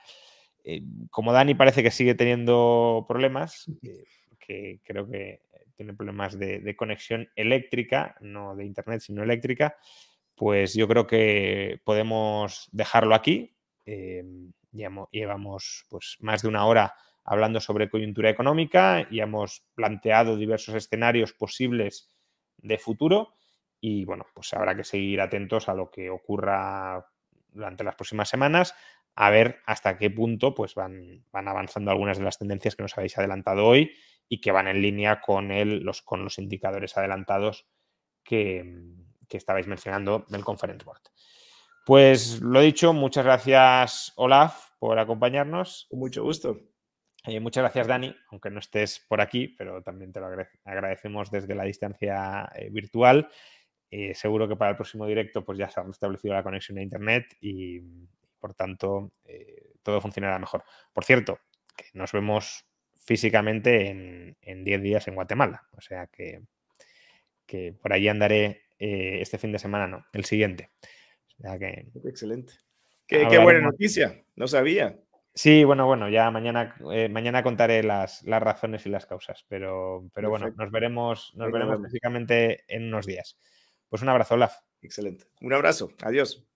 Eh, 0.63 0.83
como 1.09 1.33
Dani 1.33 1.55
parece 1.55 1.81
que 1.81 1.91
sigue 1.91 2.13
teniendo 2.13 3.05
problemas, 3.07 3.65
que 4.39 4.81
creo 4.83 5.09
que 5.09 5.41
tiene 5.75 5.93
problemas 5.93 6.37
de, 6.37 6.75
conexión 6.75 7.27
eléctrica, 7.35 8.15
no 8.21 8.55
de 8.55 8.65
internet, 8.65 9.01
sino 9.01 9.23
eléctrica, 9.23 9.77
pues 10.35 10.73
yo 10.73 10.87
creo 10.87 11.07
que 11.07 11.81
podemos 11.83 12.69
dejarlo 12.71 13.15
aquí. 13.15 13.55
llevamos 15.11 15.85
pues, 15.89 16.17
más 16.19 16.41
de 16.41 16.47
una 16.47 16.65
hora 16.65 16.93
hablando 17.23 17.59
sobre 17.59 17.89
coyuntura 17.89 18.29
económica 18.29 19.07
y 19.09 19.19
hemos 19.19 19.65
planteado 19.73 20.37
diversos 20.37 20.75
escenarios 20.75 21.33
posibles 21.33 22.09
de 22.57 22.77
futuro 22.77 23.33
y 23.81 24.05
bueno, 24.05 24.25
pues 24.33 24.53
habrá 24.53 24.75
que 24.75 24.83
seguir 24.83 25.21
atentos 25.21 25.69
a 25.69 25.73
lo 25.73 25.89
que 25.89 26.09
ocurra 26.09 27.07
durante 27.49 27.83
las 27.83 27.95
próximas 27.95 28.29
semanas, 28.29 28.75
a 29.15 29.29
ver 29.29 29.61
hasta 29.65 29.97
qué 29.97 30.09
punto 30.09 30.53
pues 30.53 30.75
van, 30.75 31.23
van 31.31 31.47
avanzando 31.47 31.91
algunas 31.91 32.17
de 32.17 32.23
las 32.23 32.37
tendencias 32.37 32.75
que 32.75 32.83
nos 32.83 32.97
habéis 32.97 33.17
adelantado 33.17 33.65
hoy 33.65 33.91
y 34.27 34.41
que 34.41 34.51
van 34.51 34.67
en 34.67 34.81
línea 34.81 35.21
con, 35.21 35.51
el, 35.51 35.79
los, 35.79 36.01
con 36.01 36.23
los 36.23 36.37
indicadores 36.37 36.97
adelantados 36.97 37.67
que, 38.23 38.63
que 39.27 39.37
estabais 39.37 39.67
mencionando 39.67 40.25
del 40.29 40.43
Conference 40.43 40.85
Board. 40.85 41.01
Pues 41.85 42.41
lo 42.41 42.61
dicho, 42.61 42.93
muchas 42.93 43.25
gracias 43.25 44.11
Olaf 44.15 44.71
por 44.79 44.97
acompañarnos. 44.97 45.85
Con 45.89 45.99
mucho 45.99 46.23
gusto. 46.23 46.59
Eh, 47.27 47.39
muchas 47.39 47.63
gracias, 47.63 47.87
Dani, 47.87 48.15
aunque 48.29 48.49
no 48.49 48.59
estés 48.59 49.03
por 49.07 49.21
aquí, 49.21 49.47
pero 49.47 49.81
también 49.81 50.11
te 50.11 50.19
lo 50.19 50.27
agradecemos 50.63 51.31
desde 51.31 51.55
la 51.55 51.63
distancia 51.63 52.49
eh, 52.55 52.69
virtual. 52.71 53.29
Eh, 53.89 54.13
seguro 54.13 54.47
que 54.47 54.55
para 54.55 54.71
el 54.71 54.77
próximo 54.77 55.05
directo 55.05 55.43
pues 55.43 55.57
ya 55.57 55.69
se 55.69 55.79
ha 55.79 55.83
restablecido 55.83 56.33
la 56.33 56.43
conexión 56.43 56.77
a 56.77 56.81
Internet 56.81 57.35
y, 57.39 57.81
por 58.39 58.53
tanto, 58.53 59.11
todo 59.81 60.01
funcionará 60.01 60.37
mejor. 60.37 60.63
Por 60.91 61.03
cierto, 61.03 61.39
que 61.75 61.85
nos 61.93 62.11
vemos 62.11 62.65
físicamente 62.95 64.35
en 64.41 64.63
10 64.63 64.81
días 64.81 65.07
en 65.07 65.15
Guatemala. 65.15 65.67
O 65.71 65.81
sea 65.81 66.07
que, 66.07 66.41
que 67.45 67.73
por 67.73 67.93
allí 67.93 68.07
andaré 68.07 68.64
este 68.77 69.37
fin 69.37 69.51
de 69.51 69.59
semana, 69.59 69.87
no, 69.87 70.05
el 70.13 70.25
siguiente. 70.25 70.71
Excelente. 72.03 72.53
Qué, 73.07 73.27
qué 73.29 73.37
buena 73.37 73.61
noticia, 73.61 74.23
no 74.35 74.47
sabía. 74.47 74.97
Sí, 75.37 75.65
bueno, 75.65 75.85
bueno, 75.85 76.07
ya 76.07 76.31
mañana, 76.31 76.75
eh, 76.93 77.09
mañana 77.09 77.43
contaré 77.43 77.83
las, 77.83 78.23
las, 78.23 78.41
razones 78.41 78.85
y 78.85 78.89
las 78.89 79.05
causas, 79.05 79.45
pero, 79.49 80.09
pero 80.13 80.29
bueno, 80.29 80.49
nos 80.55 80.71
veremos, 80.71 81.33
nos 81.35 81.51
veremos 81.51 81.81
físicamente 81.83 82.63
en 82.69 82.85
unos 82.85 83.05
días. 83.05 83.37
Pues 83.89 84.01
un 84.01 84.07
abrazo, 84.07 84.35
Olaf. 84.35 84.55
Excelente. 84.81 85.25
Un 85.41 85.53
abrazo. 85.53 85.89
Adiós. 86.03 86.47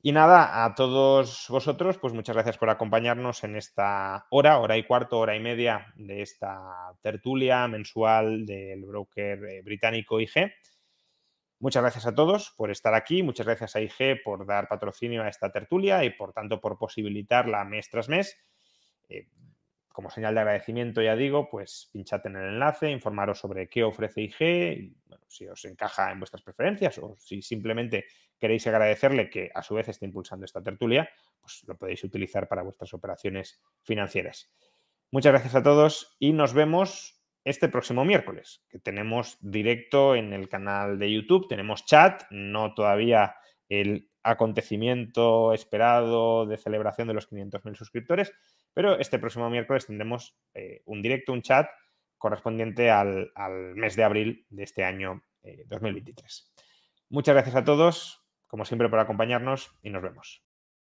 Y 0.00 0.12
nada, 0.12 0.64
a 0.64 0.76
todos 0.76 1.46
vosotros, 1.48 1.98
pues 1.98 2.12
muchas 2.12 2.36
gracias 2.36 2.56
por 2.56 2.70
acompañarnos 2.70 3.42
en 3.42 3.56
esta 3.56 4.28
hora, 4.30 4.60
hora 4.60 4.76
y 4.76 4.84
cuarto, 4.84 5.18
hora 5.18 5.34
y 5.34 5.40
media 5.40 5.92
de 5.96 6.22
esta 6.22 6.60
tertulia 7.02 7.66
mensual 7.66 8.46
del 8.46 8.84
broker 8.84 9.44
eh, 9.44 9.62
británico 9.62 10.20
IG. 10.20 10.52
Muchas 11.58 11.82
gracias 11.82 12.06
a 12.06 12.14
todos 12.14 12.52
por 12.56 12.70
estar 12.70 12.94
aquí, 12.94 13.22
muchas 13.22 13.46
gracias 13.46 13.76
a 13.76 13.80
IG 13.80 14.22
por 14.22 14.44
dar 14.44 14.68
patrocinio 14.68 15.22
a 15.22 15.28
esta 15.28 15.50
tertulia 15.50 16.04
y 16.04 16.10
por 16.10 16.32
tanto 16.32 16.60
por 16.60 16.78
posibilitarla 16.78 17.64
mes 17.64 17.88
tras 17.88 18.08
mes. 18.08 18.36
Eh, 19.08 19.28
como 19.88 20.10
señal 20.10 20.34
de 20.34 20.40
agradecimiento, 20.40 21.00
ya 21.00 21.16
digo, 21.16 21.48
pues 21.48 21.88
pinchad 21.90 22.20
en 22.26 22.36
el 22.36 22.48
enlace, 22.50 22.90
informaros 22.90 23.38
sobre 23.38 23.66
qué 23.70 23.82
ofrece 23.82 24.20
IG, 24.20 24.94
si 25.26 25.48
os 25.48 25.64
encaja 25.64 26.12
en 26.12 26.18
vuestras 26.18 26.42
preferencias 26.42 26.98
o 26.98 27.16
si 27.16 27.40
simplemente 27.40 28.04
queréis 28.38 28.66
agradecerle 28.66 29.30
que 29.30 29.50
a 29.54 29.62
su 29.62 29.74
vez 29.74 29.88
esté 29.88 30.04
impulsando 30.04 30.44
esta 30.44 30.62
tertulia, 30.62 31.08
pues 31.40 31.64
lo 31.66 31.78
podéis 31.78 32.04
utilizar 32.04 32.46
para 32.46 32.62
vuestras 32.62 32.92
operaciones 32.92 33.58
financieras. 33.80 34.52
Muchas 35.10 35.32
gracias 35.32 35.54
a 35.54 35.62
todos 35.62 36.14
y 36.18 36.34
nos 36.34 36.52
vemos 36.52 37.15
este 37.46 37.68
próximo 37.68 38.04
miércoles, 38.04 38.64
que 38.68 38.80
tenemos 38.80 39.38
directo 39.40 40.16
en 40.16 40.32
el 40.32 40.48
canal 40.48 40.98
de 40.98 41.12
YouTube, 41.12 41.46
tenemos 41.48 41.86
chat, 41.86 42.24
no 42.30 42.74
todavía 42.74 43.36
el 43.68 44.10
acontecimiento 44.24 45.52
esperado 45.52 46.44
de 46.46 46.56
celebración 46.56 47.06
de 47.06 47.14
los 47.14 47.30
500.000 47.30 47.76
suscriptores, 47.76 48.32
pero 48.74 48.98
este 48.98 49.20
próximo 49.20 49.48
miércoles 49.48 49.86
tendremos 49.86 50.36
eh, 50.54 50.82
un 50.86 51.02
directo, 51.02 51.32
un 51.32 51.42
chat 51.42 51.68
correspondiente 52.18 52.90
al, 52.90 53.30
mes 53.76 53.94
de 53.94 54.02
abril 54.02 54.46
de 54.50 54.64
este 54.64 54.82
año 54.82 55.22
2023. 55.68 56.52
Eh, 56.58 56.62
Muchas 57.10 57.34
gracias 57.36 57.54
a 57.54 57.62
todos, 57.62 58.26
como 58.48 58.64
siempre, 58.64 58.88
por 58.88 58.98
acompañarnos 58.98 59.70
y 59.82 59.90
nos 59.90 60.02
vemos. 60.02 60.45